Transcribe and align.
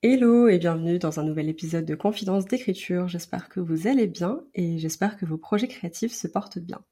Hello 0.00 0.46
et 0.46 0.58
bienvenue 0.58 1.00
dans 1.00 1.18
un 1.18 1.24
nouvel 1.24 1.48
épisode 1.48 1.84
de 1.84 1.96
Confidence 1.96 2.44
d'écriture. 2.44 3.08
J'espère 3.08 3.48
que 3.48 3.58
vous 3.58 3.88
allez 3.88 4.06
bien 4.06 4.44
et 4.54 4.78
j'espère 4.78 5.16
que 5.16 5.26
vos 5.26 5.38
projets 5.38 5.66
créatifs 5.66 6.12
se 6.12 6.28
portent 6.28 6.60
bien. 6.60 6.84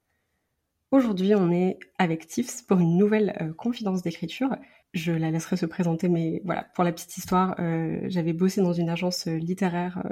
Aujourd'hui, 0.91 1.33
on 1.37 1.53
est 1.53 1.79
avec 1.99 2.27
Tiffs 2.27 2.67
pour 2.67 2.81
une 2.81 2.97
nouvelle 2.97 3.37
euh, 3.41 3.53
confidence 3.53 4.03
d'écriture. 4.03 4.57
Je 4.93 5.13
la 5.13 5.31
laisserai 5.31 5.57
se 5.57 5.67
présenter, 5.67 6.09
mais 6.09 6.43
voilà, 6.45 6.65
pour 6.75 6.83
la 6.83 6.91
petite 6.91 7.17
histoire, 7.17 7.55
euh, 7.61 8.01
j'avais 8.09 8.33
bossé 8.33 8.61
dans 8.61 8.73
une 8.73 8.91
agence 8.91 9.29
euh, 9.29 9.37
littéraire 9.37 10.03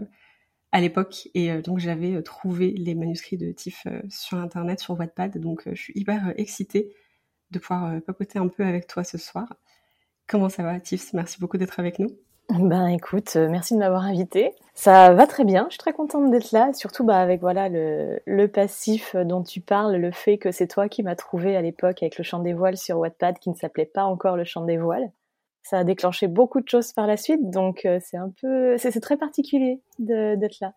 à 0.70 0.80
l'époque 0.80 1.28
et 1.34 1.52
donc 1.62 1.80
j'avais 1.80 2.22
trouvé 2.22 2.70
les 2.70 2.94
manuscrits 2.94 3.36
de 3.36 3.50
Tiff 3.50 3.88
sur 4.08 4.38
internet, 4.38 4.78
sur 4.78 4.96
Wattpad. 4.96 5.38
Donc 5.38 5.64
je 5.66 5.82
suis 5.82 5.94
hyper 5.96 6.32
excitée 6.36 6.94
de 7.50 7.58
pouvoir 7.58 8.00
papoter 8.02 8.38
un 8.38 8.46
peu 8.46 8.64
avec 8.64 8.86
toi 8.86 9.02
ce 9.02 9.18
soir. 9.18 9.52
Comment 10.28 10.48
ça 10.48 10.62
va, 10.62 10.78
Tiffs? 10.78 11.12
Merci 11.12 11.40
beaucoup 11.40 11.58
d'être 11.58 11.80
avec 11.80 11.98
nous. 11.98 12.23
Ben 12.50 12.88
écoute, 12.88 13.32
euh, 13.36 13.48
merci 13.48 13.74
de 13.74 13.78
m'avoir 13.78 14.04
invité. 14.04 14.52
Ça 14.74 15.14
va 15.14 15.26
très 15.26 15.44
bien, 15.44 15.66
je 15.68 15.74
suis 15.74 15.78
très 15.78 15.92
contente 15.92 16.30
d'être 16.30 16.52
là, 16.52 16.72
surtout 16.72 17.04
bah, 17.04 17.20
avec 17.20 17.40
voilà 17.40 17.68
le, 17.68 18.20
le, 18.26 18.48
passif 18.48 19.16
dont 19.16 19.42
tu 19.42 19.60
parles, 19.60 19.96
le 19.96 20.10
fait 20.10 20.36
que 20.36 20.50
c'est 20.50 20.66
toi 20.66 20.88
qui 20.88 21.02
m'as 21.02 21.14
trouvé 21.14 21.56
à 21.56 21.62
l'époque 21.62 22.02
avec 22.02 22.18
le 22.18 22.24
chant 22.24 22.40
des 22.40 22.52
voiles 22.52 22.76
sur 22.76 22.98
Wattpad 22.98 23.38
qui 23.38 23.50
ne 23.50 23.54
s'appelait 23.54 23.86
pas 23.86 24.04
encore 24.04 24.36
le 24.36 24.44
chant 24.44 24.64
des 24.64 24.76
voiles. 24.76 25.10
Ça 25.62 25.78
a 25.78 25.84
déclenché 25.84 26.28
beaucoup 26.28 26.60
de 26.60 26.68
choses 26.68 26.92
par 26.92 27.06
la 27.06 27.16
suite, 27.16 27.50
donc 27.50 27.86
euh, 27.86 27.98
c'est 28.04 28.18
un 28.18 28.30
peu, 28.40 28.76
c'est 28.76 29.00
très 29.00 29.16
particulier 29.16 29.80
d'être 29.98 30.60
là. 30.60 30.74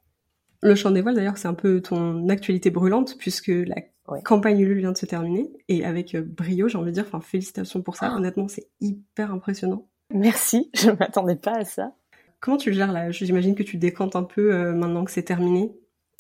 Le 0.62 0.74
chant 0.76 0.92
des 0.92 1.02
voiles 1.02 1.16
d'ailleurs, 1.16 1.38
c'est 1.38 1.50
un 1.50 1.54
peu 1.54 1.82
ton 1.82 2.30
actualité 2.30 2.70
brûlante 2.70 3.18
puisque 3.18 3.52
la 3.52 3.76
campagne 4.24 4.60
Ulule 4.60 4.80
vient 4.80 4.94
de 4.94 4.98
se 4.98 5.06
terminer 5.06 5.52
et 5.68 5.84
avec 5.84 6.16
euh, 6.16 6.22
brio, 6.22 6.70
j'ai 6.70 6.78
envie 6.78 6.92
de 6.92 6.96
dire, 6.96 7.06
enfin 7.06 7.20
félicitations 7.20 7.82
pour 7.82 7.98
ça. 7.98 8.12
Ah. 8.12 8.16
Honnêtement, 8.16 8.48
c'est 8.48 8.70
hyper 8.80 9.34
impressionnant. 9.34 9.88
Merci, 10.12 10.70
je 10.76 10.92
m'attendais 10.92 11.36
pas 11.36 11.58
à 11.58 11.66
ça. 11.66 11.94
Comment 12.40 12.58
tu 12.58 12.70
le 12.70 12.76
gères 12.76 12.92
là? 12.92 13.10
J'imagine 13.12 13.56
que 13.56 13.64
tu 13.64 13.78
décantes 13.78 14.16
un 14.16 14.24
peu 14.24 14.54
euh, 14.54 14.74
maintenant 14.74 15.04
que 15.04 15.12
c'est 15.12 15.24
terminé. 15.24 15.76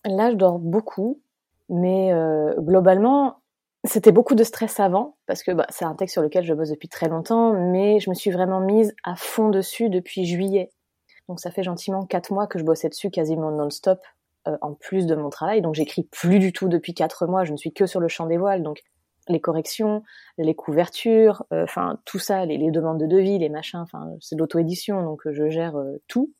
Là, 0.05 0.31
je 0.31 0.35
dors 0.35 0.59
beaucoup, 0.59 1.21
mais 1.69 2.11
euh, 2.13 2.53
globalement, 2.57 3.41
c'était 3.83 4.11
beaucoup 4.11 4.35
de 4.35 4.43
stress 4.43 4.79
avant, 4.79 5.17
parce 5.25 5.43
que 5.43 5.51
bah, 5.51 5.67
c'est 5.69 5.85
un 5.85 5.95
texte 5.95 6.13
sur 6.13 6.21
lequel 6.21 6.43
je 6.43 6.53
bosse 6.53 6.69
depuis 6.69 6.89
très 6.89 7.07
longtemps, 7.07 7.53
mais 7.53 7.99
je 7.99 8.09
me 8.09 8.15
suis 8.15 8.31
vraiment 8.31 8.59
mise 8.59 8.95
à 9.03 9.15
fond 9.15 9.49
dessus 9.49 9.89
depuis 9.89 10.25
juillet. 10.25 10.69
Donc 11.29 11.39
ça 11.39 11.51
fait 11.51 11.63
gentiment 11.63 12.05
quatre 12.05 12.31
mois 12.31 12.47
que 12.47 12.57
je 12.57 12.63
bossais 12.63 12.89
dessus 12.89 13.11
quasiment 13.11 13.51
non-stop, 13.51 13.99
euh, 14.47 14.57
en 14.61 14.73
plus 14.73 15.05
de 15.05 15.15
mon 15.15 15.29
travail. 15.29 15.61
Donc 15.61 15.75
j'écris 15.75 16.03
plus 16.03 16.39
du 16.39 16.53
tout 16.53 16.67
depuis 16.67 16.93
quatre 16.93 17.27
mois, 17.27 17.43
je 17.43 17.51
ne 17.51 17.57
suis 17.57 17.73
que 17.73 17.85
sur 17.85 17.99
le 17.99 18.07
champ 18.07 18.25
des 18.25 18.37
voiles, 18.37 18.63
donc 18.63 18.81
les 19.29 19.39
corrections, 19.39 20.03
les 20.37 20.55
couvertures, 20.55 21.43
euh, 21.53 21.63
enfin 21.63 21.99
tout 22.05 22.19
ça, 22.19 22.45
les, 22.45 22.71
demandes 22.71 22.99
de 22.99 23.05
devis, 23.05 23.37
les 23.39 23.49
machins, 23.49 23.79
enfin 23.79 24.11
c'est 24.19 24.35
l'auto-édition, 24.35 25.03
donc 25.03 25.25
euh, 25.27 25.33
je 25.33 25.49
gère 25.49 25.77
euh, 25.77 26.01
tout. 26.07 26.31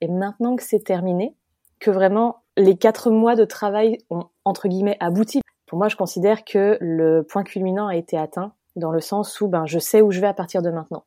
Et 0.00 0.08
maintenant 0.08 0.56
que 0.56 0.62
c'est 0.62 0.84
terminé, 0.84 1.36
que 1.80 1.90
vraiment 1.90 2.42
les 2.56 2.76
quatre 2.76 3.10
mois 3.10 3.36
de 3.36 3.44
travail 3.44 3.98
ont 4.10 4.26
entre 4.44 4.68
guillemets 4.68 4.96
abouti, 5.00 5.40
pour 5.66 5.78
moi 5.78 5.88
je 5.88 5.96
considère 5.96 6.44
que 6.44 6.78
le 6.80 7.22
point 7.22 7.44
culminant 7.44 7.88
a 7.88 7.96
été 7.96 8.16
atteint 8.16 8.52
dans 8.76 8.92
le 8.92 9.00
sens 9.00 9.40
où 9.40 9.48
ben 9.48 9.66
je 9.66 9.78
sais 9.78 10.00
où 10.00 10.10
je 10.10 10.20
vais 10.20 10.26
à 10.26 10.34
partir 10.34 10.62
de 10.62 10.70
maintenant. 10.70 11.04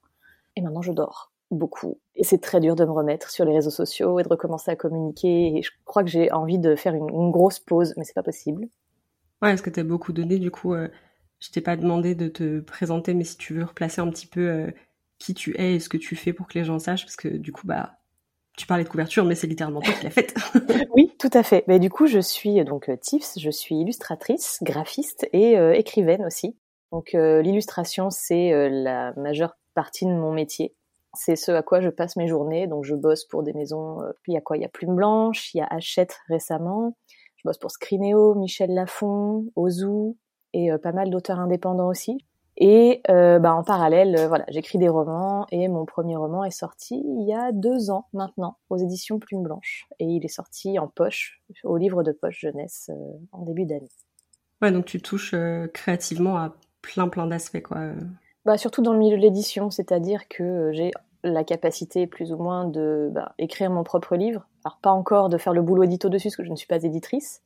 Et 0.56 0.62
maintenant 0.62 0.82
je 0.82 0.92
dors 0.92 1.32
beaucoup. 1.50 2.00
Et 2.16 2.24
c'est 2.24 2.40
très 2.40 2.60
dur 2.60 2.76
de 2.76 2.86
me 2.86 2.92
remettre 2.92 3.30
sur 3.30 3.46
les 3.46 3.54
réseaux 3.54 3.70
sociaux 3.70 4.20
et 4.20 4.24
de 4.24 4.30
recommencer 4.30 4.72
à 4.72 4.76
communiquer. 4.76 5.58
Et 5.58 5.62
je 5.62 5.72
crois 5.86 6.04
que 6.04 6.10
j'ai 6.10 6.32
envie 6.32 6.60
de 6.60 6.76
faire 6.76 6.94
une, 6.94 7.10
une 7.10 7.32
grosse 7.32 7.60
pause, 7.60 7.94
mais 7.98 8.06
c'est 8.06 8.14
pas 8.14 8.24
possible. 8.24 8.68
Ouais, 9.42 9.54
est-ce 9.54 9.64
que 9.64 9.70
tu 9.70 9.80
as 9.80 9.84
beaucoup 9.84 10.14
donné 10.14 10.38
du 10.38 10.52
coup 10.52 10.74
je 11.42 11.50
t'ai 11.50 11.62
pas 11.62 11.76
demandé 11.76 12.16
de 12.16 12.28
te 12.28 12.60
présenter, 12.60 13.14
mais 13.14 13.24
si 13.24 13.36
tu 13.36 13.56
veux 13.56 13.64
replacer 13.64 14.00
un 14.00 14.10
petit 14.10 14.28
peu 14.28 14.42
euh, 14.42 14.72
qui 15.18 15.34
tu 15.34 15.60
es 15.60 15.76
et 15.76 15.80
ce 15.80 15.90
que 15.90 15.98
tu 15.98 16.16
fais 16.16 16.34
pour 16.34 16.48
que 16.48 16.58
les 16.58 16.64
gens 16.64 16.80
sachent, 16.80 17.04
parce 17.04 17.16
que 17.16 17.28
du 17.28 17.52
coup, 17.52 17.66
bah, 17.66 17.98
tu 18.58 18.68
parlais 18.68 18.84
de 18.84 18.90
couverture, 18.90 19.26
mais 19.26 19.34
c'est 19.34 19.48
littéralement 19.48 19.82
toi 19.82 19.94
qui 19.94 20.04
l'as 20.04 20.12
faite. 20.12 20.36
oui, 20.96 21.12
tout 21.18 21.32
à 21.34 21.42
fait. 21.42 21.64
Mais 21.68 21.80
du 21.80 21.90
coup, 21.90 22.06
je 22.06 22.20
suis 22.20 22.64
donc 22.64 22.90
euh, 22.90 22.96
Tiffs, 22.96 23.34
je 23.38 23.50
suis 23.50 23.76
illustratrice, 23.76 24.60
graphiste 24.62 25.28
et 25.34 25.58
euh, 25.58 25.74
écrivaine 25.74 26.24
aussi. 26.24 26.56
Donc 26.92 27.14
l'illustration, 27.14 28.10
c'est 28.10 28.70
la 28.70 29.14
majeure 29.14 29.56
partie 29.76 30.06
de 30.06 30.12
mon 30.12 30.34
métier. 30.34 30.76
C'est 31.14 31.38
ce 31.38 31.54
à 31.54 31.64
quoi 31.64 31.80
je 31.80 31.88
passe 31.88 32.18
mes 32.18 32.28
journées. 32.28 32.68
Donc 32.68 32.84
je 32.84 32.96
bosse 32.96 33.24
pour 33.24 33.44
des 33.44 33.54
maisons. 33.54 34.00
il 34.28 34.34
y 34.34 34.38
a 34.38 34.42
quoi? 34.42 34.58
Il 34.58 34.62
y 34.62 34.66
a 34.66 34.68
Plume 34.68 34.98
Blanche, 34.98 35.54
il 35.54 35.60
y 35.60 35.62
a 35.62 35.68
Hachette 35.68 36.20
récemment. 36.28 36.98
Je 37.38 37.44
bosse 37.46 37.60
pour 37.60 37.72
Scrineo, 37.72 38.36
Michel 38.36 38.74
Lafon, 38.74 39.46
Ozu, 39.56 40.18
et 40.54 40.72
euh, 40.72 40.78
pas 40.78 40.92
mal 40.92 41.10
d'auteurs 41.10 41.40
indépendants 41.40 41.88
aussi. 41.88 42.24
Et 42.58 43.02
euh, 43.10 43.40
bah, 43.40 43.54
en 43.54 43.64
parallèle, 43.64 44.16
euh, 44.18 44.28
voilà, 44.28 44.46
j'écris 44.50 44.78
des 44.78 44.90
romans 44.90 45.48
et 45.52 45.68
mon 45.68 45.86
premier 45.86 46.16
roman 46.16 46.44
est 46.44 46.52
sorti 46.52 47.02
il 47.04 47.26
y 47.26 47.34
a 47.34 47.52
deux 47.52 47.90
ans 47.90 48.08
maintenant 48.14 48.58
aux 48.70 48.78
éditions 48.78 49.20
Plume 49.20 49.44
Blanche 49.44 49.88
et 50.00 50.06
il 50.06 50.24
est 50.26 50.30
sorti 50.30 50.78
en 50.78 50.88
poche 50.88 51.42
au 51.64 51.78
livre 51.78 52.04
de 52.04 52.12
poche 52.12 52.42
jeunesse 52.42 52.92
en 53.32 53.44
début 53.44 53.66
d'année. 53.66 53.90
Ouais, 54.62 54.72
donc 54.72 54.86
tu 54.86 55.02
touches 55.02 55.34
créativement 55.74 56.38
à 56.38 56.54
plein 56.82 57.08
plein 57.08 57.26
d'aspects 57.26 57.62
quoi. 57.62 57.80
Bah 58.46 58.58
surtout 58.58 58.82
dans 58.82 58.94
le 58.94 59.00
milieu 59.00 59.18
de 59.18 59.22
l'édition, 59.22 59.72
c'est-à-dire 59.72 60.28
que 60.28 60.72
j'ai 60.74 60.92
la 61.24 61.44
capacité 61.44 62.08
plus 62.08 62.34
ou 62.34 62.38
moins 62.38 62.66
de 62.66 63.10
bah, 63.12 63.34
écrire 63.38 63.70
mon 63.70 63.84
propre 63.84 64.16
livre. 64.16 64.48
Alors 64.66 64.80
pas 64.82 64.92
encore 64.92 65.30
de 65.30 65.38
faire 65.38 65.54
le 65.54 65.62
boulot 65.62 65.84
édito 65.84 66.10
dessus 66.10 66.28
parce 66.28 66.36
que 66.36 66.44
je 66.44 66.52
ne 66.52 66.56
suis 66.56 66.68
pas 66.68 66.84
éditrice, 66.84 67.42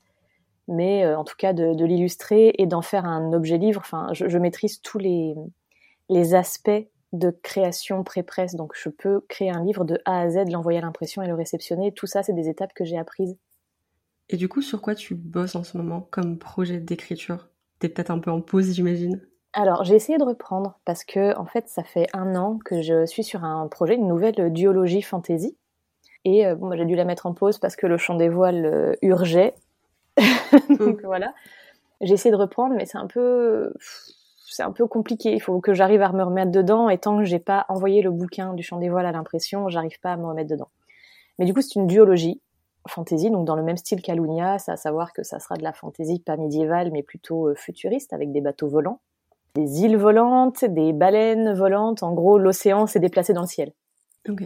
mais 0.68 1.06
euh, 1.06 1.18
en 1.18 1.24
tout 1.24 1.36
cas 1.38 1.54
de, 1.54 1.74
de 1.74 1.86
l'illustrer 1.86 2.54
et 2.58 2.66
d'en 2.66 2.82
faire 2.82 3.06
un 3.06 3.34
objet 3.34 3.58
livre. 3.58 3.82
Enfin, 3.82 4.10
je, 4.14 4.28
je 4.28 4.38
maîtrise 4.38 4.82
tous 4.82 4.98
les, 4.98 5.36
les 6.10 6.36
aspects 6.36 6.88
de 7.14 7.30
création 7.30 8.04
pré-presse. 8.04 8.56
Donc, 8.56 8.74
je 8.76 8.90
peux 8.90 9.22
créer 9.22 9.50
un 9.50 9.64
livre 9.64 9.86
de 9.86 10.00
A 10.06 10.22
à 10.22 10.30
Z, 10.30 10.50
l'envoyer 10.52 10.80
à 10.80 10.82
l'impression 10.82 11.22
et 11.22 11.28
le 11.28 11.36
réceptionner. 11.36 11.94
Tout 11.94 12.08
ça, 12.08 12.24
c'est 12.24 12.34
des 12.34 12.50
étapes 12.50 12.74
que 12.74 12.84
j'ai 12.84 12.98
apprises. 12.98 13.38
Et 14.30 14.38
du 14.38 14.50
coup, 14.50 14.62
sur 14.62 14.82
quoi 14.82 14.96
tu 14.96 15.16
bosses 15.16 15.56
en 15.56 15.64
ce 15.64 15.78
moment 15.78 16.02
comme 16.02 16.38
projet 16.38 16.80
d'écriture? 16.80 17.48
T'es 17.80 17.90
peut-être 17.90 18.12
un 18.12 18.20
peu 18.20 18.32
en 18.32 18.42
pause, 18.42 18.74
j'imagine? 18.74 19.22
Alors, 19.54 19.86
j'ai 19.86 19.96
essayé 19.96 20.18
de 20.18 20.24
reprendre 20.24 20.80
parce 20.84 21.06
que, 21.06 21.38
en 21.38 21.46
fait, 21.46 21.70
ça 21.70 21.84
fait 21.84 22.08
un 22.14 22.36
an 22.36 22.60
que 22.66 22.82
je 22.82 23.06
suis 23.06 23.24
sur 23.24 23.46
un 23.46 23.68
projet, 23.68 23.96
une 23.96 24.08
nouvelle 24.08 24.52
duologie 24.52 25.02
fantasy. 25.02 25.58
Et 26.26 26.46
euh, 26.46 26.56
bon, 26.56 26.76
j'ai 26.76 26.86
dû 26.86 26.96
la 26.96 27.06
mettre 27.06 27.28
en 27.28 27.34
pause 27.34 27.60
parce 27.60 27.76
que 27.76 27.88
le 27.88 27.98
chant 27.98 28.16
des 28.16 28.30
voiles 28.30 28.66
euh, 28.66 28.94
urgeait 29.02 29.54
Donc 30.80 31.02
voilà. 31.04 31.34
J'ai 32.02 32.14
essayé 32.14 32.32
de 32.32 32.38
reprendre, 32.38 32.76
mais 32.76 32.86
c'est 32.86 32.98
un 32.98 33.08
peu, 33.08 33.74
c'est 34.48 34.64
un 34.64 34.72
peu 34.72 34.86
compliqué. 34.88 35.34
Il 35.34 35.42
faut 35.42 35.60
que 35.60 35.74
j'arrive 35.74 36.02
à 36.02 36.12
me 36.12 36.24
remettre 36.24 36.52
dedans. 36.52 36.90
Et 36.90 36.98
tant 36.98 37.18
que 37.18 37.24
j'ai 37.24 37.40
pas 37.40 37.66
envoyé 37.70 38.02
le 38.02 38.12
bouquin 38.12 38.54
du 38.54 38.64
chant 38.64 38.80
des 38.80 38.90
voiles 38.90 39.06
à 39.06 39.12
l'impression, 39.12 39.70
j'arrive 39.70 40.00
pas 40.02 40.14
à 40.14 40.18
me 40.18 40.26
remettre 40.26 40.50
dedans. 40.50 40.70
Mais 41.40 41.46
du 41.46 41.54
coup, 41.54 41.62
c'est 41.62 41.76
une 41.76 41.88
duologie 41.88 42.42
fantasy, 42.88 43.32
donc 43.32 43.46
dans 43.46 43.56
le 43.56 43.64
même 43.64 43.78
style 43.78 44.02
qu'Alunia, 44.02 44.60
c'est 44.60 44.72
à 44.72 44.78
savoir 44.78 45.12
que 45.14 45.24
ça 45.24 45.40
sera 45.40 45.56
de 45.56 45.64
la 45.64 45.74
fantasy 45.74 46.20
pas 46.20 46.38
médiévale, 46.38 46.92
mais 46.92 47.02
plutôt 47.02 47.48
euh, 47.48 47.56
futuriste, 47.56 48.14
avec 48.14 48.32
des 48.32 48.42
bateaux 48.42 48.68
volants, 48.68 49.00
des 49.56 49.82
îles 49.82 49.98
volantes, 49.98 50.66
des 50.66 50.94
baleines 50.94 51.54
volantes. 51.54 52.04
En 52.04 52.14
gros, 52.14 52.38
l'océan 52.38 52.86
s'est 52.86 53.00
déplacé 53.00 53.34
dans 53.34 53.42
le 53.42 53.48
ciel. 53.48 53.74
Ok. 54.30 54.44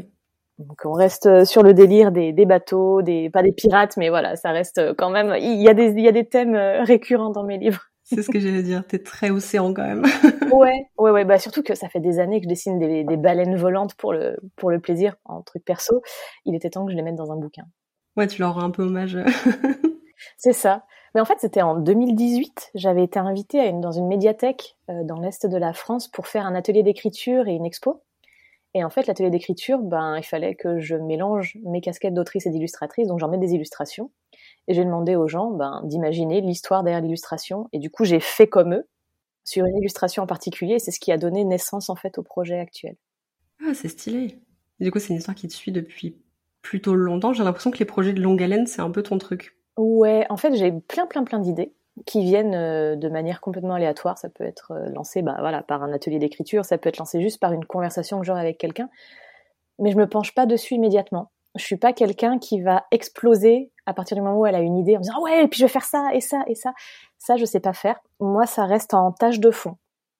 Donc 0.60 0.82
on 0.84 0.92
reste 0.92 1.26
euh, 1.26 1.46
sur 1.46 1.64
le 1.64 1.74
délire 1.74 2.12
des, 2.12 2.34
des, 2.34 2.46
bateaux, 2.46 3.02
des 3.02 3.30
pas 3.30 3.42
des 3.42 3.54
pirates, 3.54 3.96
mais 3.96 4.10
voilà, 4.10 4.36
ça 4.36 4.52
reste 4.52 4.78
euh, 4.78 4.94
quand 4.96 5.10
même. 5.10 5.34
Il 5.40 5.62
y 5.62 5.70
a 5.70 5.74
des 5.74 5.92
il 5.92 6.02
y 6.02 6.08
a 6.08 6.12
des 6.12 6.26
thèmes 6.26 6.54
euh, 6.54 6.84
récurrents 6.84 7.30
dans 7.30 7.46
mes 7.46 7.58
livres. 7.58 7.86
C'est 8.04 8.22
ce 8.22 8.30
que 8.30 8.40
j'allais 8.40 8.64
dire. 8.64 8.86
T'es 8.86 9.00
très 9.00 9.30
océan 9.30 9.74
quand 9.74 9.86
même. 9.86 10.04
ouais, 10.52 10.88
ouais, 10.98 11.12
ouais. 11.12 11.24
Bah 11.24 11.40
surtout 11.40 11.64
que 11.64 11.76
ça 11.76 11.88
fait 11.88 12.02
des 12.02 12.20
années 12.20 12.42
que 12.42 12.44
je 12.44 12.50
dessine 12.50 12.78
des, 12.78 13.06
des 13.06 13.18
baleines 13.18 13.56
volantes 13.56 13.96
pour 13.96 14.12
le 14.12 14.36
pour 14.58 14.70
le 14.70 14.80
plaisir, 14.80 15.16
en 15.24 15.42
truc 15.44 15.64
perso. 15.64 16.02
Il 16.44 16.56
était 16.56 16.70
temps 16.70 16.86
que 16.86 16.92
je 16.92 16.98
les 16.98 17.04
mette 17.04 17.16
dans 17.16 17.32
un 17.32 17.38
bouquin. 17.38 17.64
Ouais, 18.18 18.28
tu 18.28 18.42
leur 18.42 18.56
rends 18.56 18.64
un 18.64 18.72
peu 18.72 18.84
hommage. 18.84 19.18
C'est 20.38 20.54
ça. 20.54 20.84
Mais 21.16 21.22
en 21.22 21.26
fait, 21.26 21.38
c'était 21.40 21.62
en 21.62 21.76
2018. 21.76 22.72
J'avais 22.76 23.04
été 23.04 23.18
invitée 23.18 23.62
à 23.62 23.68
une, 23.68 23.80
dans 23.80 23.94
une 23.94 24.08
médiathèque 24.08 24.76
dans 24.90 25.20
l'est 25.20 25.46
de 25.46 25.58
la 25.58 25.72
France 25.72 26.10
pour 26.10 26.28
faire 26.28 26.46
un 26.46 26.54
atelier 26.54 26.84
d'écriture 26.84 27.48
et 27.48 27.54
une 27.54 27.66
expo. 27.66 28.04
Et 28.76 28.84
en 28.84 28.90
fait, 28.90 29.08
l'atelier 29.08 29.32
d'écriture, 29.32 29.80
ben, 29.80 30.18
il 30.18 30.24
fallait 30.24 30.56
que 30.56 30.80
je 30.80 30.96
mélange 30.96 31.58
mes 31.64 31.82
casquettes 31.82 32.14
d'autrice 32.14 32.46
et 32.46 32.52
d'illustratrice, 32.52 33.08
donc 33.08 33.20
j'en 33.20 33.28
mets 33.28 33.40
des 33.40 33.54
illustrations. 33.54 34.12
Et 34.68 34.76
j'ai 34.76 34.86
demandé 34.86 35.16
aux 35.16 35.28
gens 35.28 35.50
ben, 35.50 35.82
d'imaginer 35.86 36.42
l'histoire 36.42 36.84
derrière 36.84 37.02
l'illustration. 37.02 37.68
Et 37.74 37.80
du 37.80 37.90
coup, 37.90 38.06
j'ai 38.06 38.20
fait 38.20 38.48
comme 38.48 38.76
eux, 38.76 38.88
sur 39.44 39.66
une 39.66 39.78
illustration 39.78 40.24
en 40.24 40.28
particulier. 40.28 40.78
C'est 40.78 40.92
ce 40.92 41.00
qui 41.00 41.12
a 41.12 41.18
donné 41.18 41.44
naissance, 41.44 41.90
en 41.90 41.96
fait, 41.96 42.20
au 42.20 42.24
projet 42.24 42.60
actuel. 42.60 42.96
Ah, 43.66 43.74
c'est 43.74 43.88
stylé. 43.88 44.40
du 44.80 44.92
coup, 44.92 45.00
c'est 45.00 45.10
une 45.10 45.18
histoire 45.18 45.36
qui 45.36 45.48
te 45.48 45.54
suit 45.54 45.72
depuis 45.72 46.22
plutôt 46.62 46.94
longtemps. 46.94 47.34
J'ai 47.34 47.44
l'impression 47.44 47.72
que 47.72 47.80
les 47.80 47.86
projets 47.86 48.14
de 48.14 48.22
longue 48.22 48.44
haleine, 48.44 48.68
c'est 48.68 48.82
un 48.82 48.92
peu 48.92 49.02
ton 49.02 49.18
truc. 49.18 49.58
Ouais, 49.78 50.28
en 50.30 50.38
fait, 50.38 50.54
j'ai 50.56 50.72
plein, 50.72 51.08
plein, 51.08 51.24
plein 51.24 51.40
d'idées 51.40 51.74
qui 52.06 52.24
viennent 52.24 52.56
euh, 52.56 52.96
de 52.96 53.10
manière 53.10 53.42
complètement 53.42 53.76
aléatoire. 53.76 54.18
Ça 54.18 54.30
peut 54.30 54.44
être 54.44 54.72
euh, 54.72 54.90
lancé 54.90 55.22
bah, 55.22 55.38
voilà, 55.40 55.62
par 55.64 55.84
un 55.84 55.94
atelier 55.94 56.20
d'écriture, 56.20 56.66
ça 56.66 56.78
peut 56.78 56.90
être 56.90 56.98
lancé 56.98 57.22
juste 57.22 57.40
par 57.40 57.54
une 57.54 57.66
conversation 57.66 58.20
que 58.20 58.26
j'aurai 58.26 58.42
avec 58.42 58.58
quelqu'un. 58.58 58.90
Mais 59.80 59.92
je 59.92 59.98
me 59.98 60.08
penche 60.08 60.34
pas 60.34 60.46
dessus 60.46 60.76
immédiatement. 60.76 61.32
Je 61.56 61.64
suis 61.64 61.78
pas 61.78 61.94
quelqu'un 61.94 62.38
qui 62.38 62.62
va 62.62 62.86
exploser 62.92 63.72
à 63.86 63.94
partir 63.94 64.16
du 64.16 64.22
moment 64.22 64.38
où 64.38 64.46
elle 64.46 64.56
a 64.56 64.60
une 64.60 64.78
idée 64.78 64.98
en 64.98 65.00
disant 65.00 65.16
ah 65.18 65.22
ouais, 65.22 65.44
et 65.44 65.48
puis 65.48 65.60
je 65.60 65.66
vais 65.66 65.72
faire 65.72 65.84
ça 65.84 66.10
et 66.14 66.22
ça 66.22 66.44
et 66.48 66.56
ça. 66.56 66.74
Ça, 67.18 67.38
je 67.38 67.46
sais 67.46 67.60
pas 67.60 67.74
faire. 67.74 68.00
Moi, 68.20 68.46
ça 68.46 68.66
reste 68.66 68.94
en 68.94 69.12
tâche 69.12 69.40
de 69.40 69.52
fond. 69.52 69.78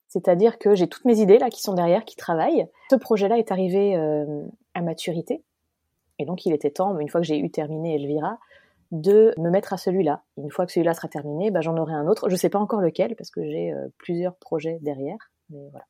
C'est-à-dire 0.08 0.58
que 0.58 0.74
j'ai 0.74 0.88
toutes 0.88 1.06
mes 1.06 1.20
idées 1.20 1.38
là 1.38 1.50
qui 1.50 1.62
sont 1.62 1.74
derrière, 1.74 2.04
qui 2.04 2.16
travaillent. 2.16 2.68
Ce 2.90 2.96
projet-là 2.96 3.38
est 3.38 3.52
arrivé 3.52 3.96
euh, 3.96 4.44
à 4.74 4.82
maturité. 4.82 5.44
Et 6.18 6.26
donc, 6.26 6.46
il 6.46 6.54
était 6.54 6.72
temps, 6.72 6.98
une 7.00 7.10
fois 7.10 7.22
que 7.22 7.28
j'ai 7.28 7.38
eu 7.38 7.50
terminé 7.50 7.96
Elvira, 7.96 8.40
de 8.92 9.34
me 9.38 9.50
mettre 9.50 9.74
à 9.74 9.78
celui-là. 9.78 10.24
Une 10.38 10.52
fois 10.52 10.66
que 10.66 10.72
celui-là 10.72 10.94
sera 10.94 11.08
terminé, 11.08 11.52
bah, 11.52 11.62
j'en 11.62 11.78
aurai 11.78 11.94
un 11.94 12.08
autre. 12.08 12.30
Je 12.30 12.36
sais 12.36 12.50
pas 12.50 12.60
encore 12.60 12.82
lequel 12.82 13.16
parce 13.16 13.30
que 13.30 13.44
j'ai 13.44 13.72
euh, 13.72 13.88
plusieurs 13.98 14.36
projets 14.36 14.80
derrière, 14.82 15.32
mais 15.50 15.70
voilà. 15.72 15.86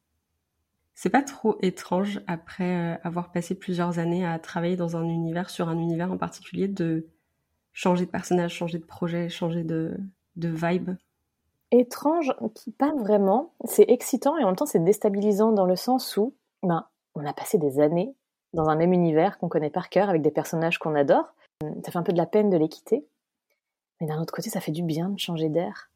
C'est 0.95 1.09
pas 1.09 1.21
trop 1.21 1.57
étrange 1.61 2.19
après 2.27 2.75
euh, 2.75 2.97
avoir 3.03 3.31
passé 3.31 3.55
plusieurs 3.55 3.99
années 3.99 4.25
à 4.25 4.37
travailler 4.37 4.75
dans 4.75 4.97
un 4.97 5.05
univers, 5.05 5.49
sur 5.49 5.69
un 5.69 5.77
univers 5.77 6.11
en 6.11 6.17
particulier, 6.17 6.67
de 6.67 7.07
changer 7.71 8.05
de 8.05 8.11
personnage, 8.11 8.53
changer 8.53 8.79
de 8.79 8.85
projet, 8.85 9.29
changer 9.29 9.63
de, 9.63 9.95
de 10.35 10.49
vibe? 10.49 10.91
Étrange, 11.71 12.33
pas 12.77 12.93
vraiment. 12.95 13.53
C'est 13.63 13.89
excitant 13.89 14.37
et 14.37 14.43
en 14.43 14.47
même 14.47 14.55
temps 14.57 14.65
c'est 14.65 14.83
déstabilisant 14.83 15.53
dans 15.53 15.65
le 15.65 15.77
sens 15.77 16.17
où 16.17 16.35
ben, 16.63 16.85
on 17.15 17.25
a 17.25 17.31
passé 17.31 17.57
des 17.57 17.79
années 17.79 18.13
dans 18.53 18.67
un 18.67 18.75
même 18.75 18.91
univers 18.91 19.37
qu'on 19.37 19.47
connaît 19.47 19.69
par 19.69 19.89
cœur 19.89 20.09
avec 20.09 20.21
des 20.21 20.31
personnages 20.31 20.79
qu'on 20.79 20.95
adore 20.95 21.33
ça 21.61 21.91
fait 21.91 21.97
un 21.97 22.03
peu 22.03 22.13
de 22.13 22.17
la 22.17 22.25
peine 22.25 22.49
de 22.49 22.57
les 22.57 22.69
quitter. 22.69 23.05
Mais 23.99 24.07
d'un 24.07 24.21
autre 24.21 24.33
côté, 24.33 24.49
ça 24.49 24.61
fait 24.61 24.71
du 24.71 24.83
bien 24.83 25.09
de 25.09 25.19
changer 25.19 25.49
d'air. 25.49 25.91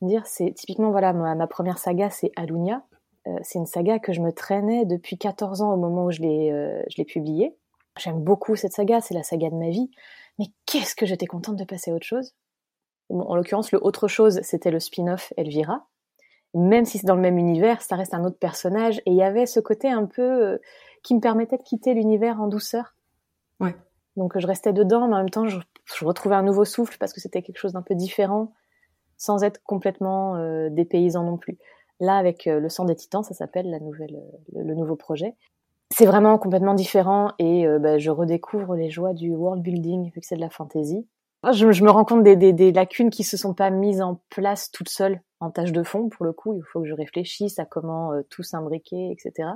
Dire, 0.00 0.26
c'est 0.26 0.52
typiquement, 0.52 0.90
voilà, 0.90 1.12
ma, 1.12 1.46
première 1.46 1.78
saga, 1.78 2.10
c'est 2.10 2.32
Alunia. 2.36 2.84
Euh, 3.26 3.38
c'est 3.42 3.58
une 3.58 3.66
saga 3.66 3.98
que 3.98 4.12
je 4.12 4.20
me 4.20 4.32
traînais 4.32 4.84
depuis 4.84 5.16
14 5.16 5.62
ans 5.62 5.72
au 5.72 5.76
moment 5.76 6.06
où 6.06 6.10
je 6.10 6.20
l'ai, 6.20 6.52
euh, 6.52 6.82
je 6.88 6.96
l'ai 6.98 7.04
publiée. 7.04 7.56
J'aime 7.96 8.22
beaucoup 8.22 8.56
cette 8.56 8.72
saga, 8.72 9.00
c'est 9.00 9.14
la 9.14 9.22
saga 9.22 9.50
de 9.50 9.54
ma 9.54 9.70
vie. 9.70 9.90
Mais 10.38 10.46
qu'est-ce 10.66 10.96
que 10.96 11.06
j'étais 11.06 11.26
contente 11.26 11.56
de 11.56 11.64
passer 11.64 11.92
à 11.92 11.94
autre 11.94 12.06
chose? 12.06 12.34
En 13.08 13.36
l'occurrence, 13.36 13.70
le 13.70 13.82
autre 13.82 14.08
chose, 14.08 14.40
c'était 14.42 14.70
le 14.70 14.80
spin-off 14.80 15.32
Elvira. 15.36 15.86
Même 16.54 16.84
si 16.84 16.98
c'est 16.98 17.06
dans 17.06 17.14
le 17.14 17.20
même 17.20 17.38
univers, 17.38 17.82
ça 17.82 17.96
reste 17.96 18.14
un 18.14 18.24
autre 18.24 18.38
personnage. 18.38 18.98
Et 19.06 19.12
il 19.12 19.16
y 19.16 19.22
avait 19.22 19.46
ce 19.46 19.60
côté 19.60 19.90
un 19.90 20.06
peu 20.06 20.22
euh, 20.22 20.58
qui 21.02 21.14
me 21.14 21.20
permettait 21.20 21.56
de 21.56 21.62
quitter 21.62 21.94
l'univers 21.94 22.40
en 22.40 22.48
douceur. 22.48 22.96
Ouais. 23.60 23.76
Donc 24.16 24.38
je 24.38 24.46
restais 24.46 24.72
dedans, 24.72 25.08
mais 25.08 25.14
en 25.14 25.18
même 25.18 25.30
temps 25.30 25.46
je, 25.46 25.58
retrouvais 26.02 26.36
un 26.36 26.42
nouveau 26.42 26.64
souffle 26.64 26.96
parce 26.98 27.12
que 27.12 27.20
c'était 27.20 27.42
quelque 27.42 27.58
chose 27.58 27.72
d'un 27.72 27.82
peu 27.82 27.94
différent, 27.94 28.52
sans 29.16 29.42
être 29.42 29.62
complètement 29.64 30.36
euh, 30.36 30.68
dépaysant 30.70 31.24
non 31.24 31.36
plus. 31.36 31.58
Là, 32.00 32.16
avec 32.16 32.46
euh, 32.46 32.60
le 32.60 32.68
sang 32.68 32.84
des 32.84 32.96
titans, 32.96 33.22
ça 33.22 33.34
s'appelle 33.34 33.70
la 33.70 33.78
nouvelle, 33.78 34.16
euh, 34.16 34.62
le, 34.62 34.74
nouveau 34.74 34.96
projet. 34.96 35.34
C'est 35.90 36.06
vraiment 36.06 36.38
complètement 36.38 36.74
différent 36.74 37.32
et 37.38 37.66
euh, 37.66 37.78
bah, 37.78 37.98
je 37.98 38.10
redécouvre 38.10 38.74
les 38.74 38.90
joies 38.90 39.14
du 39.14 39.32
world 39.34 39.62
building 39.62 40.10
vu 40.10 40.20
que 40.20 40.26
c'est 40.26 40.36
de 40.36 40.40
la 40.40 40.50
fantasy. 40.50 41.06
Je, 41.52 41.72
je, 41.72 41.84
me 41.84 41.90
rends 41.90 42.04
compte 42.04 42.22
des, 42.24 42.36
des, 42.36 42.52
des, 42.52 42.72
lacunes 42.72 43.10
qui 43.10 43.22
se 43.22 43.36
sont 43.36 43.54
pas 43.54 43.70
mises 43.70 44.00
en 44.00 44.20
place 44.30 44.70
toutes 44.70 44.88
seules 44.88 45.20
en 45.40 45.50
tâche 45.50 45.72
de 45.72 45.82
fond. 45.82 46.08
Pour 46.08 46.24
le 46.24 46.32
coup, 46.32 46.54
il 46.54 46.62
faut 46.62 46.80
que 46.80 46.88
je 46.88 46.94
réfléchisse 46.94 47.58
à 47.58 47.66
comment 47.66 48.12
tout 48.30 48.42
s'imbriquer, 48.42 49.10
etc. 49.10 49.50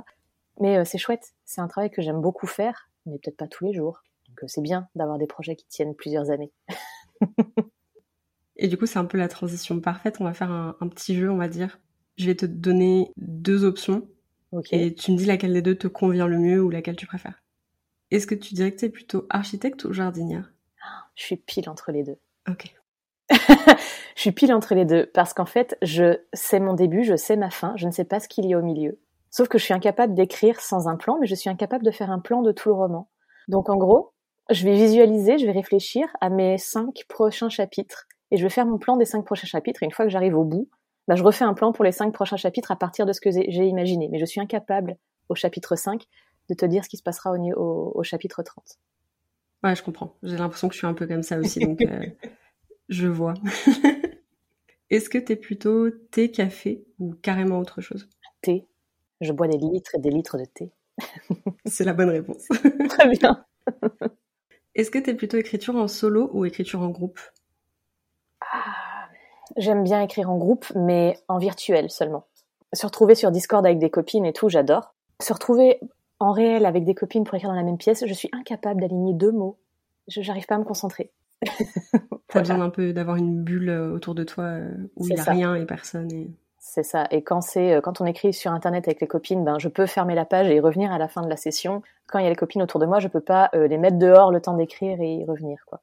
Mais 0.59 0.85
c'est 0.85 0.99
chouette. 0.99 1.33
C'est 1.45 1.61
un 1.61 1.67
travail 1.67 1.89
que 1.89 2.03
j'aime 2.03 2.21
beaucoup 2.21 2.45
faire, 2.45 2.89
mais 3.07 3.17
peut-être 3.17 3.37
pas 3.37 3.47
tous 3.47 3.65
les 3.65 3.73
jours 3.73 4.03
c'est 4.47 4.61
bien 4.61 4.87
d'avoir 4.95 5.17
des 5.17 5.27
projets 5.27 5.55
qui 5.55 5.67
tiennent 5.67 5.95
plusieurs 5.95 6.29
années. 6.29 6.51
Et 8.61 8.67
du 8.67 8.77
coup, 8.77 8.85
c'est 8.85 8.99
un 8.99 9.05
peu 9.05 9.17
la 9.17 9.29
transition 9.29 9.79
parfaite. 9.79 10.17
On 10.19 10.25
va 10.25 10.33
faire 10.33 10.51
un, 10.51 10.87
petit 10.89 11.15
jeu, 11.15 11.31
on 11.31 11.37
va 11.37 11.47
dire. 11.47 11.79
Je 12.17 12.25
vais 12.25 12.35
te 12.35 12.45
donner 12.45 13.13
deux 13.15 13.63
options. 13.63 14.07
Et 14.71 14.93
tu 14.93 15.11
me 15.11 15.17
dis 15.17 15.25
laquelle 15.25 15.53
des 15.53 15.61
deux 15.61 15.75
te 15.75 15.87
convient 15.87 16.27
le 16.27 16.37
mieux 16.37 16.61
ou 16.61 16.69
laquelle 16.69 16.97
tu 16.97 17.07
préfères. 17.07 17.41
Est-ce 18.11 18.27
que 18.27 18.35
tu 18.35 18.53
dirais 18.55 18.71
que 18.71 18.79
tu 18.79 18.85
es 18.85 18.89
plutôt 18.89 19.25
architecte 19.29 19.85
ou 19.85 19.93
jardinière? 19.93 20.51
Je 21.15 21.23
suis 21.23 21.37
pile 21.37 21.69
entre 21.69 21.91
les 21.91 22.03
deux. 22.03 22.17
Ok. 22.49 22.73
je 23.29 24.21
suis 24.21 24.31
pile 24.31 24.51
entre 24.53 24.73
les 24.73 24.85
deux 24.85 25.05
parce 25.13 25.33
qu'en 25.33 25.45
fait, 25.45 25.77
je 25.81 26.19
sais 26.33 26.59
mon 26.59 26.73
début, 26.73 27.03
je 27.03 27.15
sais 27.15 27.37
ma 27.37 27.51
fin, 27.51 27.73
je 27.77 27.85
ne 27.85 27.91
sais 27.91 28.05
pas 28.05 28.19
ce 28.19 28.27
qu'il 28.27 28.45
y 28.45 28.53
a 28.53 28.57
au 28.57 28.63
milieu. 28.63 28.99
Sauf 29.29 29.47
que 29.47 29.57
je 29.57 29.63
suis 29.63 29.73
incapable 29.73 30.15
d'écrire 30.15 30.59
sans 30.59 30.87
un 30.87 30.97
plan, 30.97 31.17
mais 31.19 31.27
je 31.27 31.35
suis 31.35 31.49
incapable 31.49 31.85
de 31.85 31.91
faire 31.91 32.09
un 32.09 32.19
plan 32.19 32.41
de 32.41 32.51
tout 32.51 32.69
le 32.69 32.75
roman. 32.75 33.09
Donc 33.47 33.69
en 33.69 33.77
gros, 33.77 34.13
je 34.49 34.63
vais 34.65 34.73
visualiser, 34.73 35.37
je 35.37 35.45
vais 35.45 35.51
réfléchir 35.51 36.07
à 36.21 36.29
mes 36.29 36.57
cinq 36.57 37.05
prochains 37.07 37.49
chapitres 37.49 38.07
et 38.31 38.37
je 38.37 38.43
vais 38.43 38.49
faire 38.49 38.65
mon 38.65 38.77
plan 38.77 38.97
des 38.97 39.05
cinq 39.05 39.25
prochains 39.25 39.47
chapitres. 39.47 39.83
Et 39.83 39.85
une 39.85 39.91
fois 39.91 40.05
que 40.05 40.11
j'arrive 40.11 40.37
au 40.37 40.43
bout, 40.43 40.69
bah, 41.07 41.15
je 41.15 41.23
refais 41.23 41.45
un 41.45 41.53
plan 41.53 41.71
pour 41.71 41.83
les 41.83 41.91
cinq 41.91 42.13
prochains 42.13 42.37
chapitres 42.37 42.71
à 42.71 42.75
partir 42.75 43.05
de 43.05 43.13
ce 43.13 43.21
que 43.21 43.31
j'ai 43.31 43.65
imaginé. 43.65 44.09
Mais 44.11 44.19
je 44.19 44.25
suis 44.25 44.39
incapable 44.39 44.97
au 45.29 45.35
chapitre 45.35 45.75
5 45.75 46.03
de 46.49 46.53
te 46.55 46.65
dire 46.65 46.83
ce 46.83 46.89
qui 46.89 46.97
se 46.97 47.03
passera 47.03 47.31
au, 47.31 47.91
au, 47.95 48.03
chapitre 48.03 48.43
30. 48.43 48.79
Ouais, 49.63 49.75
je 49.75 49.83
comprends. 49.83 50.15
J'ai 50.23 50.37
l'impression 50.37 50.67
que 50.67 50.73
je 50.73 50.79
suis 50.79 50.87
un 50.87 50.93
peu 50.93 51.05
comme 51.05 51.23
ça 51.23 51.37
aussi, 51.37 51.59
donc 51.59 51.81
euh, 51.81 52.05
je 52.89 53.07
vois. 53.07 53.35
Est-ce 54.89 55.09
que 55.09 55.19
tu 55.19 55.33
es 55.33 55.35
plutôt 55.35 55.91
thé, 55.91 56.31
café 56.31 56.83
ou 56.97 57.13
carrément 57.13 57.59
autre 57.59 57.81
chose? 57.81 58.09
Thé. 58.41 58.67
Je 59.21 59.31
bois 59.33 59.47
des 59.47 59.57
litres 59.57 59.95
et 59.95 59.99
des 59.99 60.09
litres 60.09 60.37
de 60.37 60.45
thé. 60.45 60.71
C'est 61.65 61.83
la 61.83 61.93
bonne 61.93 62.09
réponse. 62.09 62.47
Très 62.89 63.09
bien. 63.09 63.45
Est-ce 64.79 64.91
que 64.91 64.99
tu 64.99 65.09
es 65.09 65.13
plutôt 65.13 65.35
écriture 65.35 65.75
en 65.75 65.89
solo 65.89 66.29
ou 66.31 66.45
écriture 66.45 66.81
en 66.81 66.87
groupe? 66.87 67.19
Ah, 68.39 69.09
J'aime 69.57 69.83
bien 69.83 70.01
écrire 70.01 70.29
en 70.29 70.37
groupe, 70.37 70.71
mais 70.73 71.19
en 71.27 71.37
virtuel 71.37 71.89
seulement. 71.89 72.27
Se 72.71 72.85
retrouver 72.85 73.13
sur 73.13 73.29
Discord 73.29 73.65
avec 73.65 73.79
des 73.79 73.89
copines 73.89 74.25
et 74.25 74.31
tout, 74.31 74.47
j'adore. 74.47 74.95
Se 75.21 75.33
retrouver 75.33 75.81
en 76.19 76.31
réel 76.31 76.65
avec 76.65 76.85
des 76.85 76.95
copines 76.95 77.25
pour 77.25 77.35
écrire 77.35 77.49
dans 77.49 77.57
la 77.57 77.63
même 77.63 77.77
pièce, 77.77 78.05
je 78.07 78.13
suis 78.13 78.29
incapable 78.31 78.79
d'aligner 78.79 79.13
deux 79.13 79.33
mots. 79.33 79.57
Je 80.07 80.21
n'arrive 80.21 80.45
pas 80.45 80.55
à 80.55 80.59
me 80.59 80.63
concentrer. 80.63 81.11
T'as 82.29 82.39
besoin 82.39 82.61
un 82.61 82.69
peu 82.69 82.93
d'avoir 82.93 83.17
une 83.17 83.43
bulle 83.43 83.69
euh, 83.69 83.91
autour 83.91 84.15
de 84.15 84.23
toi 84.23 84.45
euh, 84.45 84.71
où 84.95 85.05
il 85.09 85.13
n'y 85.13 85.19
a 85.19 85.23
rien 85.23 85.55
et 85.55 85.65
personne. 85.65 86.09
Et... 86.13 86.31
C'est 86.71 86.83
ça. 86.83 87.07
Et 87.09 87.23
quand 87.23 87.41
c'est 87.41 87.73
euh, 87.73 87.81
quand 87.81 87.99
on 87.99 88.05
écrit 88.05 88.31
sur 88.31 88.51
internet 88.51 88.87
avec 88.87 89.01
les 89.01 89.07
copines, 89.07 89.43
ben 89.43 89.57
je 89.57 89.69
peux 89.69 89.87
fermer 89.87 90.13
la 90.13 90.23
page 90.23 90.47
et 90.51 90.55
y 90.55 90.59
revenir 90.59 90.91
à 90.91 90.99
la 90.99 91.07
fin 91.07 91.23
de 91.23 91.27
la 91.27 91.35
session. 91.35 91.81
Quand 92.05 92.19
il 92.19 92.25
y 92.25 92.27
a 92.27 92.29
les 92.29 92.35
copines 92.35 92.61
autour 92.61 92.79
de 92.79 92.85
moi, 92.85 92.99
je 92.99 93.07
peux 93.07 93.21
pas 93.21 93.49
euh, 93.55 93.67
les 93.67 93.79
mettre 93.79 93.97
dehors 93.97 94.31
le 94.31 94.39
temps 94.39 94.53
d'écrire 94.53 95.01
et 95.01 95.15
y 95.15 95.25
revenir 95.25 95.63
quoi. 95.65 95.81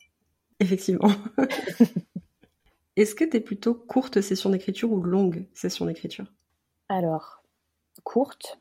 Effectivement. 0.61 1.11
Est-ce 2.97 3.17
que 3.17 3.25
tu 3.25 3.37
es 3.37 3.41
plutôt 3.41 3.75
courte 3.75 4.21
session 4.21 4.49
d'écriture 4.49 4.93
ou 4.93 5.03
longue 5.03 5.49
session 5.55 5.87
d'écriture? 5.87 6.27
Alors, 6.89 7.43
courte. 8.05 8.61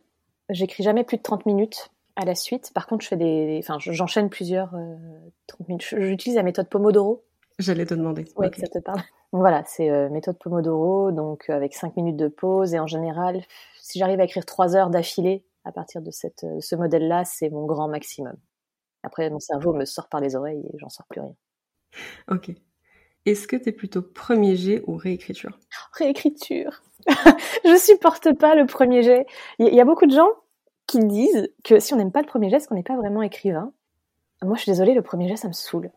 J'écris 0.49 0.81
jamais 0.81 1.03
plus 1.03 1.17
de 1.17 1.21
30 1.21 1.45
minutes 1.45 1.91
à 2.15 2.25
la 2.25 2.33
suite. 2.33 2.71
Par 2.73 2.87
contre, 2.87 3.03
je 3.03 3.09
fais 3.09 3.17
des 3.17 3.59
enfin 3.61 3.77
j'enchaîne 3.79 4.31
plusieurs 4.31 4.71
30 4.71 4.79
euh, 4.79 5.63
minutes. 5.67 5.83
J'utilise 5.95 6.37
la 6.37 6.43
méthode 6.43 6.69
Pomodoro. 6.69 7.23
J'allais 7.59 7.85
te 7.85 7.93
demander. 7.93 8.25
Oui, 8.35 8.49
que 8.49 8.59
ça 8.59 8.67
te 8.67 8.79
parle? 8.79 9.03
Voilà, 9.31 9.63
c'est 9.65 9.89
euh, 9.89 10.09
méthode 10.09 10.37
Pomodoro, 10.39 11.11
donc 11.11 11.49
euh, 11.49 11.53
avec 11.53 11.73
5 11.73 11.95
minutes 11.97 12.17
de 12.17 12.27
pause. 12.27 12.73
Et 12.73 12.79
en 12.79 12.87
général, 12.87 13.43
si 13.81 13.99
j'arrive 13.99 14.19
à 14.19 14.23
écrire 14.23 14.45
3 14.45 14.75
heures 14.75 14.89
d'affilée 14.89 15.45
à 15.63 15.71
partir 15.71 16.01
de 16.01 16.11
cette, 16.11 16.43
euh, 16.43 16.59
ce 16.61 16.75
modèle-là, 16.75 17.25
c'est 17.25 17.49
mon 17.49 17.65
grand 17.65 17.87
maximum. 17.87 18.35
Après, 19.03 19.29
mon 19.29 19.39
cerveau 19.39 19.73
me 19.73 19.85
sort 19.85 20.07
par 20.07 20.21
les 20.21 20.35
oreilles 20.35 20.65
et 20.73 20.77
j'en 20.77 20.89
sors 20.89 21.05
plus 21.07 21.21
rien. 21.21 21.35
Ok. 22.29 22.51
Est-ce 23.25 23.47
que 23.47 23.55
tu 23.55 23.69
es 23.69 23.71
plutôt 23.71 24.01
premier 24.01 24.55
jet 24.55 24.83
ou 24.87 24.95
réécriture? 24.95 25.59
Réécriture. 25.93 26.83
je 27.07 27.77
supporte 27.77 28.33
pas 28.37 28.55
le 28.55 28.65
premier 28.67 29.01
jet. 29.01 29.25
Il 29.57 29.73
y, 29.73 29.81
a 29.81 29.85
beaucoup 29.85 30.05
de 30.05 30.15
gens 30.15 30.29
qui 30.85 30.99
disent 30.99 31.49
que 31.63 31.79
si 31.79 31.93
on 31.93 31.97
n'aime 31.97 32.11
pas 32.11 32.21
le 32.21 32.27
premier 32.27 32.49
jet, 32.49 32.59
c'est 32.59 32.67
qu'on 32.67 32.75
n'est 32.75 32.83
pas 32.83 32.97
vraiment 32.97 33.23
écrivain. 33.23 33.73
Moi, 34.43 34.55
je 34.57 34.63
suis 34.63 34.71
désolée, 34.71 34.93
le 34.93 35.01
premier 35.01 35.27
jet, 35.27 35.37
ça 35.37 35.47
me 35.47 35.53
saoule 35.53 35.91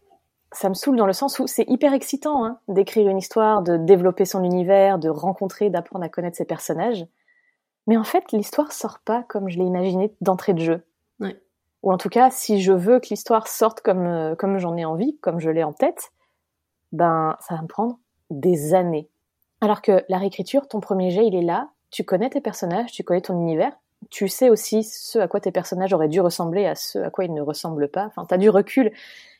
ça 0.53 0.69
me 0.69 0.75
saoule 0.75 0.97
dans 0.97 1.07
le 1.07 1.13
sens 1.13 1.39
où 1.39 1.47
c'est 1.47 1.69
hyper 1.69 1.93
excitant 1.93 2.45
hein, 2.45 2.59
d'écrire 2.69 3.09
une 3.09 3.19
histoire, 3.19 3.63
de 3.63 3.77
développer 3.77 4.25
son 4.25 4.43
univers, 4.45 4.99
de 4.99 5.09
rencontrer, 5.09 5.71
d'apprendre 5.71 6.05
à 6.05 6.09
connaître 6.09 6.37
ses 6.37 6.45
personnages. 6.45 7.07
Mais 7.87 7.97
en 7.97 8.05
fait, 8.05 8.33
l'histoire 8.33 8.73
sort 8.73 8.99
pas 9.01 9.25
comme 9.25 9.49
je 9.49 9.59
l'ai 9.59 9.65
imaginé 9.65 10.15
d'entrée 10.21 10.55
de 10.55 10.61
jeu. 10.61 10.83
Ou 11.83 11.93
en 11.93 11.99
tout 11.99 12.09
cas, 12.09 12.31
si 12.31 12.61
je 12.61 12.73
veux 12.73 12.99
que 12.99 13.09
l'histoire 13.11 13.47
sorte 13.47 13.81
comme, 13.81 14.07
euh, 14.07 14.35
comme 14.35 14.59
j'en 14.59 14.77
ai 14.77 14.85
envie, 14.85 15.17
comme 15.19 15.39
je 15.39 15.49
l'ai 15.49 15.63
en 15.63 15.73
tête, 15.73 16.11
ben 16.93 17.37
ça 17.41 17.55
va 17.55 17.63
me 17.63 17.69
prendre 17.69 17.99
des 18.31 18.75
années. 18.75 19.09
Alors 19.61 19.81
que 19.83 20.05
la 20.09 20.19
réécriture, 20.19 20.67
ton 20.67 20.81
premier 20.81 21.11
jet, 21.11 21.27
il 21.27 21.35
est 21.35 21.43
là, 21.43 21.71
tu 21.91 22.05
connais 22.05 22.31
tes 22.31 22.41
personnages, 22.41 22.93
tu 22.93 23.05
connais 23.05 23.21
ton 23.21 23.41
univers, 23.41 23.73
tu 24.11 24.29
sais 24.29 24.51
aussi 24.51 24.85
ce 24.85 25.19
à 25.19 25.29
quoi 25.29 25.41
tes 25.41 25.53
personnages 25.53 25.93
auraient 25.93 26.09
dû 26.09 26.21
ressembler 26.21 26.67
à 26.67 26.75
ce 26.75 26.99
à 26.99 27.11
quoi 27.11 27.25
ils 27.25 27.35
ne 27.35 27.43
ressemblent 27.43 27.89
pas. 27.89 28.07
Enfin, 28.07 28.25
tu 28.27 28.35
as 28.35 28.39
du 28.39 28.51
recul 28.51 28.93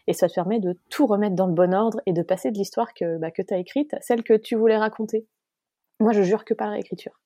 et 0.09 0.15
ça 0.15 0.27
te 0.27 0.35
permet 0.35 0.59
de 0.59 0.75
tout 0.89 1.07
remettre 1.07 1.37
dans 1.37 1.47
le 1.47 1.53
bon 1.53 1.75
ordre 1.75 2.01
et 2.07 2.15
de 2.15 2.23
passer 2.23 2.51
de 2.51 2.57
l'histoire 2.57 2.95
que, 2.95 3.19
bah, 3.19 3.31
que 3.31 3.43
tu 3.43 3.53
as 3.53 3.59
écrite 3.59 3.93
à 3.93 4.01
celle 4.01 4.23
que 4.23 4.33
tu 4.33 4.57
voulais 4.57 4.79
raconter. 4.79 5.27
Moi, 6.01 6.13
je 6.13 6.23
jure 6.23 6.47
que 6.47 6.55
par 6.55 6.71
l'écriture. 6.71 7.21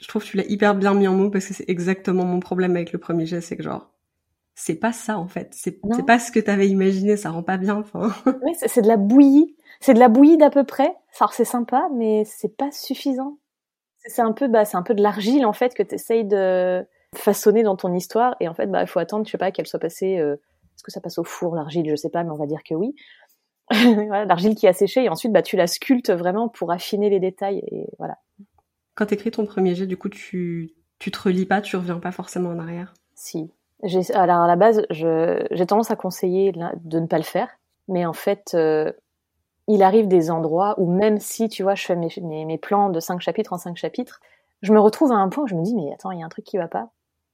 Je 0.00 0.08
trouve 0.08 0.24
que 0.24 0.28
tu 0.28 0.36
l'as 0.36 0.46
hyper 0.46 0.74
bien 0.74 0.94
mis 0.94 1.06
en 1.06 1.14
mots 1.14 1.30
parce 1.30 1.46
que 1.46 1.54
c'est 1.54 1.70
exactement 1.70 2.24
mon 2.24 2.40
problème 2.40 2.74
avec 2.74 2.92
le 2.92 2.98
premier 2.98 3.24
jet, 3.24 3.40
c'est 3.40 3.56
que 3.56 3.62
genre, 3.62 3.88
c'est 4.56 4.74
pas 4.74 4.92
ça 4.92 5.16
en 5.16 5.28
fait. 5.28 5.50
C'est 5.52 5.78
pas 6.04 6.18
ce 6.18 6.32
que 6.32 6.40
tu 6.40 6.50
avais 6.50 6.68
imaginé, 6.68 7.16
ça 7.16 7.30
rend 7.30 7.44
pas 7.44 7.56
bien. 7.56 7.76
Enfin. 7.76 8.12
Oui, 8.42 8.52
c'est 8.56 8.82
de 8.82 8.88
la 8.88 8.96
bouillie. 8.96 9.54
C'est 9.78 9.94
de 9.94 10.00
la 10.00 10.08
bouillie 10.08 10.36
d'à 10.36 10.50
peu 10.50 10.64
près. 10.64 10.92
Alors 11.20 11.32
c'est 11.34 11.44
sympa, 11.44 11.88
mais 11.94 12.24
c'est 12.24 12.56
pas 12.56 12.72
suffisant. 12.72 13.38
C'est 14.06 14.22
un 14.22 14.32
peu, 14.32 14.48
bah, 14.48 14.64
c'est 14.64 14.76
un 14.76 14.82
peu 14.82 14.94
de 14.94 15.02
l'argile 15.02 15.46
en 15.46 15.52
fait 15.52 15.72
que 15.72 15.84
tu 15.84 15.94
essayes 15.94 16.24
de 16.24 16.84
façonner 17.14 17.62
dans 17.62 17.76
ton 17.76 17.94
histoire. 17.94 18.34
Et 18.40 18.48
en 18.48 18.54
fait, 18.54 18.66
bah, 18.66 18.80
il 18.82 18.88
faut 18.88 18.98
attendre, 18.98 19.24
je 19.24 19.30
sais 19.30 19.38
pas, 19.38 19.52
qu'elle 19.52 19.68
soit 19.68 19.78
passée. 19.78 20.18
Euh, 20.18 20.36
que 20.84 20.92
ça 20.92 21.00
passe 21.00 21.18
au 21.18 21.24
four 21.24 21.56
l'argile 21.56 21.88
Je 21.88 21.96
sais 21.96 22.10
pas, 22.10 22.22
mais 22.22 22.30
on 22.30 22.36
va 22.36 22.46
dire 22.46 22.62
que 22.62 22.74
oui. 22.74 22.94
l'argile 23.70 24.54
qui 24.54 24.66
a 24.66 24.72
séché 24.72 25.04
et 25.04 25.08
ensuite, 25.08 25.32
bah, 25.32 25.42
tu 25.42 25.56
la 25.56 25.66
sculptes 25.66 26.10
vraiment 26.10 26.48
pour 26.48 26.70
affiner 26.70 27.10
les 27.10 27.20
détails 27.20 27.62
et 27.66 27.88
voilà. 27.98 28.18
Quand 28.94 29.06
t'écris 29.06 29.32
ton 29.32 29.46
premier 29.46 29.74
jet, 29.74 29.86
du 29.86 29.96
coup, 29.96 30.08
tu 30.08 30.74
tu 30.98 31.10
te 31.10 31.20
relis 31.20 31.46
pas, 31.46 31.60
tu 31.60 31.76
reviens 31.76 31.98
pas 31.98 32.12
forcément 32.12 32.50
en 32.50 32.58
arrière? 32.58 32.94
Si, 33.14 33.50
alors 34.14 34.40
à 34.40 34.46
la 34.46 34.56
base, 34.56 34.86
j'ai 34.90 35.66
tendance 35.66 35.90
à 35.90 35.96
conseiller 35.96 36.52
de 36.52 36.98
ne 36.98 37.06
pas 37.06 37.18
le 37.18 37.24
faire, 37.24 37.48
mais 37.88 38.06
en 38.06 38.12
fait, 38.12 38.52
euh, 38.54 38.92
il 39.68 39.82
arrive 39.82 40.08
des 40.08 40.30
endroits 40.30 40.74
où 40.78 40.90
même 40.90 41.18
si, 41.18 41.48
tu 41.48 41.62
vois, 41.62 41.74
je 41.74 41.84
fais 41.84 41.96
mes, 41.96 42.44
mes, 42.44 42.58
plans 42.58 42.90
de 42.90 43.00
5 43.00 43.20
chapitres 43.20 43.52
en 43.52 43.58
5 43.58 43.76
chapitres, 43.76 44.20
je 44.62 44.72
me 44.72 44.80
retrouve 44.80 45.12
à 45.12 45.16
un 45.16 45.28
point 45.28 45.44
où 45.44 45.46
je 45.46 45.54
me 45.54 45.62
dis, 45.62 45.74
mais 45.74 45.92
attends, 45.92 46.10
il 46.10 46.20
y 46.20 46.22
a 46.22 46.26
un 46.26 46.30
truc 46.30 46.44
qui 46.44 46.56
va 46.56 46.68
pas. 46.68 46.90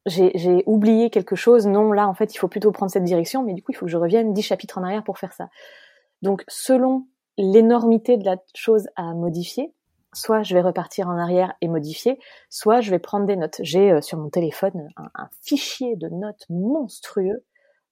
J'ai 0.06 0.62
oublié 0.66 1.10
quelque 1.10 1.36
chose, 1.36 1.66
non, 1.66 1.92
là, 1.92 2.08
en 2.08 2.14
fait, 2.14 2.34
il 2.34 2.38
faut 2.38 2.48
plutôt 2.48 2.72
prendre 2.72 2.90
cette 2.90 3.04
direction, 3.04 3.42
mais 3.42 3.52
du 3.52 3.62
coup, 3.62 3.72
il 3.72 3.74
faut 3.74 3.86
que 3.86 3.92
je 3.92 3.98
revienne 3.98 4.32
10 4.32 4.42
chapitres 4.42 4.78
en 4.78 4.82
arrière 4.82 5.04
pour 5.04 5.18
faire 5.18 5.34
ça. 5.34 5.50
Donc, 6.22 6.44
selon 6.48 7.06
l'énormité 7.36 8.16
de 8.16 8.24
la 8.24 8.36
chose 8.54 8.88
à 8.96 9.14
modifier, 9.14 9.74
soit 10.14 10.42
je 10.42 10.54
vais 10.54 10.60
repartir 10.60 11.08
en 11.08 11.18
arrière 11.18 11.54
et 11.60 11.68
modifier, 11.68 12.18
soit 12.48 12.80
je 12.80 12.90
vais 12.90 12.98
prendre 12.98 13.26
des 13.26 13.36
notes. 13.36 13.60
J'ai 13.60 13.92
euh, 13.92 14.00
sur 14.00 14.18
mon 14.18 14.28
téléphone 14.28 14.88
un, 14.96 15.28
fichier 15.42 15.96
de 15.96 16.08
notes 16.08 16.46
monstrueux 16.48 17.44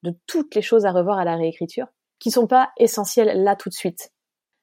de 0.03 0.15
toutes 0.27 0.55
les 0.55 0.63
choses 0.63 0.87
à 0.87 0.93
revoir 0.93 1.19
à 1.19 1.25
la 1.25 1.37
réécriture, 1.37 1.87
qui 2.19 2.31
sont 2.31 2.47
pas 2.47 2.71
essentielles 2.77 3.43
là 3.43 3.57
tout 3.57 3.69
de 3.69 3.75
suite. 3.75 4.13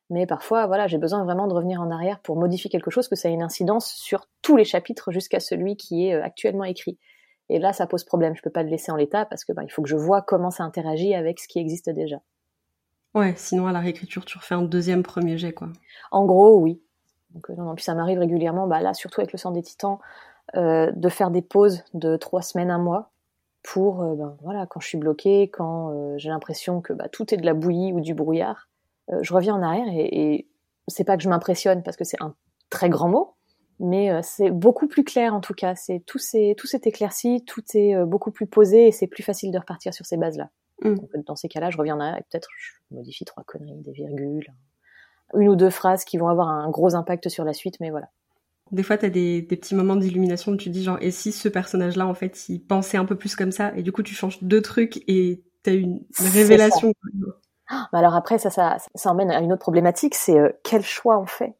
Mais 0.09 0.27
parfois, 0.27 0.67
voilà, 0.67 0.87
j'ai 0.87 0.97
besoin 0.97 1.23
vraiment 1.23 1.47
de 1.47 1.53
revenir 1.53 1.81
en 1.81 1.89
arrière 1.89 2.19
pour 2.19 2.37
modifier 2.37 2.69
quelque 2.69 2.91
chose, 2.91 3.07
que 3.07 3.15
ça 3.15 3.29
ait 3.29 3.33
une 3.33 3.41
incidence 3.41 3.91
sur 3.93 4.27
tous 4.41 4.55
les 4.55 4.65
chapitres 4.65 5.11
jusqu'à 5.11 5.39
celui 5.39 5.77
qui 5.77 6.07
est 6.07 6.13
euh, 6.13 6.23
actuellement 6.23 6.63
écrit. 6.63 6.99
Et 7.49 7.59
là, 7.59 7.73
ça 7.73 7.87
pose 7.87 8.03
problème. 8.03 8.35
Je 8.35 8.41
peux 8.41 8.49
pas 8.49 8.63
le 8.63 8.69
laisser 8.69 8.91
en 8.91 8.95
l'état 8.95 9.25
parce 9.25 9.45
que 9.45 9.53
bah, 9.53 9.63
il 9.63 9.69
faut 9.69 9.81
que 9.81 9.89
je 9.89 9.95
vois 9.95 10.21
comment 10.21 10.51
ça 10.51 10.63
interagit 10.63 11.13
avec 11.13 11.39
ce 11.39 11.47
qui 11.47 11.59
existe 11.59 11.89
déjà. 11.89 12.17
Ouais, 13.13 13.33
sinon 13.37 13.67
à 13.67 13.71
la 13.71 13.79
réécriture, 13.79 14.25
tu 14.25 14.37
refais 14.37 14.55
un 14.55 14.61
deuxième 14.61 15.01
premier 15.01 15.37
jet, 15.37 15.53
quoi. 15.53 15.69
En 16.11 16.25
gros, 16.25 16.59
oui. 16.59 16.81
Donc, 17.29 17.49
euh, 17.49 17.55
non, 17.55 17.73
puis 17.73 17.83
ça 17.83 17.95
m'arrive 17.95 18.19
régulièrement, 18.19 18.67
bah, 18.67 18.81
là, 18.81 18.93
surtout 18.93 19.21
avec 19.21 19.31
le 19.31 19.37
sang 19.37 19.51
des 19.51 19.61
titans, 19.61 19.99
euh, 20.55 20.91
de 20.91 21.09
faire 21.09 21.31
des 21.31 21.41
pauses 21.41 21.83
de 21.93 22.17
trois 22.17 22.41
semaines, 22.41 22.71
un 22.71 22.77
mois, 22.77 23.11
pour, 23.63 24.01
euh, 24.01 24.15
ben, 24.15 24.35
voilà, 24.41 24.65
quand 24.65 24.81
je 24.81 24.87
suis 24.87 24.97
bloquée, 24.97 25.49
quand 25.49 26.17
j'ai 26.17 26.29
l'impression 26.29 26.81
que 26.81 26.93
bah, 26.93 27.07
tout 27.09 27.33
est 27.33 27.37
de 27.37 27.45
la 27.45 27.53
bouillie 27.53 27.93
ou 27.93 28.01
du 28.01 28.13
brouillard, 28.13 28.67
je 29.21 29.33
reviens 29.33 29.55
en 29.55 29.61
arrière 29.61 29.87
et, 29.87 30.33
et 30.33 30.47
c'est 30.87 31.03
pas 31.03 31.15
que 31.15 31.23
je 31.23 31.29
m'impressionne 31.29 31.83
parce 31.83 31.95
que 31.95 32.03
c'est 32.03 32.21
un 32.21 32.35
très 32.69 32.89
grand 32.89 33.07
mot, 33.07 33.34
mais 33.79 34.11
c'est 34.23 34.51
beaucoup 34.51 34.87
plus 34.87 35.03
clair 35.03 35.33
en 35.33 35.41
tout 35.41 35.53
cas. 35.53 35.75
C'est 35.75 36.01
tout 36.05 36.19
s'est 36.19 36.55
tout 36.57 36.67
s'est 36.67 36.81
éclairci, 36.83 37.43
tout 37.45 37.63
est 37.73 37.95
beaucoup 38.05 38.31
plus 38.31 38.47
posé 38.47 38.87
et 38.87 38.91
c'est 38.91 39.07
plus 39.07 39.23
facile 39.23 39.51
de 39.51 39.57
repartir 39.57 39.93
sur 39.93 40.05
ces 40.05 40.17
bases 40.17 40.37
là. 40.37 40.49
Mmh. 40.81 40.95
dans 41.25 41.35
ces 41.35 41.47
cas-là, 41.47 41.69
je 41.69 41.77
et 41.77 42.23
peut-être 42.29 42.49
je 42.57 42.71
modifie 42.91 43.23
trois 43.23 43.43
conneries, 43.43 43.81
des 43.81 43.93
virgules, 43.93 44.53
une 45.33 45.47
ou 45.47 45.55
deux 45.55 45.69
phrases 45.69 46.03
qui 46.03 46.17
vont 46.17 46.27
avoir 46.27 46.49
un 46.49 46.69
gros 46.69 46.95
impact 46.95 47.29
sur 47.29 47.45
la 47.45 47.53
suite, 47.53 47.79
mais 47.79 47.91
voilà. 47.91 48.09
Des 48.71 48.83
fois, 48.83 48.97
tu 48.97 49.05
as 49.05 49.09
des, 49.09 49.41
petits 49.43 49.75
moments 49.75 49.95
d'illumination 49.95 50.51
où 50.51 50.57
tu 50.57 50.69
dis 50.69 50.83
genre, 50.83 50.97
et 50.99 51.11
si 51.11 51.31
ce 51.31 51.47
personnage-là, 51.47 52.07
en 52.07 52.13
fait, 52.13 52.49
il 52.49 52.59
pensait 52.59 52.97
un 52.97 53.05
peu 53.05 53.15
plus 53.15 53.35
comme 53.35 53.51
ça, 53.51 53.73
et 53.75 53.83
du 53.83 53.91
coup, 53.91 54.03
tu 54.03 54.15
changes 54.15 54.43
deux 54.43 54.61
trucs 54.61 54.97
et 55.07 55.43
tu 55.63 55.69
as 55.69 55.73
une, 55.73 56.03
révélation. 56.19 56.93
Ah, 57.69 57.87
alors 57.93 58.15
après, 58.15 58.37
ça, 58.37 58.49
ça, 58.49 58.77
ça 58.95 59.11
emmène 59.11 59.31
à 59.31 59.39
une 59.39 59.53
autre 59.53 59.61
problématique, 59.61 60.13
c'est 60.13 60.37
euh, 60.37 60.49
quel 60.63 60.83
choix 60.83 61.19
on 61.19 61.25
fait? 61.25 61.55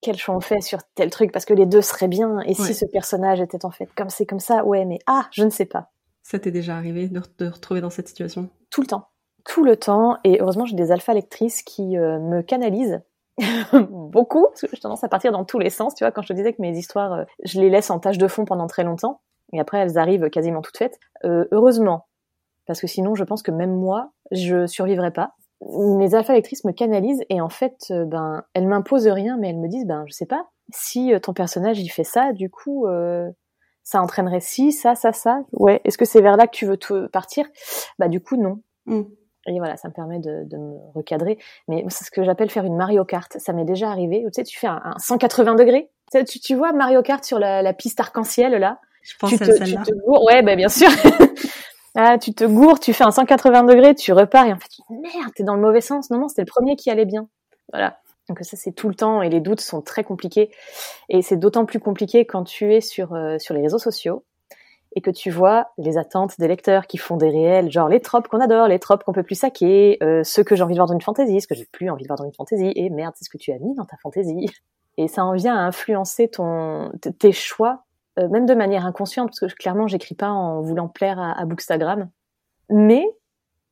Quel 0.00 0.16
choix 0.16 0.34
on 0.34 0.40
fait 0.40 0.60
sur 0.60 0.78
tel 0.94 1.10
truc 1.10 1.32
parce 1.32 1.44
que 1.44 1.54
les 1.54 1.66
deux 1.66 1.82
seraient 1.82 2.08
bien 2.08 2.40
et 2.40 2.54
si 2.54 2.74
ce 2.74 2.86
personnage 2.86 3.40
était 3.40 3.64
en 3.64 3.70
fait 3.70 3.88
comme 3.94 4.08
c'est 4.08 4.26
comme 4.26 4.40
ça 4.40 4.64
ouais 4.64 4.84
mais 4.84 4.98
ah 5.06 5.26
je 5.30 5.44
ne 5.44 5.50
sais 5.50 5.66
pas 5.66 5.90
ça 6.22 6.38
t'est 6.38 6.50
déjà 6.50 6.76
arrivé 6.76 7.08
de 7.08 7.20
te 7.20 7.44
retrouver 7.44 7.80
dans 7.80 7.90
cette 7.90 8.08
situation? 8.08 8.50
Tout 8.70 8.82
le 8.82 8.86
temps 8.86 9.10
tout 9.44 9.64
le 9.64 9.76
temps. 9.76 10.16
Et 10.24 10.40
heureusement, 10.40 10.64
j'ai 10.64 10.76
des 10.76 10.92
alpha 10.92 11.14
lectrices 11.14 11.62
qui 11.62 11.96
euh, 11.96 12.18
me 12.18 12.42
canalisent 12.42 13.02
beaucoup, 13.72 14.46
parce 14.48 14.60
que 14.62 14.68
j'ai 14.72 14.80
tendance 14.80 15.04
à 15.04 15.08
partir 15.08 15.32
dans 15.32 15.44
tous 15.44 15.58
les 15.58 15.70
sens. 15.70 15.94
Tu 15.94 16.04
vois, 16.04 16.12
quand 16.12 16.22
je 16.22 16.28
te 16.28 16.32
disais 16.32 16.52
que 16.52 16.60
mes 16.60 16.76
histoires, 16.76 17.12
euh, 17.12 17.24
je 17.44 17.60
les 17.60 17.70
laisse 17.70 17.90
en 17.90 17.98
tâche 17.98 18.18
de 18.18 18.28
fond 18.28 18.44
pendant 18.44 18.66
très 18.66 18.84
longtemps, 18.84 19.20
et 19.52 19.60
après 19.60 19.78
elles 19.78 19.98
arrivent 19.98 20.30
quasiment 20.30 20.62
toutes 20.62 20.76
faites. 20.76 20.98
Euh, 21.24 21.46
heureusement, 21.52 22.06
parce 22.66 22.80
que 22.80 22.86
sinon, 22.86 23.14
je 23.14 23.24
pense 23.24 23.42
que 23.42 23.50
même 23.50 23.74
moi, 23.74 24.12
je 24.30 24.66
survivrais 24.66 25.12
pas. 25.12 25.34
Mes 25.62 26.14
alpha 26.14 26.32
lectrices 26.32 26.64
me 26.64 26.72
canalisent 26.72 27.22
et 27.28 27.40
en 27.40 27.50
fait, 27.50 27.92
ben, 28.06 28.44
elles 28.54 28.66
m'imposent 28.66 29.08
rien, 29.08 29.36
mais 29.38 29.50
elles 29.50 29.58
me 29.58 29.68
disent, 29.68 29.86
ben, 29.86 30.04
je 30.06 30.12
sais 30.12 30.26
pas, 30.26 30.48
si 30.72 31.12
ton 31.22 31.34
personnage 31.34 31.78
il 31.80 31.88
fait 31.88 32.04
ça, 32.04 32.32
du 32.32 32.48
coup, 32.48 32.86
ça 33.82 34.00
entraînerait 34.00 34.40
si, 34.40 34.72
ça, 34.72 34.94
ça, 34.94 35.12
ça. 35.12 35.42
Ouais. 35.52 35.80
Est-ce 35.84 35.98
que 35.98 36.04
c'est 36.04 36.20
vers 36.20 36.36
là 36.36 36.46
que 36.46 36.56
tu 36.56 36.66
veux 36.66 36.78
partir? 37.08 37.46
Bah 37.98 38.08
du 38.08 38.20
coup 38.20 38.36
non. 38.36 38.60
Mm. 38.86 39.02
Et 39.46 39.58
voilà, 39.58 39.76
ça 39.76 39.88
me 39.88 39.94
permet 39.94 40.18
de, 40.18 40.44
de 40.44 40.56
me 40.58 40.76
recadrer. 40.94 41.38
Mais 41.66 41.84
c'est 41.88 42.04
ce 42.04 42.10
que 42.10 42.22
j'appelle 42.22 42.50
faire 42.50 42.64
une 42.64 42.76
Mario 42.76 43.04
Kart. 43.04 43.36
Ça 43.38 43.52
m'est 43.52 43.64
déjà 43.64 43.90
arrivé. 43.90 44.22
Tu 44.26 44.30
sais, 44.34 44.44
tu 44.44 44.58
fais 44.58 44.66
un, 44.66 44.94
180 44.98 45.54
degrés. 45.54 45.90
Tu, 46.12 46.40
tu, 46.40 46.54
vois 46.54 46.72
Mario 46.72 47.02
Kart 47.02 47.24
sur 47.24 47.38
la, 47.38 47.62
la 47.62 47.72
piste 47.72 47.98
arc-en-ciel 48.00 48.52
là? 48.52 48.80
Je 49.02 49.14
pense 49.18 49.30
tu 49.30 49.42
à 49.42 49.46
celle-là. 49.46 49.82
Ouais, 50.06 50.42
bah, 50.42 50.56
bien 50.56 50.68
sûr. 50.68 50.88
ah, 51.96 52.18
tu 52.18 52.32
te 52.34 52.44
gourres, 52.44 52.78
tu 52.78 52.92
fais 52.92 53.04
un 53.04 53.10
180 53.10 53.64
degrés, 53.64 53.94
tu 53.94 54.12
repars 54.12 54.46
et 54.46 54.52
en 54.52 54.58
fait, 54.58 54.70
merde, 54.90 55.32
t'es 55.34 55.42
dans 55.42 55.54
le 55.54 55.60
mauvais 55.60 55.80
sens. 55.80 56.10
Non, 56.10 56.18
non, 56.18 56.28
c'était 56.28 56.42
le 56.42 56.46
premier 56.46 56.76
qui 56.76 56.90
allait 56.90 57.04
bien. 57.04 57.28
Voilà. 57.72 57.98
Donc 58.28 58.38
ça, 58.42 58.56
c'est 58.56 58.72
tout 58.72 58.88
le 58.88 58.94
temps 58.94 59.22
et 59.22 59.28
les 59.28 59.40
doutes 59.40 59.60
sont 59.60 59.82
très 59.82 60.04
compliqués. 60.04 60.50
Et 61.08 61.20
c'est 61.20 61.36
d'autant 61.36 61.64
plus 61.64 61.80
compliqué 61.80 62.26
quand 62.26 62.44
tu 62.44 62.72
es 62.72 62.80
sur, 62.80 63.12
euh, 63.14 63.38
sur 63.38 63.54
les 63.54 63.62
réseaux 63.62 63.78
sociaux 63.78 64.24
et 64.94 65.00
que 65.00 65.10
tu 65.10 65.30
vois 65.30 65.68
les 65.78 65.98
attentes 65.98 66.38
des 66.38 66.48
lecteurs 66.48 66.86
qui 66.86 66.96
font 66.96 67.16
des 67.16 67.28
réels, 67.28 67.70
genre 67.70 67.88
les 67.88 68.00
tropes 68.00 68.28
qu'on 68.28 68.40
adore, 68.40 68.68
les 68.68 68.78
tropes 68.78 69.04
qu'on 69.04 69.12
peut 69.12 69.22
plus 69.22 69.36
saquer, 69.36 69.98
euh, 70.02 70.22
ceux 70.24 70.42
que 70.42 70.56
j'ai 70.56 70.62
envie 70.62 70.74
de 70.74 70.78
voir 70.78 70.88
dans 70.88 70.94
une 70.94 71.00
fantaisie, 71.00 71.40
ce 71.40 71.46
que 71.46 71.54
j'ai 71.54 71.66
plus 71.66 71.90
envie 71.90 72.02
de 72.02 72.08
voir 72.08 72.18
dans 72.18 72.24
une 72.24 72.34
fantaisie, 72.34 72.72
et 72.74 72.90
merde, 72.90 73.14
c'est 73.16 73.24
ce 73.24 73.30
que 73.30 73.38
tu 73.38 73.52
as 73.52 73.58
mis 73.58 73.74
dans 73.74 73.84
ta 73.84 73.96
fantaisie. 73.96 74.46
Et 74.96 75.06
ça 75.06 75.24
en 75.24 75.32
vient 75.32 75.56
à 75.56 75.60
influencer 75.60 76.28
ton, 76.28 76.90
tes 77.18 77.32
choix, 77.32 77.84
euh, 78.20 78.28
même 78.28 78.46
de 78.46 78.54
manière 78.54 78.86
inconsciente, 78.86 79.30
parce 79.30 79.40
que 79.40 79.56
clairement, 79.56 79.86
j'écris 79.86 80.14
pas 80.14 80.30
en 80.30 80.60
voulant 80.60 80.88
plaire 80.88 81.18
à, 81.18 81.38
à, 81.38 81.44
Bookstagram. 81.44 82.08
Mais, 82.68 83.04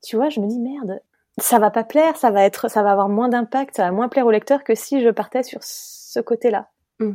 tu 0.03 0.15
vois, 0.15 0.29
je 0.29 0.39
me 0.39 0.47
dis, 0.47 0.59
merde, 0.59 1.01
ça 1.37 1.59
va 1.59 1.71
pas 1.71 1.83
plaire, 1.83 2.17
ça 2.17 2.31
va 2.31 2.43
être, 2.43 2.69
ça 2.69 2.83
va 2.83 2.91
avoir 2.91 3.09
moins 3.09 3.29
d'impact, 3.29 3.75
ça 3.75 3.83
va 3.83 3.91
moins 3.91 4.09
plaire 4.09 4.25
au 4.25 4.31
lecteur 4.31 4.63
que 4.63 4.75
si 4.75 5.01
je 5.01 5.09
partais 5.09 5.43
sur 5.43 5.59
ce 5.63 6.19
côté-là. 6.19 6.69
Mm. 6.99 7.13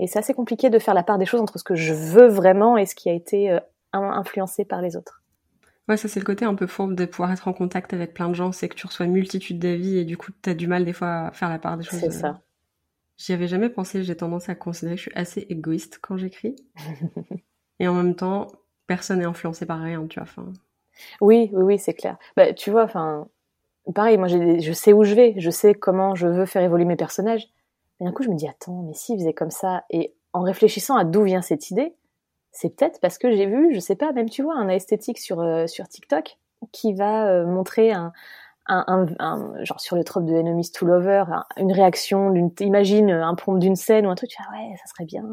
Et 0.00 0.06
c'est 0.06 0.18
assez 0.18 0.34
compliqué 0.34 0.70
de 0.70 0.78
faire 0.78 0.94
la 0.94 1.02
part 1.02 1.18
des 1.18 1.26
choses 1.26 1.40
entre 1.40 1.58
ce 1.58 1.64
que 1.64 1.74
je 1.74 1.92
veux 1.92 2.28
vraiment 2.28 2.76
et 2.76 2.86
ce 2.86 2.94
qui 2.94 3.10
a 3.10 3.12
été 3.12 3.50
euh, 3.50 3.58
influencé 3.92 4.64
par 4.64 4.80
les 4.80 4.96
autres. 4.96 5.22
Ouais, 5.88 5.96
ça 5.96 6.06
c'est 6.06 6.20
le 6.20 6.26
côté 6.26 6.44
un 6.44 6.54
peu 6.54 6.66
fourbe 6.66 6.94
de 6.94 7.06
pouvoir 7.06 7.32
être 7.32 7.48
en 7.48 7.52
contact 7.52 7.94
avec 7.94 8.12
plein 8.12 8.28
de 8.28 8.34
gens, 8.34 8.52
c'est 8.52 8.68
que 8.68 8.74
tu 8.74 8.86
reçois 8.86 9.06
une 9.06 9.12
multitude 9.12 9.58
d'avis 9.58 9.98
et 9.98 10.04
du 10.04 10.16
coup 10.16 10.30
tu 10.42 10.50
as 10.50 10.54
du 10.54 10.66
mal 10.66 10.84
des 10.84 10.92
fois 10.92 11.28
à 11.28 11.30
faire 11.32 11.48
la 11.48 11.58
part 11.58 11.78
des 11.78 11.84
choses. 11.84 11.98
C'est 11.98 12.10
ça. 12.10 12.40
J'y 13.18 13.32
avais 13.32 13.48
jamais 13.48 13.68
pensé, 13.68 14.04
j'ai 14.04 14.16
tendance 14.16 14.48
à 14.48 14.54
considérer 14.54 14.94
que 14.94 15.02
je 15.02 15.08
suis 15.10 15.16
assez 15.16 15.40
égoïste 15.50 15.98
quand 16.00 16.16
j'écris. 16.16 16.56
et 17.80 17.88
en 17.88 17.94
même 17.94 18.14
temps, 18.14 18.46
personne 18.86 19.18
n'est 19.18 19.24
influencé 19.24 19.66
par 19.66 19.80
rien, 19.80 20.06
tu 20.06 20.20
vois. 20.20 20.28
Enfin... 20.28 20.52
Oui, 21.20 21.50
oui, 21.52 21.62
oui, 21.62 21.78
c'est 21.78 21.94
clair. 21.94 22.16
Bah, 22.36 22.54
tu 22.54 22.70
vois, 22.70 22.84
enfin, 22.84 23.28
pareil, 23.94 24.16
moi 24.18 24.28
je 24.28 24.72
sais 24.72 24.92
où 24.92 25.02
je 25.02 25.14
vais, 25.14 25.34
je 25.38 25.50
sais 25.50 25.74
comment 25.74 26.14
je 26.14 26.28
veux 26.28 26.46
faire 26.46 26.62
évoluer 26.62 26.84
mes 26.84 26.96
personnages. 26.96 27.48
Et 28.00 28.04
d'un 28.04 28.12
coup, 28.12 28.22
je 28.22 28.30
me 28.30 28.36
dis, 28.36 28.48
attends, 28.48 28.82
mais 28.82 28.94
s'il 28.94 29.18
faisait 29.18 29.34
comme 29.34 29.50
ça, 29.50 29.84
et 29.90 30.14
en 30.32 30.42
réfléchissant 30.42 30.96
à 30.96 31.04
d'où 31.04 31.24
vient 31.24 31.42
cette 31.42 31.70
idée, 31.70 31.94
c'est 32.52 32.70
peut-être 32.70 33.00
parce 33.00 33.18
que 33.18 33.34
j'ai 33.34 33.46
vu, 33.46 33.74
je 33.74 33.80
sais 33.80 33.96
pas, 33.96 34.12
même 34.12 34.30
tu 34.30 34.42
vois, 34.42 34.54
un 34.54 34.68
esthétique 34.68 35.18
sur, 35.18 35.40
euh, 35.40 35.66
sur 35.66 35.88
TikTok 35.88 36.38
qui 36.72 36.94
va 36.94 37.28
euh, 37.28 37.46
montrer 37.46 37.92
un, 37.92 38.12
un, 38.68 39.06
un, 39.18 39.64
genre 39.64 39.80
sur 39.80 39.96
le 39.96 40.04
trope 40.04 40.24
de 40.24 40.34
Enemies 40.34 40.70
to 40.72 40.86
Lover, 40.86 41.24
une 41.56 41.72
réaction, 41.72 42.30
d'une, 42.30 42.50
imagine 42.60 43.10
un 43.10 43.34
prompt 43.34 43.58
d'une 43.58 43.76
scène 43.76 44.06
ou 44.06 44.10
un 44.10 44.14
truc, 44.14 44.30
tu 44.30 44.36
ah 44.40 44.52
ouais, 44.52 44.76
ça 44.76 44.86
serait 44.86 45.04
bien. 45.04 45.24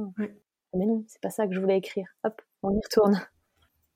Mais 0.73 0.85
non, 0.85 1.03
c'est 1.07 1.21
pas 1.21 1.29
ça 1.29 1.47
que 1.47 1.53
je 1.53 1.59
voulais 1.59 1.77
écrire. 1.77 2.07
Hop, 2.23 2.41
on 2.63 2.71
y 2.71 2.81
retourne. 2.83 3.21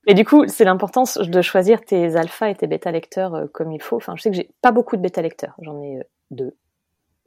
Et 0.08 0.14
du 0.14 0.26
coup, 0.26 0.48
c'est 0.48 0.64
l'importance 0.64 1.18
de 1.18 1.42
choisir 1.42 1.84
tes 1.84 2.16
alpha 2.16 2.50
et 2.50 2.56
tes 2.56 2.68
bêta 2.68 2.92
lecteurs 2.92 3.36
euh, 3.36 3.48
comme 3.48 3.72
il 3.72 3.82
faut. 3.82 3.98
Enfin, 3.98 4.16
je 4.16 4.22
sais 4.22 4.30
que 4.30 4.36
j'ai 4.36 4.50
pas 4.62 4.72
beaucoup 4.72 4.96
de 4.96 5.02
bêta 5.02 5.22
lecteurs, 5.22 5.56
j'en 5.62 5.82
ai 5.82 6.00
deux. 6.32 6.58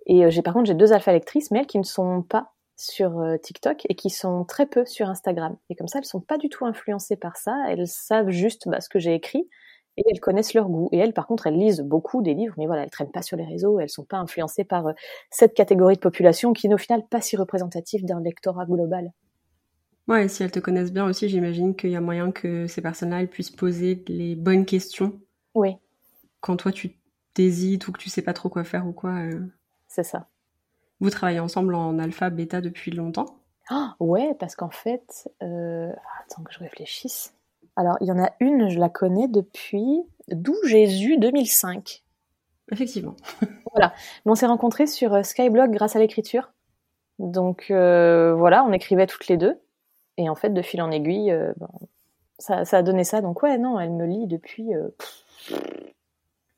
Et 0.07 0.25
euh, 0.25 0.31
j'ai 0.31 0.43
par 0.43 0.55
contre 0.55 0.67
j'ai 0.67 0.75
deux 0.75 0.93
alpha 0.93 1.13
lectrices, 1.13 1.51
mais 1.51 1.61
elles 1.61 1.67
qui 1.67 1.79
ne 1.79 1.85
sont 1.85 2.23
pas 2.23 2.53
sur 2.77 3.21
euh, 3.21 3.37
TikTok 3.37 3.87
et 3.89 3.95
qui 3.95 4.11
sont 4.11 4.45
très 4.45 4.67
peu 4.67 4.85
sur 4.87 5.09
Instagram. 5.09 5.57
Et 5.71 5.77
comme 5.77 5.87
ça, 5.87 5.99
elles 5.99 6.05
sont 6.05 6.21
pas 6.21 6.39
du 6.39 6.49
tout 6.49 6.65
influencées 6.65 7.17
par 7.17 7.37
ça. 7.37 7.57
Elles 7.69 7.87
savent 7.87 8.31
juste 8.31 8.69
bah, 8.69 8.81
ce 8.81 8.89
que 8.89 8.99
j'ai 8.99 9.15
écrit 9.15 9.49
et 9.97 10.05
elles 10.11 10.21
connaissent 10.21 10.55
leur 10.55 10.69
goût. 10.69 10.89
Et 10.93 10.99
elles, 10.99 11.13
par 11.13 11.27
contre, 11.27 11.47
elles 11.47 11.59
lisent 11.59 11.81
beaucoup 11.81 12.23
des 12.23 12.35
livres, 12.35 12.55
mais 12.59 12.67
voilà, 12.67 12.83
elles 12.83 12.91
traînent 12.91 13.11
pas 13.11 13.23
sur 13.23 13.37
les 13.37 13.45
réseaux. 13.45 13.79
Elles 13.81 13.91
sont 13.91 14.05
pas 14.05 14.19
influencées 14.19 14.65
par 14.65 14.87
euh, 14.87 14.93
cette 15.31 15.55
catégorie 15.55 15.97
de 15.97 16.01
population 16.01 16.53
qui 16.53 16.69
n'est 16.69 16.75
au 16.75 16.79
final 16.79 17.07
pas 17.09 17.21
si 17.21 17.37
représentative 17.37 18.05
d'un 18.05 18.21
lectorat 18.21 18.67
global. 18.67 19.13
Ouais, 20.09 20.29
si 20.29 20.43
elles 20.43 20.51
te 20.51 20.59
connaissent 20.59 20.93
bien 20.93 21.07
aussi, 21.07 21.29
j'imagine 21.29 21.77
qu'il 21.77 21.91
y 21.91 21.97
a 21.97 22.01
moyen 22.01 22.33
que 22.33 22.67
ces 22.67 22.83
personnes-là 22.83 23.27
puissent 23.27 23.51
poser 23.51 24.03
les 24.09 24.35
bonnes 24.35 24.67
questions. 24.67 25.21
Oui. 25.55 25.77
Quand 26.41 26.57
toi 26.57 26.73
tu 26.73 26.97
t'hésites 27.35 27.87
ou 27.87 27.93
que 27.93 28.01
tu 28.01 28.11
sais 28.11 28.23
pas 28.23 28.33
trop 28.33 28.49
quoi 28.49 28.65
faire 28.65 28.87
ou 28.87 28.93
quoi. 28.93 29.13
Euh. 29.13 29.41
C'est 29.87 30.03
ça. 30.03 30.27
Vous 31.01 31.11
travaillez 31.11 31.41
ensemble 31.41 31.75
en 31.75 31.99
alpha, 31.99 32.31
bêta 32.31 32.61
depuis 32.61 32.91
longtemps? 32.91 33.39
Oh, 33.71 33.89
Ouais, 34.01 34.35
parce 34.39 34.57
qu'en 34.57 34.71
fait, 34.71 35.31
euh... 35.43 35.93
attends 36.21 36.43
que 36.43 36.53
je 36.53 36.59
réfléchisse. 36.59 37.35
Alors, 37.77 37.97
il 38.01 38.07
y 38.07 38.13
en 38.13 38.23
a 38.23 38.31
une, 38.41 38.69
je 38.69 38.79
la 38.79 38.89
connais 38.89 39.29
depuis 39.29 40.03
d'où 40.29 40.55
Jésus 40.65 41.19
2005. 41.19 42.03
Effectivement. 42.71 43.17
voilà. 43.73 43.93
Mais 44.25 44.33
on 44.33 44.35
s'est 44.35 44.47
rencontrés 44.47 44.87
sur 44.87 45.15
euh, 45.15 45.23
Skyblog 45.23 45.71
grâce 45.71 45.97
à 45.97 45.99
l'écriture. 45.99 46.53
Donc 47.19 47.67
euh, 47.71 48.35
voilà, 48.35 48.65
on 48.65 48.73
écrivait 48.73 49.07
toutes 49.07 49.29
les 49.29 49.37
deux. 49.37 49.59
Et 50.19 50.29
en 50.29 50.35
fait, 50.35 50.51
de 50.51 50.63
fil 50.63 50.83
en 50.83 50.91
aiguille, 50.91 51.31
euh, 51.31 51.53
ça, 52.39 52.65
a 52.71 52.83
donné 52.83 53.05
ça. 53.05 53.21
Donc 53.21 53.43
ouais, 53.43 53.59
non, 53.59 53.79
elle 53.81 53.93
me 53.93 54.07
lit 54.07 54.27
depuis. 54.27 54.75
Euh, 54.75 54.89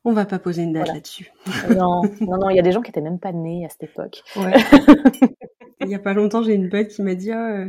on 0.03 0.11
va 0.11 0.25
pas 0.25 0.39
poser 0.39 0.63
une 0.63 0.73
date 0.73 0.87
là-dessus. 0.87 1.31
non, 1.69 2.01
non, 2.21 2.37
non, 2.37 2.49
il 2.49 2.55
y 2.55 2.59
a 2.59 2.63
des 2.63 2.71
gens 2.71 2.81
qui 2.81 2.89
étaient 2.89 3.01
même 3.01 3.19
pas 3.19 3.31
nés 3.31 3.65
à 3.65 3.69
cette 3.69 3.83
époque. 3.83 4.23
Ouais. 4.35 4.53
il 5.81 5.89
y 5.89 5.95
a 5.95 5.99
pas 5.99 6.13
longtemps, 6.13 6.43
j'ai 6.43 6.53
une 6.53 6.69
pote 6.69 6.87
qui 6.87 7.01
m'a 7.01 7.15
dit 7.15 7.31
ah, 7.31 7.65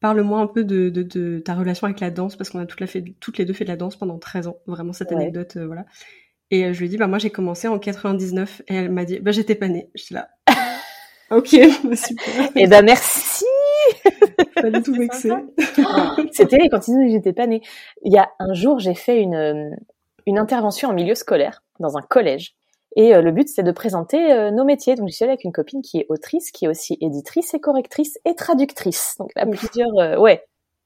parle-moi 0.00 0.40
un 0.40 0.46
peu 0.46 0.64
de, 0.64 1.38
ta 1.44 1.54
relation 1.54 1.86
avec 1.86 2.00
la 2.00 2.10
danse 2.10 2.36
parce 2.36 2.50
qu'on 2.50 2.60
a 2.60 2.66
la 2.78 2.86
fait, 2.86 3.04
toutes 3.20 3.38
les 3.38 3.44
deux 3.44 3.52
fait 3.52 3.64
de 3.64 3.70
la 3.70 3.76
danse 3.76 3.96
pendant 3.96 4.18
13 4.18 4.48
ans. 4.48 4.58
Vraiment 4.66 4.92
cette 4.92 5.12
anecdote, 5.12 5.56
voilà. 5.56 5.84
Et 6.50 6.72
je 6.72 6.78
lui 6.78 6.86
ai 6.86 6.88
dit 6.88 6.96
bah 6.96 7.08
moi 7.08 7.18
j'ai 7.18 7.30
commencé 7.30 7.66
en 7.66 7.78
99 7.78 8.62
et 8.68 8.74
elle 8.74 8.90
m'a 8.90 9.04
dit 9.04 9.18
bah 9.18 9.32
j'étais 9.32 9.56
pas 9.56 9.68
née. 9.68 9.90
J'étais 9.94 10.14
là. 10.14 10.28
ok, 11.30 11.48
super. 11.94 12.50
Eh 12.54 12.66
ben 12.66 12.84
merci. 12.84 13.44
pas 14.54 14.70
du 14.70 14.82
tout 14.82 14.94
vexé. 14.94 15.30
C'était 16.32 16.68
quand 16.68 16.86
ils 16.86 16.94
disaient 16.94 17.06
que 17.06 17.12
j'étais 17.12 17.32
pas 17.32 17.46
née. 17.46 17.62
Il 18.04 18.12
y 18.12 18.18
a 18.18 18.30
un 18.38 18.54
jour, 18.54 18.78
j'ai 18.78 18.94
fait 18.94 19.20
une, 19.20 19.34
euh, 19.34 19.70
une 20.26 20.38
intervention 20.38 20.90
en 20.90 20.92
milieu 20.92 21.14
scolaire, 21.14 21.62
dans 21.80 21.96
un 21.96 22.02
collège. 22.02 22.54
Et 22.96 23.14
euh, 23.14 23.22
le 23.22 23.30
but, 23.30 23.48
c'était 23.48 23.62
de 23.62 23.72
présenter 23.72 24.32
euh, 24.32 24.50
nos 24.50 24.64
métiers. 24.64 24.96
Donc, 24.96 25.08
je 25.08 25.14
suis 25.14 25.22
allée 25.24 25.32
avec 25.32 25.44
une 25.44 25.52
copine 25.52 25.82
qui 25.82 25.98
est 25.98 26.06
autrice, 26.08 26.50
qui 26.50 26.64
est 26.64 26.68
aussi 26.68 26.98
éditrice 27.00 27.54
et 27.54 27.60
correctrice 27.60 28.18
et 28.24 28.34
traductrice. 28.34 29.14
Donc, 29.18 29.30
là, 29.36 29.46
plusieurs, 29.46 30.20
ouais. 30.20 30.44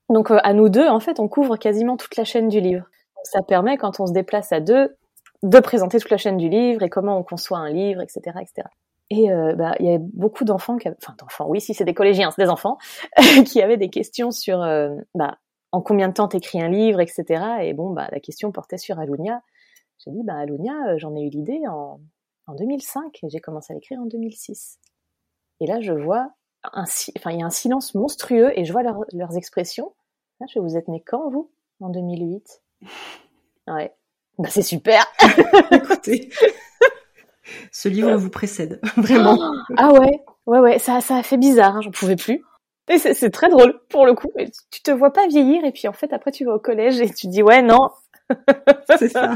Donc, 0.08 0.30
à 0.30 0.52
nous 0.52 0.68
deux, 0.68 0.88
en 0.88 1.00
fait, 1.00 1.20
on 1.20 1.28
couvre 1.28 1.56
quasiment 1.56 1.96
toute 1.96 2.16
la 2.16 2.24
chaîne 2.24 2.48
du 2.48 2.60
livre. 2.60 2.82
Donc, 3.16 3.24
ça 3.24 3.42
permet, 3.42 3.76
quand 3.78 4.00
on 4.00 4.06
se 4.06 4.12
déplace 4.12 4.52
à 4.52 4.60
deux, 4.60 4.96
de 5.42 5.58
présenter 5.60 5.98
toute 5.98 6.10
la 6.10 6.18
chaîne 6.18 6.36
du 6.36 6.48
livre 6.48 6.82
et 6.82 6.90
comment 6.90 7.16
on 7.18 7.22
conçoit 7.22 7.58
un 7.58 7.70
livre, 7.70 8.02
etc., 8.02 8.20
etc. 8.40 8.68
Et 9.10 9.30
euh, 9.32 9.54
bah, 9.54 9.74
il 9.80 9.86
y 9.86 9.88
avait 9.88 9.98
beaucoup 9.98 10.44
d'enfants, 10.44 10.76
qui 10.76 10.88
enfin 10.88 11.14
d'enfants, 11.18 11.46
oui, 11.48 11.60
si 11.60 11.74
c'est 11.74 11.84
des 11.84 11.94
collégiens, 11.94 12.30
c'est 12.30 12.42
des 12.42 12.50
enfants, 12.50 12.78
qui 13.46 13.60
avaient 13.60 13.76
des 13.76 13.90
questions 13.90 14.30
sur 14.30 14.62
euh, 14.62 14.94
bah, 15.14 15.38
en 15.72 15.80
combien 15.80 16.08
de 16.08 16.14
temps 16.14 16.28
t'écris 16.28 16.62
un 16.62 16.68
livre, 16.68 17.00
etc. 17.00 17.24
Et 17.62 17.72
bon, 17.72 17.90
bah, 17.90 18.08
la 18.12 18.20
question 18.20 18.52
portait 18.52 18.78
sur 18.78 18.98
Alunia. 19.00 19.42
J'ai 20.04 20.10
dit, 20.10 20.22
bah, 20.24 20.36
Alunia, 20.36 20.72
euh, 20.88 20.98
j'en 20.98 21.14
ai 21.14 21.22
eu 21.22 21.28
l'idée 21.28 21.60
en, 21.68 22.00
en 22.46 22.54
2005 22.54 23.18
et 23.22 23.28
j'ai 23.28 23.40
commencé 23.40 23.72
à 23.72 23.74
l'écrire 23.74 24.00
en 24.00 24.06
2006. 24.06 24.78
Et 25.60 25.66
là, 25.66 25.80
je 25.80 25.92
vois 25.92 26.30
un, 26.64 26.84
enfin, 27.18 27.30
il 27.30 27.40
y 27.40 27.42
a 27.42 27.46
un 27.46 27.50
silence 27.50 27.94
monstrueux 27.94 28.58
et 28.58 28.64
je 28.64 28.72
vois 28.72 28.82
leurs 28.82 29.36
expressions. 29.36 29.92
Là, 30.40 30.46
je 30.52 30.58
vous 30.58 30.76
êtes 30.76 30.88
né 30.88 31.02
quand, 31.06 31.30
vous? 31.30 31.50
En 31.80 31.90
2008. 31.90 32.62
Ouais. 33.66 33.94
Bah, 34.38 34.48
c'est 34.50 34.62
super. 34.62 35.06
Écoutez. 35.70 36.30
Ce 37.70 37.88
livre 37.88 38.16
vous 38.16 38.30
précède, 38.30 38.80
vraiment. 38.96 39.38
ah 39.76 39.92
ouais, 39.92 40.24
ouais, 40.46 40.58
ouais, 40.58 40.78
ça, 40.78 41.00
ça 41.00 41.16
a 41.16 41.22
fait 41.22 41.36
bizarre, 41.36 41.76
hein, 41.76 41.80
j'en 41.82 41.90
pouvais 41.92 42.16
plus. 42.16 42.42
Et 42.88 42.98
c'est 42.98 43.30
très 43.30 43.48
drôle, 43.48 43.80
pour 43.88 44.06
le 44.06 44.14
coup. 44.14 44.28
Tu 44.72 44.82
te 44.82 44.90
vois 44.90 45.12
pas 45.12 45.28
vieillir, 45.28 45.64
et 45.64 45.70
puis 45.70 45.86
en 45.86 45.92
fait, 45.92 46.12
après, 46.12 46.32
tu 46.32 46.44
vas 46.44 46.54
au 46.54 46.58
collège 46.58 47.00
et 47.00 47.12
tu 47.12 47.28
dis, 47.28 47.42
ouais, 47.42 47.62
non. 47.62 47.90
C'est 48.98 49.08
ça. 49.08 49.34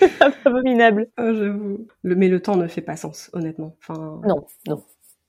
Abominable. 0.44 1.08
Oh, 1.18 1.32
j'avoue. 1.32 1.86
Le, 2.02 2.14
mais 2.14 2.28
le 2.28 2.40
temps 2.40 2.56
ne 2.56 2.66
fait 2.66 2.80
pas 2.80 2.96
sens, 2.96 3.30
honnêtement. 3.32 3.76
Enfin... 3.80 4.20
Non, 4.24 4.46
non. 4.66 4.82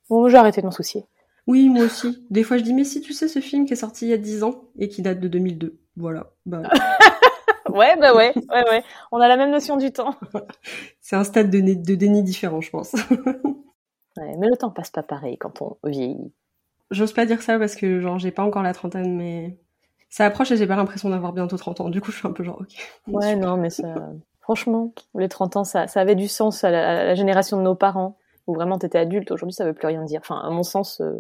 Bon, 0.10 0.30
j'ai 0.30 0.38
arrêté 0.38 0.62
de 0.62 0.66
m'en 0.66 0.72
soucier. 0.72 1.06
Oui, 1.48 1.70
moi 1.70 1.86
aussi. 1.86 2.26
Des 2.30 2.44
fois, 2.44 2.58
je 2.58 2.64
dis, 2.64 2.74
mais 2.74 2.84
si 2.84 3.02
tu 3.02 3.14
sais 3.14 3.28
ce 3.28 3.40
film 3.40 3.66
qui 3.66 3.74
est 3.74 3.78
sorti 3.78 4.06
il 4.06 4.10
y 4.10 4.14
a 4.14 4.18
10 4.18 4.44
ans 4.44 4.64
et 4.78 4.90
qui 4.90 5.02
date 5.02 5.20
de 5.20 5.28
2002. 5.28 5.80
Voilà. 5.96 6.32
Bah, 6.46 6.64
Ouais, 7.76 7.98
bah 8.00 8.16
ouais, 8.16 8.32
ouais, 8.36 8.70
ouais. 8.70 8.84
On 9.12 9.20
a 9.20 9.28
la 9.28 9.36
même 9.36 9.52
notion 9.52 9.76
du 9.76 9.92
temps. 9.92 10.16
C'est 11.02 11.16
un 11.16 11.24
stade 11.24 11.50
de, 11.50 11.60
de, 11.60 11.96
déni 11.96 12.24
différent, 12.24 12.62
je 12.62 12.70
pense. 12.70 12.94
ouais, 12.94 14.36
mais 14.38 14.48
le 14.48 14.56
temps 14.56 14.70
passe 14.70 14.92
pas 14.92 15.04
pareil 15.04 15.38
quand 15.38 15.62
on 15.62 15.78
vieillit. 15.84 16.34
J'ose 16.92 17.12
pas 17.12 17.26
dire 17.26 17.42
ça 17.42 17.60
parce 17.60 17.76
que, 17.76 18.00
genre, 18.00 18.18
j'ai 18.18 18.32
pas 18.32 18.44
encore 18.44 18.64
la 18.64 18.74
trentaine, 18.74 19.16
mais 19.16 19.58
ça 20.16 20.26
approche 20.26 20.50
et 20.52 20.56
j'ai 20.56 20.66
pas 20.66 20.78
l'impression 20.78 21.10
d'avoir 21.10 21.34
bientôt 21.34 21.58
30 21.58 21.82
ans. 21.82 21.90
Du 21.90 22.00
coup, 22.00 22.10
je 22.10 22.16
suis 22.20 22.28
un 22.28 22.32
peu 22.32 22.42
genre, 22.42 22.62
ok. 22.62 22.74
Ouais, 23.14 23.36
non, 23.36 23.58
mais 23.58 23.70
ça. 23.70 23.84
Franchement, 24.40 24.94
les 25.14 25.28
30 25.28 25.58
ans, 25.58 25.64
ça, 25.66 25.88
ça 25.88 26.00
avait 26.00 26.16
du 26.16 26.30
sens 26.30 26.64
à 26.64 26.72
la, 26.72 27.16
génération 27.16 27.58
de 27.58 27.64
nos 27.64 27.76
parents, 27.76 28.18
où 28.48 28.54
vraiment 28.54 28.80
t'étais 28.80 28.98
adulte. 28.98 29.30
Aujourd'hui, 29.32 29.54
ça 29.54 29.66
veut 29.66 29.74
plus 29.74 29.88
rien 29.88 30.06
dire. 30.06 30.22
Enfin, 30.24 30.40
à 30.40 30.50
mon 30.52 30.64
sens, 30.64 31.02
euh, 31.02 31.12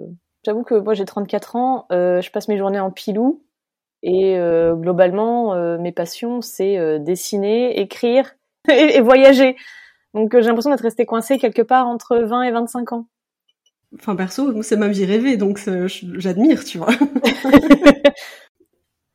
j'avoue 0.46 0.64
que 0.64 0.76
moi, 0.76 0.94
j'ai 0.94 1.04
34 1.04 1.58
ans, 1.58 1.88
euh, 1.92 2.22
je 2.22 2.32
passe 2.32 2.48
mes 2.48 2.58
journées 2.58 2.80
en 2.80 2.90
pilou. 2.90 3.44
Et 4.02 4.40
euh, 4.40 4.76
globalement, 4.76 5.78
mes 5.78 5.92
passions, 5.92 6.40
c'est 6.40 7.00
dessiner, 7.00 7.78
écrire 7.82 8.38
et, 8.70 9.02
voyager. 9.02 9.58
Donc 10.14 10.32
j'ai 10.32 10.48
l'impression 10.48 10.70
d'être 10.70 10.80
restée 10.80 11.06
coincée 11.06 11.38
quelque 11.38 11.64
part 11.64 11.88
entre 11.88 12.20
20 12.20 12.44
et 12.44 12.52
25 12.52 12.94
ans. 12.94 13.08
Enfin 13.96 14.16
perso, 14.16 14.62
c'est 14.62 14.78
ma 14.78 14.88
vie 14.88 15.06
rêvée, 15.06 15.36
donc 15.36 15.60
j'admire, 15.88 16.64
tu 16.64 16.78
vois. 16.78 16.94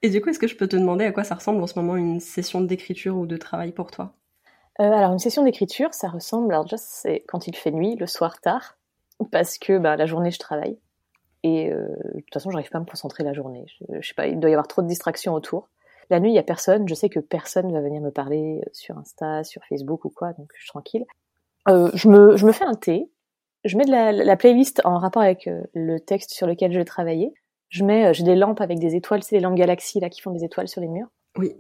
et 0.03 0.11
du 0.11 0.21
coup, 0.21 0.31
est-ce 0.31 0.39
que 0.39 0.47
je 0.47 0.57
peux 0.57 0.69
te 0.69 0.77
demander 0.77 1.05
à 1.05 1.13
quoi 1.13 1.25
ça 1.25 1.35
ressemble 1.35 1.63
en 1.63 1.67
ce 1.67 1.79
moment 1.79 1.97
une 1.97 2.21
session 2.21 2.61
d'écriture 2.61 3.17
ou 3.17 3.27
de 3.27 3.37
travail 3.37 3.73
pour 3.73 3.91
toi? 3.91 4.15
Alors 4.79 5.13
une 5.13 5.19
session 5.19 5.45
d'écriture, 5.45 5.93
ça 5.93 6.09
ressemble, 6.09 6.55
alors 6.55 6.65
déjà 6.65 6.79
c'est 6.79 7.23
quand 7.29 7.47
il 7.47 7.55
fait 7.55 7.71
nuit, 7.71 7.97
le 7.97 8.07
soir 8.07 8.41
tard, 8.41 8.79
parce 9.31 9.59
que 9.59 9.77
bah, 9.77 9.97
la 9.97 10.07
journée 10.07 10.31
je 10.31 10.39
travaille. 10.39 10.79
Et 11.43 11.71
euh, 11.71 11.87
de 12.15 12.21
toute 12.21 12.33
façon, 12.33 12.51
j'arrive 12.51 12.71
pas 12.71 12.79
à 12.79 12.81
me 12.81 12.87
concentrer 12.87 13.25
la 13.25 13.33
journée. 13.33 13.65
Je, 14.01 14.07
sais 14.07 14.15
pas, 14.15 14.27
il 14.27 14.39
doit 14.39 14.51
y 14.51 14.53
avoir 14.53 14.69
trop 14.69 14.83
de 14.83 14.87
distractions 14.87 15.35
autour. 15.35 15.69
La 16.11 16.21
nuit, 16.21 16.31
il 16.31 16.35
y 16.35 16.39
a 16.39 16.43
personne. 16.43 16.89
Je 16.89 16.95
sais 16.95 17.09
que 17.09 17.21
personne 17.21 17.73
va 17.73 17.81
venir 17.81 18.01
me 18.01 18.11
parler 18.11 18.61
sur 18.73 18.99
Insta, 18.99 19.45
sur 19.45 19.63
Facebook 19.65 20.05
ou 20.05 20.11
quoi, 20.11 20.33
donc 20.35 20.51
je 20.55 20.63
suis 20.63 20.69
tranquille. 20.69 21.05
Euh, 21.69 21.91
je, 21.95 22.09
me, 22.09 22.37
je 22.37 22.47
me 22.47 22.53
fais 22.53 22.65
un 22.65 22.75
thé. 22.75 23.11
Je 23.65 23.77
mets 23.77 23.85
de 23.85 23.91
la, 23.91 24.13
la 24.13 24.37
playlist 24.37 24.81
en 24.85 24.99
rapport 24.99 25.23
avec 25.23 25.47
euh, 25.47 25.63
le 25.75 26.01
texte 26.01 26.33
sur 26.33 26.47
lequel 26.47 26.73
je 26.73 26.79
vais 26.79 26.85
travailler. 26.85 27.35
Je 27.71 27.85
mets, 27.85 28.07
euh, 28.07 28.13
j'ai 28.13 28.25
des 28.25 28.37
lampes 28.37 28.61
avec 28.61 28.79
des 28.79 28.95
étoiles, 28.95 29.23
c'est 29.23 29.37
les 29.37 29.41
lampes 29.41 29.57
galaxies 29.57 30.01
là 30.01 30.11
qui 30.11 30.21
font 30.21 30.31
des 30.31 30.45
étoiles 30.45 30.69
sur 30.69 30.81
les 30.81 30.89
murs. 30.89 31.09
Oui. 31.39 31.57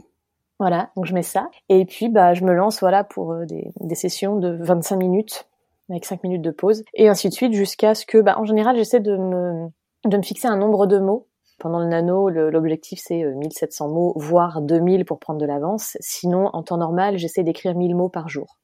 Voilà, 0.58 0.90
donc 0.94 1.06
je 1.06 1.14
mets 1.14 1.22
ça. 1.22 1.48
Et 1.70 1.86
puis 1.86 2.10
bah 2.10 2.34
je 2.34 2.44
me 2.44 2.52
lance 2.52 2.80
voilà 2.80 3.02
pour 3.02 3.34
des, 3.46 3.72
des 3.80 3.94
sessions 3.94 4.36
de 4.36 4.58
25 4.60 4.96
minutes 4.96 5.46
avec 5.90 6.04
5 6.04 6.22
minutes 6.22 6.42
de 6.42 6.50
pause, 6.50 6.84
et 6.94 7.08
ainsi 7.08 7.28
de 7.28 7.34
suite 7.34 7.52
jusqu'à 7.52 7.94
ce 7.94 8.06
que, 8.06 8.18
bah, 8.18 8.38
en 8.38 8.44
général, 8.44 8.76
j'essaie 8.76 9.00
de 9.00 9.16
me, 9.16 9.68
de 10.04 10.16
me 10.16 10.22
fixer 10.22 10.48
un 10.48 10.56
nombre 10.56 10.86
de 10.86 10.98
mots. 10.98 11.26
Pendant 11.58 11.80
le 11.80 11.86
nano, 11.86 12.30
l'objectif 12.30 13.02
c'est 13.04 13.22
1700 13.22 13.86
euh, 13.86 13.92
mots, 13.92 14.12
voire 14.16 14.62
2000 14.62 15.04
pour 15.04 15.18
prendre 15.18 15.38
de 15.38 15.44
l'avance. 15.44 15.98
Sinon, 16.00 16.48
en 16.54 16.62
temps 16.62 16.78
normal, 16.78 17.18
j'essaie 17.18 17.42
d'écrire 17.42 17.74
1000 17.74 17.94
mots 17.94 18.08
par 18.08 18.30
jour. 18.30 18.56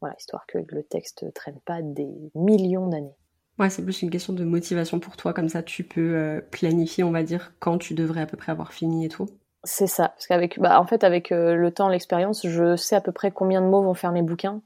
Voilà, 0.00 0.16
histoire 0.18 0.46
que 0.46 0.58
le 0.66 0.82
texte 0.82 1.30
traîne 1.34 1.58
pas 1.66 1.82
des 1.82 2.08
millions 2.34 2.86
d'années. 2.86 3.16
Ouais, 3.58 3.70
c'est 3.70 3.82
plus 3.82 4.02
une 4.02 4.10
question 4.10 4.32
de 4.32 4.44
motivation 4.44 5.00
pour 5.00 5.16
toi, 5.16 5.32
comme 5.32 5.48
ça 5.48 5.62
tu 5.62 5.82
peux 5.82 6.14
euh, 6.14 6.40
planifier, 6.50 7.02
on 7.04 7.10
va 7.10 7.22
dire, 7.22 7.52
quand 7.58 7.78
tu 7.78 7.94
devrais 7.94 8.20
à 8.20 8.26
peu 8.26 8.36
près 8.36 8.52
avoir 8.52 8.72
fini 8.72 9.04
et 9.04 9.08
tout. 9.08 9.26
C'est 9.64 9.88
ça, 9.88 10.08
parce 10.10 10.28
qu'avec, 10.28 10.60
bah, 10.60 10.80
en 10.80 10.86
fait, 10.86 11.02
avec 11.02 11.32
euh, 11.32 11.56
le 11.56 11.72
temps, 11.72 11.88
l'expérience, 11.88 12.46
je 12.46 12.76
sais 12.76 12.94
à 12.94 13.00
peu 13.00 13.10
près 13.10 13.32
combien 13.32 13.60
de 13.60 13.66
mots 13.66 13.82
vont 13.82 13.94
faire 13.94 14.12
mes 14.12 14.22
bouquins 14.22 14.62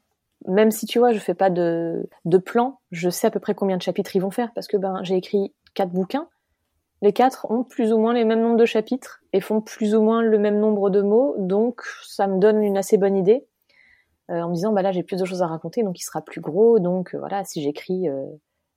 même 0.48 0.70
si 0.70 0.86
tu 0.86 0.98
vois, 0.98 1.12
je 1.12 1.18
fais 1.18 1.34
pas 1.34 1.50
de, 1.50 2.08
de 2.24 2.38
plan, 2.38 2.80
je 2.90 3.10
sais 3.10 3.26
à 3.26 3.30
peu 3.30 3.40
près 3.40 3.54
combien 3.54 3.76
de 3.76 3.82
chapitres 3.82 4.14
ils 4.16 4.20
vont 4.20 4.30
faire 4.30 4.52
parce 4.54 4.66
que 4.66 4.76
ben 4.76 5.00
j'ai 5.02 5.16
écrit 5.16 5.54
quatre 5.74 5.92
bouquins. 5.92 6.28
Les 7.00 7.12
quatre 7.12 7.50
ont 7.50 7.64
plus 7.64 7.92
ou 7.92 7.98
moins 7.98 8.14
les 8.14 8.24
mêmes 8.24 8.40
nombres 8.40 8.56
de 8.56 8.64
chapitres 8.64 9.22
et 9.32 9.40
font 9.40 9.60
plus 9.60 9.94
ou 9.94 10.02
moins 10.02 10.22
le 10.22 10.38
même 10.38 10.58
nombre 10.58 10.88
de 10.90 11.02
mots, 11.02 11.34
donc 11.38 11.82
ça 12.04 12.26
me 12.26 12.38
donne 12.38 12.62
une 12.62 12.76
assez 12.76 12.96
bonne 12.96 13.16
idée 13.16 13.46
euh, 14.30 14.40
en 14.42 14.50
me 14.50 14.54
disant 14.54 14.72
bah 14.72 14.82
là 14.82 14.92
j'ai 14.92 15.02
plus 15.02 15.16
de 15.16 15.24
choses 15.24 15.42
à 15.42 15.46
raconter, 15.46 15.82
donc 15.82 15.98
il 15.98 16.04
sera 16.04 16.22
plus 16.22 16.40
gros. 16.40 16.78
Donc 16.78 17.14
voilà, 17.14 17.44
si 17.44 17.62
j'écris 17.62 18.08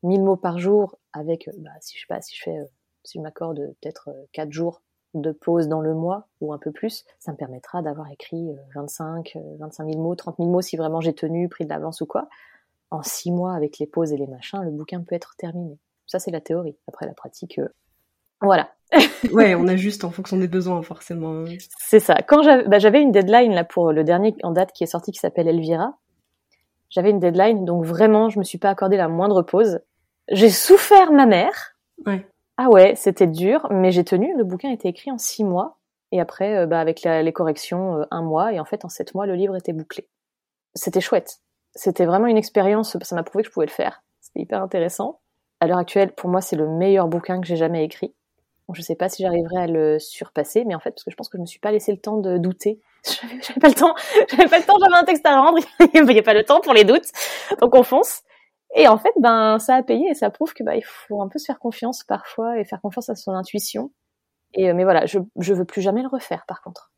1000 0.06 0.24
mots 0.24 0.38
par 0.38 0.58
jour 0.58 0.98
avec, 1.14 1.48
euh, 1.48 1.52
bah, 1.58 1.72
si 1.82 1.96
je 1.96 2.02
sais 2.02 2.08
pas, 2.08 2.22
si 2.22 2.36
je 2.36 2.44
fais, 2.44 2.58
si 3.04 3.18
je 3.20 3.24
m'accorde 3.24 3.60
peut-être 3.82 4.10
quatre 4.32 4.52
jours 4.52 4.82
de 5.14 5.32
pause 5.32 5.68
dans 5.68 5.82
le 5.82 5.94
mois 5.94 6.28
ou 6.42 6.54
un 6.54 6.58
peu 6.58 6.72
plus, 6.72 7.06
ça 7.20 7.32
me 7.32 7.38
permettra 7.38 7.82
d'avoir 7.82 8.12
écrit 8.12 8.50
25, 8.76 9.38
25 9.60 9.86
000 9.90 10.02
mots, 10.02 10.16
30 10.16 10.38
000 10.38 10.50
mots 10.50 10.62
si 10.62 10.78
vraiment 10.78 11.02
j'ai 11.02 11.14
tenu, 11.14 11.50
pris 11.50 11.64
de 11.66 11.70
l'avance 11.70 12.02
ou 12.02 12.06
quoi. 12.06 12.28
En 12.92 13.02
six 13.02 13.32
mois 13.32 13.54
avec 13.56 13.80
les 13.80 13.88
pauses 13.88 14.12
et 14.12 14.18
les 14.18 14.28
machins, 14.28 14.62
le 14.62 14.72
bouquin 14.72 15.02
peut 15.02 15.16
être 15.16 15.36
terminé. 15.38 15.80
Ça 16.06 16.20
c'est 16.20 16.32
la 16.32 16.42
théorie. 16.42 16.76
Après 16.88 17.06
la 17.06 17.14
pratique, 17.14 17.60
euh, 17.60 17.70
voilà. 18.42 18.70
ouais, 19.32 19.56
on 19.56 19.68
ajuste 19.68 20.04
en 20.04 20.12
fonction 20.12 20.38
des 20.38 20.48
besoins 20.48 20.82
forcément. 20.84 21.46
C'est 21.80 22.00
ça. 22.00 22.16
Quand 22.28 22.44
bah, 22.68 22.80
j'avais 22.80 23.02
une 23.02 23.12
deadline 23.12 23.54
là 23.54 23.64
pour 23.64 23.92
le 23.92 24.04
dernier 24.04 24.36
en 24.44 24.52
date 24.52 24.72
qui 24.74 24.84
est 24.84 24.88
sorti 24.88 25.12
qui 25.12 25.20
s'appelle 25.20 25.48
Elvira, 25.48 25.98
j'avais 26.90 27.10
une 27.10 27.20
deadline 27.20 27.66
donc 27.66 27.86
vraiment 27.86 28.30
je 28.30 28.38
me 28.40 28.44
suis 28.44 28.58
pas 28.58 28.70
accordé 28.70 28.98
la 28.98 29.08
moindre 29.08 29.42
pause. 29.42 29.80
J'ai 30.30 30.50
souffert 30.50 31.12
ma 31.12 31.26
mère. 31.26 31.76
Ouais 32.06 32.28
Ah 32.58 32.70
ouais, 32.70 32.96
c'était 32.96 33.28
dur, 33.28 33.68
mais 33.70 33.92
j'ai 33.92 34.04
tenu. 34.04 34.36
Le 34.38 34.44
bouquin 34.44 34.72
était 34.72 34.90
écrit 34.90 35.12
en 35.12 35.18
six 35.18 35.44
mois. 35.44 35.78
Et 36.12 36.20
après, 36.20 36.58
euh, 36.58 36.66
bah, 36.66 36.80
avec 36.80 37.04
les 37.04 37.34
corrections, 37.34 37.98
euh, 38.02 38.06
un 38.12 38.22
mois. 38.22 38.54
Et 38.54 38.60
en 38.60 38.66
fait, 38.66 38.86
en 38.86 38.90
sept 38.90 39.14
mois, 39.16 39.26
le 39.26 39.36
livre 39.36 39.56
était 39.56 39.74
bouclé. 39.74 40.08
C'était 40.74 41.02
chouette. 41.02 41.40
C'était 41.74 42.06
vraiment 42.06 42.28
une 42.28 42.38
expérience. 42.38 42.98
Ça 43.02 43.16
m'a 43.16 43.24
prouvé 43.24 43.44
que 43.44 43.50
je 43.50 43.54
pouvais 43.54 43.66
le 43.66 43.72
faire. 43.72 44.04
C'était 44.22 44.42
hyper 44.42 44.62
intéressant. 44.62 45.20
À 45.60 45.68
l'heure 45.68 45.78
actuelle, 45.78 46.14
pour 46.14 46.30
moi, 46.30 46.42
c'est 46.42 46.56
le 46.56 46.68
meilleur 46.68 47.08
bouquin 47.08 47.40
que 47.40 47.48
j'ai 47.48 47.56
jamais 47.56 47.84
écrit. 47.84 48.14
Je 48.74 48.82
sais 48.82 48.96
pas 48.96 49.10
si 49.10 49.22
j'arriverai 49.22 49.58
à 49.58 49.68
le 49.68 50.00
surpasser, 50.00 50.66
mais 50.66 50.74
en 50.74 50.80
fait, 50.80 50.92
parce 50.92 51.04
que 51.04 51.12
je 51.12 51.16
pense 51.16 51.30
que 51.30 51.38
je 51.38 51.42
me 51.42 51.46
suis 51.46 51.60
pas 51.60 51.72
laissé 51.72 51.92
le 51.92 52.00
temps 52.00 52.18
de 52.18 52.38
douter. 52.38 52.80
J'avais 53.04 53.60
pas 53.60 53.68
le 53.68 53.76
temps. 53.76 53.96
J'avais 54.30 54.50
pas 54.50 54.58
le 54.58 54.66
temps. 54.66 54.78
J'avais 54.80 54.96
un 54.96 55.04
texte 55.04 55.26
à 55.26 55.40
rendre. 55.40 55.60
Il 55.94 56.04
n'y 56.04 56.20
a 56.20 56.24
pas 56.24 56.34
le 56.34 56.44
temps 56.44 56.62
pour 56.62 56.74
les 56.74 56.84
doutes. 56.84 57.06
Donc 57.62 57.76
on 57.76 57.84
fonce. 57.84 58.24
Et 58.76 58.90
en 58.90 58.98
fait, 58.98 59.14
ben, 59.20 59.58
ça 59.58 59.76
a 59.76 59.84
payé 59.84 60.10
et 60.10 60.14
ça 60.14 60.30
prouve 60.30 60.54
que 60.54 60.64
bah, 60.64 60.76
il 60.76 60.84
faut 60.84 61.22
un 61.22 61.30
peu 61.30 61.40
se 61.40 61.46
faire 61.46 61.60
confiance 61.60 62.04
parfois 62.04 62.60
et 62.60 62.66
faire 62.66 62.82
confiance 62.82 63.10
à 63.10 63.16
son 63.16 63.32
intuition. 63.32 63.92
Et 64.54 64.70
euh, 64.70 64.74
mais 64.74 64.84
voilà, 64.84 65.06
je 65.06 65.20
je 65.38 65.54
veux 65.54 65.66
plus 65.66 65.82
jamais 65.82 66.02
le 66.02 66.10
refaire 66.10 66.46
par 66.46 66.62
contre. 66.62 66.92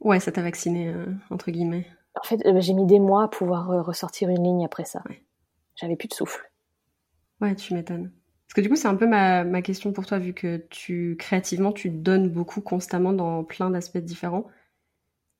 Ouais, 0.00 0.20
ça 0.20 0.32
t'a 0.32 0.42
vacciné 0.42 0.88
euh, 0.88 1.06
entre 1.30 1.50
guillemets. 1.50 1.86
En 2.20 2.26
fait, 2.26 2.44
euh, 2.46 2.60
j'ai 2.60 2.72
mis 2.72 2.86
des 2.86 2.98
mois 2.98 3.24
à 3.24 3.28
pouvoir 3.28 3.84
ressortir 3.84 4.30
une 4.30 4.42
ligne 4.42 4.64
après 4.64 4.84
ça. 4.84 5.02
J'avais 5.76 5.96
plus 5.96 6.08
de 6.08 6.14
souffle. 6.14 6.50
Ouais, 7.40 7.54
tu 7.54 7.74
m'étonnes. 7.74 8.10
Parce 8.46 8.54
que 8.54 8.60
du 8.62 8.70
coup, 8.70 8.76
c'est 8.76 8.88
un 8.88 8.96
peu 8.96 9.06
ma, 9.06 9.44
ma 9.44 9.60
question 9.60 9.92
pour 9.92 10.06
toi, 10.06 10.18
vu 10.18 10.32
que 10.32 10.56
tu 10.70 11.16
créativement, 11.18 11.72
tu 11.72 11.90
donnes 11.90 12.30
beaucoup 12.30 12.62
constamment 12.62 13.12
dans 13.12 13.44
plein 13.44 13.70
d'aspects 13.70 13.98
différents. 13.98 14.46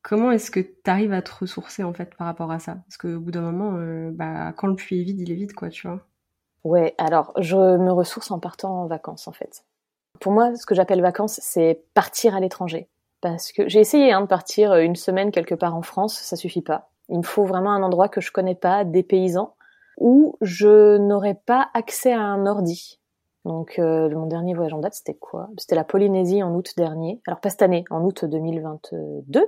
Comment 0.08 0.30
est-ce 0.30 0.50
que 0.50 0.60
tu 0.60 0.72
arrives 0.86 1.12
à 1.12 1.20
te 1.20 1.30
ressourcer 1.38 1.84
en 1.84 1.92
fait 1.92 2.14
par 2.16 2.26
rapport 2.26 2.50
à 2.50 2.58
ça? 2.58 2.78
Parce 2.86 2.96
qu'au 2.96 3.20
bout 3.20 3.30
d'un 3.30 3.42
moment, 3.42 3.74
euh, 3.76 4.10
bah, 4.10 4.54
quand 4.56 4.66
le 4.66 4.74
puits 4.74 5.02
est 5.02 5.04
vide, 5.04 5.20
il 5.20 5.30
est 5.30 5.34
vide, 5.34 5.52
quoi, 5.52 5.68
tu 5.68 5.86
vois. 5.86 6.00
Ouais, 6.64 6.94
alors 6.96 7.34
je 7.36 7.56
me 7.56 7.92
ressource 7.92 8.30
en 8.30 8.38
partant 8.38 8.84
en 8.84 8.86
vacances 8.86 9.28
en 9.28 9.32
fait. 9.32 9.64
Pour 10.18 10.32
moi, 10.32 10.56
ce 10.56 10.64
que 10.64 10.74
j'appelle 10.74 11.02
vacances, 11.02 11.38
c'est 11.42 11.82
partir 11.92 12.34
à 12.34 12.40
l'étranger. 12.40 12.88
Parce 13.20 13.52
que 13.52 13.68
j'ai 13.68 13.80
essayé 13.80 14.10
hein, 14.10 14.22
de 14.22 14.26
partir 14.26 14.74
une 14.76 14.96
semaine 14.96 15.30
quelque 15.30 15.54
part 15.54 15.76
en 15.76 15.82
France, 15.82 16.18
ça 16.18 16.36
suffit 16.36 16.62
pas. 16.62 16.88
Il 17.10 17.18
me 17.18 17.22
faut 17.22 17.44
vraiment 17.44 17.72
un 17.72 17.82
endroit 17.82 18.08
que 18.08 18.22
je 18.22 18.32
connais 18.32 18.54
pas, 18.54 18.84
des 18.84 19.02
paysans, 19.02 19.56
où 19.98 20.36
je 20.40 20.96
n'aurais 20.96 21.34
pas 21.34 21.68
accès 21.74 22.14
à 22.14 22.20
un 22.22 22.46
ordi. 22.46 22.98
Donc 23.44 23.78
euh, 23.78 24.08
mon 24.08 24.26
dernier 24.26 24.54
voyage 24.54 24.72
en 24.72 24.78
date, 24.78 24.94
c'était 24.94 25.14
quoi? 25.14 25.50
C'était 25.58 25.74
la 25.74 25.84
Polynésie 25.84 26.42
en 26.42 26.54
août 26.54 26.72
dernier. 26.78 27.20
Alors 27.26 27.40
pas 27.40 27.50
cette 27.50 27.62
année, 27.62 27.84
en 27.90 28.02
août 28.04 28.24
2022, 28.24 29.46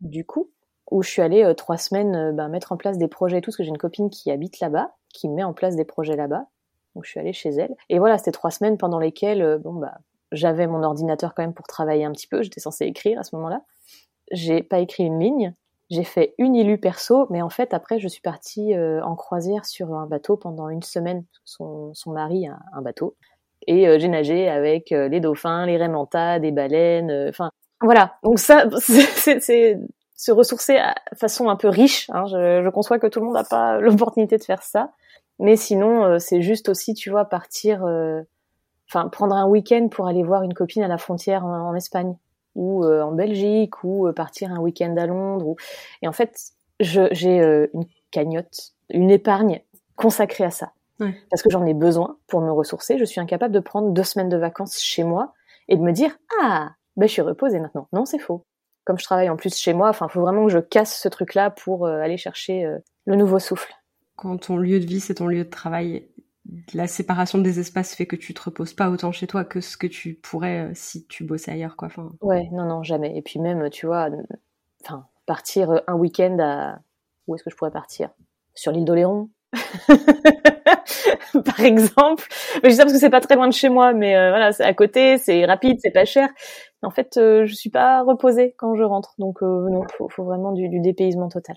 du 0.00 0.24
coup, 0.24 0.50
où 0.90 1.02
je 1.02 1.10
suis 1.10 1.22
allée 1.22 1.42
euh, 1.42 1.54
trois 1.54 1.76
semaines 1.76 2.14
euh, 2.14 2.32
bah, 2.32 2.48
mettre 2.48 2.72
en 2.72 2.76
place 2.76 2.98
des 2.98 3.08
projets 3.08 3.38
et 3.38 3.40
tout, 3.40 3.50
parce 3.50 3.56
que 3.56 3.64
j'ai 3.64 3.70
une 3.70 3.78
copine 3.78 4.10
qui 4.10 4.30
habite 4.30 4.60
là-bas, 4.60 4.94
qui 5.12 5.28
met 5.28 5.44
en 5.44 5.52
place 5.52 5.76
des 5.76 5.84
projets 5.84 6.16
là-bas. 6.16 6.46
Donc 6.94 7.04
je 7.04 7.10
suis 7.10 7.20
allée 7.20 7.32
chez 7.32 7.50
elle. 7.50 7.74
Et 7.88 7.98
voilà, 7.98 8.18
c'était 8.18 8.32
trois 8.32 8.50
semaines 8.50 8.78
pendant 8.78 8.98
lesquelles, 8.98 9.58
bon 9.62 9.74
bah, 9.74 9.98
j'avais 10.32 10.66
mon 10.66 10.82
ordinateur 10.82 11.34
quand 11.34 11.42
même 11.42 11.54
pour 11.54 11.66
travailler 11.66 12.04
un 12.04 12.12
petit 12.12 12.26
peu. 12.26 12.42
J'étais 12.42 12.60
censée 12.60 12.86
écrire 12.86 13.18
à 13.18 13.22
ce 13.22 13.34
moment-là. 13.36 13.62
J'ai 14.32 14.62
pas 14.62 14.80
écrit 14.80 15.04
une 15.04 15.20
ligne. 15.20 15.54
J'ai 15.88 16.04
fait 16.04 16.34
une 16.38 16.56
illu 16.56 16.78
perso, 16.78 17.28
mais 17.30 17.42
en 17.42 17.48
fait 17.48 17.72
après 17.72 18.00
je 18.00 18.08
suis 18.08 18.20
partie 18.20 18.74
euh, 18.74 19.00
en 19.04 19.14
croisière 19.14 19.64
sur 19.64 19.94
un 19.94 20.06
bateau 20.06 20.36
pendant 20.36 20.68
une 20.68 20.82
semaine. 20.82 21.24
Son, 21.44 21.94
son 21.94 22.10
mari 22.10 22.48
a 22.48 22.58
un 22.72 22.82
bateau 22.82 23.16
et 23.68 23.86
euh, 23.86 23.98
j'ai 23.98 24.08
nagé 24.08 24.48
avec 24.48 24.90
euh, 24.90 25.08
les 25.08 25.20
dauphins, 25.20 25.64
les 25.64 25.76
raimentas, 25.76 26.40
des 26.40 26.50
baleines. 26.50 27.28
Enfin 27.28 27.50
voilà. 27.80 28.16
Donc 28.22 28.38
ça 28.38 28.66
c'est 28.78 29.78
se 30.14 30.32
ressourcer 30.32 30.76
à 30.76 30.94
façon 31.14 31.48
un 31.48 31.56
peu 31.56 31.68
riche. 31.68 32.08
Hein. 32.10 32.24
Je, 32.26 32.62
je, 32.64 32.68
conçois 32.70 32.98
que 32.98 33.06
tout 33.06 33.20
le 33.20 33.26
monde 33.26 33.34
n'a 33.34 33.44
pas 33.44 33.78
l'opportunité 33.80 34.38
de 34.38 34.44
faire 34.44 34.62
ça, 34.62 34.92
mais 35.38 35.56
sinon 35.56 36.18
c'est 36.18 36.40
juste 36.40 36.68
aussi 36.68 36.94
tu 36.94 37.10
vois 37.10 37.26
partir, 37.26 37.84
enfin 38.88 39.08
prendre 39.08 39.34
un 39.34 39.46
week-end 39.46 39.88
pour 39.88 40.08
aller 40.08 40.22
voir 40.22 40.42
une 40.42 40.54
copine 40.54 40.82
à 40.82 40.88
la 40.88 40.98
frontière 40.98 41.44
en 41.44 41.74
Espagne 41.74 42.16
ou 42.56 42.84
euh, 42.84 43.02
en 43.02 43.12
Belgique 43.12 43.84
ou 43.84 44.08
euh, 44.08 44.12
partir 44.12 44.50
un 44.50 44.58
week-end 44.58 44.96
à 44.96 45.06
Londres. 45.06 45.46
Ou... 45.46 45.56
Et 46.02 46.08
en 46.08 46.12
fait, 46.12 46.36
j'ai 46.80 47.40
euh, 47.40 47.68
une 47.74 47.84
cagnotte, 48.10 48.72
une 48.90 49.10
épargne 49.10 49.60
consacrée 49.94 50.44
à 50.44 50.50
ça. 50.50 50.72
Parce 51.30 51.42
que 51.42 51.50
j'en 51.50 51.66
ai 51.66 51.74
besoin 51.74 52.16
pour 52.26 52.40
me 52.40 52.50
ressourcer. 52.50 52.96
Je 52.96 53.04
suis 53.04 53.20
incapable 53.20 53.52
de 53.52 53.60
prendre 53.60 53.90
deux 53.90 54.02
semaines 54.02 54.30
de 54.30 54.38
vacances 54.38 54.80
chez 54.80 55.04
moi 55.04 55.34
et 55.68 55.76
de 55.76 55.82
me 55.82 55.92
dire 55.92 56.16
ah 56.40 56.70
ben 56.96 57.06
je 57.06 57.12
suis 57.12 57.22
reposée 57.22 57.60
maintenant. 57.60 57.88
Non, 57.92 58.04
c'est 58.04 58.18
faux. 58.18 58.44
Comme 58.84 58.98
je 58.98 59.04
travaille 59.04 59.28
en 59.28 59.36
plus 59.36 59.56
chez 59.56 59.74
moi, 59.74 59.88
enfin, 59.88 60.08
faut 60.08 60.20
vraiment 60.20 60.46
que 60.46 60.52
je 60.52 60.58
casse 60.58 61.00
ce 61.00 61.08
truc-là 61.08 61.50
pour 61.50 61.88
aller 61.88 62.16
chercher 62.16 62.70
le 63.04 63.16
nouveau 63.16 63.38
souffle. 63.40 63.74
Quand 64.14 64.38
ton 64.38 64.56
lieu 64.56 64.78
de 64.78 64.86
vie 64.86 65.00
c'est 65.00 65.14
ton 65.14 65.26
lieu 65.26 65.44
de 65.44 65.50
travail, 65.50 66.08
la 66.74 66.86
séparation 66.86 67.38
des 67.38 67.58
espaces 67.58 67.94
fait 67.94 68.06
que 68.06 68.16
tu 68.16 68.34
te 68.34 68.42
reposes 68.42 68.74
pas 68.74 68.90
autant 68.90 69.12
chez 69.12 69.26
toi 69.26 69.44
que 69.44 69.60
ce 69.60 69.76
que 69.76 69.86
tu 69.86 70.14
pourrais 70.14 70.68
euh, 70.68 70.70
si 70.74 71.06
tu 71.06 71.24
bossais 71.24 71.52
ailleurs, 71.52 71.76
quoi. 71.76 71.88
Enfin... 71.88 72.12
Ouais, 72.20 72.48
non, 72.52 72.66
non, 72.66 72.82
jamais. 72.82 73.16
Et 73.16 73.22
puis 73.22 73.38
même, 73.38 73.70
tu 73.70 73.86
vois, 73.86 74.08
enfin, 74.82 75.06
partir 75.26 75.70
euh, 75.70 75.78
un 75.86 75.94
week-end 75.94 76.36
à 76.40 76.78
où 77.26 77.34
est-ce 77.34 77.44
que 77.44 77.50
je 77.50 77.56
pourrais 77.56 77.70
partir? 77.70 78.10
Sur 78.54 78.72
l'île 78.72 78.84
d'Oléron, 78.84 79.28
par 81.44 81.60
exemple. 81.60 82.26
Je 82.62 82.68
dis 82.68 82.74
ça 82.74 82.84
parce 82.84 82.94
que 82.94 82.98
c'est 82.98 83.10
pas 83.10 83.20
très 83.20 83.34
loin 83.34 83.48
de 83.48 83.52
chez 83.52 83.68
moi, 83.68 83.92
mais 83.92 84.16
euh, 84.16 84.30
voilà, 84.30 84.52
c'est 84.52 84.64
à 84.64 84.74
côté, 84.74 85.18
c'est 85.18 85.44
rapide, 85.44 85.78
c'est 85.82 85.90
pas 85.90 86.04
cher. 86.04 86.28
En 86.82 86.90
fait, 86.90 87.12
je 87.14 87.52
suis 87.52 87.70
pas 87.70 88.02
reposée 88.02 88.54
quand 88.56 88.74
je 88.76 88.82
rentre, 88.82 89.14
donc 89.18 89.42
non, 89.42 89.82
faut, 89.96 90.08
faut 90.08 90.24
vraiment 90.24 90.52
du, 90.52 90.68
du 90.68 90.80
dépaysement 90.80 91.28
total. 91.28 91.56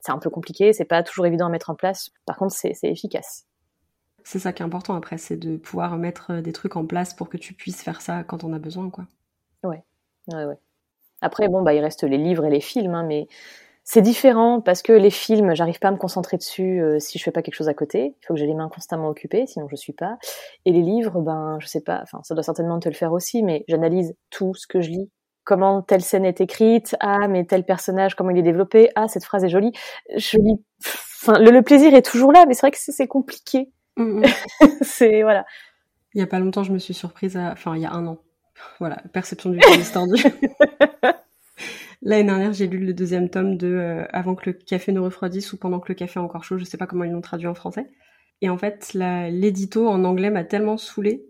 C'est 0.00 0.12
un 0.12 0.18
peu 0.18 0.30
compliqué, 0.30 0.72
c'est 0.72 0.84
pas 0.84 1.02
toujours 1.02 1.26
évident 1.26 1.46
à 1.46 1.48
mettre 1.48 1.70
en 1.70 1.74
place. 1.74 2.10
Par 2.26 2.36
contre, 2.36 2.54
c'est 2.54 2.76
efficace. 2.82 3.46
C'est 4.24 4.38
ça 4.38 4.52
qui 4.52 4.62
est 4.62 4.66
important 4.66 4.94
après, 4.94 5.16
c'est 5.16 5.38
de 5.38 5.56
pouvoir 5.56 5.96
mettre 5.96 6.32
euh, 6.32 6.40
des 6.42 6.52
trucs 6.52 6.76
en 6.76 6.84
place 6.84 7.14
pour 7.14 7.30
que 7.30 7.38
tu 7.38 7.54
puisses 7.54 7.82
faire 7.82 8.02
ça 8.02 8.24
quand 8.24 8.44
on 8.44 8.52
a 8.52 8.58
besoin, 8.58 8.90
quoi. 8.90 9.06
Ouais, 9.64 9.82
ouais, 10.28 10.44
ouais. 10.44 10.58
Après, 11.22 11.48
bon, 11.48 11.62
bah, 11.62 11.72
il 11.72 11.80
reste 11.80 12.04
les 12.04 12.18
livres 12.18 12.44
et 12.44 12.50
les 12.50 12.60
films, 12.60 12.94
hein, 12.94 13.04
mais 13.04 13.26
c'est 13.90 14.02
différent 14.02 14.60
parce 14.60 14.82
que 14.82 14.92
les 14.92 15.10
films, 15.10 15.54
j'arrive 15.54 15.78
pas 15.78 15.88
à 15.88 15.90
me 15.90 15.96
concentrer 15.96 16.36
dessus 16.36 16.82
euh, 16.82 16.98
si 16.98 17.18
je 17.18 17.24
fais 17.24 17.30
pas 17.30 17.40
quelque 17.40 17.54
chose 17.54 17.68
à 17.68 17.74
côté. 17.74 18.16
Il 18.20 18.26
faut 18.26 18.34
que 18.34 18.40
j'ai 18.40 18.46
les 18.46 18.54
mains 18.54 18.68
constamment 18.68 19.08
occupées, 19.08 19.46
sinon 19.46 19.66
je 19.70 19.76
suis 19.76 19.94
pas. 19.94 20.18
Et 20.66 20.72
les 20.72 20.82
livres, 20.82 21.20
ben, 21.20 21.58
je 21.60 21.66
sais 21.66 21.80
pas, 21.80 22.00
enfin, 22.02 22.20
ça 22.22 22.34
doit 22.34 22.42
certainement 22.42 22.78
te 22.80 22.88
le 22.88 22.94
faire 22.94 23.12
aussi, 23.12 23.42
mais 23.42 23.64
j'analyse 23.66 24.14
tout 24.30 24.54
ce 24.54 24.66
que 24.66 24.80
je 24.80 24.90
lis. 24.90 25.10
Comment 25.44 25.80
telle 25.80 26.02
scène 26.02 26.26
est 26.26 26.42
écrite, 26.42 26.96
ah, 27.00 27.28
mais 27.28 27.46
tel 27.46 27.64
personnage, 27.64 28.14
comment 28.14 28.30
il 28.30 28.38
est 28.38 28.42
développé, 28.42 28.90
ah, 28.94 29.08
cette 29.08 29.24
phrase 29.24 29.44
est 29.44 29.48
jolie. 29.48 29.72
Je 30.14 30.36
lis, 30.36 30.62
enfin, 31.22 31.38
le 31.38 31.62
plaisir 31.62 31.94
est 31.94 32.02
toujours 32.02 32.32
là, 32.32 32.44
mais 32.46 32.52
c'est 32.52 32.60
vrai 32.60 32.70
que 32.70 32.78
c'est 32.78 33.06
compliqué 33.06 33.72
Mm, 33.98 34.20
mm. 34.20 34.24
c'est 34.82 35.22
voilà. 35.22 35.44
Il 36.14 36.20
y 36.20 36.22
a 36.22 36.26
pas 36.26 36.38
longtemps, 36.38 36.62
je 36.62 36.72
me 36.72 36.78
suis 36.78 36.94
surprise 36.94 37.36
à, 37.36 37.52
enfin, 37.52 37.76
il 37.76 37.82
y 37.82 37.86
a 37.86 37.92
un 37.92 38.06
an. 38.06 38.18
Voilà, 38.80 38.96
perception 39.12 39.50
du 39.50 39.58
temps. 39.58 40.06
L'année 42.02 42.24
dernière, 42.24 42.52
j'ai 42.52 42.66
lu 42.66 42.78
le 42.78 42.94
deuxième 42.94 43.28
tome 43.28 43.56
de 43.56 43.66
euh, 43.66 44.04
Avant 44.12 44.34
que 44.34 44.50
le 44.50 44.52
café 44.52 44.92
ne 44.92 45.00
refroidisse 45.00 45.52
ou 45.52 45.56
Pendant 45.56 45.80
que 45.80 45.88
le 45.88 45.94
café 45.94 46.20
est 46.20 46.22
encore 46.22 46.44
chaud. 46.44 46.58
Je 46.58 46.64
sais 46.64 46.76
pas 46.76 46.86
comment 46.86 47.04
ils 47.04 47.12
l'ont 47.12 47.20
traduit 47.20 47.48
en 47.48 47.54
français. 47.54 47.88
Et 48.40 48.48
en 48.48 48.56
fait, 48.58 48.92
l'édito 48.94 49.88
en 49.88 50.04
anglais 50.04 50.30
m'a 50.30 50.44
tellement 50.44 50.76
saoulée 50.76 51.26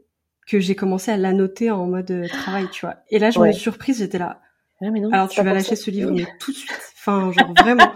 que 0.46 0.60
j'ai 0.60 0.74
commencé 0.74 1.10
à 1.10 1.16
l'annoter 1.16 1.70
en 1.70 1.86
mode 1.86 2.10
euh, 2.10 2.26
travail, 2.26 2.68
tu 2.70 2.86
vois. 2.86 2.96
Et 3.10 3.18
là, 3.18 3.30
je 3.30 3.38
me 3.38 3.52
suis 3.52 3.60
surprise, 3.60 3.98
j'étais 3.98 4.18
là. 4.18 4.40
Mais 4.80 5.00
non, 5.00 5.10
Alors 5.12 5.28
tu 5.28 5.42
vas 5.42 5.52
lâcher 5.52 5.76
ce 5.76 5.90
livre, 5.90 6.12
mais 6.12 6.26
tout 6.38 6.52
de 6.52 6.56
suite. 6.56 6.92
Enfin, 6.96 7.32
genre 7.32 7.52
vraiment. 7.58 7.92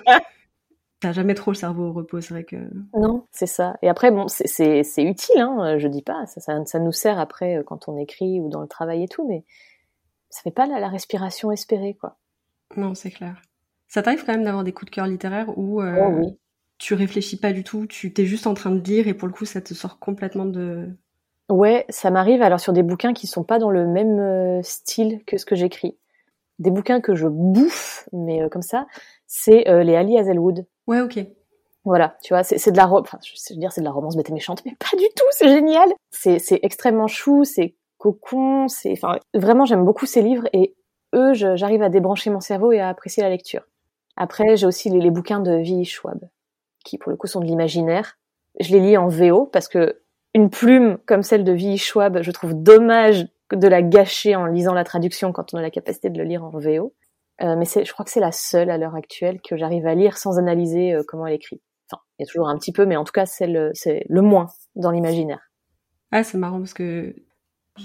T'as 1.01 1.13
jamais 1.13 1.35
trop 1.35 1.51
le 1.51 1.57
cerveau 1.57 1.89
au 1.89 1.93
repos, 1.93 2.21
c'est 2.21 2.35
vrai 2.35 2.45
que. 2.45 2.57
Non, 2.95 3.27
c'est 3.31 3.47
ça. 3.47 3.77
Et 3.83 3.89
après, 3.89 4.11
bon, 4.11 4.27
c'est 4.29 4.83
utile, 4.99 5.41
hein, 5.41 5.79
je 5.79 5.89
dis 5.89 6.03
pas. 6.03 6.27
Ça, 6.27 6.41
ça, 6.41 6.65
ça, 6.65 6.79
nous 6.79 6.93
sert 6.93 7.19
après 7.19 7.59
euh, 7.59 7.63
quand 7.63 7.89
on 7.89 7.97
écrit 7.97 8.41
ou 8.41 8.49
dans 8.49 8.61
le 8.61 8.69
travail 8.69 9.05
et 9.05 9.09
tout, 9.09 9.27
mais 9.27 9.45
ça 10.31 10.43
fait 10.43 10.51
pas 10.51 10.67
la, 10.67 10.79
la 10.79 10.89
respiration 10.89 11.51
espérée, 11.53 11.97
quoi. 12.01 12.19
Non, 12.77 12.95
c'est 12.95 13.11
clair. 13.11 13.41
Ça 13.89 14.03
t'arrive 14.03 14.25
quand 14.25 14.33
même 14.33 14.45
d'avoir 14.45 14.65
des 14.65 14.73
coups 14.73 14.91
de 14.91 14.95
cœur 14.95 15.07
littéraires 15.07 15.57
où 15.57 15.83
euh, 15.83 15.97
oh, 16.01 16.13
oui. 16.19 16.39
tu 16.79 16.95
réfléchis 16.95 17.39
pas 17.39 17.53
du 17.53 17.65
tout, 17.65 17.87
tu 17.87 18.13
t'es 18.13 18.25
juste 18.25 18.47
en 18.47 18.55
train 18.55 18.71
de 18.71 18.81
lire 18.81 19.09
et 19.09 19.15
pour 19.15 19.29
le 19.29 19.35
coup, 19.35 19.45
ça 19.45 19.61
te 19.61 19.75
sort 19.75 19.99
complètement 19.99 20.47
de. 20.47 20.89
Ouais, 21.49 21.85
ça 21.89 22.11
m'arrive 22.11 22.41
alors 22.41 22.61
sur 22.61 22.73
des 22.73 22.83
bouquins 22.83 23.13
qui 23.13 23.27
sont 23.27 23.45
pas 23.45 23.59
dans 23.59 23.71
le 23.71 23.87
même 23.87 24.19
euh, 24.19 24.63
style 24.63 25.23
que 25.27 25.37
ce 25.37 25.45
que 25.45 25.55
j'écris. 25.55 25.99
Des 26.59 26.71
bouquins 26.71 27.01
que 27.01 27.15
je 27.15 27.27
bouffe, 27.27 28.09
mais 28.13 28.49
comme 28.51 28.63
ça, 28.63 28.87
c'est 29.27 29.65
les 29.83 29.97
Ali 29.97 30.17
Hazelwood. 30.17 30.65
Ouais, 30.87 31.01
ok. 31.01 31.19
Voilà, 31.85 32.17
tu 32.23 32.33
vois, 32.33 32.45
c'est 32.45 32.71
de 32.71 32.77
la, 32.77 32.89
enfin, 32.89 33.19
je 33.25 33.33
veux 33.53 33.59
dire, 33.59 33.73
c'est 33.73 33.81
de 33.81 33.87
la 33.87 33.91
romance 33.91 34.17
bête 34.17 34.31
et 34.31 34.33
méchante, 34.33 34.63
mais 34.65 34.77
pas 34.79 34.97
du 34.97 35.07
tout, 35.17 35.25
c'est 35.33 35.49
génial. 35.49 35.89
C'est 36.11 36.61
extrêmement 36.63 37.09
chou, 37.09 37.43
c'est 37.45 37.75
cocon, 37.99 38.69
c'est, 38.69 38.93
enfin, 38.93 39.19
vraiment, 39.35 39.65
j'aime 39.65 39.85
beaucoup 39.85 40.07
ces 40.07 40.23
livres 40.23 40.49
et 40.53 40.75
eux, 41.15 41.33
j'arrive 41.35 41.83
à 41.83 41.89
débrancher 41.89 42.31
mon 42.31 42.41
cerveau 42.41 42.73
et 42.73 42.81
à 42.81 42.89
apprécier 42.89 43.23
la 43.23 43.31
lecture. 43.31 43.63
Après, 44.17 44.57
j'ai 44.57 44.67
aussi 44.67 44.91
les, 44.91 45.11
bouquins 45.11 45.41
de 45.41 45.53
V. 45.53 45.85
Schwab, 45.85 46.29
qui 46.85 46.99
pour 46.99 47.11
le 47.11 47.17
coup 47.17 47.27
sont 47.27 47.41
de 47.41 47.47
l'imaginaire. 47.47 48.19
Je 48.61 48.73
les 48.73 48.81
lis 48.81 48.97
en 48.97 49.09
VO 49.09 49.47
parce 49.47 49.69
que 49.69 50.03
une 50.35 50.51
plume 50.51 50.99
comme 51.07 51.23
celle 51.23 51.45
de 51.45 51.53
V. 51.53 51.77
Schwab, 51.77 52.23
je 52.23 52.31
trouve 52.31 52.55
dommage 52.55 53.27
de 53.53 53.69
la 53.69 53.83
gâcher 53.83 54.37
en 54.37 54.47
lisant 54.47 54.75
la 54.75 54.85
traduction 54.85 55.33
quand 55.33 55.55
on 55.55 55.59
a 55.59 55.63
la 55.63 55.71
capacité 55.71 56.11
de 56.11 56.19
le 56.19 56.25
lire 56.25 56.45
en 56.45 56.51
VO. 56.51 56.95
Euh, 57.43 57.57
mais 57.57 57.65
je 57.65 57.93
crois 57.93 58.05
que 58.05 58.11
c'est 58.11 58.21
la 58.21 58.33
seule 58.33 58.71
à 58.71 58.79
l'heure 58.79 58.95
actuelle 58.95 59.41
que 59.41 59.57
j'arrive 59.57 59.87
à 59.87 59.95
lire 59.95 60.17
sans 60.17 60.39
analyser 60.39 60.95
euh, 60.95 61.03
comment 61.07 61.27
elle 61.27 61.35
écrit. 61.35 61.61
Enfin, 61.91 62.01
il 62.19 62.23
y 62.23 62.25
a 62.25 62.27
toujours 62.27 62.49
un 62.49 62.57
petit 62.59 62.73
peu, 62.73 62.87
mais 62.87 62.97
en 62.97 63.05
tout 63.05 63.13
cas, 63.13 63.27
c'est 63.27 63.47
le, 63.47 63.73
moins 64.21 64.47
dans 64.77 64.91
l'imaginaire. 64.91 65.41
Ah, 66.11 66.25
c'est 66.25 66.39
marrant 66.39 66.59
parce 66.59 66.75
que 66.75 67.15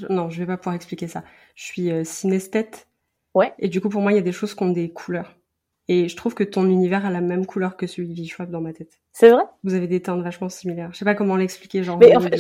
Non, 0.10 0.30
je 0.30 0.40
vais 0.40 0.46
pas 0.46 0.58
pouvoir 0.58 0.76
expliquer 0.76 1.08
ça. 1.08 1.24
Je 1.56 1.64
suis 1.64 1.92
euh. 1.92 2.04
Ouais. 3.38 3.54
Et 3.60 3.68
du 3.70 3.82
coup, 3.82 3.90
pour 3.90 4.02
moi, 4.02 4.12
il 4.12 4.16
y 4.16 4.20
a 4.20 4.24
des 4.24 4.32
choses 4.32 4.56
qui 4.56 4.64
ont 4.64 4.72
des 4.72 4.90
couleurs. 4.90 5.36
Et 5.90 6.10
je 6.10 6.16
trouve 6.18 6.34
que 6.34 6.44
ton 6.44 6.66
univers 6.66 7.06
a 7.06 7.12
la 7.12 7.22
même 7.22 7.46
couleur 7.46 7.78
que 7.78 7.86
celui 7.86 8.10
de 8.10 8.28
Schwab 8.28 8.50
dans 8.50 8.60
ma 8.60 8.74
tête. 8.74 9.00
C'est 9.14 9.30
vrai? 9.30 9.44
Vous 9.64 9.76
avez 9.76 9.86
des 9.88 10.02
teintes 10.02 10.22
vachement 10.22 10.50
similaires. 10.50 10.90
Je 10.92 10.98
sais 10.98 11.06
pas 11.06 11.14
comment 11.14 11.36
l'expliquer, 11.36 11.84
genre. 11.84 12.00
Mais 12.00 12.16
en 12.16 12.20
fait, 12.20 12.36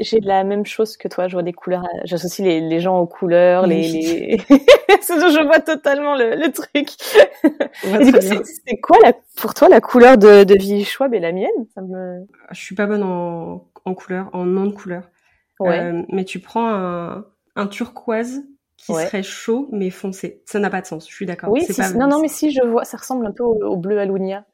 j'ai 0.00 0.20
la 0.20 0.42
même 0.42 0.64
chose 0.64 0.96
que 0.96 1.06
toi. 1.06 1.28
Je 1.28 1.34
vois 1.34 1.42
des 1.42 1.52
couleurs. 1.52 1.86
J'associe 2.04 2.46
les, 2.46 2.60
les, 2.60 2.80
gens 2.80 2.98
aux 2.98 3.06
couleurs, 3.06 3.66
les. 3.66 3.88
les... 3.88 4.36
je 4.48 5.44
vois 5.44 5.60
totalement 5.60 6.16
le, 6.16 6.34
le 6.34 6.50
truc. 6.50 6.88
c'est 8.62 8.80
quoi 8.80 8.98
la, 9.02 9.12
pour 9.36 9.52
toi 9.52 9.68
la 9.68 9.82
couleur 9.82 10.16
de, 10.16 10.44
de 10.44 10.58
Schwab 10.82 11.14
et 11.14 11.20
la 11.20 11.32
mienne? 11.32 11.50
Ça 11.74 11.82
me. 11.82 12.26
Je 12.50 12.60
suis 12.60 12.74
pas 12.74 12.86
bonne 12.86 13.02
en, 13.02 13.68
en 13.84 13.94
couleur, 13.94 14.30
en 14.32 14.46
nom 14.46 14.64
de 14.64 14.72
couleur. 14.72 15.04
Ouais. 15.60 15.78
Euh, 15.78 16.02
mais 16.08 16.24
tu 16.24 16.40
prends 16.40 16.68
un, 16.68 17.26
un 17.54 17.66
turquoise 17.68 18.42
qui 18.84 18.92
serait 18.92 19.22
chaud 19.22 19.68
mais 19.72 19.90
foncé. 19.90 20.42
Ça 20.44 20.58
n'a 20.58 20.70
pas 20.70 20.80
de 20.80 20.86
sens. 20.86 21.08
Je 21.08 21.14
suis 21.14 21.26
d'accord. 21.26 21.50
Oui, 21.50 21.66
non, 21.96 22.08
non, 22.08 22.20
mais 22.20 22.28
si 22.28 22.50
je 22.50 22.62
vois, 22.66 22.84
ça 22.84 22.96
ressemble 22.96 23.26
un 23.26 23.32
peu 23.32 23.44
au, 23.44 23.76
bleu 23.76 23.98
Alunia. 23.98 24.44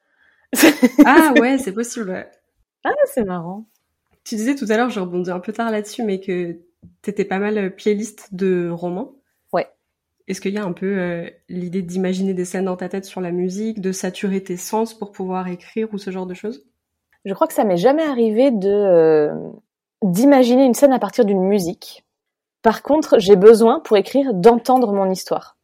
ah 1.04 1.32
ouais, 1.40 1.58
c'est 1.58 1.72
possible. 1.72 2.26
Ah, 2.84 2.90
c'est 3.06 3.24
marrant. 3.24 3.66
Tu 4.24 4.36
disais 4.36 4.54
tout 4.54 4.66
à 4.68 4.76
l'heure, 4.76 4.90
je 4.90 5.00
rebondis 5.00 5.30
un 5.30 5.40
peu 5.40 5.52
tard 5.52 5.70
là-dessus, 5.70 6.02
mais 6.02 6.20
que 6.20 6.58
t'étais 7.02 7.24
pas 7.24 7.38
mal 7.38 7.56
euh, 7.58 7.70
playlist 7.70 8.34
de 8.34 8.68
romans. 8.70 9.14
Ouais. 9.52 9.66
Est-ce 10.26 10.40
qu'il 10.40 10.52
y 10.52 10.58
a 10.58 10.64
un 10.64 10.72
peu 10.72 10.98
euh, 10.98 11.30
l'idée 11.48 11.82
d'imaginer 11.82 12.34
des 12.34 12.44
scènes 12.44 12.66
dans 12.66 12.76
ta 12.76 12.88
tête 12.88 13.06
sur 13.06 13.20
la 13.20 13.30
musique, 13.30 13.80
de 13.80 13.92
saturer 13.92 14.42
tes 14.42 14.56
sens 14.56 14.92
pour 14.92 15.12
pouvoir 15.12 15.48
écrire 15.48 15.88
ou 15.92 15.98
ce 15.98 16.10
genre 16.10 16.26
de 16.26 16.34
choses? 16.34 16.66
Je 17.24 17.34
crois 17.34 17.46
que 17.46 17.54
ça 17.54 17.64
m'est 17.64 17.78
jamais 17.78 18.04
arrivé 18.04 18.50
de 18.50 18.68
euh, 18.68 19.34
d'imaginer 20.02 20.64
une 20.64 20.74
scène 20.74 20.92
à 20.92 20.98
partir 20.98 21.24
d'une 21.24 21.42
musique. 21.42 22.04
Par 22.68 22.82
contre, 22.82 23.18
j'ai 23.18 23.36
besoin 23.36 23.80
pour 23.80 23.96
écrire 23.96 24.34
d'entendre 24.34 24.92
mon 24.92 25.10
histoire. 25.10 25.56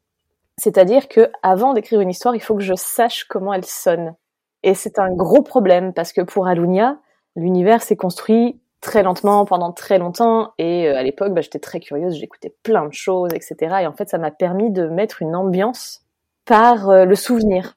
C'est-à-dire 0.57 1.07
que 1.07 1.31
avant 1.43 1.75
d'écrire 1.75 2.01
une 2.01 2.09
histoire, 2.09 2.35
il 2.35 2.40
faut 2.40 2.55
que 2.55 2.62
je 2.62 2.73
sache 2.75 3.25
comment 3.25 3.53
elle 3.53 3.67
sonne. 3.67 4.14
Et 4.62 4.73
c'est 4.73 4.99
un 4.99 5.11
gros 5.11 5.43
problème 5.43 5.93
parce 5.93 6.14
que 6.14 6.23
pour 6.23 6.47
Alunia, 6.47 6.97
l'univers 7.37 7.83
s'est 7.83 7.95
construit 7.95 8.59
très 8.81 9.03
lentement 9.03 9.45
pendant 9.45 9.71
très 9.71 9.99
longtemps 9.99 10.55
et 10.57 10.88
euh, 10.88 10.97
à 10.97 11.03
l'époque, 11.03 11.35
bah, 11.35 11.43
j'étais 11.43 11.59
très 11.59 11.79
curieuse, 11.79 12.14
j'écoutais 12.14 12.57
plein 12.62 12.87
de 12.87 12.95
choses, 12.95 13.35
etc. 13.35 13.81
Et 13.83 13.87
en 13.87 13.93
fait, 13.93 14.09
ça 14.09 14.17
m'a 14.17 14.31
permis 14.31 14.71
de 14.71 14.87
mettre 14.87 15.21
une 15.21 15.37
ambiance 15.37 16.07
par 16.47 16.88
euh, 16.88 17.05
le 17.05 17.17
souvenir. 17.17 17.77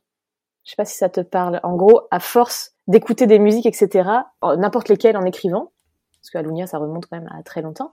Je 0.63 0.69
sais 0.69 0.77
pas 0.77 0.85
si 0.85 0.95
ça 0.95 1.09
te 1.09 1.19
parle. 1.19 1.59
En 1.63 1.75
gros, 1.75 2.03
à 2.11 2.21
force 2.21 2.75
d'écouter 2.87 3.27
des 3.27 3.39
musiques, 3.39 3.65
etc., 3.65 4.09
n'importe 4.41 4.87
lesquelles 4.87 5.17
en 5.17 5.25
écrivant, 5.25 5.73
parce 6.21 6.29
que 6.29 6.37
Alunia, 6.37 6.65
ça 6.65 6.77
remonte 6.77 7.07
quand 7.07 7.17
même 7.17 7.29
à 7.37 7.43
très 7.43 7.61
longtemps, 7.61 7.91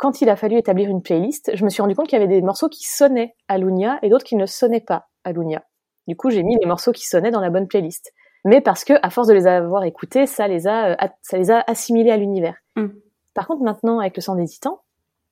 quand 0.00 0.22
il 0.22 0.30
a 0.30 0.36
fallu 0.36 0.56
établir 0.56 0.88
une 0.88 1.02
playlist, 1.02 1.50
je 1.54 1.62
me 1.62 1.68
suis 1.68 1.82
rendu 1.82 1.94
compte 1.94 2.08
qu'il 2.08 2.18
y 2.18 2.22
avait 2.22 2.34
des 2.34 2.40
morceaux 2.40 2.70
qui 2.70 2.84
sonnaient 2.84 3.36
à 3.48 3.58
Lunia 3.58 3.98
et 4.00 4.08
d'autres 4.08 4.24
qui 4.24 4.34
ne 4.34 4.46
sonnaient 4.46 4.80
pas 4.80 5.08
à 5.24 5.32
Lunia. 5.32 5.62
Du 6.08 6.16
coup, 6.16 6.30
j'ai 6.30 6.42
mis 6.42 6.56
les 6.56 6.66
morceaux 6.66 6.92
qui 6.92 7.06
sonnaient 7.06 7.30
dans 7.30 7.42
la 7.42 7.50
bonne 7.50 7.68
playlist. 7.68 8.14
Mais 8.46 8.62
parce 8.62 8.84
que, 8.84 8.94
à 9.02 9.10
force 9.10 9.28
de 9.28 9.34
les 9.34 9.46
avoir 9.46 9.84
écoutés, 9.84 10.26
ça 10.26 10.48
les 10.48 10.66
a, 10.66 10.92
euh, 10.92 11.08
ça 11.20 11.36
les 11.36 11.50
a 11.50 11.62
assimilés 11.66 12.10
à 12.10 12.16
l'univers. 12.16 12.56
Mm. 12.76 12.86
Par 13.34 13.46
contre, 13.46 13.62
maintenant, 13.62 13.98
avec 14.00 14.16
le 14.16 14.22
sang 14.22 14.36
des 14.36 14.46
titans, 14.46 14.78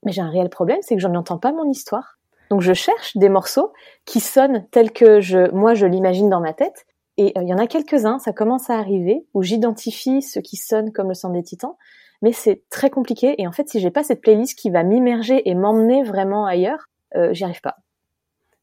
mais 0.04 0.12
j'ai 0.12 0.20
un 0.20 0.28
réel 0.28 0.50
problème, 0.50 0.78
c'est 0.82 0.96
que 0.96 1.00
je 1.00 1.08
n'entends 1.08 1.38
pas 1.38 1.52
mon 1.52 1.68
histoire. 1.70 2.18
Donc, 2.50 2.60
je 2.60 2.74
cherche 2.74 3.16
des 3.16 3.30
morceaux 3.30 3.72
qui 4.04 4.20
sonnent 4.20 4.66
tels 4.70 4.92
que 4.92 5.20
je, 5.20 5.50
moi, 5.52 5.72
je 5.72 5.86
l'imagine 5.86 6.28
dans 6.28 6.40
ma 6.42 6.52
tête. 6.52 6.84
Et 7.16 7.32
euh, 7.38 7.42
il 7.42 7.48
y 7.48 7.54
en 7.54 7.58
a 7.58 7.66
quelques-uns, 7.66 8.18
ça 8.18 8.34
commence 8.34 8.68
à 8.68 8.74
arriver, 8.74 9.26
où 9.32 9.42
j'identifie 9.42 10.20
ce 10.20 10.40
qui 10.40 10.56
sonne 10.56 10.92
comme 10.92 11.08
le 11.08 11.14
sang 11.14 11.30
des 11.30 11.42
titans 11.42 11.78
mais 12.22 12.32
c'est 12.32 12.62
très 12.70 12.90
compliqué. 12.90 13.34
Et 13.38 13.46
en 13.46 13.52
fait, 13.52 13.68
si 13.68 13.80
j'ai 13.80 13.90
pas 13.90 14.02
cette 14.02 14.20
playlist 14.20 14.58
qui 14.58 14.70
va 14.70 14.82
m'immerger 14.82 15.48
et 15.48 15.54
m'emmener 15.54 16.02
vraiment 16.02 16.46
ailleurs, 16.46 16.88
euh, 17.14 17.32
j'y 17.32 17.44
arrive 17.44 17.60
pas. 17.60 17.76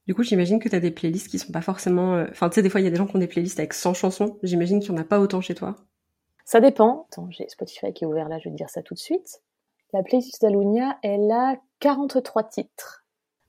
Du 0.08 0.13
coup, 0.13 0.24
j'imagine 0.24 0.60
que 0.60 0.70
tu 0.70 0.76
as 0.76 0.80
des 0.80 0.91
playlists 0.91 1.30
qui 1.30 1.39
sont 1.39 1.52
pas 1.52 1.62
forcément. 1.62 2.15
Euh, 2.15 2.28
enfin, 2.30 2.50
tu 2.50 2.56
sais, 2.56 2.62
des 2.62 2.70
fois, 2.70 2.80
il 2.80 2.84
y 2.84 2.88
a 2.88 2.91
des 2.91 2.96
gens 2.96 3.08
qui 3.08 3.15
ont 3.15 3.20
des 3.20 3.28
playlists 3.28 3.60
avec 3.60 3.74
100 3.74 3.96
chansons. 3.96 4.38
J'imagine 4.44 4.80
qu'il 4.80 4.91
y 4.91 4.94
en 4.94 5.02
a 5.02 5.04
pas 5.04 5.20
autant 5.20 5.41
chez 5.41 5.56
toi. 5.56 5.76
Ça 6.44 6.60
dépend. 6.60 7.08
Attends, 7.12 7.28
j'ai 7.32 7.48
Spotify 7.50 7.91
qui 7.91 8.04
est 8.04 8.08
ouvert 8.08 8.30
là, 8.30 8.38
je 8.38 8.46
vais 8.46 8.52
te 8.52 8.58
dire 8.58 8.70
ça 8.70 8.84
tout 8.84 8.94
de 8.94 9.00
suite. 9.00 9.41
La 9.94 10.04
playlist 10.04 10.41
d'Alunia, 10.41 10.98
elle 11.02 11.32
a 11.32 11.56
43 11.80 12.44
titres. 12.44 13.04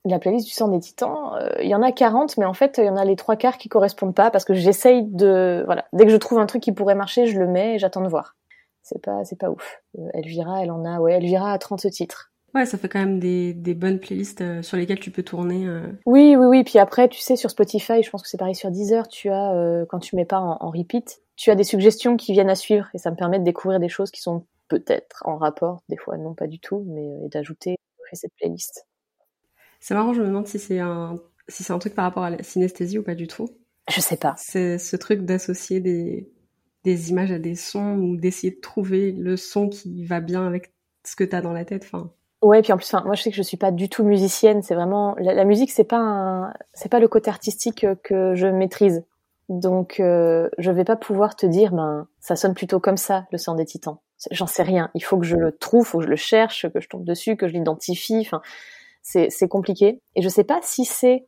La 0.06 0.18
playlist 0.18 0.46
du 0.46 0.52
sang 0.52 0.68
des 0.68 0.78
titans, 0.78 1.34
euh, 1.34 1.50
il 1.60 1.68
y 1.68 1.74
en 1.74 1.82
a 1.82 1.92
40, 1.92 2.38
mais 2.38 2.44
en 2.44 2.54
fait, 2.54 2.78
il 2.78 2.84
y 2.84 2.88
en 2.88 2.96
a 2.96 3.04
les 3.04 3.16
trois 3.16 3.36
quarts 3.36 3.58
qui 3.58 3.68
correspondent 3.68 4.14
pas 4.14 4.30
parce 4.30 4.44
que 4.44 4.54
j'essaye 4.54 5.02
de. 5.02 5.62
Voilà. 5.66 5.84
Dès 5.92 6.04
que 6.04 6.10
je 6.10 6.16
trouve 6.16 6.38
un 6.38 6.46
truc 6.46 6.62
qui 6.62 6.72
pourrait 6.72 6.94
marcher, 6.94 7.26
je 7.26 7.38
le 7.38 7.48
mets 7.48 7.74
et 7.74 7.78
j'attends 7.78 8.02
de 8.02 8.08
voir 8.08 8.36
c'est 8.86 9.02
pas 9.02 9.24
c'est 9.24 9.38
pas 9.38 9.50
ouf. 9.50 9.82
Euh, 9.98 10.08
Elvira, 10.14 10.62
elle 10.62 10.70
en 10.70 10.84
a 10.84 11.00
ouais, 11.00 11.14
Elvira 11.14 11.52
a 11.52 11.58
30 11.58 11.90
titres. 11.90 12.32
Ouais, 12.54 12.64
ça 12.64 12.78
fait 12.78 12.88
quand 12.88 13.00
même 13.00 13.18
des, 13.18 13.52
des 13.52 13.74
bonnes 13.74 13.98
playlists 13.98 14.40
euh, 14.40 14.62
sur 14.62 14.78
lesquelles 14.78 15.00
tu 15.00 15.10
peux 15.10 15.22
tourner. 15.22 15.66
Euh. 15.66 15.92
Oui, 16.06 16.36
oui, 16.36 16.46
oui. 16.46 16.64
Puis 16.64 16.78
après, 16.78 17.08
tu 17.08 17.20
sais, 17.20 17.36
sur 17.36 17.50
Spotify, 17.50 18.02
je 18.02 18.08
pense 18.10 18.22
que 18.22 18.28
c'est 18.28 18.38
pareil 18.38 18.54
sur 18.54 18.70
Deezer, 18.70 19.08
tu 19.08 19.28
as, 19.28 19.84
quand 19.90 19.98
tu 19.98 20.16
mets 20.16 20.24
pas 20.24 20.38
en, 20.38 20.70
repeat, 20.70 21.20
tu 21.34 21.50
as 21.50 21.54
des 21.54 21.64
suggestions 21.64 22.16
qui 22.16 22.32
viennent 22.32 22.48
à 22.48 22.54
suivre 22.54 22.88
et 22.94 22.98
ça 22.98 23.10
me 23.10 23.16
permet 23.16 23.38
de 23.38 23.44
découvrir 23.44 23.78
des 23.78 23.90
choses 23.90 24.10
qui 24.10 24.22
sont 24.22 24.46
peut-être 24.68 25.22
en 25.26 25.36
rapport, 25.36 25.82
des 25.88 25.96
fois 25.96 26.16
non 26.16 26.34
pas 26.34 26.46
du 26.46 26.58
tout, 26.58 26.84
mais 26.88 27.26
et 27.26 27.28
d'ajouter 27.28 27.76
cette 28.12 28.32
playlist. 28.36 28.86
C'est 29.80 29.94
marrant, 29.94 30.14
je 30.14 30.22
me 30.22 30.26
demande 30.26 30.46
si 30.46 30.58
c'est 30.58 30.78
un 30.78 31.16
si 31.48 31.62
c'est 31.62 31.72
un 31.72 31.78
truc 31.78 31.94
par 31.94 32.04
rapport 32.04 32.24
à 32.24 32.30
la 32.30 32.42
synesthésie 32.42 32.98
ou 32.98 33.02
pas 33.02 33.14
du 33.14 33.26
tout. 33.28 33.48
Je 33.88 34.00
sais 34.00 34.16
pas. 34.16 34.34
C'est 34.36 34.78
ce 34.78 34.96
truc 34.96 35.22
d'associer 35.24 35.80
des 35.80 36.28
des 36.86 37.10
images 37.10 37.32
à 37.32 37.40
des 37.40 37.56
sons 37.56 37.96
ou 37.96 38.16
d'essayer 38.16 38.52
de 38.52 38.60
trouver 38.60 39.10
le 39.10 39.36
son 39.36 39.68
qui 39.68 40.04
va 40.04 40.20
bien 40.20 40.46
avec 40.46 40.72
ce 41.04 41.16
que 41.16 41.24
tu 41.24 41.34
as 41.34 41.42
dans 41.42 41.52
la 41.52 41.64
tête. 41.64 41.82
Enfin. 41.84 42.10
Ouais, 42.42 42.62
puis 42.62 42.72
en 42.72 42.76
plus, 42.76 42.92
moi 42.92 43.14
je 43.14 43.22
sais 43.22 43.30
que 43.30 43.36
je 43.36 43.42
suis 43.42 43.56
pas 43.56 43.72
du 43.72 43.88
tout 43.88 44.04
musicienne. 44.04 44.62
C'est 44.62 44.76
vraiment 44.76 45.16
la, 45.18 45.44
musique, 45.44 45.72
c'est 45.72 45.84
pas 45.84 46.52
c'est 46.74 46.88
pas 46.88 47.00
le 47.00 47.08
côté 47.08 47.28
artistique 47.28 47.84
que 48.04 48.34
je 48.36 48.46
maîtrise. 48.46 49.04
Donc 49.48 49.98
euh, 49.98 50.48
je 50.58 50.70
vais 50.70 50.84
pas 50.84 50.96
pouvoir 50.96 51.34
te 51.34 51.44
dire, 51.44 51.72
ben 51.72 52.06
ça 52.20 52.36
sonne 52.36 52.54
plutôt 52.54 52.78
comme 52.78 52.96
ça, 52.96 53.26
le 53.32 53.38
son 53.38 53.54
des 53.54 53.64
Titans. 53.64 53.96
J'en 54.30 54.46
sais 54.46 54.62
rien. 54.62 54.90
Il 54.94 55.02
faut 55.02 55.18
que 55.18 55.26
je 55.26 55.36
le 55.36 55.52
trouve, 55.52 55.84
faut 55.84 55.98
que 55.98 56.04
je 56.04 56.10
le 56.10 56.16
cherche, 56.16 56.68
que 56.72 56.80
je 56.80 56.88
tombe 56.88 57.04
dessus, 57.04 57.36
que 57.36 57.48
je 57.48 57.52
l'identifie. 57.52 58.20
Enfin, 58.20 58.42
c'est 59.02 59.28
c'est 59.30 59.48
compliqué. 59.48 60.00
Et 60.14 60.22
je 60.22 60.28
sais 60.28 60.44
pas 60.44 60.60
si 60.62 60.84
c'est 60.84 61.26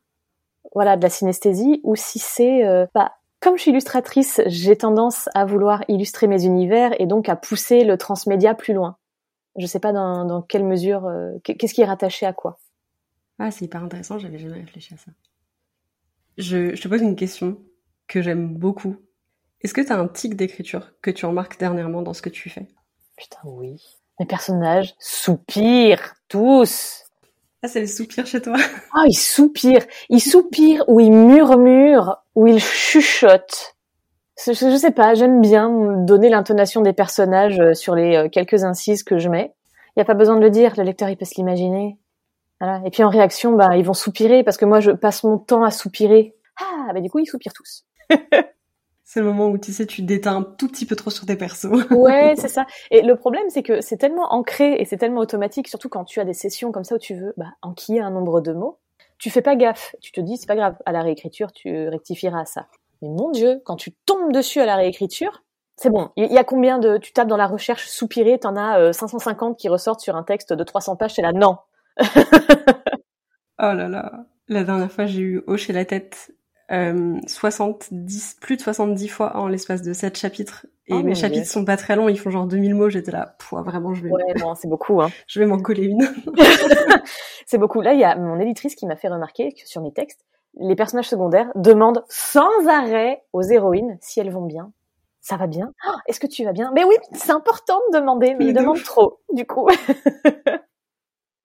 voilà 0.73 0.95
de 0.95 1.03
la 1.03 1.09
synesthésie 1.09 1.81
ou 1.83 1.95
si 1.95 2.19
c'est 2.19 2.65
euh, 2.65 2.85
bah, 2.93 3.11
comme 3.39 3.57
je 3.57 3.61
suis 3.61 3.71
illustratrice, 3.71 4.41
j'ai 4.47 4.75
tendance 4.75 5.29
à 5.33 5.45
vouloir 5.45 5.83
illustrer 5.87 6.27
mes 6.27 6.45
univers 6.45 6.99
et 6.99 7.05
donc 7.05 7.29
à 7.29 7.35
pousser 7.35 7.83
le 7.83 7.97
transmédia 7.97 8.53
plus 8.53 8.73
loin. 8.73 8.97
Je 9.57 9.65
sais 9.65 9.79
pas 9.79 9.93
dans, 9.93 10.25
dans 10.25 10.41
quelle 10.41 10.63
mesure, 10.63 11.05
euh, 11.05 11.37
qu'est-ce 11.43 11.73
qui 11.73 11.81
est 11.81 11.85
rattaché 11.85 12.25
à 12.25 12.33
quoi. 12.33 12.59
Ah, 13.39 13.51
c'est 13.51 13.65
hyper 13.65 13.83
intéressant, 13.83 14.19
j'avais 14.19 14.39
jamais 14.39 14.59
réfléchi 14.59 14.93
à 14.93 14.97
ça. 14.97 15.11
Je, 16.37 16.75
je 16.75 16.81
te 16.81 16.87
pose 16.87 17.01
une 17.01 17.15
question 17.15 17.57
que 18.07 18.21
j'aime 18.21 18.55
beaucoup. 18.55 18.97
Est-ce 19.61 19.73
que 19.73 19.81
tu 19.81 19.91
as 19.91 19.97
un 19.97 20.07
tic 20.07 20.35
d'écriture 20.35 20.91
que 21.01 21.11
tu 21.11 21.25
remarques 21.25 21.59
dernièrement 21.59 22.01
dans 22.01 22.13
ce 22.13 22.21
que 22.21 22.29
tu 22.29 22.49
fais? 22.49 22.67
Putain, 23.17 23.39
oui. 23.43 23.81
Mes 24.19 24.25
personnages 24.25 24.95
soupirent 24.99 26.15
tous. 26.27 27.05
Ah, 27.61 27.67
c'est 27.67 27.81
le 27.81 27.87
soupir 27.87 28.25
chez 28.25 28.41
toi 28.41 28.55
Ah, 28.93 29.03
il 29.07 29.17
soupire. 29.17 29.85
Il 30.09 30.21
soupire 30.21 30.83
ou 30.87 30.99
il 30.99 31.11
murmure 31.11 32.17
ou 32.35 32.47
il 32.47 32.59
chuchote. 32.59 33.75
Je, 34.45 34.53
je 34.53 34.77
sais 34.77 34.91
pas, 34.91 35.13
j'aime 35.15 35.41
bien 35.41 35.69
donner 36.05 36.29
l'intonation 36.29 36.81
des 36.81 36.93
personnages 36.93 37.59
euh, 37.59 37.73
sur 37.73 37.95
les 37.95 38.15
euh, 38.15 38.29
quelques 38.29 38.63
incises 38.63 39.03
que 39.03 39.17
je 39.17 39.27
mets. 39.27 39.53
Il 39.89 39.99
n'y 39.99 40.01
a 40.01 40.05
pas 40.05 40.13
besoin 40.13 40.37
de 40.37 40.41
le 40.41 40.49
dire, 40.49 40.73
le 40.77 40.83
lecteur 40.83 41.09
il 41.09 41.17
peut 41.17 41.25
se 41.25 41.35
l'imaginer. 41.35 41.97
Voilà. 42.61 42.81
Et 42.85 42.89
puis 42.91 43.03
en 43.03 43.09
réaction, 43.09 43.53
bah, 43.53 43.75
ils 43.75 43.85
vont 43.85 43.93
soupirer 43.93 44.43
parce 44.43 44.55
que 44.55 44.65
moi 44.65 44.79
je 44.79 44.91
passe 44.91 45.23
mon 45.25 45.37
temps 45.37 45.63
à 45.63 45.71
soupirer. 45.71 46.35
Ah, 46.61 46.93
bah 46.93 47.01
du 47.01 47.09
coup 47.09 47.19
ils 47.19 47.25
soupirent 47.25 47.53
tous. 47.53 47.85
C'est 49.11 49.21
le 49.21 49.25
moment 49.25 49.47
où 49.47 49.57
tu 49.57 49.73
sais, 49.73 49.87
tu 49.87 50.03
déteins 50.03 50.35
un 50.35 50.43
tout 50.43 50.67
petit 50.67 50.85
peu 50.85 50.95
trop 50.95 51.09
sur 51.09 51.25
tes 51.25 51.35
persos. 51.35 51.65
ouais, 51.89 52.35
c'est 52.37 52.47
ça. 52.47 52.67
Et 52.91 53.01
le 53.01 53.15
problème, 53.15 53.49
c'est 53.49 53.63
que 53.63 53.81
c'est 53.81 53.97
tellement 53.97 54.31
ancré 54.35 54.75
et 54.79 54.85
c'est 54.85 54.97
tellement 54.97 55.21
automatique, 55.21 55.67
surtout 55.67 55.89
quand 55.89 56.05
tu 56.05 56.19
as 56.19 56.25
des 56.25 56.35
sessions 56.35 56.71
comme 56.71 56.83
ça 56.83 56.93
où 56.93 56.99
tu 56.99 57.15
veux 57.15 57.33
bah, 57.35 57.47
enquiller 57.63 58.01
un 58.01 58.11
nombre 58.11 58.39
de 58.39 58.53
mots. 58.53 58.77
Tu 59.17 59.31
fais 59.31 59.41
pas 59.41 59.55
gaffe. 59.55 59.95
Tu 59.99 60.11
te 60.11 60.21
dis, 60.21 60.37
c'est 60.37 60.45
pas 60.45 60.55
grave. 60.55 60.75
À 60.85 60.91
la 60.91 61.01
réécriture, 61.01 61.51
tu 61.51 61.87
rectifieras 61.87 62.45
ça. 62.45 62.67
Mais 63.01 63.07
mon 63.07 63.31
Dieu, 63.31 63.59
quand 63.65 63.77
tu 63.77 63.93
tombes 64.05 64.31
dessus 64.31 64.59
à 64.59 64.67
la 64.67 64.75
réécriture, 64.75 65.41
c'est 65.75 65.89
bon. 65.89 66.11
Il 66.15 66.31
y 66.31 66.37
a 66.37 66.43
combien 66.43 66.77
de, 66.77 66.99
tu 66.99 67.11
tapes 67.11 67.29
dans 67.29 67.35
la 67.35 67.47
recherche 67.47 67.87
soupirer, 67.87 68.37
t'en 68.37 68.55
as 68.55 68.93
550 68.93 69.53
euh, 69.53 69.55
qui 69.55 69.69
ressortent 69.69 70.01
sur 70.01 70.17
un 70.17 70.23
texte 70.23 70.53
de 70.53 70.63
300 70.63 70.97
pages, 70.97 71.15
c'est 71.15 71.23
là, 71.23 71.33
non. 71.33 71.57
oh 71.97 73.73
là 73.73 73.87
là. 73.87 74.25
La 74.47 74.63
dernière 74.63 74.91
fois, 74.91 75.07
j'ai 75.07 75.21
eu 75.21 75.43
hoché 75.47 75.73
la 75.73 75.85
tête 75.85 76.31
70, 76.69 78.35
euh, 78.37 78.39
plus 78.41 78.57
de 78.57 78.61
70 78.61 79.07
fois 79.07 79.37
en 79.37 79.47
l'espace 79.47 79.81
de 79.81 79.93
7 79.93 80.17
chapitres. 80.17 80.65
Et 80.87 80.93
oh 80.93 81.03
mes 81.03 81.15
chapitres 81.15 81.47
sont 81.47 81.65
pas 81.65 81.77
très 81.77 81.95
longs, 81.95 82.09
ils 82.09 82.19
font 82.19 82.31
genre 82.31 82.47
2000 82.47 82.75
mots. 82.75 82.89
J'étais 82.89 83.11
là, 83.11 83.35
vraiment, 83.51 83.93
je 83.93 84.03
vais. 84.03 84.09
Ouais, 84.09 84.33
non, 84.39 84.55
c'est 84.55 84.67
beaucoup. 84.67 85.01
Hein. 85.01 85.09
je 85.27 85.39
vais 85.39 85.45
m'en 85.45 85.59
coller 85.59 85.83
une. 85.83 86.07
c'est 87.45 87.57
beaucoup. 87.57 87.81
Là, 87.81 87.93
il 87.93 87.99
y 87.99 88.03
a 88.03 88.15
mon 88.15 88.39
éditrice 88.39 88.75
qui 88.75 88.85
m'a 88.85 88.95
fait 88.95 89.07
remarquer 89.07 89.53
que 89.53 89.67
sur 89.67 89.81
mes 89.81 89.91
textes, 89.91 90.25
les 90.59 90.75
personnages 90.75 91.09
secondaires 91.09 91.51
demandent 91.55 92.03
sans 92.09 92.67
arrêt 92.67 93.23
aux 93.33 93.43
héroïnes 93.43 93.97
si 94.01 94.19
elles 94.19 94.31
vont 94.31 94.45
bien. 94.45 94.71
Ça 95.21 95.37
va 95.37 95.47
bien? 95.47 95.73
Oh, 95.87 95.95
Est-ce 96.07 96.19
que 96.19 96.27
tu 96.27 96.43
vas 96.43 96.53
bien? 96.53 96.71
Mais 96.73 96.83
oui, 96.83 96.95
c'est 97.13 97.31
important 97.31 97.79
de 97.91 97.99
demander, 97.99 98.35
mais 98.35 98.45
ils 98.45 98.53
demandent 98.53 98.83
trop, 98.83 99.19
du 99.33 99.45
coup. 99.45 99.67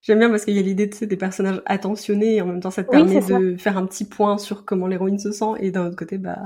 J'aime 0.04 0.18
bien 0.18 0.28
parce 0.28 0.44
qu'il 0.44 0.54
y 0.54 0.58
a 0.58 0.62
l'idée 0.62 0.86
de 0.86 1.06
des 1.06 1.16
personnages 1.16 1.62
attentionnés 1.64 2.36
et 2.36 2.42
en 2.42 2.46
même 2.46 2.60
temps 2.60 2.70
ça 2.70 2.84
te 2.84 2.90
permet 2.90 3.20
de 3.20 3.56
faire 3.56 3.78
un 3.78 3.86
petit 3.86 4.04
point 4.04 4.36
sur 4.36 4.66
comment 4.66 4.86
l'héroïne 4.86 5.18
se 5.18 5.32
sent 5.32 5.52
et 5.60 5.70
d'un 5.70 5.86
autre 5.86 5.96
côté 5.96 6.18
bah 6.18 6.42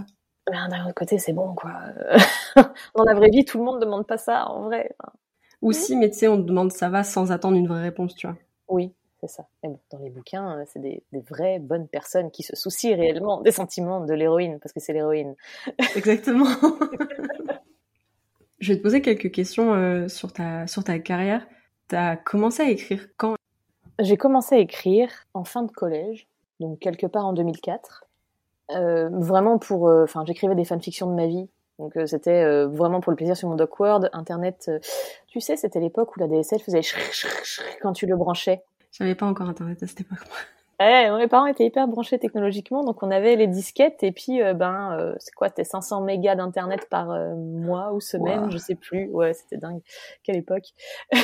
d'un 0.47 0.85
autre 0.85 0.94
côté 0.94 1.18
c'est 1.18 1.33
bon 1.33 1.57
quoi. 1.57 1.73
Dans 2.94 3.05
la 3.05 3.14
vraie 3.14 3.31
vie 3.31 3.44
tout 3.44 3.59
le 3.59 3.64
monde 3.64 3.81
ne 3.81 3.85
demande 3.85 4.07
pas 4.07 4.16
ça 4.16 4.49
en 4.49 4.62
vrai. 4.62 4.94
Aussi 5.61 5.97
mais 5.97 6.09
tu 6.09 6.18
sais 6.18 6.29
on 6.29 6.37
te 6.37 6.47
demande 6.47 6.71
ça 6.71 6.88
va 6.88 7.03
sans 7.03 7.33
attendre 7.33 7.57
une 7.57 7.66
vraie 7.66 7.83
réponse 7.83 8.14
tu 8.14 8.29
vois. 8.29 8.37
Oui 8.68 8.92
c'est 9.21 9.29
ça. 9.29 9.49
dans 9.64 9.99
les 9.99 10.11
bouquins, 10.11 10.61
euh, 10.61 10.64
c'est 10.73 10.81
des, 10.81 11.03
vraies 11.29 11.59
bonnes 11.59 11.88
personnes 11.88 12.31
qui 12.31 12.44
se 12.44 12.55
soucient 12.55 12.97
réellement 12.97 13.40
des 13.40 13.51
sentiments 13.51 14.05
de 14.05 14.14
l'héroïne, 14.14 14.61
parce 14.61 14.73
que 14.73 14.79
c'est 14.79 14.92
l'héroïne. 14.92 15.35
Exactement. 15.97 16.47
Je 18.61 18.73
vais 18.73 18.79
te 18.79 18.83
poser 18.83 19.03
quelques 19.03 19.33
questions 19.33 19.75
euh, 19.75 20.09
sur, 20.09 20.33
ta, 20.33 20.68
sur 20.68 20.85
ta 20.85 21.01
carrière. 21.01 21.44
Tu 21.88 21.97
as 21.97 22.16
commencé 22.16 22.62
à 22.62 22.71
écrire 22.71 23.09
quand 23.16 23.38
J'ai 23.98 24.16
commencé 24.16 24.54
à 24.54 24.58
écrire 24.58 25.11
en 25.34 25.44
fin 25.44 25.62
de 25.62 25.72
collège, 25.72 26.28
donc 26.61 26.78
quelque 26.78 27.06
part 27.06 27.26
en 27.26 27.32
2004. 27.32 28.04
Euh, 28.70 29.08
vraiment 29.12 29.58
pour... 29.58 29.84
Enfin, 29.84 30.24
j'écrivais 30.26 30.54
des 30.54 30.64
fanfictions 30.64 31.08
de 31.08 31.14
ma 31.14 31.26
vie. 31.26 31.48
Donc 31.78 31.96
c'était 32.06 32.64
vraiment 32.64 33.00
pour 33.00 33.12
le 33.12 33.16
plaisir 33.16 33.37
sur 33.37 33.48
mon 33.48 33.54
Dockword. 33.54 34.08
Internet, 34.12 34.68
tu 35.28 35.40
sais, 35.40 35.56
c'était 35.56 35.78
l'époque 35.78 36.16
où 36.16 36.20
la 36.20 36.26
DSL 36.26 36.58
faisait 36.58 36.80
quand 37.80 37.92
tu 37.92 38.06
le 38.06 38.16
branchais. 38.16 38.64
J'avais 38.90 39.14
pas 39.14 39.26
encore 39.26 39.48
Internet 39.48 39.80
à 39.82 39.87
cette 39.87 40.00
époque. 40.00 40.18
Ouais, 40.80 41.11
mes 41.18 41.26
parents 41.26 41.46
étaient 41.46 41.66
hyper 41.66 41.88
branchés 41.88 42.20
technologiquement, 42.20 42.84
donc 42.84 43.02
on 43.02 43.11
avait 43.11 43.34
les 43.34 43.48
disquettes 43.48 44.04
et 44.04 44.12
puis 44.12 44.40
euh, 44.40 44.54
ben 44.54 44.96
euh, 44.96 45.14
c'est 45.18 45.34
quoi, 45.34 45.48
c'était 45.48 45.64
500 45.64 46.02
mégas 46.02 46.37
d'internet 46.37 46.87
par 46.88 47.11
euh, 47.11 47.34
mois 47.34 47.92
ou 47.92 48.00
semaine, 48.00 48.48
je 48.52 48.58
sais 48.58 48.76
plus. 48.76 49.08
Ouais, 49.08 49.34
c'était 49.34 49.56
dingue. 49.56 49.80
Quelle 50.22 50.37
époque. 50.37 50.66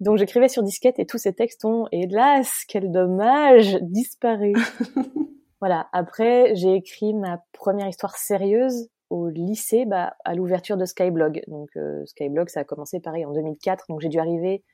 donc 0.00 0.18
j'écrivais 0.18 0.48
sur 0.48 0.62
disquette 0.62 0.98
et 0.98 1.06
tous 1.06 1.18
ces 1.18 1.32
textes 1.32 1.64
ont, 1.64 1.86
hélas, 1.92 2.64
quel 2.68 2.90
dommage, 2.90 3.78
disparu. 3.82 4.52
voilà. 5.60 5.88
Après, 5.92 6.54
j'ai 6.54 6.74
écrit 6.74 7.14
ma 7.14 7.42
première 7.52 7.88
histoire 7.88 8.16
sérieuse 8.16 8.88
au 9.10 9.28
lycée, 9.28 9.84
bah, 9.86 10.16
à 10.24 10.34
l'ouverture 10.34 10.76
de 10.76 10.84
Skyblog. 10.84 11.42
Donc 11.48 11.70
Skyblog, 12.06 12.48
ça 12.48 12.60
a 12.60 12.64
commencé 12.64 13.00
pareil 13.00 13.24
en 13.24 13.32
2004, 13.32 13.86
donc 13.88 14.00
j'ai 14.00 14.08
dû 14.08 14.18
arriver 14.18 14.64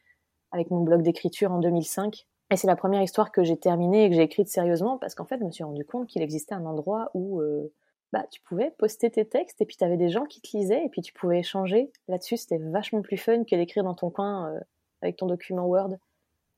avec 0.53 0.71
mon 0.71 0.83
blog 0.83 1.03
d'écriture 1.03 1.53
en 1.53 1.59
2005. 1.59 2.27
Et 2.51 2.57
c'est 2.57 2.67
la 2.67 2.77
première 2.77 3.03
histoire 3.03 3.33
que 3.33 3.43
j'ai 3.43 3.57
terminée 3.57 4.05
et 4.05 4.11
que 4.11 4.15
j'ai 4.15 4.23
écrite 4.23 4.49
sérieusement 4.49 4.99
parce 4.99 5.15
qu'en 5.15 5.25
fait, 5.25 5.39
je 5.39 5.45
me 5.45 5.51
suis 5.51 5.65
rendu 5.65 5.85
compte 5.85 6.07
qu'il 6.07 6.21
existait 6.21 6.55
un 6.55 6.67
endroit 6.67 7.11
où 7.15 7.41
euh, 7.41 7.73
bah, 8.13 8.27
tu 8.31 8.43
pouvais 8.43 8.71
poster 8.79 9.11
tes 9.11 9.25
textes 9.25 9.63
et 9.63 9.67
puis 9.67 9.77
tu 9.77 9.85
avais 9.85 9.97
des 9.97 10.11
gens 10.11 10.27
qui 10.27 10.43
te 10.43 10.55
lisaient 10.55 10.85
et 10.85 10.89
puis 10.91 11.01
tu 11.01 11.15
pouvais 11.15 11.39
échanger. 11.39 11.91
Là-dessus, 12.09 12.37
c'était 12.37 12.59
vachement 12.59 13.01
plus 13.01 13.17
fun 13.17 13.45
que 13.45 13.57
d'écrire 13.57 13.85
dans 13.85 13.95
ton 13.95 14.11
coin 14.11 14.53
euh, 14.53 14.61
avec 15.03 15.17
ton 15.17 15.27
document 15.27 15.67
Word. 15.67 15.97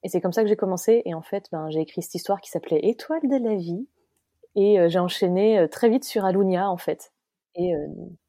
Et 0.03 0.09
c'est 0.09 0.21
comme 0.21 0.33
ça 0.33 0.43
que 0.43 0.49
j'ai 0.49 0.57
commencé. 0.57 1.03
Et 1.05 1.15
en 1.15 1.23
fait, 1.23 1.47
ben, 1.51 1.71
j'ai 1.71 1.81
écrit 1.81 2.03
cette 2.03 2.15
histoire 2.15 2.41
qui 2.41 2.51
s'appelait 2.51 2.81
Étoile 2.83 3.23
de 3.29 3.37
la 3.37 3.55
vie. 3.55 3.89
Et 4.55 4.79
euh, 4.79 4.89
j'ai 4.89 4.99
enchaîné 4.99 5.67
très 5.71 5.89
vite 5.89 6.05
sur 6.05 6.25
Alunia, 6.25 6.71
en 6.71 6.77
fait. 6.77 7.13
Et 7.57 7.73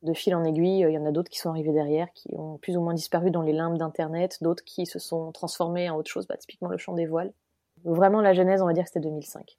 de 0.03 0.13
fil 0.13 0.35
en 0.35 0.43
aiguille, 0.43 0.81
il 0.81 0.91
y 0.91 0.97
en 0.99 1.05
a 1.05 1.11
d'autres 1.11 1.31
qui 1.31 1.39
sont 1.39 1.49
arrivés 1.49 1.71
derrière, 1.71 2.07
qui 2.13 2.29
ont 2.35 2.59
plus 2.59 2.77
ou 2.77 2.81
moins 2.81 2.93
disparu 2.93 3.31
dans 3.31 3.41
les 3.41 3.53
limbes 3.53 3.77
d'Internet, 3.77 4.37
d'autres 4.41 4.63
qui 4.63 4.85
se 4.85 4.99
sont 4.99 5.31
transformés 5.31 5.89
en 5.89 5.97
autre 5.97 6.11
chose, 6.11 6.27
bah, 6.27 6.37
typiquement 6.37 6.67
le 6.67 6.77
chant 6.77 6.93
des 6.93 7.07
voiles. 7.07 7.33
Vraiment, 7.83 8.21
la 8.21 8.33
genèse, 8.33 8.61
on 8.61 8.67
va 8.67 8.73
dire 8.73 8.83
que 8.83 8.89
c'était 8.89 8.99
2005. 8.99 9.57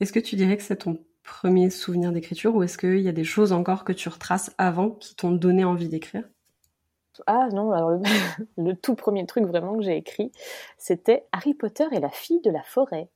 Est-ce 0.00 0.12
que 0.12 0.18
tu 0.18 0.34
dirais 0.34 0.56
que 0.56 0.62
c'est 0.62 0.76
ton 0.76 0.98
premier 1.22 1.70
souvenir 1.70 2.12
d'écriture 2.12 2.54
ou 2.54 2.62
est-ce 2.62 2.78
qu'il 2.78 3.00
y 3.00 3.08
a 3.08 3.12
des 3.12 3.24
choses 3.24 3.52
encore 3.52 3.84
que 3.84 3.92
tu 3.92 4.08
retraces 4.08 4.54
avant 4.58 4.90
qui 4.90 5.16
t'ont 5.16 5.32
donné 5.32 5.64
envie 5.64 5.88
d'écrire? 5.88 6.28
Ah 7.26 7.48
non, 7.52 7.72
alors 7.72 7.90
le, 7.90 8.00
le, 8.56 8.76
tout 8.76 8.94
premier 8.94 9.26
truc 9.26 9.44
vraiment 9.44 9.76
que 9.76 9.82
j'ai 9.82 9.96
écrit, 9.96 10.32
c'était 10.78 11.26
Harry 11.32 11.54
Potter 11.54 11.86
et 11.92 12.00
la 12.00 12.10
fille 12.10 12.40
de 12.40 12.50
la 12.50 12.62
forêt. 12.62 13.08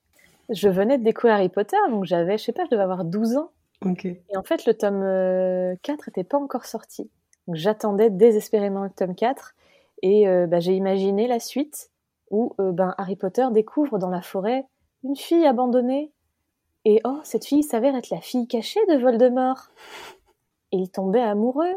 Je 0.51 0.69
venais 0.69 0.99
de 0.99 1.05
découvrir 1.05 1.35
Harry 1.35 1.49
Potter, 1.49 1.77
donc 1.91 2.05
j'avais, 2.05 2.37
je 2.37 2.45
sais 2.45 2.53
pas, 2.53 2.65
je 2.65 2.71
devais 2.71 2.83
avoir 2.83 3.05
12 3.05 3.37
ans. 3.37 3.51
Et 4.05 4.37
en 4.37 4.43
fait, 4.43 4.67
le 4.67 4.75
tome 4.75 5.01
4 5.01 5.03
euh, 5.03 5.77
n'était 6.07 6.25
pas 6.25 6.39
encore 6.39 6.67
sorti. 6.67 7.11
Donc 7.47 7.57
j'attendais 7.57 8.11
désespérément 8.11 8.85
le 8.85 8.91
tome 8.91 9.15
4 9.15 9.55
et 10.03 10.29
euh, 10.29 10.47
bah, 10.47 10.61
j'ai 10.61 10.75
imaginé 10.75 11.27
la 11.27 11.41
suite 11.41 11.91
où 12.31 12.55
euh, 12.61 12.73
ben, 12.73 12.95
Harry 12.99 13.17
Potter 13.17 13.47
découvre 13.53 13.99
dans 13.99 14.11
la 14.11 14.23
forêt 14.23 14.67
une 15.03 15.17
fille 15.17 15.47
abandonnée. 15.47 16.13
Et 16.85 17.01
oh, 17.05 17.21
cette 17.25 17.47
fille 17.47 17.63
s'avère 17.63 17.97
être 17.97 18.11
la 18.11 18.21
fille 18.21 18.47
cachée 18.47 18.81
de 18.89 18.97
Voldemort. 18.97 19.71
Et 20.73 20.77
il 20.77 20.91
tombait 20.91 21.21
amoureux. 21.21 21.75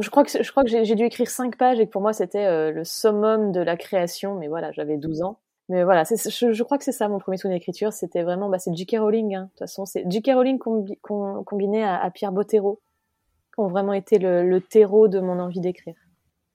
Je 0.00 0.08
crois 0.10 0.24
que, 0.24 0.42
je 0.42 0.50
crois 0.50 0.64
que 0.64 0.70
j'ai 0.70 0.94
dû 0.94 1.04
écrire 1.04 1.28
5 1.28 1.56
pages 1.56 1.78
et 1.78 1.86
que 1.86 1.90
pour 1.90 2.02
moi 2.02 2.12
c'était 2.12 2.72
le 2.72 2.84
summum 2.84 3.52
de 3.52 3.60
la 3.60 3.76
création, 3.76 4.36
mais 4.38 4.48
voilà, 4.48 4.72
j'avais 4.72 4.96
12 4.96 5.22
ans. 5.22 5.38
Mais 5.68 5.82
voilà, 5.82 6.04
je, 6.04 6.52
je, 6.52 6.62
crois 6.62 6.76
que 6.76 6.84
c'est 6.84 6.92
ça 6.92 7.08
mon 7.08 7.18
premier 7.18 7.38
souvenir 7.38 7.58
d'écriture. 7.58 7.92
C'était 7.92 8.22
vraiment, 8.22 8.50
bah, 8.50 8.58
c'est 8.58 8.74
J.K. 8.74 8.96
Rowling. 8.98 9.34
Hein. 9.34 9.44
De 9.44 9.48
toute 9.48 9.58
façon, 9.60 9.86
c'est 9.86 10.04
J.K. 10.10 10.32
Rowling 10.34 10.58
combiné 10.58 11.82
à, 11.82 12.10
Pierre 12.10 12.32
Bottero, 12.32 12.80
qui 13.54 13.60
ont 13.60 13.68
vraiment 13.68 13.94
été 13.94 14.18
le, 14.18 14.60
terreau 14.60 15.08
de 15.08 15.20
mon 15.20 15.38
envie 15.38 15.60
d'écrire. 15.60 15.94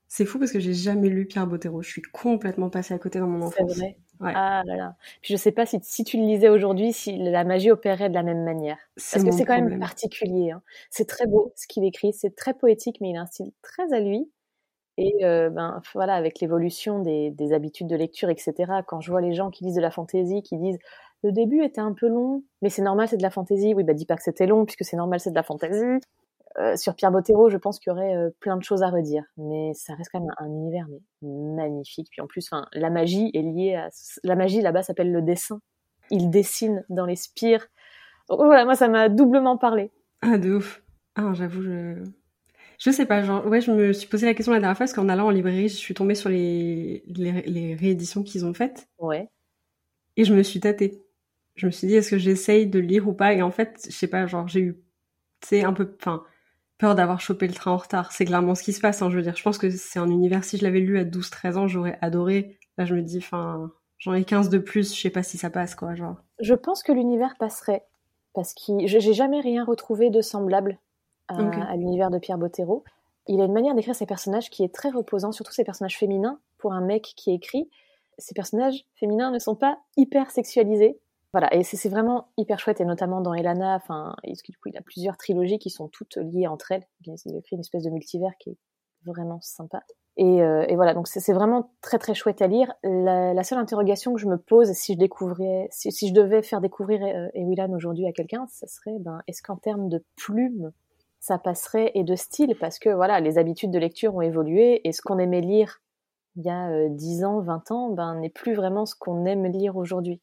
C'est 0.06 0.24
fou 0.24 0.38
parce 0.38 0.52
que 0.52 0.60
j'ai 0.60 0.74
jamais 0.74 1.08
lu 1.08 1.26
Pierre 1.26 1.46
Bottero. 1.46 1.82
Je 1.82 1.90
suis 1.90 2.02
complètement 2.02 2.70
passée 2.70 2.94
à 2.94 2.98
côté 2.98 3.18
dans 3.18 3.26
mon 3.26 3.46
enfance. 3.46 3.72
C'est 3.72 3.80
vrai. 3.80 3.96
Ah 4.22 4.62
là 4.66 4.76
là. 4.76 4.94
Puis 5.22 5.32
je 5.34 5.38
sais 5.38 5.52
pas 5.52 5.66
si, 5.66 5.78
si 5.82 6.04
tu 6.04 6.18
le 6.18 6.24
lisais 6.24 6.48
aujourd'hui, 6.48 6.92
si 6.92 7.16
la 7.16 7.44
magie 7.44 7.70
opérait 7.70 8.08
de 8.08 8.14
la 8.14 8.22
même 8.22 8.44
manière. 8.44 8.78
Parce 8.96 9.24
que 9.24 9.30
c'est 9.30 9.44
quand 9.44 9.60
même 9.60 9.78
particulier. 9.78 10.50
Hein. 10.50 10.62
C'est 10.90 11.06
très 11.06 11.26
beau 11.26 11.52
ce 11.56 11.66
qu'il 11.66 11.84
écrit. 11.84 12.12
C'est 12.12 12.36
très 12.36 12.54
poétique, 12.54 12.98
mais 13.00 13.10
il 13.10 13.16
a 13.16 13.22
un 13.22 13.26
style 13.26 13.52
très 13.62 13.92
à 13.92 14.00
lui. 14.00 14.30
Et 14.98 15.24
euh, 15.24 15.48
ben 15.48 15.80
voilà, 15.94 16.14
avec 16.14 16.40
l'évolution 16.40 16.98
des, 16.98 17.30
des, 17.30 17.54
habitudes 17.54 17.86
de 17.86 17.96
lecture, 17.96 18.28
etc. 18.28 18.54
Quand 18.86 19.00
je 19.00 19.10
vois 19.10 19.22
les 19.22 19.32
gens 19.32 19.50
qui 19.50 19.64
lisent 19.64 19.76
de 19.76 19.80
la 19.80 19.90
fantaisie, 19.90 20.42
qui 20.42 20.58
disent 20.58 20.78
le 21.22 21.32
début 21.32 21.62
était 21.62 21.80
un 21.80 21.92
peu 21.92 22.08
long, 22.08 22.42
mais 22.60 22.68
c'est 22.68 22.82
normal, 22.82 23.08
c'est 23.08 23.16
de 23.16 23.22
la 23.22 23.30
fantaisie. 23.30 23.72
Oui, 23.74 23.84
bah 23.84 23.94
dis 23.94 24.06
pas 24.06 24.16
que 24.16 24.22
c'était 24.22 24.46
long 24.46 24.64
puisque 24.66 24.84
c'est 24.84 24.96
normal, 24.96 25.20
c'est 25.20 25.30
de 25.30 25.34
la 25.34 25.42
fantaisie. 25.42 26.00
Euh, 26.60 26.76
sur 26.76 26.94
Pierre 26.94 27.10
Bottero, 27.10 27.48
je 27.48 27.56
pense 27.56 27.78
qu'il 27.78 27.90
y 27.90 27.92
aurait 27.92 28.14
euh, 28.14 28.30
plein 28.40 28.56
de 28.56 28.62
choses 28.62 28.82
à 28.82 28.90
redire, 28.90 29.24
mais 29.38 29.72
ça 29.74 29.94
reste 29.94 30.10
quand 30.12 30.20
même 30.20 30.34
un, 30.38 30.46
univers 30.46 30.86
mais 30.90 31.00
magnifique. 31.22 32.08
Puis 32.10 32.20
en 32.20 32.26
plus, 32.26 32.50
la 32.74 32.90
magie 32.90 33.30
est 33.32 33.42
liée 33.42 33.74
à 33.76 33.88
la 34.24 34.36
magie 34.36 34.60
là-bas 34.60 34.82
s'appelle 34.82 35.10
le 35.10 35.22
dessin. 35.22 35.60
Il 36.10 36.28
dessine 36.28 36.84
dans 36.90 37.06
les 37.06 37.16
spires. 37.16 37.66
Donc 38.28 38.40
voilà, 38.44 38.64
moi 38.64 38.74
ça 38.74 38.88
m'a 38.88 39.08
doublement 39.08 39.56
parlé. 39.56 39.90
Ah 40.20 40.36
de 40.36 40.54
ouf. 40.56 40.82
Ah 41.16 41.32
j'avoue, 41.32 41.62
je 41.62 42.04
je 42.78 42.90
sais 42.90 43.04
pas, 43.04 43.22
genre, 43.22 43.46
ouais, 43.46 43.60
je 43.60 43.70
me 43.70 43.92
suis 43.92 44.08
posé 44.08 44.24
la 44.24 44.32
question 44.32 44.52
la 44.52 44.58
dernière 44.58 44.74
fois 44.74 44.84
parce 44.84 44.94
qu'en 44.94 45.10
allant 45.10 45.26
en 45.26 45.30
librairie, 45.30 45.68
je 45.68 45.76
suis 45.76 45.92
tombée 45.92 46.14
sur 46.14 46.30
les, 46.30 47.04
les, 47.06 47.74
rééditions 47.74 48.22
qu'ils 48.22 48.46
ont 48.46 48.54
faites. 48.54 48.88
Ouais. 48.98 49.28
Et 50.16 50.24
je 50.24 50.34
me 50.34 50.42
suis 50.42 50.60
tâtée. 50.60 51.02
Je 51.56 51.66
me 51.66 51.70
suis 51.72 51.88
dit, 51.88 51.94
est-ce 51.96 52.10
que 52.10 52.16
j'essaye 52.16 52.66
de 52.66 52.78
lire 52.78 53.06
ou 53.06 53.12
pas? 53.12 53.34
Et 53.34 53.42
en 53.42 53.50
fait, 53.50 53.82
je 53.84 53.90
sais 53.90 54.06
pas, 54.06 54.26
genre, 54.26 54.48
j'ai 54.48 54.60
eu, 54.60 54.74
tu 55.42 55.48
sais, 55.48 55.62
un 55.62 55.74
peu, 55.74 55.94
enfin, 56.00 56.24
peur 56.80 56.94
d'avoir 56.94 57.20
chopé 57.20 57.46
le 57.46 57.52
train 57.52 57.72
en 57.72 57.76
retard. 57.76 58.10
C'est 58.10 58.24
clairement 58.24 58.54
ce 58.54 58.62
qui 58.62 58.72
se 58.72 58.80
passe, 58.80 59.02
hein, 59.02 59.10
je 59.10 59.16
veux 59.16 59.22
dire. 59.22 59.36
Je 59.36 59.42
pense 59.42 59.58
que 59.58 59.68
c'est 59.70 59.98
un 59.98 60.08
univers, 60.08 60.42
si 60.44 60.56
je 60.56 60.64
l'avais 60.64 60.80
lu 60.80 60.98
à 60.98 61.04
12-13 61.04 61.56
ans, 61.56 61.68
j'aurais 61.68 61.98
adoré. 62.00 62.58
Là, 62.78 62.86
je 62.86 62.94
me 62.94 63.02
dis, 63.02 63.18
enfin, 63.18 63.70
j'en 63.98 64.14
ai 64.14 64.24
15 64.24 64.48
de 64.48 64.58
plus, 64.58 64.94
je 64.94 65.00
sais 65.00 65.10
pas 65.10 65.22
si 65.22 65.36
ça 65.36 65.50
passe, 65.50 65.74
quoi, 65.74 65.94
genre. 65.94 66.16
Je 66.40 66.54
pense 66.54 66.82
que 66.82 66.90
l'univers 66.90 67.36
passerait. 67.38 67.84
Parce 68.32 68.54
que 68.54 68.86
j'ai 68.86 69.12
jamais 69.12 69.40
rien 69.40 69.64
retrouvé 69.64 70.08
de 70.08 70.22
semblable 70.22 70.78
à, 71.28 71.76
l'univers 71.76 72.10
de 72.10 72.18
Pierre 72.18 72.38
Bottero. 72.38 72.84
Il 73.26 73.40
a 73.40 73.44
une 73.44 73.52
manière 73.52 73.74
d'écrire 73.74 73.94
ses 73.94 74.06
personnages 74.06 74.50
qui 74.50 74.64
est 74.64 74.74
très 74.74 74.90
reposant, 74.90 75.32
surtout 75.32 75.52
ses 75.52 75.64
personnages 75.64 75.98
féminins. 75.98 76.40
Pour 76.58 76.72
un 76.72 76.80
mec 76.80 77.12
qui 77.16 77.32
écrit, 77.32 77.68
ses 78.18 78.34
personnages 78.34 78.84
féminins 78.94 79.30
ne 79.30 79.38
sont 79.38 79.54
pas 79.54 79.78
hyper 79.96 80.30
sexualisés. 80.30 80.98
Voilà, 81.32 81.54
et 81.54 81.62
c'est 81.62 81.88
vraiment 81.88 82.28
hyper 82.36 82.58
chouette, 82.58 82.80
et 82.80 82.84
notamment 82.84 83.20
dans 83.20 83.34
Elana, 83.34 83.76
enfin, 83.76 84.16
du 84.24 84.56
coup, 84.56 84.68
il 84.68 84.76
a 84.76 84.82
plusieurs 84.82 85.16
trilogies 85.16 85.58
qui 85.58 85.70
sont 85.70 85.88
toutes 85.88 86.16
liées 86.16 86.48
entre 86.48 86.72
elles. 86.72 86.86
Il 87.06 87.12
a 87.12 87.38
écrit 87.38 87.54
une 87.54 87.60
espèce 87.60 87.84
de 87.84 87.90
multivers 87.90 88.32
qui 88.38 88.50
est 88.50 88.58
vraiment 89.06 89.40
sympa. 89.40 89.82
Et, 90.16 90.42
euh, 90.42 90.66
voilà, 90.74 90.92
donc 90.92 91.06
c'est 91.06 91.32
vraiment 91.32 91.70
très 91.82 91.98
très 91.98 92.14
chouette 92.14 92.42
à 92.42 92.48
lire. 92.48 92.74
La, 92.82 93.42
seule 93.44 93.58
interrogation 93.58 94.12
que 94.12 94.20
je 94.20 94.26
me 94.26 94.38
pose, 94.38 94.72
si 94.72 94.94
je 94.94 94.98
découvrais, 94.98 95.68
si, 95.70 96.08
je 96.08 96.12
devais 96.12 96.42
faire 96.42 96.60
découvrir 96.60 97.00
euh, 97.02 97.28
Ewilan 97.34 97.72
aujourd'hui 97.72 98.06
à 98.06 98.12
quelqu'un, 98.12 98.46
ce 98.52 98.66
serait, 98.66 98.98
ben, 98.98 99.22
est-ce 99.28 99.42
qu'en 99.42 99.56
termes 99.56 99.88
de 99.88 100.04
plumes, 100.16 100.72
ça 101.20 101.38
passerait 101.38 101.92
et 101.94 102.02
de 102.02 102.16
style? 102.16 102.56
Parce 102.58 102.78
que 102.78 102.90
voilà, 102.90 103.20
les 103.20 103.38
habitudes 103.38 103.70
de 103.70 103.78
lecture 103.78 104.14
ont 104.16 104.20
évolué 104.20 104.86
et 104.86 104.92
ce 104.92 105.00
qu'on 105.00 105.18
aimait 105.18 105.40
lire 105.40 105.80
il 106.36 106.44
y 106.44 106.50
a 106.50 106.88
10 106.88 107.22
euh, 107.22 107.26
ans, 107.26 107.40
20 107.40 107.70
ans, 107.70 107.90
ben 107.90 108.14
n'est 108.16 108.30
plus 108.30 108.54
vraiment 108.54 108.86
ce 108.86 108.94
qu'on 108.94 109.24
aime 109.26 109.46
lire 109.46 109.76
aujourd'hui. 109.76 110.20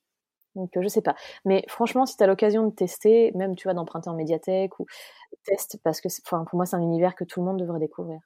Donc 0.57 0.75
euh, 0.75 0.81
je 0.81 0.87
sais 0.89 1.01
pas. 1.01 1.15
Mais 1.45 1.63
franchement, 1.69 2.05
si 2.05 2.17
tu 2.17 2.23
as 2.23 2.27
l'occasion 2.27 2.65
de 2.65 2.71
tester, 2.71 3.31
même 3.35 3.55
tu 3.55 3.67
vois 3.67 3.73
d'emprunter 3.73 4.09
en 4.09 4.15
médiathèque 4.15 4.77
ou 4.79 4.85
teste 5.45 5.79
parce 5.83 6.01
que 6.01 6.09
enfin 6.25 6.43
pour 6.45 6.57
moi 6.57 6.65
c'est 6.65 6.75
un 6.75 6.81
univers 6.81 7.15
que 7.15 7.23
tout 7.23 7.39
le 7.39 7.45
monde 7.45 7.59
devrait 7.59 7.79
découvrir. 7.79 8.19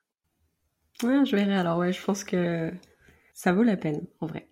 Ouais, 1.04 1.26
je 1.26 1.36
verrai 1.36 1.56
alors 1.56 1.78
ouais, 1.78 1.92
je 1.92 2.04
pense 2.04 2.24
que 2.24 2.72
ça 3.34 3.54
vaut 3.54 3.64
la 3.64 3.78
peine 3.78 4.06
en 4.22 4.28
vrai. 4.28 4.48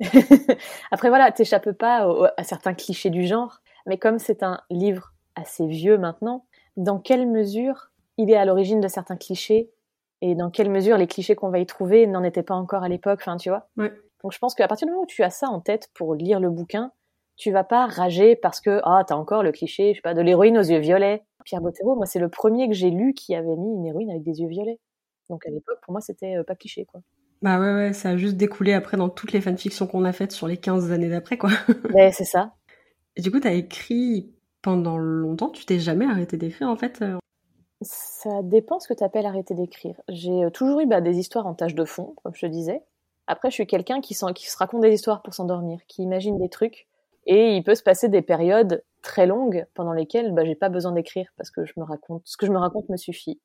Après 0.90 1.08
voilà, 1.08 1.30
t'échappes 1.32 1.72
pas 1.72 2.06
à 2.36 2.44
certains 2.44 2.74
clichés 2.74 3.10
du 3.10 3.26
genre, 3.26 3.60
mais 3.86 3.98
comme 3.98 4.18
c'est 4.18 4.42
un 4.42 4.60
livre 4.70 5.14
assez 5.34 5.66
vieux 5.66 5.98
maintenant, 5.98 6.46
dans 6.76 6.98
quelle 6.98 7.26
mesure 7.26 7.90
il 8.16 8.30
est 8.30 8.36
à 8.36 8.44
l'origine 8.44 8.80
de 8.80 8.88
certains 8.88 9.16
clichés 9.16 9.70
et 10.22 10.34
dans 10.34 10.50
quelle 10.50 10.70
mesure 10.70 10.98
les 10.98 11.06
clichés 11.06 11.34
qu'on 11.34 11.50
va 11.50 11.58
y 11.58 11.66
trouver 11.66 12.06
n'en 12.06 12.22
étaient 12.22 12.42
pas 12.42 12.54
encore 12.54 12.82
à 12.82 12.88
l'époque, 12.88 13.20
enfin 13.22 13.36
tu 13.36 13.48
vois? 13.48 13.68
Ouais. 13.76 13.92
Donc 14.22 14.32
je 14.32 14.38
pense 14.38 14.54
qu'à 14.54 14.68
partir 14.68 14.86
du 14.86 14.92
moment 14.92 15.04
où 15.04 15.06
tu 15.06 15.22
as 15.22 15.30
ça 15.30 15.48
en 15.48 15.60
tête 15.60 15.88
pour 15.94 16.14
lire 16.14 16.40
le 16.40 16.50
bouquin, 16.50 16.92
tu 17.36 17.50
vas 17.50 17.64
pas 17.64 17.86
rager 17.86 18.36
parce 18.36 18.60
que 18.60 18.80
ah 18.84 19.02
t'as 19.06 19.14
encore 19.14 19.42
le 19.42 19.52
cliché, 19.52 19.92
je 19.92 19.98
sais 19.98 20.02
pas, 20.02 20.14
de 20.14 20.20
l'héroïne 20.20 20.58
aux 20.58 20.62
yeux 20.62 20.78
violets. 20.78 21.24
Pierre 21.44 21.62
Bottero, 21.62 21.96
moi 21.96 22.06
c'est 22.06 22.18
le 22.18 22.28
premier 22.28 22.68
que 22.68 22.74
j'ai 22.74 22.90
lu 22.90 23.14
qui 23.14 23.34
avait 23.34 23.56
mis 23.56 23.72
une 23.74 23.86
héroïne 23.86 24.10
avec 24.10 24.22
des 24.22 24.40
yeux 24.40 24.48
violets. 24.48 24.78
Donc 25.30 25.46
à 25.46 25.50
l'époque 25.50 25.78
pour 25.82 25.92
moi 25.92 26.00
c'était 26.00 26.36
euh, 26.36 26.44
pas 26.44 26.54
cliché 26.54 26.84
quoi. 26.84 27.00
Bah 27.40 27.58
ouais 27.58 27.72
ouais, 27.72 27.92
ça 27.94 28.10
a 28.10 28.16
juste 28.18 28.36
découlé 28.36 28.74
après 28.74 28.98
dans 28.98 29.08
toutes 29.08 29.32
les 29.32 29.40
fanfictions 29.40 29.86
qu'on 29.86 30.04
a 30.04 30.12
faites 30.12 30.32
sur 30.32 30.46
les 30.46 30.58
15 30.58 30.92
années 30.92 31.08
d'après 31.08 31.38
quoi. 31.38 31.50
Ouais, 31.94 32.12
c'est 32.12 32.24
ça. 32.24 32.52
Et 33.16 33.22
du 33.22 33.30
coup 33.30 33.40
t'as 33.40 33.52
écrit 33.52 34.34
pendant 34.60 34.98
longtemps, 34.98 35.48
tu 35.48 35.64
t'es 35.64 35.78
jamais 35.78 36.04
arrêté 36.04 36.36
d'écrire 36.36 36.68
en 36.68 36.76
fait 36.76 37.00
euh? 37.00 37.16
Ça 37.82 38.42
dépend 38.42 38.78
ce 38.78 38.88
que 38.88 38.92
tu 38.92 39.02
appelles 39.02 39.24
arrêter 39.24 39.54
d'écrire. 39.54 39.98
J'ai 40.10 40.44
euh, 40.44 40.50
toujours 40.50 40.80
eu 40.80 40.86
bah, 40.86 41.00
des 41.00 41.18
histoires 41.18 41.46
en 41.46 41.54
tâche 41.54 41.74
de 41.74 41.86
fond, 41.86 42.14
comme 42.22 42.34
je 42.34 42.42
te 42.42 42.46
disais. 42.46 42.82
Après, 43.30 43.48
je 43.48 43.54
suis 43.54 43.66
quelqu'un 43.68 44.00
qui, 44.00 44.14
se 44.14 44.56
raconte 44.56 44.80
des 44.80 44.92
histoires 44.92 45.22
pour 45.22 45.34
s'endormir, 45.34 45.78
qui 45.86 46.02
imagine 46.02 46.36
des 46.36 46.48
trucs. 46.48 46.88
Et 47.26 47.54
il 47.54 47.62
peut 47.62 47.76
se 47.76 47.82
passer 47.84 48.08
des 48.08 48.22
périodes 48.22 48.82
très 49.02 49.24
longues 49.24 49.66
pendant 49.74 49.92
lesquelles 49.92 50.32
bah, 50.32 50.44
j'ai 50.44 50.56
pas 50.56 50.68
besoin 50.68 50.90
d'écrire 50.90 51.30
parce 51.36 51.52
que 51.52 51.64
je 51.64 51.74
me 51.76 51.84
raconte, 51.84 52.22
ce 52.24 52.36
que 52.36 52.44
je 52.44 52.50
me 52.50 52.58
raconte 52.58 52.88
me 52.88 52.96
suffit. 52.96 53.40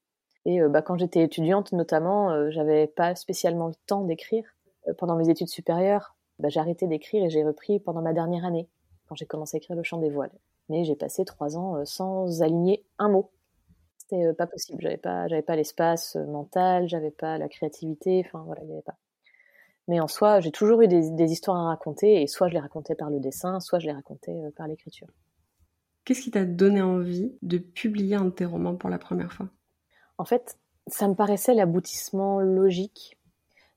Et 0.45 0.59
euh, 0.59 0.69
bah, 0.69 0.81
quand 0.81 0.97
j'étais 0.97 1.21
étudiante, 1.21 1.71
notamment, 1.71 2.31
euh, 2.31 2.49
j'avais 2.49 2.87
pas 2.87 3.13
spécialement 3.13 3.67
le 3.67 3.75
temps 3.85 4.01
d'écrire. 4.01 4.43
Euh, 4.87 4.95
pendant 4.97 5.15
mes 5.15 5.29
études 5.29 5.49
supérieures, 5.49 6.15
bah, 6.39 6.49
j'ai 6.49 6.59
arrêté 6.59 6.87
d'écrire 6.87 7.23
et 7.23 7.29
j'ai 7.29 7.43
repris 7.43 7.79
pendant 7.79 8.01
ma 8.01 8.13
dernière 8.13 8.43
année, 8.43 8.67
quand 9.07 9.13
j'ai 9.13 9.27
commencé 9.27 9.57
à 9.57 9.59
écrire 9.59 9.75
Le 9.75 9.83
Chant 9.83 9.99
des 9.99 10.09
Voiles. 10.09 10.33
Mais 10.67 10.83
j'ai 10.83 10.95
passé 10.95 11.25
trois 11.25 11.57
ans 11.57 11.85
sans 11.85 12.41
aligner 12.41 12.83
un 12.97 13.09
mot. 13.09 13.29
C'était 13.99 14.33
pas 14.33 14.47
possible. 14.47 14.81
J'avais 14.81 14.97
pas, 14.97 15.27
j'avais 15.27 15.43
pas 15.43 15.55
l'espace 15.55 16.15
mental, 16.15 16.89
j'avais 16.89 17.11
pas 17.11 17.37
la 17.37 17.49
créativité. 17.49 18.23
Enfin 18.25 18.41
voilà, 18.47 18.63
il 18.63 18.71
avait 18.71 18.81
pas. 18.81 18.95
Mais 19.87 19.99
en 19.99 20.07
soi, 20.07 20.39
j'ai 20.39 20.51
toujours 20.51 20.81
eu 20.81 20.87
des, 20.87 21.31
histoires 21.31 21.57
à 21.57 21.67
raconter, 21.67 22.21
et 22.21 22.27
soit 22.27 22.47
je 22.47 22.53
les 22.53 22.59
racontais 22.59 22.95
par 22.95 23.09
le 23.09 23.19
dessin, 23.19 23.59
soit 23.59 23.79
je 23.79 23.85
les 23.85 23.93
racontais 23.93 24.31
euh, 24.31 24.49
par 24.55 24.67
l'écriture. 24.67 25.07
Qu'est-ce 26.03 26.21
qui 26.21 26.31
t'a 26.31 26.45
donné 26.45 26.81
envie 26.81 27.35
de 27.41 27.57
publier 27.57 28.15
un 28.15 28.25
de 28.25 28.29
tes 28.29 28.45
romans 28.45 28.75
pour 28.75 28.89
la 28.89 28.97
première 28.97 29.31
fois? 29.31 29.47
En 30.17 30.25
fait, 30.25 30.57
ça 30.87 31.07
me 31.07 31.15
paraissait 31.15 31.53
l'aboutissement 31.53 32.39
logique. 32.39 33.17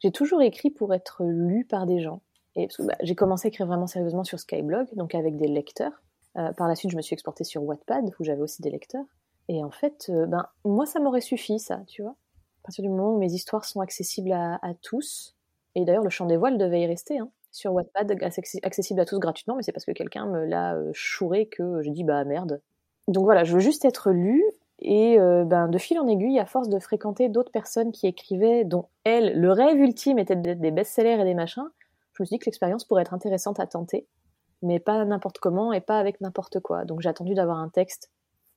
J'ai 0.00 0.12
toujours 0.12 0.42
écrit 0.42 0.70
pour 0.70 0.94
être 0.94 1.24
lu 1.24 1.64
par 1.64 1.86
des 1.86 2.00
gens. 2.00 2.22
Et 2.54 2.68
bah, 2.78 2.94
j'ai 3.02 3.14
commencé 3.14 3.46
à 3.46 3.48
écrire 3.48 3.66
vraiment 3.66 3.86
sérieusement 3.86 4.24
sur 4.24 4.38
Skyblog, 4.38 4.94
donc 4.94 5.14
avec 5.14 5.36
des 5.36 5.48
lecteurs. 5.48 6.02
Euh, 6.36 6.52
par 6.52 6.68
la 6.68 6.74
suite, 6.74 6.90
je 6.90 6.96
me 6.96 7.02
suis 7.02 7.14
exportée 7.14 7.44
sur 7.44 7.62
Wattpad, 7.62 8.11
où 8.18 8.24
j'avais 8.24 8.42
aussi 8.42 8.62
des 8.62 8.70
lecteurs. 8.70 9.04
Et 9.48 9.64
en 9.64 9.70
fait, 9.70 10.06
euh, 10.11 10.26
ben, 10.26 10.46
moi, 10.64 10.86
ça 10.86 11.00
m'aurait 11.00 11.20
suffi, 11.20 11.59
ça, 11.59 11.82
tu 11.86 12.02
vois. 12.02 12.12
À 12.12 12.64
partir 12.64 12.82
du 12.82 12.90
moment 12.90 13.14
où 13.14 13.18
mes 13.18 13.32
histoires 13.32 13.64
sont 13.64 13.80
accessibles 13.80 14.32
à 14.32 14.74
tous, 14.82 15.38
et 15.74 15.84
d'ailleurs, 15.84 16.04
le 16.04 16.10
chant 16.10 16.26
des 16.26 16.36
voiles 16.36 16.58
devait 16.58 16.82
y 16.82 16.86
rester 16.86 17.18
hein, 17.18 17.30
sur 17.50 17.72
Wattpad, 17.72 18.16
accessible 18.62 19.00
à 19.00 19.04
tous 19.04 19.18
gratuitement, 19.18 19.56
mais 19.56 19.62
c'est 19.62 19.72
parce 19.72 19.84
que 19.84 19.92
quelqu'un 19.92 20.26
me 20.26 20.44
l'a 20.44 20.74
euh, 20.74 20.90
chouré 20.92 21.46
que 21.46 21.82
j'ai 21.82 21.90
dit 21.90 22.04
bah 22.04 22.24
merde. 22.24 22.60
Donc 23.06 23.24
voilà, 23.24 23.44
je 23.44 23.54
veux 23.54 23.60
juste 23.60 23.84
être 23.84 24.10
lu 24.10 24.42
et 24.80 25.18
euh, 25.18 25.44
ben, 25.44 25.68
de 25.68 25.78
fil 25.78 25.98
en 25.98 26.06
aiguille, 26.06 26.38
à 26.38 26.46
force 26.46 26.68
de 26.68 26.78
fréquenter 26.78 27.28
d'autres 27.28 27.50
personnes 27.50 27.90
qui 27.90 28.06
écrivaient, 28.06 28.64
dont 28.64 28.86
elle, 29.04 29.40
le 29.40 29.50
rêve 29.50 29.76
ultime 29.78 30.18
était 30.18 30.36
d'être 30.36 30.60
des 30.60 30.70
best-sellers 30.70 31.20
et 31.20 31.24
des 31.24 31.34
machins, 31.34 31.68
je 32.12 32.22
me 32.22 32.26
suis 32.26 32.34
dit 32.34 32.38
que 32.38 32.46
l'expérience 32.46 32.84
pourrait 32.84 33.02
être 33.02 33.14
intéressante 33.14 33.60
à 33.60 33.66
tenter, 33.66 34.06
mais 34.62 34.78
pas 34.78 35.04
n'importe 35.04 35.38
comment 35.38 35.72
et 35.72 35.80
pas 35.80 35.98
avec 35.98 36.20
n'importe 36.20 36.60
quoi. 36.60 36.84
Donc 36.84 37.00
j'ai 37.00 37.08
attendu 37.08 37.34
d'avoir 37.34 37.58
un 37.58 37.68
texte 37.68 38.10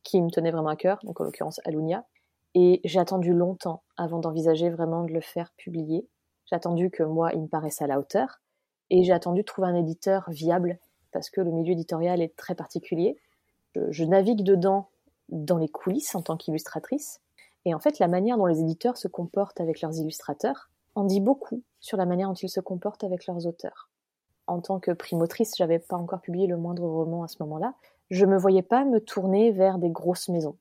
qui 0.03 0.21
me 0.21 0.29
tenait 0.29 0.51
vraiment 0.51 0.69
à 0.69 0.75
cœur, 0.75 0.99
donc 1.03 1.21
en 1.21 1.23
l'occurrence 1.23 1.59
Alunia, 1.65 2.05
et 2.53 2.81
j'ai 2.83 2.99
attendu 2.99 3.33
longtemps 3.33 3.83
avant 3.97 4.19
d'envisager 4.19 4.69
vraiment 4.69 5.03
de 5.03 5.13
le 5.13 5.21
faire 5.21 5.51
publier. 5.57 6.07
J'ai 6.51 6.57
attendu 6.57 6.89
que 6.89 7.03
moi, 7.03 7.31
il 7.33 7.43
me 7.43 7.47
paraisse 7.47 7.81
à 7.81 7.87
la 7.87 7.97
hauteur. 7.97 8.41
Et 8.89 9.03
j'ai 9.03 9.13
attendu 9.13 9.41
de 9.41 9.45
trouver 9.45 9.69
un 9.69 9.75
éditeur 9.75 10.29
viable, 10.29 10.77
parce 11.13 11.29
que 11.29 11.39
le 11.39 11.49
milieu 11.49 11.71
éditorial 11.71 12.21
est 12.21 12.35
très 12.35 12.55
particulier. 12.55 13.17
Je, 13.75 14.03
navigue 14.03 14.43
dedans 14.43 14.89
dans 15.29 15.57
les 15.57 15.69
coulisses 15.69 16.13
en 16.13 16.21
tant 16.21 16.35
qu'illustratrice. 16.35 17.21
Et 17.63 17.73
en 17.73 17.79
fait, 17.79 17.99
la 17.99 18.09
manière 18.09 18.37
dont 18.37 18.47
les 18.47 18.59
éditeurs 18.59 18.97
se 18.97 19.07
comportent 19.07 19.61
avec 19.61 19.79
leurs 19.79 19.95
illustrateurs 19.97 20.69
en 20.95 21.05
dit 21.05 21.21
beaucoup 21.21 21.63
sur 21.79 21.95
la 21.97 22.05
manière 22.05 22.27
dont 22.27 22.33
ils 22.33 22.49
se 22.49 22.59
comportent 22.59 23.05
avec 23.05 23.27
leurs 23.27 23.47
auteurs. 23.47 23.89
En 24.47 24.59
tant 24.59 24.81
que 24.81 24.91
primotrice, 24.91 25.53
j'avais 25.55 25.79
pas 25.79 25.95
encore 25.95 26.19
publié 26.19 26.47
le 26.47 26.57
moindre 26.57 26.83
roman 26.83 27.23
à 27.23 27.29
ce 27.29 27.37
moment-là. 27.39 27.75
Je 28.09 28.25
me 28.25 28.37
voyais 28.37 28.63
pas 28.63 28.83
me 28.83 28.99
tourner 28.99 29.53
vers 29.53 29.77
des 29.77 29.89
grosses 29.89 30.27
maisons. 30.27 30.57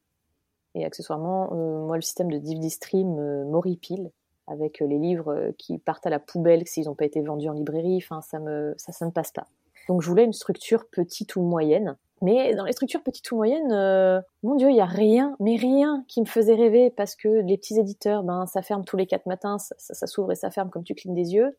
Et 0.76 0.84
accessoirement, 0.84 1.52
euh, 1.52 1.84
moi, 1.84 1.96
le 1.96 2.02
système 2.02 2.30
de 2.30 2.68
Stream 2.68 3.18
euh, 3.18 3.44
m'horripile 3.46 4.12
avec 4.50 4.82
euh, 4.82 4.86
les 4.86 4.98
livres 4.98 5.32
euh, 5.32 5.52
qui 5.56 5.78
partent 5.78 6.06
à 6.06 6.10
la 6.10 6.18
poubelle 6.18 6.66
s'ils 6.66 6.86
n'ont 6.86 6.94
pas 6.94 7.04
été 7.04 7.20
vendus 7.20 7.48
en 7.48 7.52
librairie. 7.52 7.98
Enfin, 8.02 8.20
ça 8.20 8.38
me, 8.38 8.74
ça, 8.76 8.92
ça 8.92 9.06
ne 9.06 9.10
passe 9.10 9.30
pas. 9.32 9.46
Donc, 9.88 10.02
je 10.02 10.08
voulais 10.08 10.24
une 10.24 10.32
structure 10.32 10.88
petite 10.90 11.36
ou 11.36 11.42
moyenne. 11.42 11.96
Mais 12.22 12.54
dans 12.54 12.64
les 12.64 12.72
structures 12.72 13.02
petites 13.02 13.30
ou 13.32 13.36
moyennes, 13.36 13.72
euh, 13.72 14.20
mon 14.42 14.54
Dieu, 14.56 14.68
il 14.68 14.76
y 14.76 14.80
a 14.80 14.86
rien, 14.86 15.36
mais 15.40 15.56
rien 15.56 16.04
qui 16.06 16.20
me 16.20 16.26
faisait 16.26 16.54
rêver 16.54 16.90
parce 16.90 17.16
que 17.16 17.28
les 17.28 17.56
petits 17.56 17.78
éditeurs, 17.78 18.22
ben, 18.22 18.44
ça 18.44 18.60
ferme 18.60 18.84
tous 18.84 18.98
les 18.98 19.06
quatre 19.06 19.24
matins, 19.24 19.56
ça, 19.58 20.06
s'ouvre 20.06 20.32
et 20.32 20.34
ça 20.34 20.50
ferme 20.50 20.68
comme 20.68 20.84
tu 20.84 20.94
clignes 20.94 21.14
des 21.14 21.32
yeux. 21.32 21.56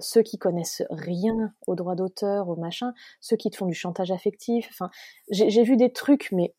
Ceux 0.00 0.22
qui 0.22 0.36
connaissent 0.36 0.82
rien 0.90 1.52
aux 1.68 1.76
droits 1.76 1.94
d'auteur, 1.94 2.48
au 2.48 2.56
machin, 2.56 2.92
ceux 3.20 3.36
qui 3.36 3.50
te 3.50 3.56
font 3.56 3.66
du 3.66 3.74
chantage 3.74 4.10
affectif. 4.10 4.68
Enfin, 4.70 4.90
j'ai 5.30 5.62
vu 5.62 5.76
des 5.76 5.92
trucs, 5.92 6.32
mais 6.32 6.54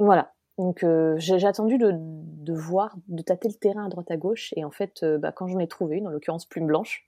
voilà, 0.00 0.32
donc 0.60 0.84
euh, 0.84 1.14
j'ai 1.16 1.46
attendu 1.46 1.78
de, 1.78 2.52
voir, 2.52 2.94
de 3.08 3.22
tâter 3.22 3.48
le 3.48 3.54
terrain 3.54 3.86
à 3.86 3.88
droite 3.88 4.10
à 4.10 4.18
gauche, 4.18 4.52
et 4.56 4.64
en 4.64 4.70
fait, 4.70 5.02
euh, 5.02 5.16
bah, 5.16 5.32
quand 5.32 5.46
j'en 5.46 5.58
ai 5.58 5.66
trouvé 5.66 5.96
une, 5.96 6.06
en 6.06 6.10
l'occurrence 6.10 6.44
Plume 6.44 6.66
Blanche, 6.66 7.06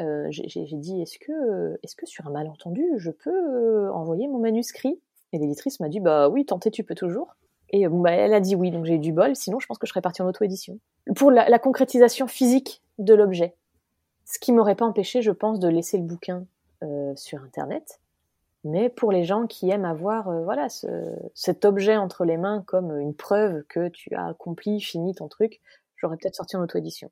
euh, 0.00 0.26
j'ai 0.30 0.66
dit 0.72 1.02
est-ce 1.02 1.18
que, 1.18 1.78
sur 2.06 2.26
un 2.26 2.30
malentendu, 2.30 2.84
je 2.96 3.10
peux 3.10 3.90
envoyer 3.90 4.28
mon 4.28 4.38
manuscrit? 4.38 4.98
Et 5.34 5.38
l'éditrice 5.38 5.78
m'a 5.78 5.90
dit 5.90 6.00
bah 6.00 6.30
oui, 6.30 6.46
tenter 6.46 6.70
tu 6.70 6.84
peux 6.84 6.94
toujours. 6.94 7.36
Et 7.68 7.86
bah, 7.86 8.12
elle 8.12 8.32
a 8.32 8.40
dit 8.40 8.56
oui, 8.56 8.70
donc 8.70 8.86
j'ai 8.86 8.94
eu 8.94 8.98
du 8.98 9.12
bol. 9.12 9.36
Sinon, 9.36 9.58
je 9.58 9.66
pense 9.66 9.76
que 9.78 9.86
je 9.86 9.92
serais 9.92 10.00
partie 10.00 10.22
en 10.22 10.28
auto-édition 10.28 10.78
pour 11.14 11.30
la, 11.30 11.50
la 11.50 11.58
concrétisation 11.58 12.26
physique 12.26 12.82
de 12.98 13.12
l'objet. 13.12 13.56
Ce 14.24 14.38
qui 14.38 14.52
m'aurait 14.52 14.74
pas 14.74 14.86
empêché, 14.86 15.20
je 15.20 15.32
pense, 15.32 15.60
de 15.60 15.68
laisser 15.68 15.98
le 15.98 16.04
bouquin 16.04 16.46
sur 17.14 17.42
Internet 17.42 18.00
mais 18.66 18.88
pour 18.88 19.12
les 19.12 19.24
gens 19.24 19.46
qui 19.46 19.70
aiment 19.70 19.84
avoir 19.84 20.28
euh, 20.28 20.44
voilà 20.44 20.68
cet 21.34 21.64
objet 21.64 21.96
entre 21.96 22.24
les 22.24 22.36
mains 22.36 22.62
comme 22.66 22.98
une 22.98 23.14
preuve 23.14 23.62
que 23.68 23.88
tu 23.88 24.14
as 24.14 24.26
accompli, 24.26 24.80
fini 24.80 25.14
ton 25.14 25.28
truc, 25.28 25.60
j'aurais 25.96 26.16
peut-être 26.16 26.36
sorti 26.36 26.56
en 26.56 26.62
auto-édition. 26.62 27.10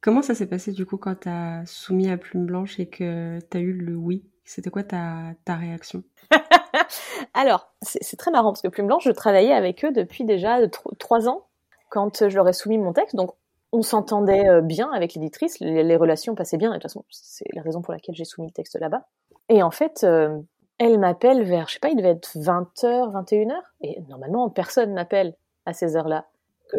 Comment 0.00 0.22
ça 0.22 0.34
s'est 0.34 0.46
passé 0.46 0.72
du 0.72 0.84
coup 0.84 0.98
quand 0.98 1.20
tu 1.20 1.28
as 1.28 1.64
soumis 1.66 2.10
à 2.10 2.18
Plume 2.18 2.46
Blanche 2.46 2.78
et 2.78 2.86
que 2.86 3.38
tu 3.50 3.56
as 3.56 3.60
eu 3.60 3.72
le 3.72 3.96
oui? 3.96 4.24
C'était 4.44 4.70
quoi 4.70 4.84
ta, 4.84 5.32
ta 5.46 5.54
réaction? 5.54 6.04
Alors, 7.34 7.72
c'est 7.80 8.16
très 8.16 8.30
marrant 8.30 8.52
parce 8.52 8.60
que 8.60 8.68
Plume 8.68 8.86
Blanche, 8.86 9.04
je 9.04 9.10
travaillais 9.10 9.54
avec 9.54 9.84
eux 9.84 9.92
depuis 9.92 10.24
déjà 10.24 10.58
trois 10.98 11.28
ans 11.28 11.46
quand 11.88 12.28
je 12.28 12.34
leur 12.34 12.48
ai 12.48 12.52
soumis 12.52 12.76
mon 12.76 12.92
texte. 12.92 13.16
Donc, 13.16 13.34
on 13.74 13.82
s'entendait 13.82 14.48
euh, 14.48 14.60
bien 14.60 14.90
avec 14.92 15.14
l'éditrice, 15.14 15.58
les, 15.60 15.96
relations 15.96 16.34
passaient 16.34 16.56
bien. 16.56 16.70
Et 16.70 16.74
de 16.74 16.78
toute 16.78 16.90
façon, 16.90 17.04
c'est 17.10 17.46
la 17.54 17.62
raison 17.62 17.82
pour 17.82 17.92
laquelle 17.92 18.14
j'ai 18.14 18.24
soumis 18.24 18.46
le 18.46 18.52
texte 18.52 18.78
là-bas. 18.78 19.06
Et 19.48 19.62
en 19.62 19.70
fait, 19.70 20.04
euh, 20.04 20.40
elle 20.78 20.98
m'appelle 20.98 21.42
vers, 21.42 21.68
je 21.68 21.74
sais 21.74 21.80
pas, 21.80 21.90
il 21.90 21.96
devait 21.96 22.10
être 22.10 22.36
20h, 22.36 23.12
21h. 23.12 23.54
Et 23.82 24.00
normalement, 24.08 24.48
personne 24.50 24.92
m'appelle 24.92 25.34
à 25.66 25.72
ces 25.72 25.96
heures-là. 25.96 26.26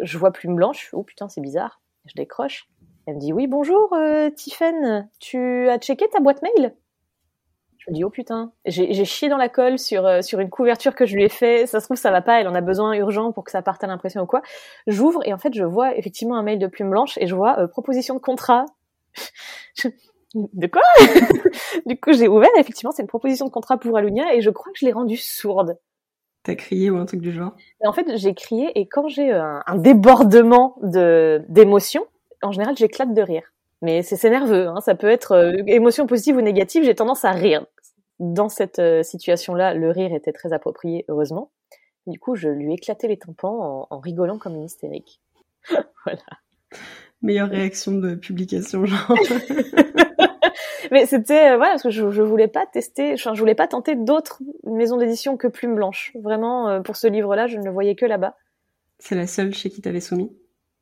Je 0.02 0.18
vois 0.18 0.32
Plume 0.32 0.56
Blanche. 0.56 0.90
Oh 0.92 1.02
putain, 1.02 1.28
c'est 1.28 1.40
bizarre. 1.40 1.80
Je 2.06 2.14
décroche. 2.14 2.68
Elle 3.06 3.16
me 3.16 3.20
dit, 3.20 3.32
oui, 3.32 3.46
bonjour, 3.46 3.92
euh, 3.94 4.30
Tu 5.20 5.68
as 5.68 5.78
checké 5.78 6.08
ta 6.08 6.20
boîte 6.20 6.42
mail? 6.42 6.74
Je 7.78 7.90
me 7.90 7.94
dis, 7.94 8.04
oh 8.04 8.10
putain. 8.10 8.52
J'ai 8.64 9.04
chié 9.04 9.28
dans 9.28 9.36
la 9.36 9.48
colle 9.48 9.78
sur, 9.78 10.04
euh, 10.04 10.20
sur 10.22 10.40
une 10.40 10.50
couverture 10.50 10.96
que 10.96 11.06
je 11.06 11.14
lui 11.14 11.22
ai 11.22 11.28
fait. 11.28 11.66
Ça 11.66 11.78
se 11.78 11.84
trouve, 11.84 11.96
ça 11.96 12.10
va 12.10 12.20
pas. 12.20 12.40
Elle 12.40 12.48
en 12.48 12.54
a 12.56 12.60
besoin 12.60 12.94
urgent 12.94 13.30
pour 13.30 13.44
que 13.44 13.52
ça 13.52 13.62
parte 13.62 13.84
à 13.84 13.86
l'impression 13.86 14.22
ou 14.22 14.26
quoi. 14.26 14.42
J'ouvre 14.88 15.20
et 15.24 15.32
en 15.32 15.38
fait, 15.38 15.54
je 15.54 15.62
vois 15.62 15.96
effectivement 15.96 16.36
un 16.36 16.42
mail 16.42 16.58
de 16.58 16.66
Plume 16.66 16.90
Blanche 16.90 17.16
et 17.18 17.28
je 17.28 17.34
vois 17.36 17.60
euh, 17.60 17.68
proposition 17.68 18.14
de 18.14 18.20
contrat. 18.20 18.66
de 20.52 20.66
quoi 20.66 20.82
Du 21.86 21.98
coup, 21.98 22.12
j'ai 22.12 22.28
ouvert, 22.28 22.50
effectivement, 22.58 22.92
c'est 22.92 23.02
une 23.02 23.08
proposition 23.08 23.46
de 23.46 23.50
contrat 23.50 23.78
pour 23.78 23.96
Alunia, 23.96 24.34
et 24.34 24.40
je 24.40 24.50
crois 24.50 24.72
que 24.72 24.78
je 24.78 24.84
l'ai 24.84 24.92
rendue 24.92 25.16
sourde. 25.16 25.78
T'as 26.42 26.54
crié 26.54 26.90
ou 26.90 26.96
un 26.96 27.06
truc 27.06 27.20
du 27.20 27.32
genre? 27.32 27.54
En 27.84 27.92
fait, 27.92 28.16
j'ai 28.16 28.34
crié, 28.34 28.78
et 28.78 28.86
quand 28.86 29.08
j'ai 29.08 29.32
un, 29.32 29.76
débordement 29.76 30.76
de 30.82 31.44
d'émotions, 31.48 32.06
en 32.42 32.52
général, 32.52 32.76
j'éclate 32.76 33.14
de 33.14 33.22
rire. 33.22 33.52
Mais 33.82 34.02
c'est 34.02 34.30
nerveux, 34.30 34.68
hein, 34.68 34.80
ça 34.80 34.94
peut 34.94 35.08
être 35.08 35.32
euh, 35.32 35.52
émotion 35.66 36.06
positive 36.06 36.36
ou 36.36 36.40
négative, 36.40 36.84
j'ai 36.84 36.94
tendance 36.94 37.24
à 37.24 37.32
rire. 37.32 37.66
Dans 38.18 38.48
cette 38.48 38.78
euh, 38.78 39.02
situation-là, 39.02 39.74
le 39.74 39.90
rire 39.90 40.14
était 40.14 40.32
très 40.32 40.52
approprié, 40.52 41.04
heureusement. 41.08 41.50
Du 42.06 42.18
coup, 42.18 42.36
je 42.36 42.48
lui 42.48 42.72
éclatais 42.72 43.08
les 43.08 43.18
tympans 43.18 43.86
en, 43.90 43.96
en 43.96 43.98
rigolant 43.98 44.38
comme 44.38 44.54
une 44.54 44.64
hystérique. 44.64 45.20
voilà. 46.04 46.22
Meilleure 47.22 47.48
réaction 47.48 47.92
de 47.92 48.14
publication, 48.14 48.86
genre. 48.86 49.14
Mais 50.90 51.06
c'était 51.06 51.52
euh, 51.52 51.56
voilà 51.56 51.72
parce 51.72 51.82
que 51.82 51.90
je, 51.90 52.10
je 52.10 52.22
voulais 52.22 52.48
pas 52.48 52.66
tester, 52.66 53.14
enfin, 53.14 53.34
je 53.34 53.40
voulais 53.40 53.54
pas 53.54 53.68
tenter 53.68 53.94
d'autres 53.94 54.40
maisons 54.64 54.96
d'édition 54.96 55.36
que 55.36 55.48
Plume 55.48 55.74
Blanche. 55.74 56.12
Vraiment, 56.20 56.68
euh, 56.68 56.80
pour 56.80 56.96
ce 56.96 57.06
livre-là, 57.06 57.46
je 57.46 57.58
ne 57.58 57.64
le 57.64 57.70
voyais 57.70 57.94
que 57.94 58.06
là-bas. 58.06 58.34
C'est 58.98 59.14
la 59.14 59.26
seule 59.26 59.54
chez 59.54 59.70
qui 59.70 59.82
t'avais 59.82 60.00
soumis? 60.00 60.32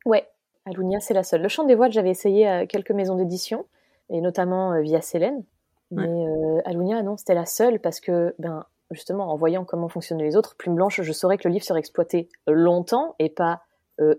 Ouais, 0.05 0.27
Alunia, 0.67 1.01
c'est 1.01 1.15
la 1.15 1.23
seule. 1.23 1.43
Le 1.43 1.49
Chant 1.49 1.65
des 1.65 1.75
Voiles, 1.75 1.93
j'avais 1.93 2.11
essayé 2.11 2.67
quelques 2.69 2.93
maisons 2.93 3.17
d'édition, 3.17 3.67
et 4.11 4.21
notamment 4.21 4.81
via 4.81 5.01
Célène. 5.01 5.43
Mais 5.91 6.27
Alunia, 6.65 7.03
non, 7.03 7.17
c'était 7.17 7.35
la 7.35 7.47
seule 7.47 7.81
parce 7.81 7.99
que, 8.01 8.35
ben, 8.39 8.67
justement, 8.91 9.33
en 9.33 9.37
voyant 9.37 9.65
comment 9.65 9.89
fonctionnaient 9.89 10.25
les 10.25 10.37
autres, 10.37 10.57
Plume 10.57 10.77
Blanche, 10.77 11.01
je 11.03 11.13
saurais 11.13 11.39
que 11.39 11.49
le 11.49 11.55
livre 11.55 11.65
serait 11.65 11.81
exploité 11.81 12.29
longtemps 12.47 13.17
et 13.19 13.31
pas 13.31 13.63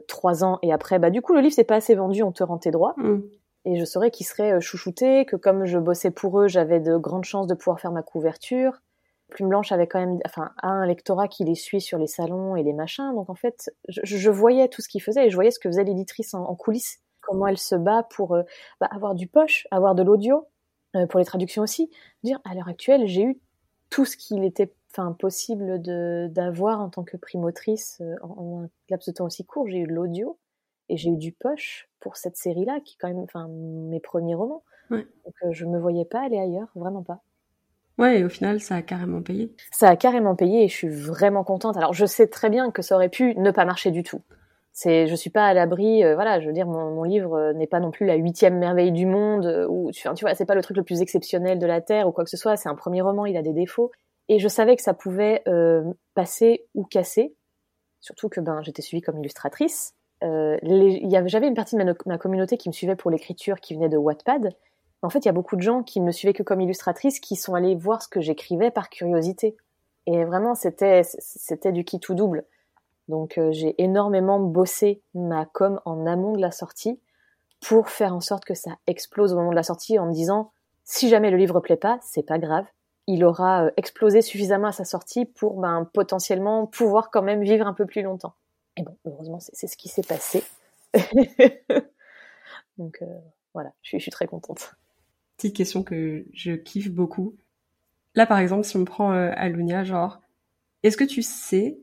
trois 0.08 0.44
ans 0.44 0.60
et 0.62 0.74
après, 0.74 1.00
bah 1.00 1.10
du 1.10 1.22
coup, 1.22 1.34
le 1.34 1.40
livre 1.40 1.54
c'est 1.54 1.64
pas 1.64 1.76
assez 1.76 1.96
vendu, 1.96 2.22
on 2.24 2.32
te 2.32 2.44
rend 2.44 2.58
tes 2.58 2.72
droits. 2.72 2.96
Mm. 2.98 3.22
Et 3.66 3.78
je 3.78 3.86
saurais 3.86 4.12
qu'il 4.12 4.26
serait 4.26 4.62
chouchouté, 4.62 5.26
que 5.26 5.36
comme 5.36 5.66
je 5.66 5.80
bossais 5.80 6.12
pour 6.12 6.40
eux, 6.40 6.48
j'avais 6.48 6.80
de 6.80 6.98
grandes 6.98 7.26
chances 7.26 7.48
de 7.48 7.56
pouvoir 7.56 7.80
faire 7.80 7.92
ma 7.92 8.04
couverture. 8.04 8.82
Plume 9.30 9.50
Blanche 9.50 9.72
avait 9.72 9.88
quand 9.88 10.00
même, 10.00 10.20
enfin, 10.26 10.52
un 10.62 10.86
lectorat 10.86 11.28
qui 11.28 11.44
les 11.44 11.56
suit 11.56 11.82
sur 11.82 11.98
les 11.98 12.08
salons 12.08 12.56
et 12.56 12.64
les 12.64 12.74
machins. 12.74 13.14
Donc 13.16 13.30
en 13.30 13.36
fait, 13.36 13.72
je, 13.88 14.30
voyais 14.30 14.68
tout 14.68 14.82
ce 14.82 14.88
qu'ils 14.88 15.02
faisaient 15.02 15.28
et 15.28 15.30
je 15.30 15.36
voyais 15.36 15.52
ce 15.52 15.60
que 15.60 15.70
faisait 15.70 15.84
l'éditrice 15.84 16.34
en, 16.34 16.56
coulisses, 16.56 17.00
comment 17.22 17.48
elle 17.48 17.58
se 17.58 17.76
bat 17.76 18.04
pour 18.04 18.36
euh, 18.36 18.44
bah, 18.80 18.88
avoir 18.92 19.16
du 19.16 19.28
poche, 19.28 19.68
avoir 19.72 19.96
de 19.96 20.04
l'audio, 20.04 20.48
euh, 20.96 21.08
pour 21.08 21.20
les 21.20 21.26
traductions 21.26 21.64
aussi. 21.64 21.90
Dire 22.24 22.40
à 22.46 22.54
l'heure 22.54 22.68
actuelle, 22.70 23.08
j'ai 23.08 23.24
eu 23.24 23.40
tout 23.90 24.06
ce 24.06 24.16
qu'il 24.16 24.44
était 24.44 24.74
enfin 24.92 25.12
possible 25.12 25.82
d'avoir 26.32 26.80
en 26.80 26.90
tant 26.90 27.04
que 27.04 27.18
primotrice 27.18 27.98
euh, 28.02 28.16
en, 28.22 28.64
un 28.64 28.70
laps 28.90 29.08
de 29.08 29.14
temps 29.14 29.26
aussi 29.26 29.44
court. 29.44 29.68
J'ai 29.68 29.80
eu 29.80 29.88
l'audio 29.88 30.38
et 30.90 30.98
j'ai 30.98 31.10
eu 31.10 31.18
du 31.18 31.32
poche 31.32 31.90
pour 32.00 32.18
cette 32.18 32.38
série-là, 32.38 32.80
qui 32.84 32.96
est 32.96 32.98
quand 33.00 33.08
même, 33.08 33.20
enfin, 33.20 33.48
mes 33.50 34.00
premiers 34.00 34.36
romans. 34.36 34.64
Donc 34.92 35.04
je 35.52 35.66
me 35.66 35.80
voyais 35.80 36.06
pas 36.06 36.24
aller 36.24 36.38
ailleurs, 36.38 36.70
vraiment 36.76 37.04
pas. 37.04 37.22
Ouais, 37.98 38.20
et 38.20 38.24
au 38.26 38.30
final, 38.30 38.60
ça 38.60 38.76
a 38.76 38.82
carrément 38.82 39.22
payé. 39.22 39.54
Ça 39.72 39.90
a 39.90 39.96
carrément 39.96 40.36
payé 40.36 40.66
et 40.66 40.68
je 40.68 40.74
suis 40.74 40.90
vraiment 40.90 41.44
contente. 41.44 41.78
Alors, 41.78 41.94
je 41.94 42.06
sais 42.06 42.28
très 42.28 42.50
bien 42.50 42.72
que 42.72 42.82
ça 42.82 42.96
aurait 42.96 43.10
pu 43.10 43.36
ne 43.38 43.52
pas 43.52 43.64
marcher 43.64 43.92
du 43.92 44.04
tout. 44.04 44.22
C'est, 44.74 45.08
je 45.08 45.16
suis 45.16 45.30
pas 45.30 45.48
à 45.48 45.54
l'abri. 45.54 46.04
Euh, 46.04 46.16
voilà, 46.16 46.42
je 46.42 46.48
veux 46.48 46.54
dire, 46.54 46.68
mon, 46.68 47.04
livre 47.04 47.36
euh, 47.36 47.54
n'est 47.54 47.68
pas 47.68 47.80
non 47.80 47.92
plus 47.92 48.06
la 48.06 48.16
huitième 48.16 48.58
merveille 48.58 48.92
du 48.92 49.06
monde 49.06 49.46
euh, 49.46 49.66
ou 49.70 49.92
tu, 49.92 50.10
tu 50.16 50.26
vois, 50.26 50.36
c'est 50.36 50.46
pas 50.46 50.56
le 50.56 50.62
truc 50.62 50.76
le 50.76 50.84
plus 50.84 51.02
exceptionnel 51.02 51.60
de 51.60 51.66
la 51.66 51.80
terre 51.80 52.10
ou 52.10 52.12
quoi 52.12 52.26
que 52.26 52.30
ce 52.30 52.36
soit. 52.36 52.58
C'est 52.58 52.68
un 52.68 52.76
premier 52.76 53.02
roman, 53.02 53.26
il 53.26 53.38
a 53.38 53.42
des 53.42 53.54
défauts 53.54 53.92
et 54.28 54.40
je 54.40 54.48
savais 54.50 54.76
que 54.76 54.82
ça 54.82 54.94
pouvait 54.94 55.44
passer 56.16 56.66
ou 56.74 56.84
casser. 56.84 57.36
Surtout 58.02 58.28
que 58.28 58.42
ben, 58.42 58.62
j'étais 58.64 58.82
suivie 58.82 59.02
comme 59.02 59.20
illustratrice. 59.20 59.94
Euh, 60.26 60.58
j'avais 61.28 61.48
une 61.48 61.54
partie 61.54 61.76
de 61.76 61.96
ma, 62.06 62.18
communauté 62.18 62.58
qui 62.58 62.68
me 62.68 62.74
suivait 62.74 62.96
pour 62.96 63.12
l'écriture, 63.12 63.60
qui 63.60 63.76
venait 63.76 63.90
de 63.90 63.98
Wattpad 63.98 64.56
en 65.06 65.10
fait, 65.10 65.20
il 65.20 65.26
y 65.26 65.30
a 65.30 65.34
beaucoup 65.34 65.56
de 65.56 65.62
gens 65.62 65.84
qui 65.84 66.02
ne 66.02 66.06
me 66.06 66.12
suivaient 66.12 66.34
que 66.34 66.44
comme 66.44 66.62
illustratrice, 66.62 67.20
qui 67.20 67.36
sont 67.36 67.54
allés 67.54 67.76
voir 67.76 68.02
ce 68.02 68.08
que 68.08 68.22
j'écrivais 68.22 68.72
par 68.72 68.90
curiosité. 68.90 69.56
Et 70.08 70.26
vraiment, 70.26 70.56
c'était 70.56 71.04
c'était 71.04 71.72
du 71.72 71.84
qui 71.84 72.00
tout 72.00 72.16
double. 72.16 72.44
Donc, 73.08 73.38
euh, 73.38 73.52
j'ai 73.52 73.82
énormément 73.82 74.40
bossé 74.40 75.02
ma 75.14 75.46
com 75.46 75.80
en 75.86 76.08
amont 76.08 76.34
de 76.34 76.42
la 76.42 76.52
sortie 76.52 77.00
pour 77.62 77.90
faire 77.90 78.14
en 78.14 78.20
sorte 78.20 78.46
que 78.46 78.56
ça 78.56 78.72
explose 78.88 79.34
au 79.34 79.36
moment 79.36 79.52
de 79.52 79.56
la 79.56 79.64
sortie 79.64 80.00
en 80.00 80.08
me 80.08 80.14
disant 80.14 80.52
si 80.84 81.10
jamais 81.10 81.32
le 81.32 81.38
livre 81.38 81.60
plaît 81.60 81.78
pas, 81.78 82.00
c'est 82.02 82.26
pas 82.26 82.40
grave. 82.40 82.66
Il 83.08 83.24
aura 83.24 83.66
euh, 83.66 83.72
explosé 83.78 84.22
suffisamment 84.22 84.68
à 84.68 84.72
sa 84.72 84.86
sortie 84.86 85.26
pour 85.26 85.60
ben, 85.60 85.88
potentiellement 85.94 86.66
pouvoir 86.66 87.12
quand 87.12 87.22
même 87.22 87.44
vivre 87.44 87.68
un 87.68 87.74
peu 87.74 87.86
plus 87.86 88.02
longtemps. 88.02 88.34
Et 88.78 88.84
bon, 88.84 88.98
heureusement, 89.06 89.40
c'est 89.40 89.68
ce 89.68 89.78
qui 89.78 89.90
s'est 89.90 90.04
passé. 90.04 90.44
Donc 92.78 93.02
euh, 93.02 93.20
voilà, 93.54 93.74
je 93.82 93.98
suis 93.98 94.12
très 94.12 94.28
contente 94.28 94.76
petite 95.38 95.56
question 95.56 95.84
que 95.84 96.26
je 96.34 96.54
kiffe 96.54 96.92
beaucoup. 96.92 97.36
Là, 98.16 98.26
par 98.26 98.40
exemple, 98.40 98.66
si 98.66 98.78
on 98.78 98.86
prend 98.86 99.14
euh, 99.14 99.32
Alunia, 99.36 99.84
genre, 99.84 100.22
est-ce 100.84 100.98
que 100.98 101.04
tu 101.04 101.22
sais 101.22 101.78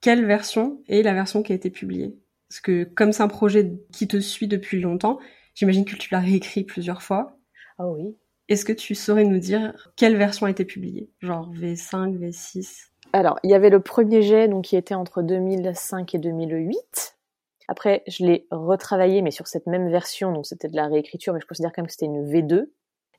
quelle 0.00 0.24
version 0.24 0.82
est 0.88 1.02
la 1.02 1.14
version 1.14 1.42
qui 1.42 1.52
a 1.52 1.54
été 1.54 1.70
publiée? 1.70 2.16
Parce 2.48 2.60
que 2.60 2.84
comme 2.84 3.12
c'est 3.12 3.22
un 3.22 3.28
projet 3.28 3.72
qui 3.92 4.08
te 4.08 4.20
suit 4.20 4.48
depuis 4.48 4.80
longtemps, 4.80 5.18
j'imagine 5.54 5.84
que 5.84 5.96
tu 5.96 6.12
l'as 6.12 6.20
réécrit 6.20 6.64
plusieurs 6.64 7.02
fois. 7.02 7.38
Ah 7.78 7.88
oui. 7.88 8.16
Est-ce 8.48 8.64
que 8.64 8.72
tu 8.72 8.94
saurais 8.94 9.24
nous 9.24 9.38
dire 9.38 9.92
quelle 9.96 10.16
version 10.16 10.46
a 10.46 10.50
été 10.50 10.64
publiée? 10.64 11.10
Genre 11.20 11.52
V5, 11.52 12.18
V6 12.18 12.90
Alors, 13.12 13.38
il 13.42 13.50
y 13.50 13.54
avait 13.54 13.70
le 13.70 13.80
premier 13.80 14.22
jet 14.22 14.48
donc, 14.48 14.64
qui 14.64 14.76
était 14.76 14.94
entre 14.94 15.22
2005 15.22 16.14
et 16.14 16.18
2008. 16.18 17.16
Après, 17.68 18.02
je 18.06 18.24
l'ai 18.24 18.46
retravaillé, 18.50 19.22
mais 19.22 19.30
sur 19.30 19.46
cette 19.46 19.66
même 19.66 19.90
version, 19.90 20.32
donc 20.32 20.46
c'était 20.46 20.68
de 20.68 20.76
la 20.76 20.86
réécriture, 20.86 21.32
mais 21.32 21.40
je 21.40 21.46
considère 21.46 21.72
quand 21.72 21.82
même 21.82 21.86
que 21.86 21.92
c'était 21.92 22.06
une 22.06 22.24
V2. 22.30 22.68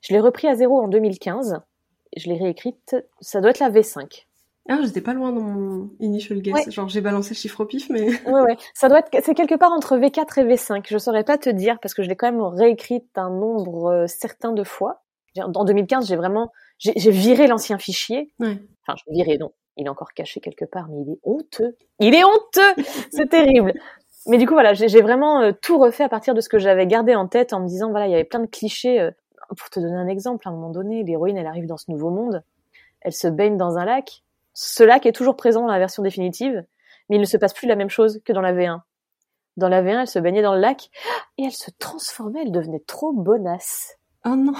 Je 0.00 0.12
l'ai 0.12 0.20
repris 0.20 0.48
à 0.48 0.54
zéro 0.54 0.80
en 0.80 0.88
2015. 0.88 1.60
Je 2.16 2.28
l'ai 2.28 2.38
réécrite. 2.38 2.96
Ça 3.20 3.40
doit 3.40 3.50
être 3.50 3.58
la 3.58 3.70
V5. 3.70 4.24
Ah, 4.70 4.78
j'étais 4.82 5.00
pas 5.00 5.14
loin 5.14 5.32
dans 5.32 5.40
mon 5.40 5.90
initial 5.98 6.40
guess. 6.40 6.70
Genre, 6.70 6.88
j'ai 6.88 7.00
balancé 7.00 7.30
le 7.30 7.36
chiffre 7.36 7.60
au 7.60 7.64
pif, 7.64 7.88
mais. 7.88 8.06
ouais, 8.26 8.40
ouais. 8.42 8.56
Ça 8.74 8.88
doit 8.88 8.98
être, 8.98 9.08
c'est 9.24 9.34
quelque 9.34 9.54
part 9.54 9.72
entre 9.72 9.96
V4 9.96 10.40
et 10.40 10.54
V5. 10.54 10.84
Je 10.86 10.98
saurais 10.98 11.24
pas 11.24 11.38
te 11.38 11.48
dire 11.48 11.78
parce 11.80 11.94
que 11.94 12.02
je 12.02 12.08
l'ai 12.08 12.16
quand 12.16 12.30
même 12.30 12.42
réécrite 12.42 13.16
un 13.16 13.30
nombre 13.30 13.86
euh, 13.86 14.06
certain 14.06 14.52
de 14.52 14.64
fois. 14.64 15.02
En 15.38 15.64
2015, 15.64 16.08
j'ai 16.08 16.16
vraiment, 16.16 16.52
j'ai 16.78 17.10
viré 17.10 17.46
l'ancien 17.46 17.78
fichier. 17.78 18.32
Ouais. 18.40 18.58
Enfin, 18.82 18.96
je 18.96 19.12
viré, 19.12 19.38
non. 19.38 19.52
Il 19.78 19.86
est 19.86 19.88
encore 19.88 20.12
caché 20.12 20.40
quelque 20.40 20.64
part, 20.64 20.88
mais 20.88 21.00
il 21.00 21.12
est 21.12 21.20
honteux. 21.22 21.76
Il 22.00 22.14
est 22.14 22.24
honteux! 22.24 22.84
c'est 23.10 23.28
terrible. 23.28 23.72
Mais 24.26 24.36
du 24.36 24.46
coup, 24.46 24.52
voilà, 24.52 24.74
j'ai 24.74 25.00
vraiment 25.00 25.40
euh, 25.40 25.52
tout 25.52 25.78
refait 25.78 26.04
à 26.04 26.08
partir 26.08 26.34
de 26.34 26.40
ce 26.40 26.50
que 26.50 26.58
j'avais 26.58 26.86
gardé 26.86 27.14
en 27.14 27.26
tête 27.26 27.54
en 27.54 27.60
me 27.60 27.66
disant, 27.66 27.90
voilà, 27.90 28.06
il 28.06 28.10
y 28.10 28.14
avait 28.14 28.24
plein 28.24 28.40
de 28.40 28.46
clichés. 28.46 29.00
Euh, 29.00 29.10
pour 29.56 29.70
te 29.70 29.80
donner 29.80 29.96
un 29.96 30.08
exemple, 30.08 30.46
à 30.46 30.50
un 30.50 30.54
moment 30.54 30.70
donné, 30.70 31.02
l'héroïne, 31.02 31.38
elle 31.38 31.46
arrive 31.46 31.66
dans 31.66 31.78
ce 31.78 31.90
nouveau 31.90 32.10
monde, 32.10 32.42
elle 33.00 33.14
se 33.14 33.28
baigne 33.28 33.56
dans 33.56 33.78
un 33.78 33.84
lac. 33.84 34.22
Ce 34.52 34.82
lac 34.82 35.06
est 35.06 35.12
toujours 35.12 35.36
présent 35.36 35.62
dans 35.62 35.72
la 35.72 35.78
version 35.78 36.02
définitive, 36.02 36.64
mais 37.08 37.16
il 37.16 37.20
ne 37.20 37.26
se 37.26 37.36
passe 37.36 37.54
plus 37.54 37.66
la 37.66 37.76
même 37.76 37.88
chose 37.88 38.20
que 38.24 38.32
dans 38.32 38.42
la 38.42 38.52
V1. 38.52 38.80
Dans 39.56 39.68
la 39.68 39.82
V1, 39.82 40.02
elle 40.02 40.06
se 40.06 40.18
baignait 40.18 40.42
dans 40.42 40.54
le 40.54 40.60
lac 40.60 40.90
et 41.38 41.44
elle 41.44 41.52
se 41.52 41.70
transformait, 41.78 42.42
elle 42.42 42.52
devenait 42.52 42.82
trop 42.86 43.12
bonasse. 43.12 43.96
Oh 44.26 44.36
non 44.36 44.52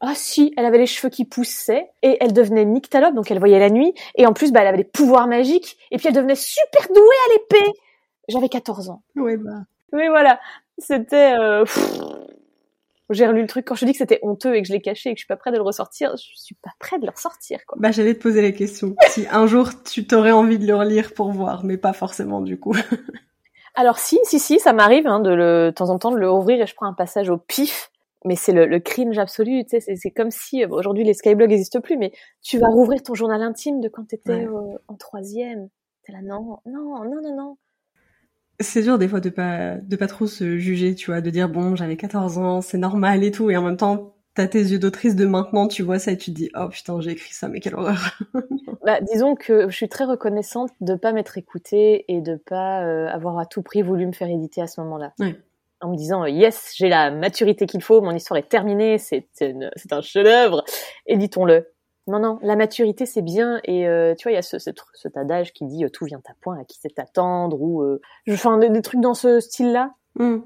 ah 0.00 0.14
si, 0.14 0.52
elle 0.56 0.66
avait 0.66 0.78
les 0.78 0.86
cheveux 0.86 1.08
qui 1.08 1.24
poussaient 1.24 1.90
et 2.02 2.18
elle 2.20 2.32
devenait 2.32 2.64
nyctalope, 2.64 3.14
donc 3.14 3.30
elle 3.30 3.38
voyait 3.38 3.58
la 3.58 3.70
nuit. 3.70 3.94
Et 4.16 4.26
en 4.26 4.32
plus, 4.32 4.52
bah, 4.52 4.60
elle 4.60 4.66
avait 4.66 4.76
des 4.78 4.84
pouvoirs 4.84 5.26
magiques 5.26 5.78
et 5.90 5.96
puis 5.96 6.08
elle 6.08 6.14
devenait 6.14 6.34
super 6.34 6.86
douée 6.88 6.98
à 6.98 7.32
l'épée. 7.32 7.72
J'avais 8.28 8.48
14 8.48 8.90
ans. 8.90 9.02
Oui, 9.14 9.36
bah. 9.36 9.62
Oui, 9.92 10.08
voilà. 10.08 10.38
C'était... 10.78 11.34
Euh, 11.38 11.64
j'ai 13.10 13.26
relu 13.26 13.42
le 13.42 13.46
truc 13.46 13.64
quand 13.64 13.76
je 13.76 13.84
dis 13.84 13.92
que 13.92 13.98
c'était 13.98 14.18
honteux 14.22 14.56
et 14.56 14.62
que 14.62 14.68
je 14.68 14.72
l'ai 14.72 14.80
caché 14.80 15.10
et 15.10 15.14
que 15.14 15.18
je 15.18 15.24
suis 15.24 15.28
pas 15.28 15.36
prête 15.36 15.54
de 15.54 15.58
le 15.58 15.64
ressortir, 15.64 16.16
je 16.16 16.28
suis 16.34 16.56
pas 16.56 16.72
prête 16.80 17.00
de 17.00 17.06
le 17.06 17.12
ressortir 17.12 17.60
quoi. 17.66 17.78
Bah 17.80 17.92
j'allais 17.92 18.14
te 18.14 18.20
poser 18.20 18.42
la 18.42 18.50
question. 18.50 18.96
si 19.08 19.26
un 19.30 19.46
jour 19.46 19.70
tu 19.84 20.06
t'aurais 20.06 20.32
envie 20.32 20.58
de 20.58 20.66
le 20.66 20.74
relire 20.74 21.14
pour 21.14 21.30
voir, 21.30 21.64
mais 21.64 21.76
pas 21.76 21.92
forcément 21.92 22.40
du 22.40 22.58
coup. 22.58 22.74
Alors 23.76 23.98
si, 23.98 24.18
si, 24.24 24.40
si, 24.40 24.58
ça 24.58 24.72
m'arrive 24.72 25.06
hein, 25.06 25.20
de 25.20 25.30
le, 25.30 25.66
de 25.66 25.70
temps 25.70 25.90
en 25.90 25.98
temps 25.98 26.10
de 26.10 26.16
le 26.16 26.30
ouvrir 26.30 26.60
et 26.60 26.66
je 26.66 26.74
prends 26.74 26.86
un 26.86 26.94
passage 26.94 27.28
au 27.28 27.36
pif. 27.36 27.90
Mais 28.24 28.34
c'est 28.34 28.52
le, 28.52 28.66
le 28.66 28.80
cringe 28.80 29.18
absolu, 29.18 29.64
tu 29.64 29.80
sais, 29.80 29.96
c'est 29.96 30.10
comme 30.10 30.30
si 30.30 30.64
euh, 30.64 30.68
aujourd'hui 30.70 31.04
les 31.04 31.14
skyblogs 31.14 31.50
n'existent 31.50 31.80
plus, 31.80 31.96
mais 31.96 32.12
tu 32.42 32.58
vas 32.58 32.68
rouvrir 32.68 33.02
ton 33.02 33.14
journal 33.14 33.42
intime 33.42 33.80
de 33.80 33.88
quand 33.88 34.04
t'étais 34.04 34.46
euh, 34.46 34.78
en 34.88 34.94
troisième. 34.94 35.68
T'es 36.02 36.12
là, 36.12 36.22
non, 36.22 36.58
non, 36.66 37.04
non, 37.04 37.20
non, 37.22 37.36
non 37.36 37.56
c'est 38.60 38.82
dur 38.82 38.98
des 38.98 39.08
fois 39.08 39.20
de 39.20 39.28
pas 39.28 39.76
de 39.76 39.96
pas 39.96 40.06
trop 40.06 40.26
se 40.26 40.56
juger, 40.58 40.94
tu 40.94 41.10
vois, 41.10 41.20
de 41.20 41.30
dire 41.30 41.48
bon, 41.48 41.76
j'avais 41.76 41.96
14 41.96 42.38
ans, 42.38 42.60
c'est 42.62 42.78
normal 42.78 43.22
et 43.22 43.30
tout 43.30 43.50
et 43.50 43.56
en 43.56 43.62
même 43.62 43.76
temps 43.76 44.14
t'as 44.34 44.46
tes 44.46 44.60
yeux 44.60 44.78
d'autrice 44.78 45.16
de 45.16 45.24
maintenant, 45.24 45.66
tu 45.66 45.82
vois 45.82 45.98
ça 45.98 46.12
et 46.12 46.16
tu 46.16 46.30
te 46.30 46.36
dis 46.36 46.50
oh 46.54 46.68
putain, 46.68 47.00
j'ai 47.00 47.12
écrit 47.12 47.32
ça 47.32 47.48
mais 47.48 47.60
quelle 47.60 47.74
horreur. 47.74 48.18
bah, 48.84 49.00
disons 49.00 49.34
que 49.34 49.68
je 49.68 49.74
suis 49.74 49.88
très 49.88 50.04
reconnaissante 50.04 50.70
de 50.80 50.94
pas 50.94 51.12
m'être 51.12 51.38
écoutée 51.38 52.04
et 52.08 52.20
de 52.20 52.36
pas 52.36 52.84
euh, 52.84 53.08
avoir 53.08 53.38
à 53.38 53.46
tout 53.46 53.62
prix 53.62 53.82
voulu 53.82 54.06
me 54.06 54.12
faire 54.12 54.28
éditer 54.28 54.60
à 54.62 54.66
ce 54.66 54.80
moment-là. 54.82 55.12
En 55.82 55.90
me 55.90 55.96
disant 55.96 56.24
yes, 56.24 56.72
j'ai 56.76 56.88
la 56.88 57.10
maturité 57.10 57.66
qu'il 57.66 57.82
faut, 57.82 58.00
mon 58.00 58.12
histoire 58.14 58.38
est 58.38 58.48
terminée, 58.48 58.98
c'est 58.98 59.28
c'est 59.34 59.92
un 59.92 60.00
chef-d'œuvre, 60.00 60.64
éditons-le. 61.06 61.66
Non, 62.08 62.20
non, 62.20 62.38
la 62.42 62.54
maturité 62.54 63.04
c'est 63.04 63.22
bien 63.22 63.60
et 63.64 63.88
euh, 63.88 64.14
tu 64.14 64.24
vois 64.24 64.32
il 64.32 64.36
y 64.36 64.38
a 64.38 64.42
ce, 64.42 64.60
ce, 64.60 64.70
cet 64.94 65.16
adage 65.16 65.52
qui 65.52 65.66
dit 65.66 65.84
euh, 65.84 65.88
tout 65.88 66.04
vient 66.04 66.22
à 66.24 66.34
point, 66.40 66.60
à 66.60 66.64
qui 66.64 66.78
c'est 66.80 67.00
attendre 67.00 67.60
ou 67.60 67.82
euh, 67.82 68.00
enfin 68.30 68.58
des, 68.58 68.70
des, 68.70 68.80
trucs 68.80 69.00
dans 69.00 69.14
ce 69.14 69.40
style-là. 69.40 69.92
Mm. 70.14 70.36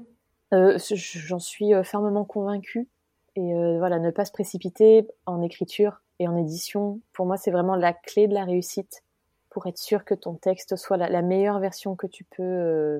Euh, 0.53 0.79
J'en 0.95 1.39
suis 1.39 1.75
euh, 1.75 1.83
fermement 1.83 2.25
convaincue 2.25 2.89
et 3.35 3.53
voilà 3.77 3.99
ne 3.99 4.11
pas 4.11 4.25
se 4.25 4.31
précipiter 4.31 5.07
en 5.25 5.41
écriture 5.41 6.01
et 6.19 6.27
en 6.27 6.35
édition. 6.35 6.99
Pour 7.13 7.27
moi 7.27 7.37
c'est 7.37 7.51
vraiment 7.51 7.75
la 7.75 7.93
clé 7.93 8.27
de 8.27 8.33
la 8.33 8.43
réussite 8.43 9.03
pour 9.51 9.67
être 9.67 9.77
sûr 9.77 10.03
que 10.03 10.15
ton 10.15 10.33
texte 10.33 10.75
soit 10.75 10.97
la, 10.97 11.09
la 11.09 11.21
meilleure 11.21 11.59
version 11.59 11.95
que 11.95 12.07
tu 12.07 12.23
peux 12.23 12.99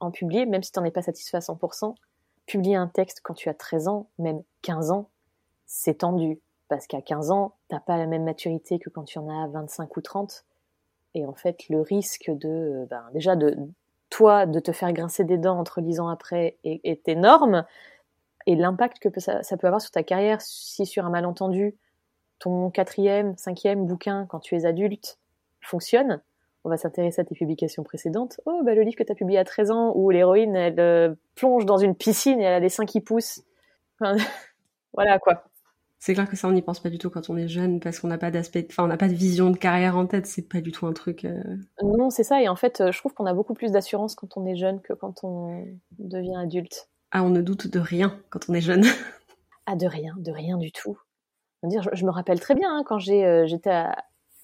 en 0.00 0.10
publier, 0.10 0.46
même 0.46 0.62
si 0.62 0.72
tu 0.72 0.78
n'en 0.78 0.84
es 0.84 0.90
pas 0.90 1.02
satisfait 1.02 1.38
à 1.38 1.40
100%. 1.40 1.94
Publier 2.46 2.76
un 2.76 2.88
texte 2.88 3.20
quand 3.22 3.34
tu 3.34 3.48
as 3.48 3.54
13 3.54 3.88
ans, 3.88 4.08
même 4.18 4.42
15 4.62 4.90
ans, 4.90 5.10
c'est 5.66 5.98
tendu 5.98 6.40
parce 6.68 6.86
qu'à 6.86 7.00
15 7.00 7.30
ans, 7.30 7.54
t'as 7.68 7.80
pas 7.80 7.96
la 7.96 8.06
même 8.06 8.24
maturité 8.24 8.78
que 8.78 8.90
quand 8.90 9.04
tu 9.04 9.18
en 9.18 9.28
as 9.28 9.48
25 9.48 9.96
ou 9.96 10.00
30. 10.00 10.44
Et 11.14 11.24
en 11.24 11.34
fait, 11.34 11.68
le 11.68 11.80
risque 11.80 12.30
de, 12.30 12.86
ben, 12.90 13.04
déjà 13.12 13.36
de 13.36 13.56
toi 14.10 14.46
de 14.46 14.60
te 14.60 14.72
faire 14.72 14.92
grincer 14.92 15.24
des 15.24 15.38
dents 15.38 15.58
entre 15.58 15.80
lisant 15.80 16.08
après 16.08 16.58
est, 16.64 17.08
énorme. 17.08 17.64
Et 18.46 18.54
l'impact 18.54 19.10
que 19.10 19.20
ça, 19.20 19.40
peut 19.58 19.66
avoir 19.66 19.80
sur 19.80 19.90
ta 19.90 20.02
carrière, 20.02 20.40
si 20.40 20.86
sur 20.86 21.04
un 21.04 21.10
malentendu, 21.10 21.76
ton 22.38 22.70
quatrième, 22.70 23.36
cinquième 23.36 23.86
bouquin 23.86 24.26
quand 24.26 24.40
tu 24.40 24.54
es 24.54 24.66
adulte 24.66 25.18
fonctionne, 25.60 26.22
on 26.66 26.68
va 26.68 26.76
s'intéresser 26.76 27.20
à 27.20 27.24
tes 27.24 27.36
publications 27.36 27.84
précédentes. 27.84 28.40
Oh, 28.44 28.62
bah, 28.64 28.74
le 28.74 28.82
livre 28.82 28.96
que 28.96 29.04
tu 29.04 29.12
as 29.12 29.14
publié 29.14 29.38
à 29.38 29.44
13 29.44 29.70
ans 29.70 29.92
où 29.94 30.10
l'héroïne, 30.10 30.56
elle 30.56 30.80
euh, 30.80 31.14
plonge 31.36 31.64
dans 31.64 31.76
une 31.76 31.94
piscine 31.94 32.40
et 32.40 32.42
elle 32.42 32.54
a 32.54 32.58
les 32.58 32.68
seins 32.68 32.86
qui 32.86 33.00
poussent. 33.00 33.44
Enfin, 34.00 34.16
Voilà 34.92 35.20
quoi. 35.20 35.44
C'est 36.00 36.14
clair 36.14 36.28
que 36.28 36.36
ça, 36.36 36.48
on 36.48 36.52
n'y 36.52 36.62
pense 36.62 36.80
pas 36.80 36.90
du 36.90 36.98
tout 36.98 37.08
quand 37.08 37.30
on 37.30 37.36
est 37.36 37.46
jeune 37.46 37.78
parce 37.78 38.00
qu'on 38.00 38.08
n'a 38.08 38.18
pas 38.18 38.32
d'aspect, 38.32 38.66
enfin, 38.68 38.82
on 38.82 38.88
n'a 38.88 38.96
pas 38.96 39.08
de 39.08 39.14
vision 39.14 39.50
de 39.50 39.56
carrière 39.56 39.96
en 39.96 40.06
tête. 40.06 40.26
C'est 40.26 40.48
pas 40.48 40.60
du 40.60 40.72
tout 40.72 40.86
un 40.86 40.92
truc. 40.92 41.24
Euh, 41.24 41.40
non, 41.82 42.10
c'est 42.10 42.24
ça. 42.24 42.42
Et 42.42 42.48
en 42.48 42.56
fait, 42.56 42.82
je 42.90 42.98
trouve 42.98 43.14
qu'on 43.14 43.26
a 43.26 43.34
beaucoup 43.34 43.54
plus 43.54 43.70
d'assurance 43.70 44.16
quand 44.16 44.36
on 44.36 44.44
est 44.44 44.56
jeune 44.56 44.80
que 44.80 44.92
quand 44.92 45.22
on 45.22 45.64
devient 46.00 46.36
adulte. 46.36 46.88
Ah, 47.12 47.22
on 47.22 47.30
ne 47.30 47.42
doute 47.42 47.68
de 47.68 47.78
rien 47.78 48.18
quand 48.30 48.48
on 48.48 48.54
est 48.54 48.60
jeune. 48.60 48.82
ah, 49.66 49.76
de 49.76 49.86
rien, 49.86 50.14
de 50.18 50.32
rien 50.32 50.58
du 50.58 50.72
tout. 50.72 50.98
Dire, 51.62 51.88
je, 51.92 52.04
me 52.04 52.10
rappelle 52.10 52.40
très 52.40 52.54
bien 52.54 52.76
hein, 52.76 52.82
quand 52.84 52.98
j'étais 52.98 53.84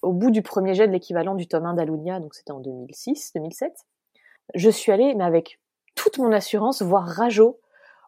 au 0.03 0.13
bout 0.13 0.31
du 0.31 0.43
premier 0.43 0.75
jet 0.75 0.87
de 0.87 0.93
l'équivalent 0.93 1.35
du 1.35 1.47
tome 1.47 1.67
1 1.67 1.75
d'Alunia, 1.75 2.21
donc 2.21 2.35
c'était 2.35 2.53
en 2.53 2.61
2006, 2.61 3.33
2007. 3.35 3.73
Je 4.55 4.71
suis 4.71 4.93
allée, 4.93 5.15
mais 5.15 5.25
avec 5.25 5.61
toute 5.95 6.19
mon 6.19 6.33
assurance, 6.33 6.83
voir 6.83 7.07
Rajo 7.07 7.59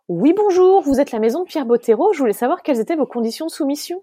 oui, 0.08 0.34
bonjour, 0.36 0.82
vous 0.82 1.00
êtes 1.00 1.12
la 1.12 1.18
maison 1.18 1.44
de 1.44 1.48
Pierre 1.48 1.64
Bottero, 1.64 2.12
je 2.12 2.18
voulais 2.18 2.34
savoir 2.34 2.62
quelles 2.62 2.78
étaient 2.78 2.94
vos 2.94 3.06
conditions 3.06 3.46
de 3.46 3.50
soumission. 3.50 4.02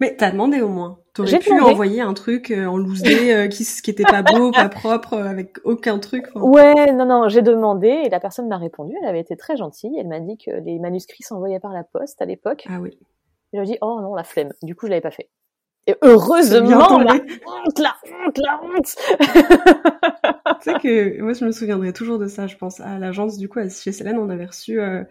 Mais 0.00 0.14
t'as 0.16 0.30
demandé 0.30 0.60
au 0.60 0.68
moins. 0.68 0.98
T'aurais 1.14 1.40
pu 1.40 1.52
envoyer 1.52 2.00
un 2.00 2.14
truc 2.14 2.52
euh, 2.52 2.66
en 2.66 2.76
loose 2.76 3.02
euh, 3.04 3.48
qui, 3.48 3.64
qui 3.64 3.90
était 3.90 4.04
pas 4.04 4.22
beau, 4.22 4.52
pas 4.52 4.68
propre, 4.68 5.14
euh, 5.14 5.26
avec 5.26 5.58
aucun 5.64 5.98
truc. 5.98 6.26
Ouais, 6.36 6.92
non, 6.92 7.06
non, 7.06 7.28
j'ai 7.28 7.42
demandé 7.42 7.88
et 7.88 8.08
la 8.08 8.20
personne 8.20 8.48
m'a 8.48 8.56
répondu. 8.56 8.94
Elle 9.00 9.08
avait 9.08 9.20
été 9.20 9.36
très 9.36 9.56
gentille. 9.56 9.96
Elle 9.98 10.08
m'a 10.08 10.20
dit 10.20 10.36
que 10.36 10.50
les 10.50 10.78
manuscrits 10.78 11.22
s'envoyaient 11.22 11.60
par 11.60 11.72
la 11.72 11.84
poste 11.84 12.20
à 12.22 12.24
l'époque. 12.24 12.64
Ah 12.68 12.80
oui. 12.80 12.96
Je 13.52 13.58
lui 13.58 13.68
ai 13.68 13.72
dit, 13.72 13.78
oh 13.82 14.00
non, 14.00 14.14
la 14.14 14.24
flemme. 14.24 14.52
Du 14.62 14.74
coup, 14.74 14.86
je 14.86 14.90
l'avais 14.90 15.00
pas 15.00 15.12
fait. 15.12 15.28
Et 15.86 15.96
heureusement, 16.02 16.98
la 16.98 17.12
honte, 17.12 17.78
la 17.78 17.96
honte, 18.26 18.38
la 18.38 18.60
honte. 18.62 18.96
tu 20.62 20.70
sais 20.70 20.78
que 20.78 21.20
moi, 21.20 21.34
je 21.34 21.44
me 21.44 21.52
souviendrai 21.52 21.92
toujours 21.92 22.18
de 22.18 22.26
ça. 22.26 22.46
Je 22.46 22.56
pense 22.56 22.80
à 22.80 22.98
l'agence 22.98 23.36
du 23.36 23.48
coup 23.48 23.60
chez 23.68 23.92
Célène, 23.92 24.18
on 24.18 24.30
avait 24.30 24.46
reçu 24.46 24.80
euh, 24.80 25.04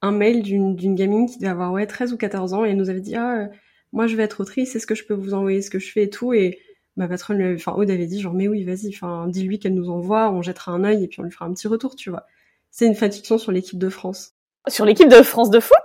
un 0.00 0.12
mail 0.12 0.42
d'une 0.42 0.94
gamine 0.94 1.28
qui 1.28 1.38
devait 1.38 1.50
avoir 1.50 1.72
ouais 1.72 1.86
13 1.86 2.12
ou 2.12 2.16
14 2.16 2.54
ans 2.54 2.64
et 2.64 2.70
elle 2.70 2.76
nous 2.76 2.90
avait 2.90 3.00
dit 3.00 3.16
ah 3.16 3.38
euh, 3.38 3.46
moi 3.92 4.06
je 4.06 4.16
vais 4.16 4.22
être 4.22 4.40
autrice, 4.40 4.76
est-ce 4.76 4.86
que 4.86 4.94
je 4.94 5.04
peux 5.04 5.14
vous 5.14 5.34
envoyer 5.34 5.60
ce 5.60 5.70
que 5.70 5.80
je 5.80 5.90
fais 5.90 6.04
et 6.04 6.10
tout? 6.10 6.32
Et 6.34 6.60
ma 6.96 7.08
patronne, 7.08 7.54
enfin 7.54 7.72
Aude 7.72 7.90
avait 7.90 8.06
dit 8.06 8.20
genre 8.20 8.34
mais 8.34 8.46
oui 8.46 8.64
vas-y, 8.64 8.90
enfin 8.94 9.26
dis-lui 9.26 9.58
qu'elle 9.58 9.74
nous 9.74 9.90
envoie, 9.90 10.30
on 10.30 10.42
jettera 10.42 10.70
un 10.70 10.84
œil 10.84 11.02
et 11.02 11.08
puis 11.08 11.18
on 11.20 11.24
lui 11.24 11.32
fera 11.32 11.46
un 11.46 11.52
petit 11.52 11.66
retour, 11.66 11.96
tu 11.96 12.10
vois. 12.10 12.26
C'est 12.70 12.86
une 12.86 12.94
fanfiction 12.94 13.38
sur 13.38 13.50
l'équipe 13.50 13.78
de 13.78 13.88
France. 13.88 14.34
Sur 14.68 14.84
l'équipe 14.84 15.08
de 15.08 15.22
France 15.22 15.50
de 15.50 15.58
foot? 15.60 15.76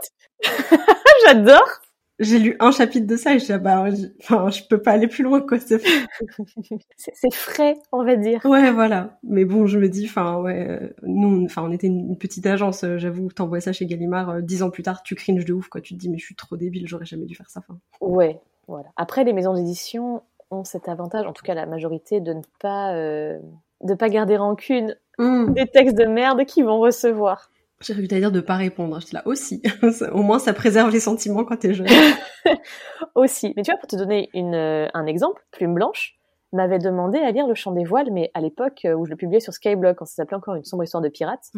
J'adore 1.25 1.81
j'ai 2.19 2.39
lu 2.39 2.55
un 2.59 2.71
chapitre 2.71 3.05
de 3.05 3.15
ça 3.15 3.35
et 3.35 3.39
je 3.39 3.53
bah, 3.57 3.85
enfin, 4.21 4.49
je 4.49 4.63
peux 4.67 4.81
pas 4.81 4.91
aller 4.91 5.07
plus 5.07 5.23
loin, 5.23 5.41
quoi. 5.41 5.59
C'est 6.97 7.33
frais, 7.33 7.77
on 7.91 8.03
va 8.03 8.15
dire. 8.15 8.43
Ouais, 8.45 8.71
voilà. 8.71 9.19
Mais 9.23 9.45
bon, 9.45 9.67
je 9.67 9.77
me 9.77 9.87
dis, 9.87 10.05
enfin, 10.05 10.41
ouais, 10.41 10.67
euh, 10.67 10.89
nous, 11.03 11.45
enfin, 11.45 11.63
on 11.63 11.71
était 11.71 11.87
une 11.87 12.17
petite 12.17 12.45
agence, 12.47 12.83
euh, 12.83 12.97
j'avoue, 12.97 13.31
t'envoies 13.31 13.61
ça 13.61 13.71
chez 13.71 13.85
Gallimard, 13.85 14.29
euh, 14.29 14.41
dix 14.41 14.63
ans 14.63 14.71
plus 14.71 14.83
tard, 14.83 15.03
tu 15.03 15.13
cringes 15.15 15.45
de 15.45 15.53
ouf, 15.53 15.67
quoi. 15.67 15.81
Tu 15.81 15.93
te 15.93 15.99
dis, 15.99 16.09
mais 16.09 16.17
je 16.17 16.25
suis 16.25 16.35
trop 16.35 16.57
débile, 16.57 16.87
j'aurais 16.87 17.05
jamais 17.05 17.25
dû 17.25 17.35
faire 17.35 17.49
ça, 17.49 17.59
enfin. 17.59 17.79
Ouais, 18.01 18.39
voilà. 18.67 18.89
Après, 18.95 19.23
les 19.23 19.33
maisons 19.33 19.53
d'édition 19.53 20.23
ont 20.49 20.63
cet 20.63 20.89
avantage, 20.89 21.27
en 21.27 21.33
tout 21.33 21.43
cas 21.43 21.53
la 21.53 21.65
majorité, 21.65 22.19
de 22.19 22.33
ne 22.33 22.41
pas, 22.59 22.93
de 22.93 23.93
pas 23.93 24.09
garder 24.09 24.37
rancune 24.37 24.95
mmh. 25.19 25.53
des 25.53 25.67
textes 25.67 25.97
de 25.97 26.05
merde 26.05 26.45
qu'ils 26.45 26.65
vont 26.65 26.79
recevoir. 26.79 27.51
J'ai 27.79 27.93
cru 27.93 28.07
dire 28.07 28.31
de 28.31 28.39
pas 28.39 28.55
répondre. 28.55 28.99
J'étais 28.99 29.17
là 29.17 29.21
aussi. 29.25 29.61
Au 30.11 30.23
moins, 30.23 30.39
ça 30.39 30.53
préserve 30.53 30.89
les 30.89 30.99
sentiments 30.99 31.45
quand 31.45 31.57
t'es 31.57 31.73
jeune. 31.73 31.87
aussi. 33.15 33.53
Mais 33.55 33.63
tu 33.63 33.71
vois, 33.71 33.79
pour 33.79 33.87
te 33.87 33.95
donner 33.95 34.29
une, 34.33 34.55
euh, 34.55 34.87
un 34.93 35.05
exemple, 35.05 35.45
Plume 35.51 35.75
Blanche 35.75 36.15
m'avait 36.53 36.79
demandé 36.79 37.19
à 37.19 37.31
lire 37.31 37.45
Le 37.45 37.53
Chant 37.53 37.73
des 37.73 37.83
Voiles, 37.83 38.11
mais 38.11 38.31
à 38.33 38.41
l'époque 38.41 38.85
euh, 38.85 38.93
où 38.93 39.05
je 39.05 39.11
le 39.11 39.15
publiais 39.15 39.39
sur 39.39 39.53
Skyblock, 39.53 39.97
quand 39.97 40.05
ça 40.05 40.15
s'appelait 40.15 40.37
encore 40.37 40.55
Une 40.55 40.63
sombre 40.63 40.83
histoire 40.83 41.03
de 41.03 41.09
pirate, 41.09 41.51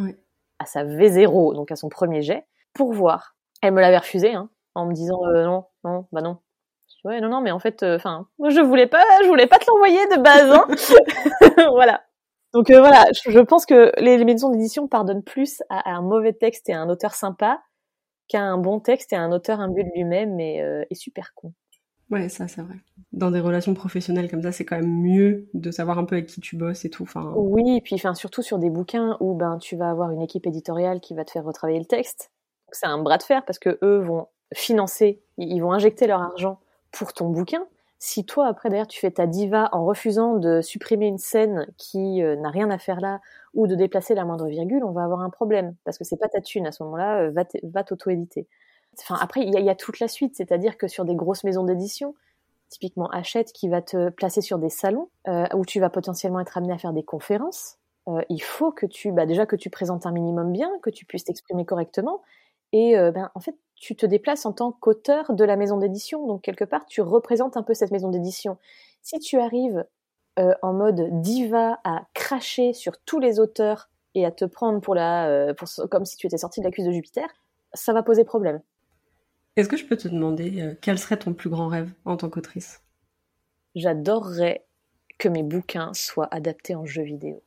à 0.60 0.66
sa 0.66 0.84
V0, 0.84 1.56
donc 1.56 1.72
à 1.72 1.76
son 1.76 1.88
premier 1.88 2.22
jet, 2.22 2.46
pour 2.74 2.92
voir. 2.92 3.36
Elle 3.62 3.74
me 3.74 3.82
l'avait 3.82 3.98
refusé, 3.98 4.34
hein, 4.34 4.50
en 4.76 4.88
me 4.88 4.94
disant 4.94 5.24
euh, 5.26 5.46
non, 5.46 5.66
non, 5.86 6.06
bah 6.12 6.22
non. 6.22 6.38
Ouais, 7.06 7.22
non, 7.22 7.30
non, 7.30 7.40
mais 7.40 7.52
en 7.52 7.60
fait, 7.60 7.82
enfin, 7.84 8.28
je 8.46 8.60
voulais 8.60 8.88
pas, 8.88 9.04
je 9.24 9.28
voulais 9.28 9.48
pas 9.48 9.58
te 9.58 9.66
l'envoyer 9.68 10.06
de 10.08 10.22
base, 10.22 10.52
hein. 10.52 11.70
voilà. 11.72 12.02
Donc 12.54 12.72
euh, 12.72 12.80
voilà, 12.80 13.06
je, 13.26 13.40
pense 13.40 13.66
que 13.66 13.92
les, 14.02 14.24
maisons 14.26 14.50
d'édition 14.50 14.88
pardonnent 14.88 15.24
plus 15.24 15.62
à, 15.70 15.92
un 15.92 16.02
mauvais 16.02 16.34
texte 16.34 16.68
et 16.70 16.74
à 16.74 16.82
un 16.82 16.90
auteur 16.90 17.14
sympa 17.14 17.62
qu'à 18.28 18.42
un 18.42 18.58
bon 18.58 18.80
texte 18.80 19.14
et 19.14 19.16
à 19.16 19.22
un 19.22 19.32
auteur 19.32 19.60
imbu 19.60 19.84
de 19.84 19.90
lui-même 19.94 20.40
et, 20.40 20.62
euh, 20.62 20.84
super 20.94 21.34
con. 21.36 21.54
Ouais, 22.10 22.28
ça 22.28 22.48
c'est 22.48 22.62
vrai. 22.62 22.74
Dans 23.12 23.30
des 23.30 23.40
relations 23.40 23.76
professionnelles 23.76 24.32
comme 24.32 24.42
ça, 24.42 24.52
c'est 24.52 24.66
quand 24.66 24.78
même 24.78 25.02
mieux 25.02 25.48
de 25.54 25.70
savoir 25.70 26.00
un 26.00 26.06
peu 26.06 26.16
avec 26.16 26.26
qui 26.26 26.42
tu 26.42 26.56
bosses 26.56 26.84
et 26.86 26.90
tout. 26.90 27.04
Enfin. 27.04 27.32
Oui, 27.36 27.78
et 27.78 27.82
puis 27.82 27.94
enfin 27.94 28.16
surtout 28.16 28.42
sur 28.42 28.58
des 28.58 28.72
bouquins 28.72 29.16
où 29.20 29.36
ben 29.36 29.60
tu 29.60 29.76
vas 29.76 29.92
avoir 29.92 30.10
une 30.10 30.24
équipe 30.24 30.48
éditoriale 30.48 31.02
qui 31.02 31.14
va 31.14 31.24
te 31.24 31.30
faire 31.30 31.44
retravailler 31.44 31.78
le 31.78 31.86
texte. 31.86 32.32
C'est 32.72 32.88
un 32.88 32.98
bras 32.98 33.20
de 33.20 33.24
fer 33.24 33.46
parce 33.46 33.60
que 33.60 33.78
eux 33.84 34.00
vont 34.00 34.28
financer, 34.56 35.22
ils 35.38 35.60
vont 35.60 35.72
injecter 35.72 36.08
leur 36.08 36.22
argent 36.22 36.60
pour 36.92 37.14
ton 37.14 37.30
bouquin 37.30 37.64
si 38.00 38.26
toi 38.26 38.48
après 38.48 38.70
d'ailleurs 38.70 38.88
tu 38.88 39.00
fais 39.00 39.12
ta 39.12 39.28
diva 39.28 39.70
en 39.74 39.86
refusant 39.86 40.38
de 40.38 40.62
supprimer 40.62 41.08
une 41.08 41.18
scène 41.18 41.68
qui 41.78 42.24
euh, 42.24 42.38
n'a 42.38 42.50
rien 42.50 42.70
à 42.70 42.78
faire 42.78 43.02
là 43.02 43.20
ou 43.54 43.68
de 43.68 43.76
déplacer 43.76 44.16
la 44.16 44.24
moindre 44.24 44.48
virgule, 44.48 44.86
on 44.86 44.92
va 44.92 45.04
avoir 45.04 45.20
un 45.22 45.30
problème 45.30 45.76
parce 45.84 45.98
que 45.98 46.06
c'est 46.06 46.18
pas 46.18 46.30
ta 46.30 46.40
thune 46.40 46.66
à 46.66 46.72
ce 46.72 46.82
moment-là, 46.84 47.24
euh, 47.24 47.44
va 47.64 47.84
t'auto-éditer. 47.84 48.48
Enfin 48.98 49.18
après 49.22 49.42
il 49.42 49.54
y, 49.54 49.70
a 49.70 49.76
toute 49.76 50.00
la 50.00 50.08
suite, 50.08 50.36
c'est-à-dire 50.36 50.78
que 50.78 50.88
sur 50.88 51.04
des 51.04 51.16
grosses 51.16 51.44
maisons 51.44 51.64
d'édition, 51.64 52.16
typiquement 52.70 53.10
Hachette 53.10 53.52
qui 53.52 53.68
va 53.68 53.82
te 53.82 54.10
placer 54.10 54.42
sur 54.42 54.60
des 54.60 54.70
salons 54.70 55.10
euh, 55.28 55.46
où 55.54 55.66
tu 55.66 55.82
vas 55.82 55.90
potentiellement 55.90 56.40
être 56.40 56.58
amené 56.58 56.74
à 56.74 56.78
faire 56.78 56.94
des 56.94 57.04
conférences. 57.04 57.78
il 58.30 58.42
faut 58.42 58.72
que 58.72 58.86
tu, 58.86 59.12
bah 59.12 59.26
déjà 59.26 59.46
que 59.46 59.58
tu 59.58 59.70
présentes 59.70 60.06
un 60.06 60.12
minimum 60.12 60.52
bien, 60.54 60.72
que 60.82 60.90
tu 60.90 61.06
puisses 61.06 61.26
t'exprimer 61.26 61.66
correctement, 61.66 62.22
et 62.72 62.96
ben 62.96 63.30
en 63.36 63.40
fait 63.40 63.56
tu 63.80 63.96
te 63.96 64.06
déplaces 64.06 64.46
en 64.46 64.54
tant 64.54 64.72
qu'auteur 64.72 65.34
de 65.34 65.44
la 65.44 65.56
maison 65.56 65.78
d'édition. 65.78 66.28
Donc, 66.28 66.42
quelque 66.42 66.66
part, 66.66 66.86
tu 66.86 67.02
représentes 67.02 67.58
un 67.58 67.64
peu 67.64 67.74
cette 67.74 67.92
maison 67.92 68.10
d'édition. 68.10 68.58
Si 69.02 69.20
tu 69.20 69.40
arrives 69.40 69.86
euh, 70.38 70.54
en 70.62 70.74
mode 70.74 71.22
diva 71.22 71.80
à 71.84 72.06
cracher 72.14 72.74
sur 72.74 73.00
tous 73.00 73.20
les 73.20 73.40
auteurs 73.40 73.90
et 74.16 74.26
à 74.26 74.32
te 74.32 74.46
prendre 74.46 74.82
pour 74.82 74.96
la, 74.96 75.28
euh, 75.28 75.54
comme 75.90 76.06
si 76.06 76.18
tu 76.18 76.28
étais 76.28 76.38
sorti 76.38 76.60
de 76.60 76.66
la 76.66 76.72
cuisse 76.72 76.86
de 76.86 76.92
Jupiter, 76.92 77.28
ça 77.74 77.94
va 77.94 78.04
poser 78.04 78.26
problème. 78.26 78.62
Est-ce 79.56 79.70
que 79.70 79.78
je 79.78 79.86
peux 79.86 79.98
te 79.98 80.08
demander 80.08 80.62
euh, 80.62 80.76
quel 80.82 81.00
serait 81.00 81.18
ton 81.18 81.34
plus 81.34 81.50
grand 81.50 81.68
rêve 81.68 81.92
en 82.06 82.18
tant 82.18 82.30
qu'autrice? 82.30 82.82
J'adorerais 83.76 84.66
que 85.18 85.30
mes 85.30 85.44
bouquins 85.44 85.94
soient 85.94 86.34
adaptés 86.34 86.76
en 86.76 86.86
jeux 86.86 87.04
vidéo. 87.04 87.44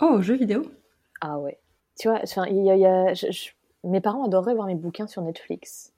Oh, 0.00 0.20
jeux 0.20 0.36
vidéo? 0.36 0.62
Ah 1.20 1.38
ouais. 1.38 1.58
Tu 1.98 2.08
vois, 2.08 2.20
il 2.48 2.64
y 2.64 2.84
a, 2.84 3.12
mes 3.86 4.00
parents 4.00 4.24
adoreraient 4.24 4.54
voir 4.54 4.66
mes 4.66 4.74
bouquins 4.74 5.06
sur 5.06 5.22
Netflix. 5.22 5.92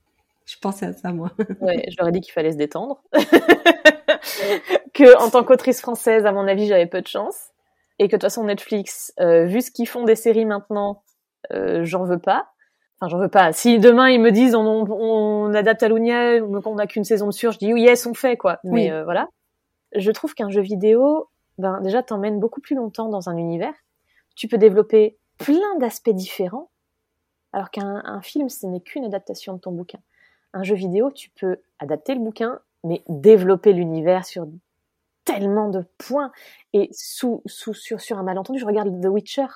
Je 0.46 0.56
pensais 0.58 0.86
à 0.86 0.92
ça, 0.92 1.12
moi. 1.12 1.30
ouais, 1.60 1.84
je 1.90 1.96
leur 1.98 2.08
ai 2.08 2.12
dit 2.12 2.20
qu'il 2.20 2.32
fallait 2.32 2.52
se 2.52 2.56
détendre. 2.56 3.02
que, 4.94 5.22
en 5.22 5.28
tant 5.30 5.44
qu'autrice 5.44 5.80
française, 5.80 6.24
à 6.24 6.32
mon 6.32 6.48
avis, 6.48 6.66
j'avais 6.66 6.86
peu 6.86 7.02
de 7.02 7.06
chance. 7.06 7.50
Et 7.98 8.04
que, 8.08 8.12
de 8.12 8.16
toute 8.16 8.22
façon, 8.22 8.44
Netflix, 8.44 9.12
euh, 9.20 9.44
vu 9.44 9.60
ce 9.60 9.70
qu'ils 9.70 9.88
font 9.88 10.04
des 10.04 10.14
séries 10.14 10.46
maintenant, 10.46 11.02
euh, 11.52 11.84
j'en 11.84 12.04
veux 12.04 12.18
pas. 12.18 12.48
Enfin, 12.98 13.10
j'en 13.10 13.18
veux 13.18 13.28
pas. 13.28 13.52
Si 13.52 13.78
demain, 13.78 14.08
ils 14.08 14.20
me 14.20 14.32
disent, 14.32 14.54
on, 14.54 14.64
on, 14.64 15.52
adapte 15.52 15.82
à 15.82 15.88
Lunia, 15.88 16.42
on 16.42 16.74
n'a 16.74 16.86
qu'une 16.86 17.04
saison 17.04 17.26
de 17.26 17.32
sur, 17.32 17.52
je 17.52 17.58
dis, 17.58 17.72
oui, 17.72 17.82
yes, 17.82 18.06
on 18.06 18.14
fait, 18.14 18.36
quoi. 18.36 18.58
Mais 18.64 18.90
euh, 18.90 19.04
voilà. 19.04 19.28
Je 19.94 20.10
trouve 20.10 20.34
qu'un 20.34 20.50
jeu 20.50 20.62
vidéo, 20.62 21.28
ben, 21.58 21.80
déjà, 21.82 22.02
t'emmène 22.02 22.40
beaucoup 22.40 22.60
plus 22.60 22.74
longtemps 22.74 23.08
dans 23.08 23.28
un 23.28 23.36
univers. 23.36 23.74
Tu 24.34 24.48
peux 24.48 24.58
développer 24.58 25.18
plein 25.38 25.76
d'aspects 25.78 26.10
différents 26.10 26.67
alors 27.52 27.70
qu'un 27.70 28.20
film, 28.20 28.48
ce 28.48 28.66
n'est 28.66 28.80
qu'une 28.80 29.04
adaptation 29.04 29.54
de 29.54 29.58
ton 29.58 29.72
bouquin. 29.72 29.98
Un 30.52 30.62
jeu 30.62 30.74
vidéo, 30.74 31.10
tu 31.10 31.30
peux 31.30 31.58
adapter 31.78 32.14
le 32.14 32.20
bouquin, 32.20 32.60
mais 32.84 33.02
développer 33.08 33.72
l'univers 33.72 34.24
sur 34.24 34.46
tellement 35.24 35.68
de 35.68 35.84
points. 35.98 36.32
Et 36.72 36.88
sous, 36.92 37.42
sous, 37.46 37.74
sur, 37.74 38.00
sur 38.00 38.18
un 38.18 38.22
malentendu, 38.22 38.58
je 38.58 38.66
regarde 38.66 39.00
The 39.00 39.06
Witcher. 39.06 39.46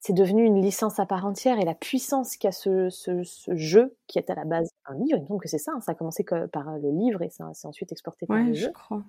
C'est 0.00 0.12
devenu 0.12 0.44
une 0.44 0.62
licence 0.62 1.00
à 1.00 1.06
part 1.06 1.26
entière 1.26 1.58
et 1.58 1.64
la 1.64 1.74
puissance 1.74 2.36
qu'a 2.36 2.52
ce, 2.52 2.88
ce, 2.88 3.24
ce, 3.24 3.56
jeu, 3.56 3.96
qui 4.06 4.18
est 4.18 4.30
à 4.30 4.34
la 4.36 4.44
base 4.44 4.70
un 4.86 4.94
livre, 4.94 5.16
il 5.16 5.22
me 5.22 5.26
semble 5.26 5.40
que 5.40 5.48
c'est 5.48 5.58
ça, 5.58 5.72
hein, 5.74 5.80
ça 5.80 5.90
a 5.90 5.94
commencé 5.96 6.24
par 6.52 6.78
le 6.78 6.90
livre 6.90 7.20
et 7.22 7.30
ça 7.30 7.52
s'est 7.52 7.66
ensuite 7.66 7.90
exporté 7.90 8.24
par 8.24 8.38
le 8.38 8.54
jeu. 8.54 8.70
crois. 8.72 9.02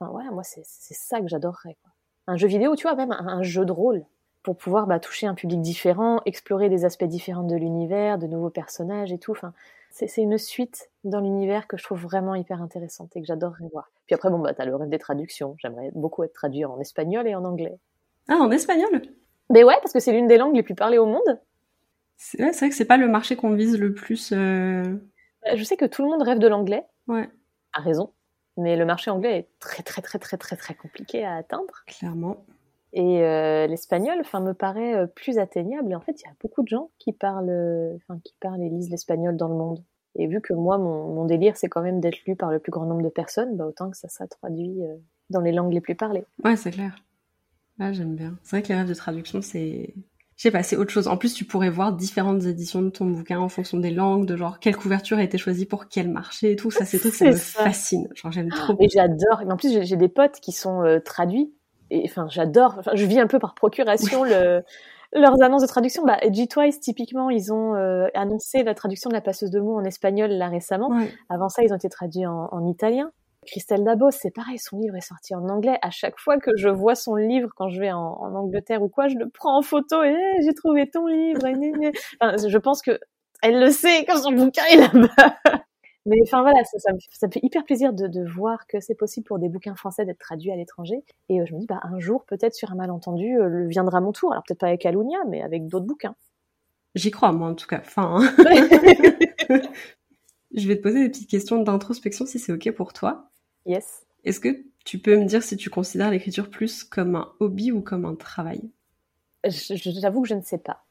Enfin 0.00 0.10
voilà, 0.10 0.32
moi 0.32 0.42
c'est 0.42 0.64
ça 0.64 1.20
que 1.20 1.28
j'adorerais. 1.28 1.76
Un 2.26 2.36
jeu 2.36 2.48
vidéo, 2.48 2.74
tu 2.74 2.82
vois, 2.82 2.96
même 2.96 3.12
un 3.12 3.42
jeu 3.44 3.64
de 3.64 3.70
rôle 3.70 4.04
pour 4.44 4.56
pouvoir 4.56 4.86
bah, 4.86 5.00
toucher 5.00 5.26
un 5.26 5.34
public 5.34 5.60
différent, 5.60 6.20
explorer 6.26 6.68
des 6.68 6.84
aspects 6.84 7.04
différents 7.04 7.42
de 7.42 7.56
l'univers, 7.56 8.18
de 8.18 8.26
nouveaux 8.26 8.50
personnages 8.50 9.10
et 9.10 9.18
tout. 9.18 9.32
Enfin, 9.32 9.54
c'est 9.90 10.22
une 10.22 10.38
suite 10.38 10.90
dans 11.02 11.20
l'univers 11.20 11.66
que 11.66 11.76
je 11.76 11.82
trouve 11.82 12.00
vraiment 12.00 12.34
hyper 12.34 12.60
intéressante 12.60 13.16
et 13.16 13.20
que 13.20 13.26
j'adorerais 13.26 13.68
voir. 13.72 13.90
Puis 14.06 14.14
après, 14.14 14.28
bon, 14.28 14.38
bah, 14.38 14.52
t'as 14.52 14.66
le 14.66 14.76
rêve 14.76 14.90
des 14.90 14.98
traductions. 14.98 15.56
J'aimerais 15.58 15.90
beaucoup 15.94 16.22
être 16.24 16.34
traduit 16.34 16.64
en 16.64 16.78
espagnol 16.78 17.26
et 17.26 17.34
en 17.34 17.44
anglais. 17.44 17.78
Ah, 18.28 18.36
en 18.36 18.50
espagnol? 18.50 19.02
Mais 19.50 19.64
ouais, 19.64 19.76
parce 19.80 19.92
que 19.92 20.00
c'est 20.00 20.12
l'une 20.12 20.26
des 20.26 20.36
langues 20.36 20.54
les 20.54 20.62
plus 20.62 20.74
parlées 20.74 20.98
au 20.98 21.06
monde. 21.06 21.40
C'est 22.16 22.38
vrai 22.38 22.68
que 22.68 22.74
c'est 22.74 22.84
pas 22.84 22.98
le 22.98 23.08
marché 23.08 23.36
qu'on 23.36 23.54
vise 23.54 23.78
le 23.78 23.94
plus. 23.94 24.32
Euh. 24.32 24.82
Bah, 25.42 25.56
je 25.56 25.64
sais 25.64 25.76
que 25.76 25.86
tout 25.86 26.02
le 26.02 26.10
monde 26.10 26.22
rêve 26.22 26.38
de 26.38 26.48
l'anglais. 26.48 26.84
Ouais. 27.08 27.30
A 27.72 27.80
raison. 27.80 28.12
Mais 28.58 28.76
le 28.76 28.84
marché 28.84 29.10
anglais 29.10 29.38
est 29.38 29.48
très 29.58 29.82
très 29.82 30.02
très 30.02 30.18
très 30.18 30.36
très 30.36 30.56
très 30.56 30.74
compliqué 30.74 31.24
à 31.24 31.36
atteindre. 31.36 31.82
Clairement. 31.86 32.44
Et 32.94 33.22
euh, 33.22 33.66
l'espagnol, 33.66 34.16
enfin, 34.20 34.40
me 34.40 34.54
paraît 34.54 34.94
euh, 34.94 35.06
plus 35.06 35.38
atteignable. 35.38 35.90
Et 35.90 35.94
en 35.96 36.00
fait, 36.00 36.20
il 36.20 36.24
y 36.24 36.28
a 36.28 36.34
beaucoup 36.40 36.62
de 36.62 36.68
gens 36.68 36.90
qui 36.98 37.12
parlent, 37.12 37.50
euh, 37.50 37.96
enfin, 37.96 38.20
qui 38.24 38.34
parlent 38.40 38.62
et 38.62 38.68
lisent 38.68 38.88
l'espagnol 38.88 39.36
dans 39.36 39.48
le 39.48 39.56
monde. 39.56 39.82
Et 40.16 40.28
vu 40.28 40.40
que 40.40 40.54
moi, 40.54 40.78
mon, 40.78 41.24
délire, 41.24 41.56
c'est 41.56 41.68
quand 41.68 41.82
même 41.82 42.00
d'être 42.00 42.24
lu 42.24 42.36
par 42.36 42.52
le 42.52 42.60
plus 42.60 42.70
grand 42.70 42.86
nombre 42.86 43.02
de 43.02 43.08
personnes, 43.08 43.56
bah 43.56 43.66
autant 43.66 43.90
que 43.90 43.96
ça 43.96 44.08
soit 44.08 44.28
traduit 44.28 44.78
dans 45.28 45.40
les 45.40 45.50
langues 45.50 45.72
les 45.72 45.80
plus 45.80 45.96
parlées. 45.96 46.24
Ouais, 46.44 46.54
c'est 46.54 46.70
clair. 46.70 46.94
Là, 47.78 47.92
j'aime 47.92 48.14
bien. 48.14 48.38
C'est 48.44 48.50
vrai 48.50 48.62
que 48.62 48.68
les 48.68 48.76
rêves 48.76 48.88
de 48.88 48.94
traduction, 48.94 49.42
c'est 49.42 49.92
je 50.36 50.42
sais 50.42 50.50
pas, 50.50 50.62
c'est 50.62 50.76
autre 50.76 50.90
chose. 50.90 51.06
En 51.06 51.16
plus, 51.16 51.32
tu 51.32 51.44
pourrais 51.44 51.70
voir 51.70 51.92
différentes 51.92 52.44
éditions 52.44 52.82
de 52.82 52.90
ton 52.90 53.06
bouquin 53.06 53.38
en 53.38 53.48
fonction 53.48 53.78
des 53.78 53.90
langues, 53.90 54.26
de 54.26 54.36
genre 54.36 54.58
quelle 54.58 54.76
couverture 54.76 55.18
a 55.18 55.22
été 55.22 55.38
choisie 55.38 55.64
pour 55.64 55.88
quel 55.88 56.08
marché 56.08 56.52
et 56.52 56.56
tout. 56.56 56.70
Ça, 56.70 56.84
c'est 56.84 56.98
tout, 56.98 57.10
ça 57.10 57.26
me 57.26 57.32
fascine. 57.32 58.08
Genre, 58.14 58.32
j'aime 58.32 58.50
trop. 58.50 58.76
Et 58.80 58.88
j'adore. 58.88 59.42
Mais 59.46 59.52
en 59.52 59.56
plus, 59.56 59.82
j'ai 59.82 59.96
des 59.96 60.08
potes 60.08 60.40
qui 60.40 60.50
sont 60.50 60.82
euh, 60.82 60.98
traduits. 60.98 61.52
Et 61.94 62.02
enfin, 62.04 62.26
j'adore. 62.28 62.76
Enfin, 62.78 62.92
je 62.94 63.04
vis 63.04 63.20
un 63.20 63.26
peu 63.26 63.38
par 63.38 63.54
procuration 63.54 64.24
le, 64.24 64.62
leurs 65.12 65.40
annonces 65.42 65.62
de 65.62 65.68
traduction. 65.68 66.04
Bah, 66.04 66.18
G-Twice, 66.28 66.80
typiquement, 66.80 67.30
ils 67.30 67.52
ont 67.52 67.74
euh, 67.74 68.06
annoncé 68.14 68.62
la 68.62 68.74
traduction 68.74 69.08
de 69.08 69.14
la 69.14 69.20
passeuse 69.20 69.50
de 69.50 69.60
mots 69.60 69.76
en 69.76 69.84
espagnol 69.84 70.30
là 70.30 70.48
récemment. 70.48 70.90
Avant 71.28 71.48
ça, 71.48 71.62
ils 71.62 71.72
ont 71.72 71.76
été 71.76 71.88
traduits 71.88 72.26
en, 72.26 72.48
en 72.50 72.66
italien. 72.66 73.10
Christelle 73.44 73.84
Dabos, 73.84 74.10
c'est 74.10 74.30
pareil, 74.30 74.58
son 74.58 74.78
livre 74.78 74.96
est 74.96 75.06
sorti 75.06 75.34
en 75.34 75.48
anglais. 75.48 75.78
À 75.82 75.90
chaque 75.90 76.18
fois 76.18 76.38
que 76.38 76.50
je 76.56 76.68
vois 76.68 76.94
son 76.94 77.14
livre, 77.14 77.50
quand 77.56 77.68
je 77.68 77.80
vais 77.80 77.92
en, 77.92 78.34
Angleterre 78.34 78.82
ou 78.82 78.88
quoi, 78.88 79.08
je 79.08 79.16
le 79.16 79.28
prends 79.28 79.58
en 79.58 79.62
photo 79.62 80.02
et 80.02 80.16
j'ai 80.42 80.54
trouvé 80.54 80.88
ton 80.90 81.06
livre. 81.06 81.40
je 81.40 82.58
pense 82.58 82.82
que 82.82 82.98
elle 83.42 83.60
le 83.60 83.70
sait 83.70 84.04
quand 84.06 84.16
son 84.16 84.32
bouquin 84.32 84.62
est 84.70 84.76
là-bas. 84.76 85.36
Mais 86.06 86.18
enfin 86.22 86.42
voilà, 86.42 86.62
ça, 86.64 86.92
me, 86.92 87.30
fait 87.30 87.40
hyper 87.42 87.64
plaisir 87.64 87.92
de, 87.92 88.28
voir 88.28 88.66
que 88.66 88.78
c'est 88.80 88.94
possible 88.94 89.24
pour 89.26 89.38
des 89.38 89.48
bouquins 89.48 89.74
français 89.74 90.04
d'être 90.04 90.18
traduits 90.18 90.50
à 90.50 90.56
l'étranger. 90.56 91.02
Et 91.30 91.40
euh, 91.40 91.46
je 91.46 91.54
me 91.54 91.60
dis, 91.60 91.66
bah 91.66 91.80
un 91.82 91.98
jour, 91.98 92.24
peut-être 92.26 92.54
sur 92.54 92.70
un 92.70 92.74
malentendu, 92.74 93.38
euh, 93.38 93.48
le 93.48 93.68
viendra 93.68 94.00
mon 94.00 94.12
tour. 94.12 94.32
Alors 94.32 94.44
peut-être 94.46 94.60
pas 94.60 94.68
avec 94.68 94.84
Alunia, 94.84 95.18
mais 95.28 95.42
avec 95.42 95.66
d'autres 95.66 95.86
bouquins. 95.86 96.14
J'y 96.94 97.10
crois, 97.10 97.32
moi 97.32 97.48
en 97.48 97.54
tout 97.54 97.66
cas. 97.66 97.80
Enfin, 97.80 98.18
hein. 98.20 98.34
je 100.54 100.68
vais 100.68 100.76
te 100.76 100.82
poser 100.82 101.02
des 101.02 101.08
petites 101.08 101.30
questions 101.30 101.60
d'introspection 101.62 102.26
si 102.26 102.38
c'est 102.38 102.52
ok 102.52 102.70
pour 102.72 102.92
toi. 102.92 103.30
Yes. 103.66 104.04
Est-ce 104.24 104.40
que 104.40 104.64
tu 104.84 104.98
peux 104.98 105.16
me 105.16 105.24
dire 105.24 105.42
si 105.42 105.56
tu 105.56 105.70
considères 105.70 106.10
l'écriture 106.10 106.50
plus 106.50 106.84
comme 106.84 107.16
un 107.16 107.32
hobby 107.40 107.72
ou 107.72 107.80
comme 107.80 108.04
un 108.04 108.14
travail? 108.14 108.70
J'avoue 109.44 110.22
que 110.22 110.28
je 110.28 110.34
ne 110.34 110.42
sais 110.42 110.58
pas. 110.58 110.84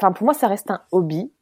Enfin, 0.00 0.12
pour 0.12 0.24
moi, 0.24 0.34
ça 0.34 0.48
reste 0.48 0.70
un 0.70 0.82
hobby, 0.92 1.32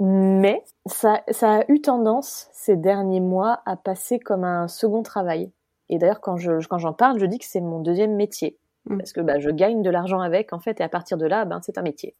mais 0.00 0.64
ça, 0.86 1.22
ça 1.30 1.56
a 1.56 1.64
eu 1.68 1.82
tendance 1.82 2.48
ces 2.52 2.76
derniers 2.76 3.20
mois 3.20 3.60
à 3.66 3.76
passer 3.76 4.18
comme 4.18 4.44
un 4.44 4.66
second 4.66 5.02
travail. 5.02 5.52
Et 5.90 5.98
d'ailleurs, 5.98 6.22
quand 6.22 6.38
je 6.38 6.66
quand 6.66 6.78
j'en 6.78 6.94
parle, 6.94 7.18
je 7.18 7.26
dis 7.26 7.38
que 7.38 7.44
c'est 7.44 7.60
mon 7.60 7.80
deuxième 7.80 8.16
métier 8.16 8.58
mm. 8.86 8.96
parce 8.96 9.12
que 9.12 9.20
bah, 9.20 9.38
je 9.38 9.50
gagne 9.50 9.82
de 9.82 9.90
l'argent 9.90 10.20
avec 10.20 10.54
en 10.54 10.58
fait, 10.58 10.80
et 10.80 10.82
à 10.82 10.88
partir 10.88 11.18
de 11.18 11.26
là, 11.26 11.44
ben 11.44 11.60
c'est 11.62 11.76
un 11.76 11.82
métier. 11.82 12.16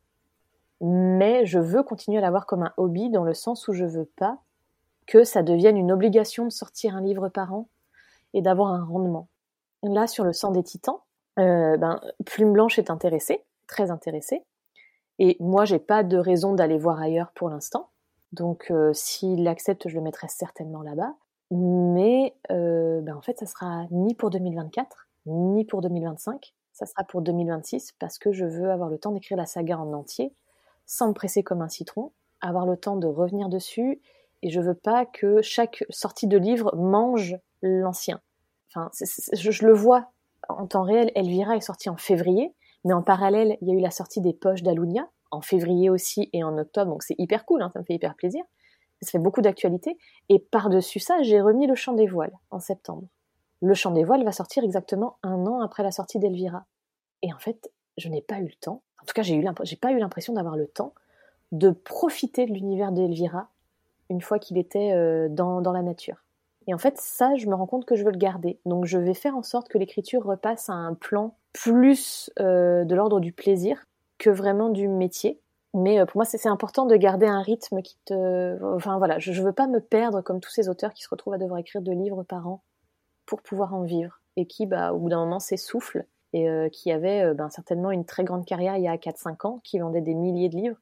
Mais 0.82 1.46
je 1.46 1.58
veux 1.58 1.82
continuer 1.82 2.18
à 2.18 2.20
l'avoir 2.20 2.44
comme 2.44 2.62
un 2.62 2.72
hobby 2.76 3.08
dans 3.08 3.24
le 3.24 3.34
sens 3.34 3.66
où 3.66 3.72
je 3.72 3.86
veux 3.86 4.08
pas 4.16 4.38
que 5.06 5.24
ça 5.24 5.42
devienne 5.42 5.76
une 5.76 5.90
obligation 5.90 6.44
de 6.44 6.50
sortir 6.50 6.94
un 6.94 7.00
livre 7.00 7.28
par 7.30 7.54
an 7.54 7.66
et 8.34 8.42
d'avoir 8.42 8.72
un 8.72 8.84
rendement. 8.84 9.28
Là, 9.82 10.06
sur 10.06 10.24
le 10.24 10.32
sang 10.32 10.50
des 10.50 10.62
titans, 10.62 10.98
euh, 11.38 11.76
ben, 11.78 12.00
Plume 12.26 12.52
Blanche 12.52 12.78
est 12.78 12.90
intéressée, 12.90 13.42
très 13.66 13.90
intéressée. 13.90 14.42
Et 15.20 15.36
moi, 15.38 15.66
j'ai 15.66 15.78
pas 15.78 16.02
de 16.02 16.16
raison 16.16 16.54
d'aller 16.54 16.78
voir 16.78 16.98
ailleurs 16.98 17.30
pour 17.34 17.50
l'instant. 17.50 17.90
Donc, 18.32 18.70
euh, 18.70 18.92
s'il 18.94 19.46
accepte, 19.46 19.86
je 19.86 19.94
le 19.94 20.00
mettrai 20.00 20.28
certainement 20.28 20.82
là-bas. 20.82 21.14
Mais 21.50 22.34
euh, 22.50 23.02
ben, 23.02 23.14
en 23.14 23.20
fait, 23.20 23.38
ça 23.38 23.44
sera 23.46 23.84
ni 23.90 24.14
pour 24.14 24.30
2024, 24.30 25.08
ni 25.26 25.66
pour 25.66 25.82
2025. 25.82 26.54
Ça 26.72 26.86
sera 26.86 27.04
pour 27.04 27.20
2026 27.20 27.92
parce 27.98 28.18
que 28.18 28.32
je 28.32 28.46
veux 28.46 28.70
avoir 28.70 28.88
le 28.88 28.98
temps 28.98 29.12
d'écrire 29.12 29.36
la 29.36 29.44
saga 29.44 29.78
en 29.78 29.92
entier, 29.92 30.32
sans 30.86 31.08
me 31.08 31.12
presser 31.12 31.42
comme 31.42 31.60
un 31.60 31.68
citron, 31.68 32.12
avoir 32.40 32.64
le 32.64 32.78
temps 32.78 32.96
de 32.96 33.06
revenir 33.06 33.50
dessus. 33.50 34.00
Et 34.42 34.48
je 34.48 34.60
veux 34.60 34.74
pas 34.74 35.04
que 35.04 35.42
chaque 35.42 35.84
sortie 35.90 36.28
de 36.28 36.38
livre 36.38 36.74
mange 36.74 37.36
l'ancien. 37.60 38.22
Enfin, 38.70 38.90
je, 39.32 39.66
le 39.66 39.74
vois 39.74 40.12
en 40.48 40.66
temps 40.66 40.84
réel. 40.84 41.12
Elvira 41.14 41.56
est 41.56 41.60
sortie 41.60 41.90
en 41.90 41.98
février, 41.98 42.54
mais 42.84 42.92
en 42.92 43.02
parallèle, 43.02 43.56
il 43.60 43.68
y 43.68 43.72
a 43.72 43.74
eu 43.74 43.80
la 43.80 43.90
sortie 43.90 44.20
des 44.20 44.32
poches 44.32 44.62
d'Alunia 44.62 45.08
en 45.30 45.40
février 45.40 45.90
aussi 45.90 46.28
et 46.32 46.42
en 46.42 46.56
octobre, 46.58 46.90
donc 46.90 47.02
c'est 47.02 47.14
hyper 47.18 47.44
cool, 47.44 47.62
hein, 47.62 47.70
ça 47.72 47.78
me 47.78 47.84
fait 47.84 47.94
hyper 47.94 48.14
plaisir. 48.14 48.42
Ça 49.02 49.12
fait 49.12 49.18
beaucoup 49.18 49.40
d'actualité. 49.40 49.96
Et 50.28 50.38
par-dessus 50.38 51.00
ça, 51.00 51.22
j'ai 51.22 51.40
remis 51.40 51.66
le 51.66 51.74
chant 51.74 51.94
des 51.94 52.06
voiles 52.06 52.36
en 52.50 52.60
septembre. 52.60 53.08
Le 53.62 53.72
chant 53.74 53.92
des 53.92 54.04
voiles 54.04 54.24
va 54.24 54.32
sortir 54.32 54.62
exactement 54.62 55.16
un 55.22 55.46
an 55.46 55.60
après 55.60 55.82
la 55.82 55.90
sortie 55.90 56.18
d'Elvira. 56.18 56.66
Et 57.22 57.32
en 57.32 57.38
fait, 57.38 57.70
je 57.96 58.08
n'ai 58.08 58.20
pas 58.20 58.40
eu 58.40 58.44
le 58.44 58.54
temps. 58.60 58.82
En 59.02 59.06
tout 59.06 59.14
cas, 59.14 59.22
j'ai 59.22 59.40
pas 59.76 59.92
eu 59.92 59.98
l'impression 59.98 60.34
d'avoir 60.34 60.56
le 60.56 60.66
temps 60.66 60.94
de 61.52 61.70
profiter 61.70 62.46
de 62.46 62.52
l'univers 62.52 62.92
d'Elvira 62.92 63.48
une 64.10 64.20
fois 64.20 64.38
qu'il 64.38 64.58
était 64.58 64.92
euh, 64.92 65.28
dans 65.30 65.72
la 65.72 65.82
nature. 65.82 66.22
Et 66.70 66.74
en 66.74 66.78
fait, 66.78 66.98
ça, 66.98 67.34
je 67.34 67.48
me 67.48 67.54
rends 67.56 67.66
compte 67.66 67.84
que 67.84 67.96
je 67.96 68.04
veux 68.04 68.12
le 68.12 68.16
garder. 68.16 68.60
Donc, 68.64 68.84
je 68.84 68.96
vais 68.96 69.12
faire 69.12 69.36
en 69.36 69.42
sorte 69.42 69.66
que 69.66 69.76
l'écriture 69.76 70.24
repasse 70.24 70.70
à 70.70 70.74
un 70.74 70.94
plan 70.94 71.34
plus 71.52 72.30
euh, 72.38 72.84
de 72.84 72.94
l'ordre 72.94 73.18
du 73.18 73.32
plaisir 73.32 73.86
que 74.18 74.30
vraiment 74.30 74.68
du 74.68 74.86
métier. 74.86 75.40
Mais 75.74 75.98
euh, 75.98 76.06
pour 76.06 76.18
moi, 76.18 76.24
c'est 76.24 76.46
important 76.46 76.86
de 76.86 76.94
garder 76.94 77.26
un 77.26 77.42
rythme 77.42 77.82
qui 77.82 77.98
te... 78.04 78.62
Enfin 78.76 78.98
voilà, 78.98 79.18
je 79.18 79.32
ne 79.32 79.44
veux 79.44 79.52
pas 79.52 79.66
me 79.66 79.80
perdre 79.80 80.20
comme 80.20 80.38
tous 80.38 80.52
ces 80.52 80.68
auteurs 80.68 80.92
qui 80.92 81.02
se 81.02 81.08
retrouvent 81.08 81.34
à 81.34 81.38
devoir 81.38 81.58
écrire 81.58 81.82
deux 81.82 81.90
livres 81.90 82.22
par 82.22 82.46
an 82.46 82.62
pour 83.26 83.42
pouvoir 83.42 83.74
en 83.74 83.82
vivre 83.82 84.20
et 84.36 84.46
qui, 84.46 84.66
bah, 84.66 84.92
au 84.92 85.00
bout 85.00 85.08
d'un 85.08 85.24
moment, 85.24 85.40
s'essoufflent 85.40 86.06
et 86.34 86.48
euh, 86.48 86.68
qui 86.68 86.92
avaient 86.92 87.34
ben, 87.34 87.50
certainement 87.50 87.90
une 87.90 88.04
très 88.04 88.22
grande 88.22 88.46
carrière 88.46 88.76
il 88.76 88.84
y 88.84 88.88
a 88.88 88.94
4-5 88.94 89.44
ans, 89.44 89.60
qui 89.64 89.80
vendaient 89.80 90.02
des 90.02 90.14
milliers 90.14 90.50
de 90.50 90.56
livres 90.56 90.78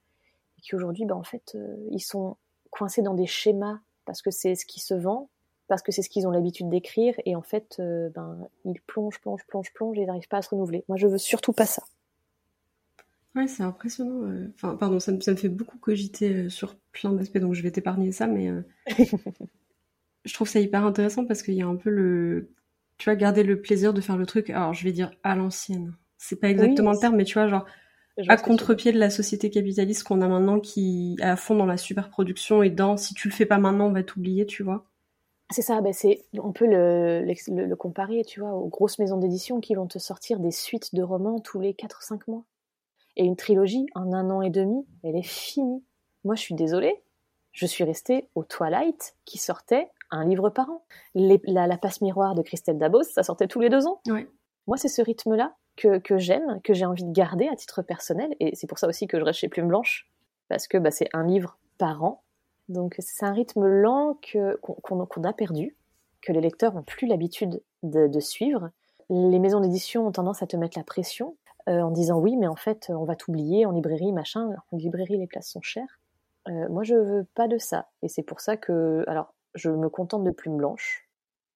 et 0.58 0.60
qui 0.60 0.74
aujourd'hui, 0.74 1.06
ben, 1.06 1.16
en 1.16 1.24
fait, 1.24 1.56
ils 1.90 2.02
sont 2.02 2.36
coincés 2.70 3.00
dans 3.00 3.14
des 3.14 3.24
schémas 3.24 3.78
parce 4.04 4.20
que 4.20 4.30
c'est 4.30 4.54
ce 4.54 4.66
qui 4.66 4.80
se 4.80 4.92
vend 4.92 5.30
parce 5.68 5.82
que 5.82 5.92
c'est 5.92 6.02
ce 6.02 6.08
qu'ils 6.08 6.26
ont 6.26 6.30
l'habitude 6.30 6.68
d'écrire 6.68 7.14
et 7.24 7.36
en 7.36 7.42
fait, 7.42 7.76
euh, 7.78 8.08
ben, 8.10 8.48
ils 8.64 8.80
plongent, 8.80 9.20
plongent, 9.20 9.44
plongent, 9.46 9.72
plongent 9.74 9.98
et 9.98 10.02
ils 10.02 10.06
n'arrivent 10.06 10.28
pas 10.28 10.38
à 10.38 10.42
se 10.42 10.50
renouveler. 10.50 10.84
Moi, 10.88 10.96
je 10.96 11.06
veux 11.06 11.18
surtout 11.18 11.52
pas 11.52 11.66
ça. 11.66 11.82
Ouais, 13.34 13.46
c'est 13.46 13.62
impressionnant. 13.62 14.28
Euh. 14.28 14.50
Enfin, 14.54 14.76
pardon, 14.76 14.98
ça 14.98 15.12
me, 15.12 15.20
fait 15.20 15.48
beaucoup 15.48 15.78
cogiter 15.78 16.34
euh, 16.34 16.48
sur 16.48 16.76
plein 16.92 17.12
d'aspects, 17.12 17.38
donc 17.38 17.54
je 17.54 17.62
vais 17.62 17.70
t'épargner 17.70 18.10
ça, 18.10 18.26
mais 18.26 18.50
je 20.24 20.34
trouve 20.34 20.48
ça 20.48 20.60
hyper 20.60 20.84
intéressant 20.84 21.24
parce 21.24 21.42
qu'il 21.42 21.54
y 21.54 21.62
a 21.62 21.66
un 21.66 21.76
peu 21.76 21.90
le. 21.90 22.50
Tu 22.96 23.08
vas 23.08 23.14
garder 23.14 23.44
le 23.44 23.60
plaisir 23.60 23.94
de 23.94 24.00
faire 24.00 24.16
le 24.16 24.26
truc, 24.26 24.50
alors 24.50 24.74
je 24.74 24.82
vais 24.82 24.92
dire 24.92 25.12
à 25.22 25.36
l'ancienne. 25.36 25.94
C'est 26.16 26.40
pas 26.40 26.48
exactement 26.48 26.90
le 26.90 26.98
terme, 26.98 27.14
mais 27.14 27.24
tu 27.24 27.34
vois, 27.34 27.46
genre 27.46 27.64
à 28.26 28.36
contre-pied 28.36 28.92
de 28.92 28.98
la 28.98 29.10
société 29.10 29.50
capitaliste 29.50 30.02
qu'on 30.02 30.20
a 30.20 30.28
maintenant 30.28 30.58
qui 30.58 31.16
est 31.20 31.22
à 31.22 31.36
fond 31.36 31.54
dans 31.54 31.66
la 31.66 31.76
superproduction 31.76 32.62
et 32.64 32.70
dans 32.70 32.96
si 32.96 33.14
tu 33.14 33.28
le 33.28 33.34
fais 33.34 33.46
pas 33.46 33.58
maintenant, 33.58 33.86
on 33.86 33.92
va 33.92 34.02
t'oublier, 34.02 34.44
tu 34.46 34.64
vois. 34.64 34.84
C'est 35.50 35.62
ça, 35.62 35.80
ben 35.80 35.94
c'est, 35.94 36.26
on 36.38 36.52
peut 36.52 36.66
le, 36.66 37.24
le, 37.24 37.74
comparer, 37.74 38.22
tu 38.24 38.40
vois, 38.40 38.52
aux 38.52 38.68
grosses 38.68 38.98
maisons 38.98 39.16
d'édition 39.16 39.60
qui 39.60 39.74
vont 39.74 39.86
te 39.86 39.98
sortir 39.98 40.40
des 40.40 40.50
suites 40.50 40.94
de 40.94 41.02
romans 41.02 41.40
tous 41.40 41.58
les 41.58 41.72
4-5 41.72 42.20
mois. 42.28 42.44
Et 43.16 43.24
une 43.24 43.36
trilogie, 43.36 43.86
en 43.94 44.12
un 44.12 44.30
an 44.30 44.42
et 44.42 44.50
demi, 44.50 44.86
elle 45.02 45.16
est 45.16 45.22
finie. 45.22 45.82
Moi, 46.24 46.34
je 46.34 46.42
suis 46.42 46.54
désolée, 46.54 47.02
je 47.52 47.64
suis 47.64 47.82
restée 47.82 48.28
au 48.34 48.44
Twilight 48.44 49.16
qui 49.24 49.38
sortait 49.38 49.90
un 50.10 50.24
livre 50.24 50.50
par 50.50 50.70
an. 50.70 50.84
la, 51.14 51.78
passe 51.78 52.02
miroir 52.02 52.34
de 52.34 52.42
Christelle 52.42 52.78
Dabos, 52.78 53.04
ça 53.04 53.22
sortait 53.22 53.48
tous 53.48 53.60
les 53.60 53.70
deux 53.70 53.86
ans. 53.86 54.00
Moi, 54.66 54.76
c'est 54.76 54.88
ce 54.88 55.00
rythme-là 55.00 55.54
que, 55.76 55.98
que 55.98 56.18
j'aime, 56.18 56.60
que 56.62 56.74
j'ai 56.74 56.84
envie 56.84 57.04
de 57.04 57.12
garder 57.12 57.48
à 57.48 57.56
titre 57.56 57.80
personnel, 57.80 58.34
et 58.38 58.54
c'est 58.54 58.66
pour 58.66 58.78
ça 58.78 58.86
aussi 58.86 59.06
que 59.06 59.18
je 59.18 59.24
reste 59.24 59.38
chez 59.38 59.48
Plume 59.48 59.68
Blanche, 59.68 60.10
parce 60.48 60.68
que 60.68 60.76
bah, 60.76 60.90
c'est 60.90 61.08
un 61.14 61.26
livre 61.26 61.58
par 61.78 62.04
an, 62.04 62.22
donc 62.68 62.96
c'est 62.98 63.24
un 63.24 63.32
rythme 63.32 63.66
lent 63.66 64.18
qu'on 64.62 65.24
a 65.24 65.32
perdu, 65.32 65.76
que 66.20 66.32
les 66.32 66.40
lecteurs 66.40 66.74
n'ont 66.74 66.82
plus 66.82 67.06
l'habitude 67.06 67.62
de, 67.82 68.20
suivre. 68.20 68.70
Les 69.08 69.38
maisons 69.38 69.60
d'édition 69.60 70.06
ont 70.06 70.12
tendance 70.12 70.42
à 70.42 70.46
te 70.46 70.56
mettre 70.56 70.78
la 70.78 70.84
pression 70.84 71.36
euh, 71.68 71.80
en 71.80 71.90
disant 71.90 72.18
oui, 72.18 72.36
mais 72.36 72.46
en 72.46 72.56
fait 72.56 72.90
on 72.90 73.04
va 73.04 73.16
t'oublier 73.16 73.64
en 73.64 73.70
librairie, 73.70 74.12
machin. 74.12 74.50
En 74.70 74.76
librairie 74.76 75.16
les 75.16 75.26
places 75.26 75.50
sont 75.50 75.62
chères. 75.62 76.00
Euh, 76.48 76.68
moi 76.68 76.82
je 76.82 76.94
veux 76.94 77.26
pas 77.34 77.48
de 77.48 77.58
ça, 77.58 77.88
et 78.02 78.08
c'est 78.08 78.22
pour 78.22 78.40
ça 78.40 78.56
que 78.56 79.04
alors 79.06 79.34
je 79.54 79.70
me 79.70 79.88
contente 79.88 80.24
de 80.24 80.30
plumes 80.30 80.56
blanches. 80.56 81.08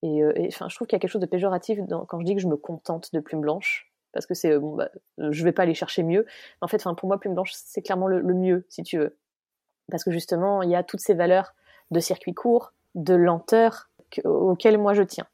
Et, 0.02 0.22
euh, 0.22 0.32
enfin 0.48 0.68
je 0.68 0.74
trouve 0.74 0.86
qu'il 0.86 0.96
y 0.96 0.98
a 0.98 1.00
quelque 1.00 1.10
chose 1.10 1.20
de 1.20 1.26
péjoratif 1.26 1.78
quand 2.08 2.20
je 2.20 2.24
dis 2.24 2.34
que 2.34 2.40
je 2.40 2.48
me 2.48 2.56
contente 2.56 3.12
de 3.12 3.20
plumes 3.20 3.42
blanches 3.42 3.92
parce 4.12 4.26
que 4.26 4.34
c'est 4.34 4.58
bon 4.58 4.76
bah, 4.76 4.90
je 5.18 5.44
vais 5.44 5.52
pas 5.52 5.62
aller 5.62 5.74
chercher 5.74 6.02
mieux. 6.02 6.26
En 6.60 6.68
fait, 6.68 6.76
enfin 6.76 6.94
pour 6.94 7.08
moi 7.08 7.20
plume 7.20 7.34
blanche 7.34 7.52
c'est 7.54 7.82
clairement 7.82 8.08
le 8.08 8.34
mieux 8.34 8.64
si 8.68 8.82
tu 8.82 8.98
veux 8.98 9.16
parce 9.90 10.04
que 10.04 10.10
justement, 10.10 10.62
il 10.62 10.70
y 10.70 10.74
a 10.74 10.82
toutes 10.82 11.00
ces 11.00 11.14
valeurs 11.14 11.54
de 11.90 12.00
circuit 12.00 12.34
court, 12.34 12.72
de 12.94 13.14
lenteur 13.14 13.90
auxquelles 14.24 14.78
moi 14.78 14.94
je 14.94 15.02
tiens. 15.02 15.26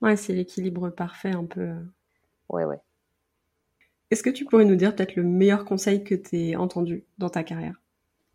Ouais, 0.00 0.16
c'est 0.16 0.32
l'équilibre 0.32 0.90
parfait 0.90 1.34
un 1.34 1.44
peu. 1.44 1.74
Ouais, 2.48 2.64
ouais. 2.64 2.78
Est-ce 4.10 4.22
que 4.22 4.30
tu 4.30 4.44
pourrais 4.44 4.64
nous 4.64 4.76
dire 4.76 4.94
peut-être 4.94 5.16
le 5.16 5.22
meilleur 5.22 5.64
conseil 5.64 6.02
que 6.02 6.14
tu 6.14 6.36
aies 6.36 6.56
entendu 6.56 7.04
dans 7.18 7.28
ta 7.28 7.42
carrière? 7.44 7.80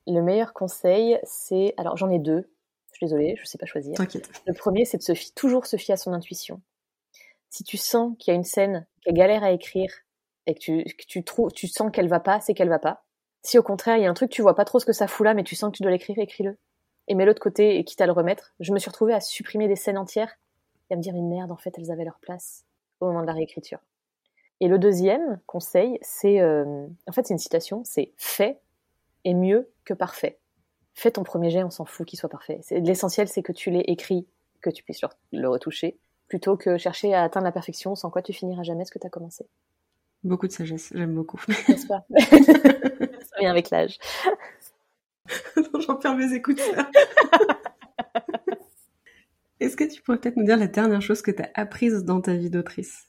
Le 0.06 0.22
meilleur 0.22 0.54
conseil, 0.54 1.18
c'est. 1.24 1.74
Alors 1.78 1.97
j'en 1.97 2.10
ai 2.10 2.20
deux. 2.20 2.49
Je 2.91 2.97
suis 2.97 3.06
désolée, 3.08 3.36
je 3.38 3.41
ne 3.41 3.45
sais 3.45 3.58
pas 3.58 3.66
choisir. 3.66 3.95
T'inquiète. 3.95 4.30
Le 4.45 4.54
premier, 4.54 4.86
c'est 4.86 4.97
de 4.97 5.04
se 5.04 5.14
fier, 5.14 5.32
toujours 5.36 5.66
se 5.66 5.78
fier 5.78 5.93
à 5.93 5.97
son 5.97 6.14
intuition. 6.14 6.62
Si 7.49 7.64
tu 7.64 7.78
sens 7.78 8.16
qu'il 8.20 8.32
y 8.32 8.36
a 8.36 8.38
une 8.38 8.43
scène 8.43 8.86
qui 9.01 9.10
est 9.10 9.14
galère 9.14 9.43
à 9.43 9.51
écrire 9.51 9.91
et 10.45 10.54
que 10.54 10.60
tu, 10.60 10.84
que 10.84 11.06
tu, 11.08 11.24
trouves, 11.24 11.51
tu 11.51 11.68
sens 11.68 11.91
qu'elle 11.91 12.08
va 12.08 12.20
pas, 12.20 12.39
c'est 12.39 12.54
qu'elle 12.54 12.70
va 12.70 12.80
pas. 12.80 13.04
Si 13.44 13.58
au 13.58 13.64
contraire, 13.64 13.98
il 13.98 14.04
y 14.04 14.06
a 14.06 14.10
un 14.10 14.14
truc, 14.14 14.32
tu 14.32 14.41
vois 14.41 14.56
pas 14.56 14.66
trop 14.66 14.80
ce 14.80 14.86
que 14.86 14.94
ça 14.94 15.08
fout 15.08 15.26
là, 15.26 15.34
mais 15.34 15.44
tu 15.44 15.56
sens 15.56 15.72
que 15.72 15.78
tu 15.78 15.84
dois 15.84 15.91
l'écrire, 15.91 16.18
écris-le. 16.18 16.58
et 17.08 17.16
mets 17.16 17.26
l'autre 17.26 17.41
côté 17.41 17.78
et 17.78 17.84
quitte 17.84 18.02
à 18.02 18.06
le 18.06 18.14
remettre. 18.14 18.54
Je 18.60 18.72
me 18.72 18.80
suis 18.80 18.89
retrouvée 18.89 19.14
à 19.14 19.20
supprimer 19.20 19.68
des 19.68 19.76
scènes 19.76 19.98
entières 19.98 20.38
et 20.89 20.94
à 20.94 20.98
me 20.98 21.02
dire, 21.02 21.14
mais 21.14 21.22
merde, 21.22 21.52
en 21.52 21.58
fait, 21.58 21.78
elles 21.78 21.91
avaient 21.91 22.06
leur 22.06 22.20
place 22.20 22.66
au 23.02 23.08
moment 23.08 23.22
de 23.22 23.28
la 23.28 23.34
réécriture. 23.34 23.80
Et 24.62 24.68
le 24.70 24.80
deuxième 24.80 25.41
conseil, 25.46 26.00
c'est, 26.02 26.39
euh, 26.39 26.88
en 27.08 27.12
fait, 27.12 27.28
c'est 27.28 27.34
une 27.34 27.39
citation, 27.39 27.82
c'est 27.84 28.14
fait 28.16 28.62
est 29.26 29.34
mieux 29.34 29.70
que 29.84 29.94
parfait. 29.94 30.39
Fais 30.94 31.12
ton 31.12 31.24
premier 31.24 31.50
jet, 31.50 31.64
on 31.64 31.70
s'en 31.70 31.86
fout 31.86 32.08
qu'il 32.08 32.20
soit 32.20 32.30
parfait. 32.30 32.62
L'essentiel, 32.72 33.28
c'est 33.28 33.41
que 33.41 33.52
tu 33.52 33.72
l'aies 33.72 33.86
écrit, 33.88 34.28
que 34.62 34.70
tu 34.70 34.84
puisses 34.84 35.02
le, 35.32 35.50
retoucher, 35.50 35.98
plutôt 36.28 36.56
que 36.56 36.78
chercher 36.78 37.14
à 37.14 37.24
atteindre 37.24 37.46
la 37.46 37.52
perfection, 37.52 37.96
sans 37.96 38.10
quoi 38.10 38.22
tu 38.22 38.32
finiras 38.32 38.64
jamais 38.64 38.86
ce 38.86 38.91
que 38.91 39.00
tu 39.00 39.08
as 39.08 39.10
commencé. 39.10 39.48
Beaucoup 40.24 40.48
de 40.48 40.52
sagesse, 40.52 40.91
j'aime 40.94 41.14
beaucoup. 41.14 41.41
N'est-ce 41.68 41.88
pas? 41.88 42.06
Ça 43.36 43.40
vient 43.40 43.52
avec 43.52 43.70
l'âge. 43.70 43.98
J'en 45.88 45.96
perds 45.96 46.16
mes 46.16 46.34
écouteurs. 46.34 46.86
Est-ce 49.60 49.78
que 49.78 49.84
tu 49.86 50.02
pourrais 50.02 50.18
peut-être 50.20 50.36
nous 50.36 50.46
dire 50.46 50.58
la 50.58 50.68
dernière 50.68 51.02
chose 51.02 51.22
que 51.22 51.32
tu 51.32 51.42
as 51.42 51.50
apprise 51.56 52.04
dans 52.04 52.22
ta 52.22 52.34
vie 52.34 52.50
d'autrice? 52.50 53.08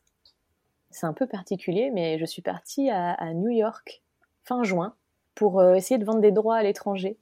C'est 0.90 1.06
un 1.06 1.12
peu 1.12 1.26
particulier, 1.26 1.90
mais 1.92 2.18
je 2.18 2.24
suis 2.24 2.42
partie 2.42 2.88
à, 2.90 3.34
New 3.34 3.50
York 3.50 4.02
fin 4.44 4.62
juin 4.62 4.94
pour 5.34 5.58
euh, 5.60 5.74
essayer 5.74 5.98
de 5.98 6.04
vendre 6.04 6.20
des 6.20 6.30
droits 6.30 6.56
à 6.56 6.62
l'étranger. 6.62 7.18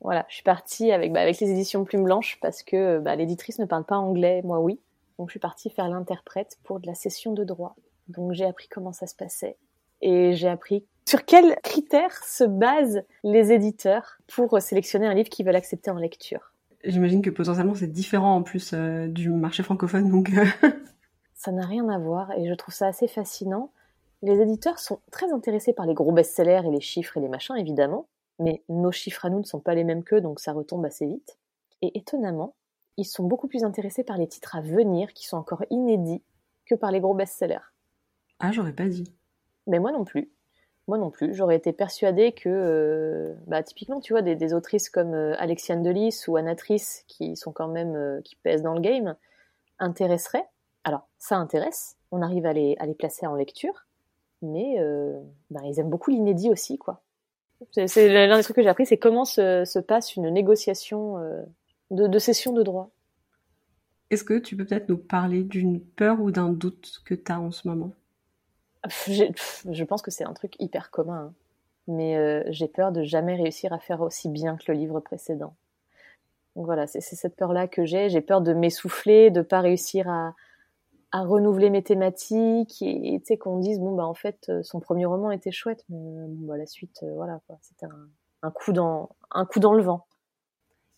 Voilà, 0.00 0.24
je 0.28 0.34
suis 0.34 0.42
partie 0.42 0.90
avec, 0.92 1.12
bah, 1.12 1.20
avec 1.20 1.38
les 1.40 1.50
éditions 1.50 1.84
Plume 1.84 2.04
Blanche 2.04 2.38
parce 2.40 2.62
que 2.62 2.98
bah, 2.98 3.14
l'éditrice 3.16 3.58
ne 3.58 3.66
parle 3.66 3.84
pas 3.84 3.98
anglais, 3.98 4.40
moi 4.42 4.58
oui. 4.58 4.80
Donc 5.18 5.28
je 5.28 5.32
suis 5.32 5.40
partie 5.40 5.70
faire 5.70 5.88
l'interprète 5.88 6.58
pour 6.64 6.80
de 6.80 6.86
la 6.86 6.94
cession 6.94 7.32
de 7.32 7.44
droits. 7.44 7.76
Donc 8.08 8.32
j'ai 8.32 8.46
appris 8.46 8.66
comment 8.68 8.92
ça 8.92 9.06
se 9.06 9.14
passait 9.14 9.56
et 10.00 10.32
j'ai 10.32 10.48
appris 10.48 10.86
sur 11.06 11.24
quels 11.24 11.56
critères 11.62 12.24
se 12.24 12.44
basent 12.44 13.02
les 13.24 13.52
éditeurs 13.52 14.18
pour 14.26 14.60
sélectionner 14.60 15.06
un 15.06 15.14
livre 15.14 15.28
qu'ils 15.28 15.46
veulent 15.46 15.56
accepter 15.56 15.90
en 15.90 15.98
lecture? 15.98 16.52
J'imagine 16.84 17.20
que 17.20 17.30
potentiellement 17.30 17.74
c'est 17.74 17.92
différent 17.92 18.36
en 18.36 18.42
plus 18.42 18.72
euh, 18.72 19.06
du 19.08 19.30
marché 19.30 19.62
francophone, 19.62 20.10
donc. 20.10 20.30
Euh. 20.30 20.44
ça 21.34 21.52
n'a 21.52 21.66
rien 21.66 21.88
à 21.88 21.98
voir 21.98 22.32
et 22.32 22.48
je 22.48 22.54
trouve 22.54 22.74
ça 22.74 22.86
assez 22.86 23.08
fascinant. 23.08 23.72
Les 24.22 24.40
éditeurs 24.40 24.78
sont 24.78 25.00
très 25.10 25.32
intéressés 25.32 25.72
par 25.72 25.86
les 25.86 25.94
gros 25.94 26.12
best-sellers 26.12 26.62
et 26.66 26.70
les 26.70 26.80
chiffres 26.80 27.16
et 27.16 27.20
les 27.20 27.28
machins, 27.28 27.56
évidemment, 27.56 28.06
mais 28.38 28.62
nos 28.68 28.92
chiffres 28.92 29.24
à 29.24 29.30
nous 29.30 29.38
ne 29.38 29.44
sont 29.44 29.60
pas 29.60 29.74
les 29.74 29.84
mêmes 29.84 30.04
qu'eux, 30.04 30.20
donc 30.20 30.40
ça 30.40 30.52
retombe 30.52 30.84
assez 30.84 31.06
vite. 31.06 31.38
Et 31.82 31.96
étonnamment, 31.98 32.54
ils 32.96 33.06
sont 33.06 33.24
beaucoup 33.24 33.48
plus 33.48 33.64
intéressés 33.64 34.04
par 34.04 34.18
les 34.18 34.28
titres 34.28 34.56
à 34.56 34.60
venir 34.60 35.12
qui 35.14 35.26
sont 35.26 35.38
encore 35.38 35.64
inédits 35.70 36.22
que 36.66 36.74
par 36.74 36.92
les 36.92 37.00
gros 37.00 37.14
best-sellers. 37.14 37.72
Ah, 38.38 38.52
j'aurais 38.52 38.74
pas 38.74 38.88
dit. 38.88 39.04
Mais 39.66 39.78
moi 39.78 39.92
non 39.92 40.04
plus. 40.04 40.30
Moi 40.90 40.98
non 40.98 41.10
plus. 41.10 41.34
J'aurais 41.34 41.54
été 41.54 41.72
persuadée 41.72 42.32
que, 42.32 42.48
euh, 42.48 43.32
bah, 43.46 43.62
typiquement, 43.62 44.00
tu 44.00 44.12
vois, 44.12 44.22
des, 44.22 44.54
autrices 44.54 44.90
comme 44.90 45.14
euh, 45.14 45.36
Alexiane 45.38 45.84
Delis 45.84 46.24
ou 46.26 46.36
Anatrice, 46.36 47.04
qui 47.06 47.36
sont 47.36 47.52
quand 47.52 47.68
même, 47.68 47.94
euh, 47.94 48.20
qui 48.22 48.34
pèsent 48.34 48.62
dans 48.62 48.74
le 48.74 48.80
game, 48.80 49.14
intéresseraient. 49.78 50.48
Alors, 50.82 51.06
ça 51.16 51.36
intéresse. 51.36 51.96
On 52.10 52.22
arrive 52.22 52.44
à 52.44 52.52
les, 52.52 52.76
les 52.84 52.94
placer 52.94 53.24
en 53.24 53.36
lecture. 53.36 53.86
Mais 54.42 54.78
bah, 55.50 55.60
ils 55.64 55.78
aiment 55.78 55.90
beaucoup 55.90 56.10
l'inédit 56.10 56.50
aussi, 56.50 56.76
quoi. 56.76 57.02
C'est 57.86 58.08
l'un 58.08 58.36
des 58.36 58.42
trucs 58.42 58.56
que 58.56 58.62
j'ai 58.62 58.68
appris, 58.68 58.86
c'est 58.86 58.98
comment 58.98 59.24
se, 59.24 59.78
passe 59.78 60.16
une 60.16 60.28
négociation 60.30 61.18
de, 61.92 62.08
de 62.08 62.18
cession 62.18 62.52
de 62.52 62.64
droit. 62.64 62.90
Est-ce 64.08 64.24
que 64.24 64.38
tu 64.38 64.56
peux 64.56 64.64
peut-être 64.64 64.88
nous 64.88 64.98
parler 64.98 65.44
d'une 65.44 65.80
peur 65.80 66.20
ou 66.20 66.32
d'un 66.32 66.48
doute 66.48 67.00
que 67.04 67.14
tu 67.14 67.30
as 67.30 67.38
en 67.38 67.52
ce 67.52 67.68
moment? 67.68 67.92
Je 68.88 69.84
pense 69.84 70.02
que 70.02 70.10
c'est 70.10 70.24
un 70.24 70.32
truc 70.32 70.54
hyper 70.58 70.90
commun, 70.90 71.26
hein. 71.30 71.34
mais 71.86 72.16
euh, 72.16 72.42
j'ai 72.48 72.68
peur 72.68 72.92
de 72.92 73.02
jamais 73.02 73.34
réussir 73.34 73.72
à 73.72 73.78
faire 73.78 74.00
aussi 74.00 74.28
bien 74.28 74.56
que 74.56 74.64
le 74.68 74.74
livre 74.74 75.00
précédent. 75.00 75.54
Donc 76.56 76.66
voilà, 76.66 76.86
c'est 76.86 77.00
cette 77.00 77.36
peur-là 77.36 77.68
que 77.68 77.84
j'ai. 77.84 78.08
J'ai 78.08 78.20
peur 78.20 78.40
de 78.40 78.52
m'essouffler, 78.52 79.30
de 79.30 79.40
pas 79.40 79.60
réussir 79.60 80.08
à, 80.08 80.34
à 81.12 81.22
renouveler 81.22 81.70
mes 81.70 81.82
thématiques 81.82 82.82
et 82.82 83.22
tu 83.24 83.36
qu'on 83.36 83.58
dise 83.58 83.78
bon 83.78 83.94
bah 83.94 84.06
en 84.06 84.14
fait 84.14 84.46
euh, 84.48 84.62
son 84.62 84.80
premier 84.80 85.06
roman 85.06 85.30
était 85.30 85.52
chouette, 85.52 85.84
mais 85.88 85.98
euh, 85.98 86.26
bah, 86.28 86.56
la 86.56 86.66
suite 86.66 87.04
voilà 87.14 87.40
quoi, 87.46 87.56
c'était 87.62 87.86
un, 88.42 88.50
coup 88.50 88.72
dans 88.72 89.10
un 89.30 89.44
coup 89.44 89.60
dans 89.60 89.74
le 89.74 89.82
vent. 89.82 90.06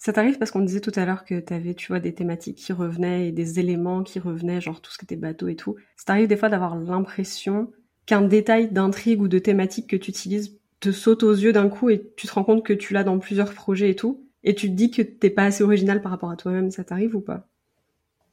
Ça 0.04 0.12
t'arrive 0.12 0.36
parce 0.36 0.50
qu'on 0.50 0.62
disait 0.62 0.80
tout 0.80 0.90
à 0.96 1.04
l'heure 1.04 1.24
que 1.24 1.38
t'avais, 1.38 1.74
tu 1.74 1.86
vois, 1.86 2.00
des 2.00 2.12
thématiques 2.12 2.56
qui 2.56 2.72
revenaient 2.72 3.28
et 3.28 3.30
des 3.30 3.60
éléments 3.60 4.02
qui 4.02 4.18
revenaient, 4.18 4.60
genre 4.60 4.80
tout 4.80 4.90
ce 4.90 4.98
qui 4.98 5.04
était 5.04 5.14
bateau 5.14 5.46
et 5.46 5.54
tout. 5.54 5.76
Ça 5.94 6.06
t'arrive 6.06 6.26
des 6.26 6.36
fois 6.36 6.48
d'avoir 6.48 6.74
l'impression 6.74 7.70
qu'un 8.04 8.22
détail 8.22 8.72
d'intrigue 8.72 9.22
ou 9.22 9.28
de 9.28 9.38
thématique 9.38 9.88
que 9.88 9.94
tu 9.94 10.10
utilises 10.10 10.58
te 10.80 10.90
saute 10.90 11.22
aux 11.22 11.30
yeux 11.30 11.52
d'un 11.52 11.68
coup 11.68 11.88
et 11.88 12.12
tu 12.16 12.26
te 12.26 12.34
rends 12.34 12.42
compte 12.42 12.64
que 12.64 12.72
tu 12.72 12.94
l'as 12.94 13.04
dans 13.04 13.20
plusieurs 13.20 13.54
projets 13.54 13.90
et 13.90 13.94
tout, 13.94 14.26
et 14.42 14.56
tu 14.56 14.68
te 14.68 14.74
dis 14.74 14.90
que 14.90 15.02
t'es 15.02 15.30
pas 15.30 15.44
assez 15.44 15.62
original 15.62 16.02
par 16.02 16.10
rapport 16.10 16.32
à 16.32 16.36
toi-même. 16.36 16.72
Ça 16.72 16.82
t'arrive 16.82 17.14
ou 17.14 17.20
pas? 17.20 17.46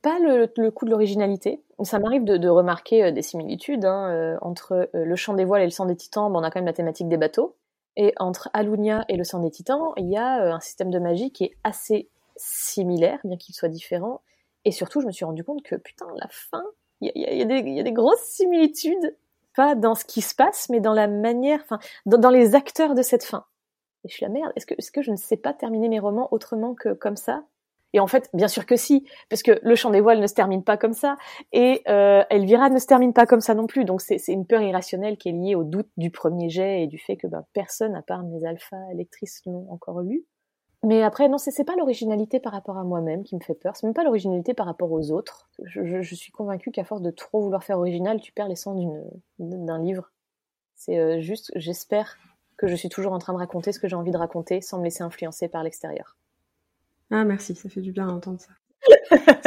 Pas 0.02 0.18
le, 0.18 0.72
coup 0.72 0.86
de 0.86 0.90
l'originalité. 0.90 1.62
Ça 1.84 2.00
m'arrive 2.00 2.24
de, 2.24 2.50
remarquer 2.50 3.04
euh, 3.04 3.12
des 3.12 3.22
similitudes 3.22 3.86
hein, 3.86 4.10
euh, 4.10 4.38
entre 4.42 4.90
euh, 4.96 5.06
le 5.06 5.16
chant 5.16 5.36
des 5.36 5.46
voiles 5.46 5.62
et 5.62 5.66
le 5.66 5.70
sang 5.70 5.86
des 5.86 5.96
titans. 5.96 6.36
on 6.36 6.42
a 6.42 6.50
quand 6.50 6.62
même 6.62 6.66
la 6.66 6.74
thématique 6.74 7.10
des 7.10 7.18
bateaux. 7.18 7.56
Et 8.02 8.14
entre 8.18 8.50
Alunia 8.54 9.04
et 9.10 9.18
le 9.18 9.26
sang 9.26 9.40
des 9.40 9.52
titans, 9.52 9.92
il 9.98 10.10
y 10.10 10.16
a 10.16 10.42
euh, 10.42 10.54
un 10.54 10.62
système 10.62 10.90
de 10.90 11.00
magie 11.00 11.32
qui 11.32 11.44
est 11.44 11.58
assez 11.66 12.10
similaire, 12.38 13.20
bien 13.26 13.36
qu'il 13.36 13.54
soit 13.54 13.68
différent. 13.68 14.22
Et 14.64 14.72
surtout, 14.72 15.02
je 15.02 15.06
me 15.06 15.12
suis 15.12 15.26
rendu 15.26 15.44
compte 15.44 15.62
que, 15.64 15.76
putain, 15.76 16.08
la 16.16 16.30
fin, 16.30 16.64
il 17.02 17.12
y, 17.14 17.42
a, 17.42 17.84
des 17.84 17.92
grosses 17.92 18.24
similitudes, 18.24 19.18
pas 19.54 19.76
dans 19.76 19.96
ce 19.96 20.06
qui 20.06 20.22
se 20.22 20.34
passe, 20.34 20.70
mais 20.70 20.80
dans 20.80 20.94
la 20.94 21.10
manière, 21.10 21.60
enfin, 21.62 21.80
dans, 22.06 22.30
les 22.30 22.56
acteurs 22.56 22.96
de 22.96 23.02
cette 23.02 23.26
fin. 23.26 23.44
Et 24.06 24.08
je 24.08 24.14
suis 24.14 24.24
la 24.24 24.32
merde, 24.32 24.54
est-ce 24.56 24.66
que, 24.66 24.76
est-ce 24.78 24.94
que 24.94 25.02
je 25.02 25.12
ne 25.12 25.18
sais 25.18 25.36
pas 25.36 25.52
terminer 25.52 25.90
mes 25.90 26.00
romans 26.00 26.30
autrement 26.32 26.76
que 26.76 26.94
comme 26.94 27.18
ça? 27.18 27.44
Et 27.94 28.00
en 28.00 28.08
fait, 28.08 28.30
bien 28.34 28.48
sûr 28.48 28.66
que 28.66 28.76
si, 28.76 29.06
parce 29.30 29.44
que 29.44 29.60
le 29.62 29.76
chant 29.76 29.90
des 29.90 30.02
voiles 30.02 30.20
ne 30.20 30.28
se 30.28 30.34
termine 30.34 30.64
pas 30.64 30.78
comme 30.78 30.94
ça, 30.94 31.18
et 31.52 31.82
euh, 31.88 32.24
Elvira 32.30 32.70
ne 32.70 32.80
se 32.80 32.86
termine 32.86 33.14
pas 33.14 33.26
comme 33.26 33.42
ça 33.42 33.56
non 33.56 33.68
plus. 33.68 33.86
Donc 33.86 34.02
c'est 34.02 34.20
une 34.28 34.46
peur 34.46 34.62
irrationnelle 34.62 35.18
qui 35.18 35.30
est 35.30 35.34
liée 35.34 35.56
au 35.56 35.64
doute 35.64 35.90
du 35.98 36.12
premier 36.12 36.50
jet 36.50 36.84
et 36.84 36.88
du 36.88 37.00
fait 37.00 37.18
que 37.18 37.28
ben, 37.28 37.46
personne, 37.54 37.96
à 37.96 38.02
part 38.02 38.24
mes 38.24 38.46
alpha 38.46 38.78
lectrices, 38.94 39.42
l'ont 39.46 39.68
encore 39.72 40.02
lu. 40.02 40.26
Mais 40.82 41.04
après, 41.04 41.28
non, 41.28 41.38
c'est 41.38 41.66
pas 41.66 41.76
l'originalité 41.76 42.40
par 42.40 42.54
rapport 42.54 42.78
à 42.78 42.86
moi-même 42.86 43.24
qui 43.24 43.36
me 43.36 43.42
fait 43.42 43.54
peur. 43.54 43.76
C'est 43.76 43.86
même 43.86 43.94
pas 43.94 44.06
l'originalité 44.06 44.54
par 44.54 44.66
rapport 44.66 44.90
aux 44.92 45.12
autres. 45.12 45.50
Je, 45.66 46.02
je, 46.02 46.16
suis 46.16 46.32
convaincue 46.32 46.72
qu'à 46.72 46.86
force 46.86 47.02
de 47.02 47.12
trop 47.12 47.42
vouloir 47.42 47.66
faire 47.66 47.80
original, 47.80 48.22
tu 48.22 48.32
perds 48.32 48.48
l'essence 48.48 48.80
d'un 49.40 49.80
livre. 49.80 50.10
C'est 50.76 50.98
euh, 50.98 51.20
juste, 51.20 51.52
j'espère 51.56 52.18
que 52.56 52.68
je 52.68 52.76
suis 52.76 52.88
toujours 52.88 53.12
en 53.12 53.20
train 53.20 53.34
de 53.34 53.40
raconter 53.40 53.74
ce 53.74 53.80
que 53.80 53.90
j'ai 53.90 53.98
envie 53.98 54.12
de 54.12 54.18
raconter 54.18 54.62
sans 54.62 54.80
me 54.80 54.86
laisser 54.86 55.04
influencer 55.04 55.50
par 55.50 55.64
l'extérieur. 55.64 56.16
Ah 57.12 57.26
merci, 57.26 57.56
ça 57.56 57.70
fait 57.70 57.82
du 57.82 57.92
bien 57.92 58.08
d'entendre 58.08 58.40
ça. 58.40 58.52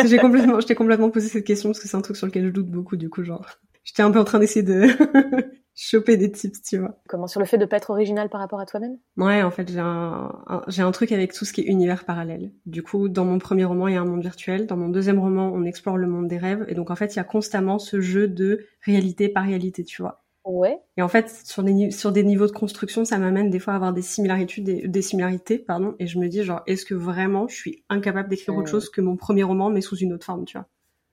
j'ai 0.07 0.19
complètement, 0.19 0.61
je 0.61 0.67
t'ai 0.67 0.75
complètement 0.75 1.11
posé 1.11 1.29
cette 1.29 1.45
question 1.45 1.71
parce 1.71 1.81
que 1.81 1.89
c'est 1.89 1.97
un 1.97 2.03
truc 2.03 2.17
sur 2.17 2.27
lequel 2.27 2.47
je 2.47 2.51
doute 2.51 2.69
beaucoup 2.69 2.97
du 2.97 3.09
coup, 3.09 3.23
genre, 3.23 3.47
j'étais 3.85 4.03
un 4.03 4.11
peu 4.11 4.19
en 4.19 4.25
train 4.25 4.39
d'essayer 4.39 4.65
de 4.65 4.87
choper 5.75 6.17
des 6.17 6.31
tips, 6.31 6.63
tu 6.63 6.79
vois. 6.79 7.01
Comment 7.09 7.27
sur 7.27 7.41
le 7.41 7.47
fait 7.47 7.59
de 7.59 7.65
pas 7.65 7.77
être 7.77 7.91
original 7.91 8.29
par 8.29 8.41
rapport 8.41 8.61
à 8.61 8.67
toi-même? 8.67 8.99
Ouais, 9.17 9.43
en 9.43 9.51
fait, 9.51 9.71
j'ai 9.71 9.81
un, 9.81 10.33
j'ai 10.69 10.83
un 10.83 10.91
truc 10.91 11.13
avec 11.13 11.33
tout 11.33 11.45
ce 11.45 11.53
qui 11.53 11.63
est 11.63 11.65
univers 11.65 12.05
parallèle. 12.05 12.53
Du 12.67 12.83
coup, 12.83 13.09
dans 13.09 13.25
mon 13.25 13.39
premier 13.39 13.65
roman, 13.65 13.89
il 13.89 13.95
y 13.95 13.97
a 13.97 14.01
un 14.01 14.07
monde 14.07 14.23
virtuel. 14.23 14.67
Dans 14.67 14.77
mon 14.77 14.89
deuxième 14.89 15.19
roman, 15.19 15.51
on 15.55 15.65
explore 15.65 15.97
le 15.97 16.07
monde 16.07 16.29
des 16.29 16.39
rêves. 16.39 16.65
Et 16.69 16.75
donc, 16.75 16.91
en 16.91 16.97
fait, 16.97 17.15
il 17.15 17.17
y 17.17 17.21
a 17.21 17.25
constamment 17.25 17.79
ce 17.79 18.01
jeu 18.01 18.29
de 18.29 18.67
réalité 18.85 19.29
par 19.29 19.45
réalité, 19.45 19.85
tu 19.85 20.03
vois. 20.03 20.22
Ouais. 20.45 20.81
Et 20.97 21.03
en 21.03 21.09
fait, 21.09 21.29
sur 21.31 21.63
des, 21.63 21.91
sur 21.91 22.11
des 22.11 22.25
niveaux 22.25 22.47
de 22.47 22.53
construction, 22.53 23.05
ça 23.05 23.19
m'amène 23.19 23.49
des 23.49 23.59
fois 23.59 23.75
à 23.75 23.77
avoir 23.77 23.93
des 23.93 24.03
similarités, 24.03 24.61
des, 24.61 25.03
similarités, 25.03 25.59
pardon. 25.59 25.95
Et 25.99 26.07
je 26.07 26.19
me 26.19 26.29
dis, 26.29 26.43
genre, 26.43 26.63
est-ce 26.67 26.85
que 26.85 26.95
vraiment 26.95 27.47
je 27.47 27.55
suis 27.55 27.85
incapable 27.89 28.29
d'écrire 28.29 28.57
autre 28.57 28.69
chose 28.69 28.91
que 28.91 29.01
mon 29.01 29.17
premier 29.17 29.45
roman, 29.45 29.71
mais 29.71 29.81
sous 29.81 29.97
une 29.97 30.13
autre 30.13 30.25
forme, 30.25 30.45
tu 30.45 30.59
vois? 30.59 30.67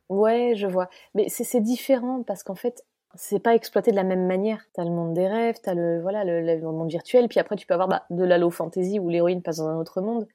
Ouais, 0.09 0.53
je 0.55 0.65
vois. 0.65 0.89
Mais 1.13 1.29
c'est 1.29 1.61
différent 1.61 2.23
parce 2.23 2.41
qu'en 2.41 2.55
fait, 2.55 2.83
c'est 3.13 3.39
pas 3.39 3.53
exploité 3.53 3.91
de 3.91 3.95
la 3.95 4.03
même 4.03 4.25
manière. 4.25 4.65
T'as 4.73 4.83
le 4.83 4.91
monde 4.91 5.13
des 5.13 5.27
rêves, 5.27 5.57
t'as 5.61 5.75
le 5.75 6.01
voilà 6.01 6.23
le, 6.23 6.59
monde 6.61 6.89
virtuel, 6.89 7.27
puis 7.27 7.39
après 7.39 7.55
tu 7.55 7.67
peux 7.67 7.73
avoir 7.73 7.87
bah, 7.87 8.05
de 8.09 8.23
la 8.23 8.37
low 8.37 8.49
fantasy 8.49 8.99
où 8.99 9.09
l'héroïne 9.09 9.41
passe 9.41 9.57
dans 9.57 9.67
un 9.67 9.77
autre 9.77 10.01
monde. 10.01 10.27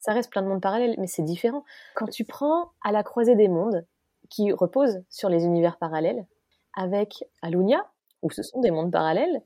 Ça 0.00 0.12
reste 0.12 0.30
plein 0.30 0.42
de 0.42 0.48
mondes 0.48 0.60
parallèles, 0.60 0.96
mais 0.98 1.06
c'est 1.06 1.22
différent. 1.22 1.64
Quand 1.94 2.08
tu 2.08 2.24
prends 2.24 2.72
à 2.82 2.92
la 2.92 3.02
croisée 3.02 3.36
des 3.36 3.48
mondes, 3.48 3.86
qui 4.30 4.52
repose 4.52 5.02
sur 5.08 5.28
les 5.28 5.44
univers 5.44 5.78
parallèles, 5.78 6.26
avec 6.74 7.24
Alunia, 7.42 7.86
où 8.24 8.30
ce 8.30 8.42
sont 8.42 8.60
des 8.60 8.72
mondes 8.72 8.90
parallèles, 8.90 9.42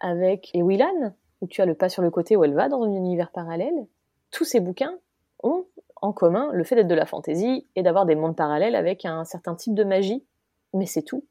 avec 0.00 0.50
Ewilan, 0.54 1.14
où 1.40 1.46
tu 1.46 1.60
as 1.62 1.66
le 1.66 1.74
pas 1.74 1.88
sur 1.88 2.02
le 2.02 2.10
côté 2.10 2.36
où 2.36 2.42
elle 2.42 2.54
va 2.54 2.68
dans 2.68 2.82
un 2.82 2.92
univers 2.92 3.30
parallèle. 3.30 3.86
Tous 4.32 4.44
ces 4.44 4.58
bouquins 4.58 4.98
ont 5.42 5.66
en 6.02 6.12
commun 6.12 6.50
le 6.52 6.64
fait 6.64 6.74
d'être 6.74 6.88
de 6.88 6.94
la 6.94 7.06
fantaisie 7.06 7.66
et 7.76 7.82
d'avoir 7.82 8.06
des 8.06 8.14
mondes 8.14 8.34
parallèles 8.34 8.74
avec 8.74 9.04
un 9.04 9.24
certain 9.24 9.54
type 9.54 9.74
de 9.74 9.84
magie. 9.84 10.24
Mais 10.72 10.86
c'est 10.86 11.02
tout. 11.02 11.24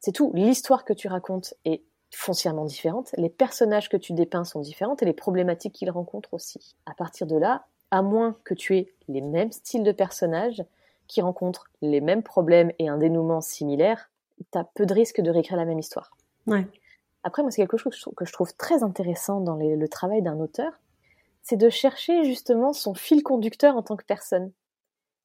C'est 0.00 0.12
tout. 0.12 0.32
L'histoire 0.34 0.84
que 0.84 0.92
tu 0.92 1.08
racontes 1.08 1.54
est 1.64 1.82
foncièrement 2.10 2.64
différente, 2.64 3.12
les 3.16 3.28
personnages 3.28 3.88
que 3.88 3.96
tu 3.96 4.14
dépeins 4.14 4.44
sont 4.44 4.60
différents 4.60 4.96
et 4.96 5.04
les 5.04 5.12
problématiques 5.12 5.74
qu'ils 5.74 5.90
rencontrent 5.90 6.34
aussi. 6.34 6.74
À 6.86 6.94
partir 6.94 7.26
de 7.26 7.36
là, 7.36 7.66
à 7.90 8.02
moins 8.02 8.36
que 8.44 8.54
tu 8.54 8.76
aies 8.76 8.92
les 9.08 9.20
mêmes 9.20 9.52
styles 9.52 9.84
de 9.84 9.92
personnages 9.92 10.64
qui 11.06 11.20
rencontrent 11.20 11.70
les 11.82 12.00
mêmes 12.00 12.22
problèmes 12.22 12.72
et 12.78 12.88
un 12.88 12.98
dénouement 12.98 13.40
similaire, 13.40 14.10
tu 14.50 14.58
as 14.58 14.64
peu 14.64 14.86
de 14.86 14.94
risques 14.94 15.20
de 15.20 15.30
réécrire 15.30 15.56
la 15.56 15.64
même 15.64 15.78
histoire. 15.78 16.16
Après, 17.22 17.42
moi, 17.42 17.50
c'est 17.50 17.62
quelque 17.62 17.76
chose 17.76 18.02
que 18.16 18.24
je 18.24 18.32
trouve 18.32 18.54
très 18.56 18.82
intéressant 18.82 19.40
dans 19.40 19.56
le 19.56 19.88
travail 19.88 20.22
d'un 20.22 20.40
auteur, 20.40 20.72
c'est 21.42 21.56
de 21.56 21.68
chercher 21.68 22.24
justement 22.24 22.72
son 22.72 22.94
fil 22.94 23.22
conducteur 23.22 23.76
en 23.76 23.82
tant 23.82 23.96
que 23.96 24.04
personne. 24.04 24.52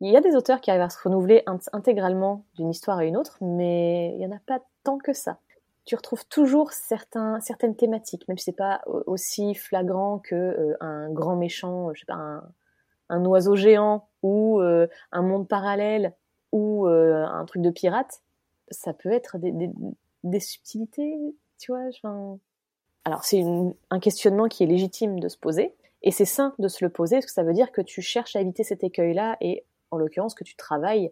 Il 0.02 0.12
y 0.12 0.18
a 0.18 0.22
des 0.22 0.36
auteurs 0.36 0.60
qui 0.60 0.72
arrivent 0.72 0.84
à 0.84 0.90
se 0.90 1.02
renouveler 1.02 1.44
intégralement 1.72 2.46
d'une 2.56 2.70
histoire 2.70 2.98
à 2.98 3.06
une 3.06 3.16
autre, 3.16 3.38
mais 3.42 4.12
il 4.14 4.18
n'y 4.18 4.26
en 4.26 4.36
a 4.36 4.40
pas 4.46 4.60
tant 4.84 4.98
que 4.98 5.14
ça. 5.14 5.40
Tu 5.86 5.96
retrouves 5.96 6.26
toujours 6.28 6.72
certaines 6.74 7.76
thématiques, 7.78 8.28
même 8.28 8.38
si 8.38 8.46
c'est 8.46 8.52
pas 8.52 8.82
aussi 9.06 9.54
flagrant 9.54 10.20
que 10.20 10.36
euh, 10.36 10.76
un 10.82 11.12
grand 11.12 11.36
méchant, 11.36 11.94
je 11.94 12.00
sais 12.00 12.06
pas, 12.08 12.42
un, 13.10 13.26
oiseau 13.26 13.56
géant 13.56 14.10
ou 14.24 14.60
euh, 14.62 14.88
un 15.12 15.22
monde 15.22 15.48
parallèle 15.48 16.14
ou 16.52 16.88
euh, 16.88 17.24
un 17.24 17.46
truc 17.46 17.62
de 17.62 17.70
pirate. 17.70 18.22
Ça 18.72 18.94
peut 18.94 19.12
être 19.12 19.38
des, 19.38 19.70
subtilités, 20.40 21.16
tu 21.58 21.72
vois. 21.72 21.90
Alors 23.04 23.24
c'est 23.24 23.44
un 23.90 24.00
questionnement 24.00 24.48
qui 24.48 24.64
est 24.64 24.68
légitime 24.68 25.20
de 25.20 25.28
se 25.28 25.38
poser, 25.38 25.76
et 26.02 26.12
c'est 26.12 26.26
sain 26.26 26.54
de 26.60 26.68
se 26.68 26.84
le 26.84 26.90
poser, 26.90 27.18
parce 27.18 27.28
que 27.28 27.32
ça 27.32 27.44
veut 27.44 27.54
dire 27.54 27.72
que 27.72 27.82
tu 27.82 28.02
cherches 28.02 28.36
à 28.36 28.42
éviter 28.42 28.64
cet 28.64 28.84
écueil-là, 28.84 29.38
et 29.42 29.66
en 29.92 29.98
l'occurrence 29.98 30.36
que 30.36 30.44
tu 30.44 30.56
travailles 30.56 31.12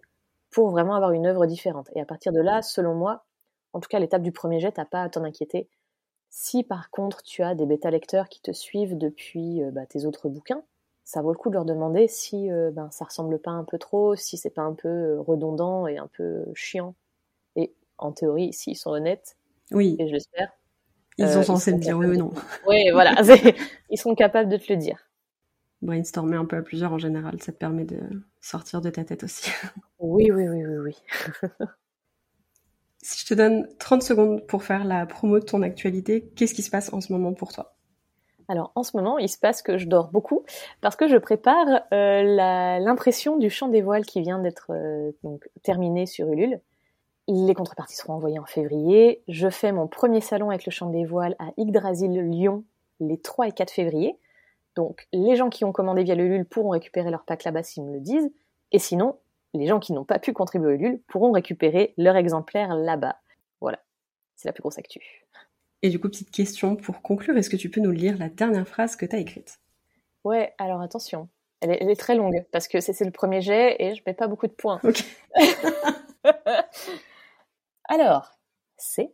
pour 0.52 0.70
vraiment 0.70 0.96
avoir 0.96 1.12
une 1.12 1.26
œuvre 1.26 1.46
différente. 1.46 1.90
Et 1.96 2.02
à 2.02 2.06
partir 2.06 2.32
de 2.32 2.40
là, 2.40 2.62
selon 2.62 2.96
moi, 2.96 3.26
en 3.74 3.80
tout 3.80 3.90
cas 3.90 4.00
l'étape 4.00 4.22
du 4.22 4.32
premier 4.32 4.60
jet, 4.60 4.74
t'as 4.74 4.86
pas 4.86 5.04
à 5.04 5.10
t'en 5.10 5.24
inquiéter. 5.24 5.68
Si 6.30 6.64
par 6.64 6.90
contre 6.92 7.24
tu 7.24 7.44
as 7.44 7.56
des 7.56 7.66
bêta 7.66 7.92
lecteurs 7.92 8.30
qui 8.30 8.42
te 8.42 8.52
suivent 8.52 8.98
depuis 8.98 9.64
euh, 9.64 9.72
bah, 9.72 9.86
tes 9.86 10.06
autres 10.06 10.30
bouquins, 10.30 10.64
ça 11.04 11.22
vaut 11.22 11.32
le 11.32 11.38
coup 11.38 11.50
de 11.50 11.56
leur 11.56 11.66
demander 11.66 12.08
si 12.08 12.52
euh, 12.52 12.72
ben, 12.72 12.90
ça 12.92 13.06
ressemble 13.06 13.40
pas 13.40 13.52
un 13.52 13.64
peu 13.64 13.78
trop, 13.78 14.16
si 14.16 14.38
c'est 14.38 14.50
pas 14.50 14.62
un 14.64 14.74
peu 14.74 14.88
euh, 14.88 15.22
redondant 15.22 15.88
et 15.88 15.98
un 15.98 16.08
peu 16.08 16.46
chiant. 16.56 16.96
En 17.98 18.12
théorie, 18.12 18.54
s'ils 18.54 18.78
sont 18.78 18.92
honnêtes, 18.92 19.38
oui. 19.72 19.96
et 20.00 20.08
je 20.08 20.14
l'espère, 20.14 20.52
ils 21.18 21.30
sont 21.30 21.44
censés 21.44 21.74
me 21.74 21.80
dire 21.80 21.98
oui 21.98 22.08
ou 22.08 22.16
non. 22.16 22.32
Oui, 22.68 22.90
voilà, 22.92 23.16
ils 23.90 23.98
sont 23.98 24.16
capables 24.16 24.50
de 24.50 24.58
te 24.58 24.72
le 24.72 24.78
dire 24.78 24.98
brainstormer 25.84 26.38
un 26.38 26.46
peu 26.46 26.56
à 26.56 26.62
plusieurs 26.62 26.94
en 26.94 26.98
général, 26.98 27.42
ça 27.42 27.52
te 27.52 27.58
permet 27.58 27.84
de 27.84 28.00
sortir 28.42 28.82
de 28.82 28.90
ta 28.90 29.04
tête 29.04 29.24
aussi. 29.24 29.52
Oui, 30.00 30.32
oui, 30.32 30.48
oui, 30.48 30.66
oui, 30.66 30.78
oui. 30.78 30.96
si 33.02 33.22
je 33.22 33.28
te 33.28 33.34
donne 33.34 33.68
30 33.80 34.02
secondes 34.02 34.48
pour 34.48 34.64
faire 34.64 34.86
la 34.86 35.06
promo 35.06 35.40
de 35.40 35.46
ton 35.46 35.62
actualité, 35.62 36.32
qu'est-ce 36.36 36.54
qui 36.54 36.64
se 36.64 36.72
passe 36.72 36.92
en 36.94 37.02
ce 37.02 37.12
moment 37.12 37.34
pour 37.34 37.54
toi? 37.54 37.76
Alors 38.50 38.72
en 38.76 38.84
ce 38.84 38.98
moment, 38.98 39.18
il 39.18 39.30
se 39.30 39.38
passe 39.38 39.62
que 39.62 39.78
je 39.78 39.88
dors 39.88 40.10
beaucoup 40.10 40.44
parce 40.82 40.96
que 40.96 41.08
je 41.08 41.18
prépare 41.18 41.84
euh, 41.94 42.80
l'impression 42.80 43.38
du 43.38 43.50
chant 43.50 43.70
des 43.70 43.82
voiles 43.82 44.06
qui 44.06 44.22
vient 44.22 44.40
d'être 44.40 44.72
euh, 44.72 45.12
donc 45.24 45.50
terminé 45.64 46.06
sur 46.06 46.30
Ulule. 46.30 46.60
Les 47.28 47.54
contreparties 47.54 47.96
seront 47.96 48.14
envoyées 48.14 48.40
en 48.40 48.46
février. 48.46 49.24
Je 49.28 49.50
fais 49.50 49.72
mon 49.72 49.88
premier 49.88 50.22
salon 50.22 50.50
avec 50.50 50.66
le 50.66 50.72
chant 50.72 50.90
des 50.90 51.06
voiles 51.06 51.36
à 51.40 51.52
Yggdrasil 51.58 52.12
Lyon 52.12 52.64
les 53.00 53.18
3 53.18 53.48
et 53.48 53.52
4 53.52 53.72
février. 53.72 54.18
Donc, 54.76 55.08
les 55.14 55.36
gens 55.36 55.50
qui 55.50 55.66
ont 55.66 55.72
commandé 55.72 56.04
via 56.04 56.16
le 56.16 56.28
LUL 56.28 56.46
pourront 56.46 56.70
récupérer 56.70 57.12
leur 57.12 57.24
pack 57.26 57.44
là-bas 57.44 57.64
s'ils 57.64 57.84
me 57.84 57.94
le 57.94 58.00
disent. 58.00 58.32
Et 58.72 58.80
sinon, 58.80 59.18
les 59.54 59.68
gens 59.68 59.80
qui 59.80 59.94
n'ont 59.94 60.06
pas 60.06 60.20
pu 60.20 60.34
contribuer 60.34 60.74
au 60.74 60.78
LUL 60.78 61.00
pourront 61.08 61.32
récupérer 61.32 61.94
leur 61.98 62.16
exemplaire 62.16 62.76
là-bas. 62.76 63.18
Voilà. 63.62 63.80
C'est 64.36 64.48
la 64.48 64.54
plus 64.54 64.62
grosse 64.62 64.80
actu. 64.80 65.00
Et 65.82 65.90
du 65.90 66.00
coup, 66.00 66.10
petite 66.10 66.32
question 66.32 66.76
pour 66.76 67.02
conclure, 67.02 67.38
est-ce 67.38 67.50
que 67.50 67.58
tu 67.58 67.70
peux 67.70 67.82
nous 67.82 67.92
lire 67.92 68.18
la 68.18 68.30
dernière 68.30 68.68
phrase 68.68 68.96
que 68.96 69.06
tu 69.06 69.16
as 69.16 69.20
écrite? 69.20 69.60
Ouais, 70.24 70.54
alors 70.58 70.82
attention. 70.82 71.30
Elle 71.62 71.90
est, 71.90 71.96
très 71.96 72.16
longue 72.16 72.46
parce 72.52 72.68
que 72.68 72.82
c'est 72.82 73.06
le 73.06 73.12
premier 73.12 73.40
jet 73.42 73.78
et 73.80 73.96
je 73.96 74.02
mets 74.06 74.14
pas 74.14 74.28
beaucoup 74.28 74.48
de 74.48 74.52
points. 74.52 74.82
alors, 77.94 78.40
c'est 78.76 79.14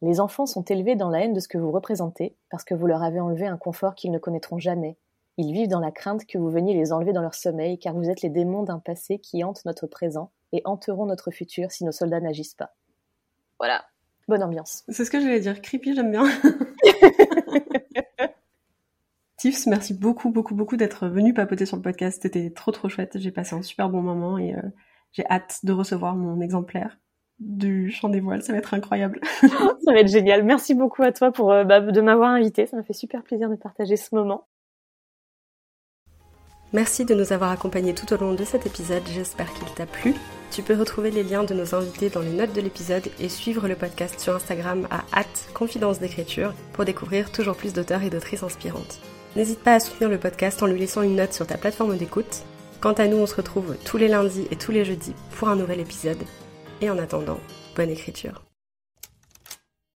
les 0.00 0.18
enfants 0.18 0.46
sont 0.46 0.62
élevés 0.62 0.96
dans 0.96 1.10
la 1.10 1.22
haine 1.22 1.34
de 1.34 1.40
ce 1.40 1.48
que 1.48 1.58
vous 1.58 1.72
représentez, 1.72 2.36
parce 2.50 2.64
que 2.64 2.74
vous 2.74 2.86
leur 2.86 3.02
avez 3.02 3.20
enlevé 3.20 3.46
un 3.46 3.58
confort 3.58 3.94
qu'ils 3.94 4.12
ne 4.12 4.18
connaîtront 4.18 4.58
jamais. 4.58 4.96
Ils 5.36 5.52
vivent 5.52 5.68
dans 5.68 5.80
la 5.80 5.90
crainte 5.90 6.24
que 6.24 6.38
vous 6.38 6.48
veniez 6.48 6.72
les 6.72 6.90
enlever 6.90 7.12
dans 7.12 7.20
leur 7.20 7.34
sommeil, 7.34 7.78
car 7.78 7.94
vous 7.94 8.08
êtes 8.08 8.22
les 8.22 8.30
démons 8.30 8.62
d'un 8.62 8.78
passé 8.78 9.18
qui 9.18 9.44
hantent 9.44 9.64
notre 9.66 9.86
présent 9.86 10.30
et 10.52 10.62
hanteront 10.64 11.04
notre 11.04 11.30
futur 11.30 11.70
si 11.70 11.84
nos 11.84 11.92
soldats 11.92 12.20
n'agissent 12.20 12.54
pas. 12.54 12.74
Voilà. 13.58 13.84
Bonne 14.26 14.42
ambiance. 14.42 14.84
C'est 14.88 15.04
ce 15.04 15.10
que 15.10 15.20
j'allais 15.20 15.40
dire. 15.40 15.60
Creepy, 15.60 15.94
j'aime 15.94 16.12
bien. 16.12 16.24
Tiffs, 19.36 19.66
merci 19.66 19.92
beaucoup, 19.92 20.30
beaucoup, 20.30 20.54
beaucoup 20.54 20.78
d'être 20.78 21.08
venu 21.08 21.34
papoter 21.34 21.66
sur 21.66 21.76
le 21.76 21.82
podcast. 21.82 22.22
C'était 22.22 22.50
trop, 22.50 22.72
trop 22.72 22.88
chouette. 22.88 23.18
J'ai 23.18 23.32
passé 23.32 23.54
un 23.54 23.62
super 23.62 23.90
bon 23.90 24.00
moment 24.00 24.38
et 24.38 24.54
euh, 24.54 24.62
j'ai 25.12 25.26
hâte 25.26 25.60
de 25.64 25.72
recevoir 25.72 26.16
mon 26.16 26.40
exemplaire 26.40 26.98
du 27.38 27.90
chant 27.90 28.08
des 28.08 28.20
voiles. 28.20 28.42
Ça 28.42 28.52
va 28.52 28.58
être 28.58 28.74
incroyable. 28.74 29.20
ça 29.40 29.92
va 29.92 30.00
être 30.00 30.10
génial. 30.10 30.44
Merci 30.44 30.74
beaucoup 30.74 31.02
à 31.02 31.12
toi 31.12 31.30
pour 31.32 31.52
euh, 31.52 31.64
bah, 31.64 31.80
de 31.80 32.00
m'avoir 32.00 32.30
invité. 32.30 32.66
Ça 32.66 32.76
m'a 32.76 32.82
fait 32.82 32.92
super 32.92 33.22
plaisir 33.22 33.48
de 33.48 33.56
partager 33.56 33.96
ce 33.96 34.14
moment. 34.14 34.46
Merci 36.74 37.06
de 37.06 37.14
nous 37.14 37.32
avoir 37.32 37.50
accompagnés 37.50 37.94
tout 37.94 38.12
au 38.12 38.18
long 38.18 38.34
de 38.34 38.44
cet 38.44 38.66
épisode. 38.66 39.02
J'espère 39.14 39.50
qu'il 39.54 39.72
t'a 39.74 39.86
plu. 39.86 40.14
Tu 40.50 40.62
peux 40.62 40.74
retrouver 40.74 41.10
les 41.10 41.22
liens 41.22 41.44
de 41.44 41.54
nos 41.54 41.74
invités 41.74 42.10
dans 42.10 42.20
les 42.20 42.32
notes 42.32 42.52
de 42.52 42.60
l'épisode 42.60 43.06
et 43.18 43.30
suivre 43.30 43.68
le 43.68 43.74
podcast 43.74 44.20
sur 44.20 44.34
Instagram 44.34 44.86
à 44.90 45.22
confidence 45.54 45.98
d'écriture 45.98 46.52
pour 46.74 46.84
découvrir 46.84 47.32
toujours 47.32 47.56
plus 47.56 47.72
d'auteurs 47.72 48.02
et 48.02 48.10
d'autrices 48.10 48.42
inspirantes. 48.42 49.00
N'hésite 49.34 49.60
pas 49.60 49.74
à 49.74 49.80
soutenir 49.80 50.10
le 50.10 50.18
podcast 50.18 50.62
en 50.62 50.66
lui 50.66 50.78
laissant 50.78 51.02
une 51.02 51.16
note 51.16 51.32
sur 51.32 51.46
ta 51.46 51.56
plateforme 51.56 51.96
d'écoute. 51.96 52.44
Quant 52.80 52.92
à 52.92 53.08
nous, 53.08 53.16
on 53.16 53.26
se 53.26 53.34
retrouve 53.34 53.76
tous 53.84 53.96
les 53.96 54.08
lundis 54.08 54.46
et 54.50 54.56
tous 54.56 54.72
les 54.72 54.84
jeudis 54.84 55.14
pour 55.38 55.48
un 55.48 55.56
nouvel 55.56 55.80
épisode. 55.80 56.18
Et 56.80 56.90
en 56.90 56.98
attendant, 56.98 57.40
bonne 57.74 57.90
écriture. 57.90 58.47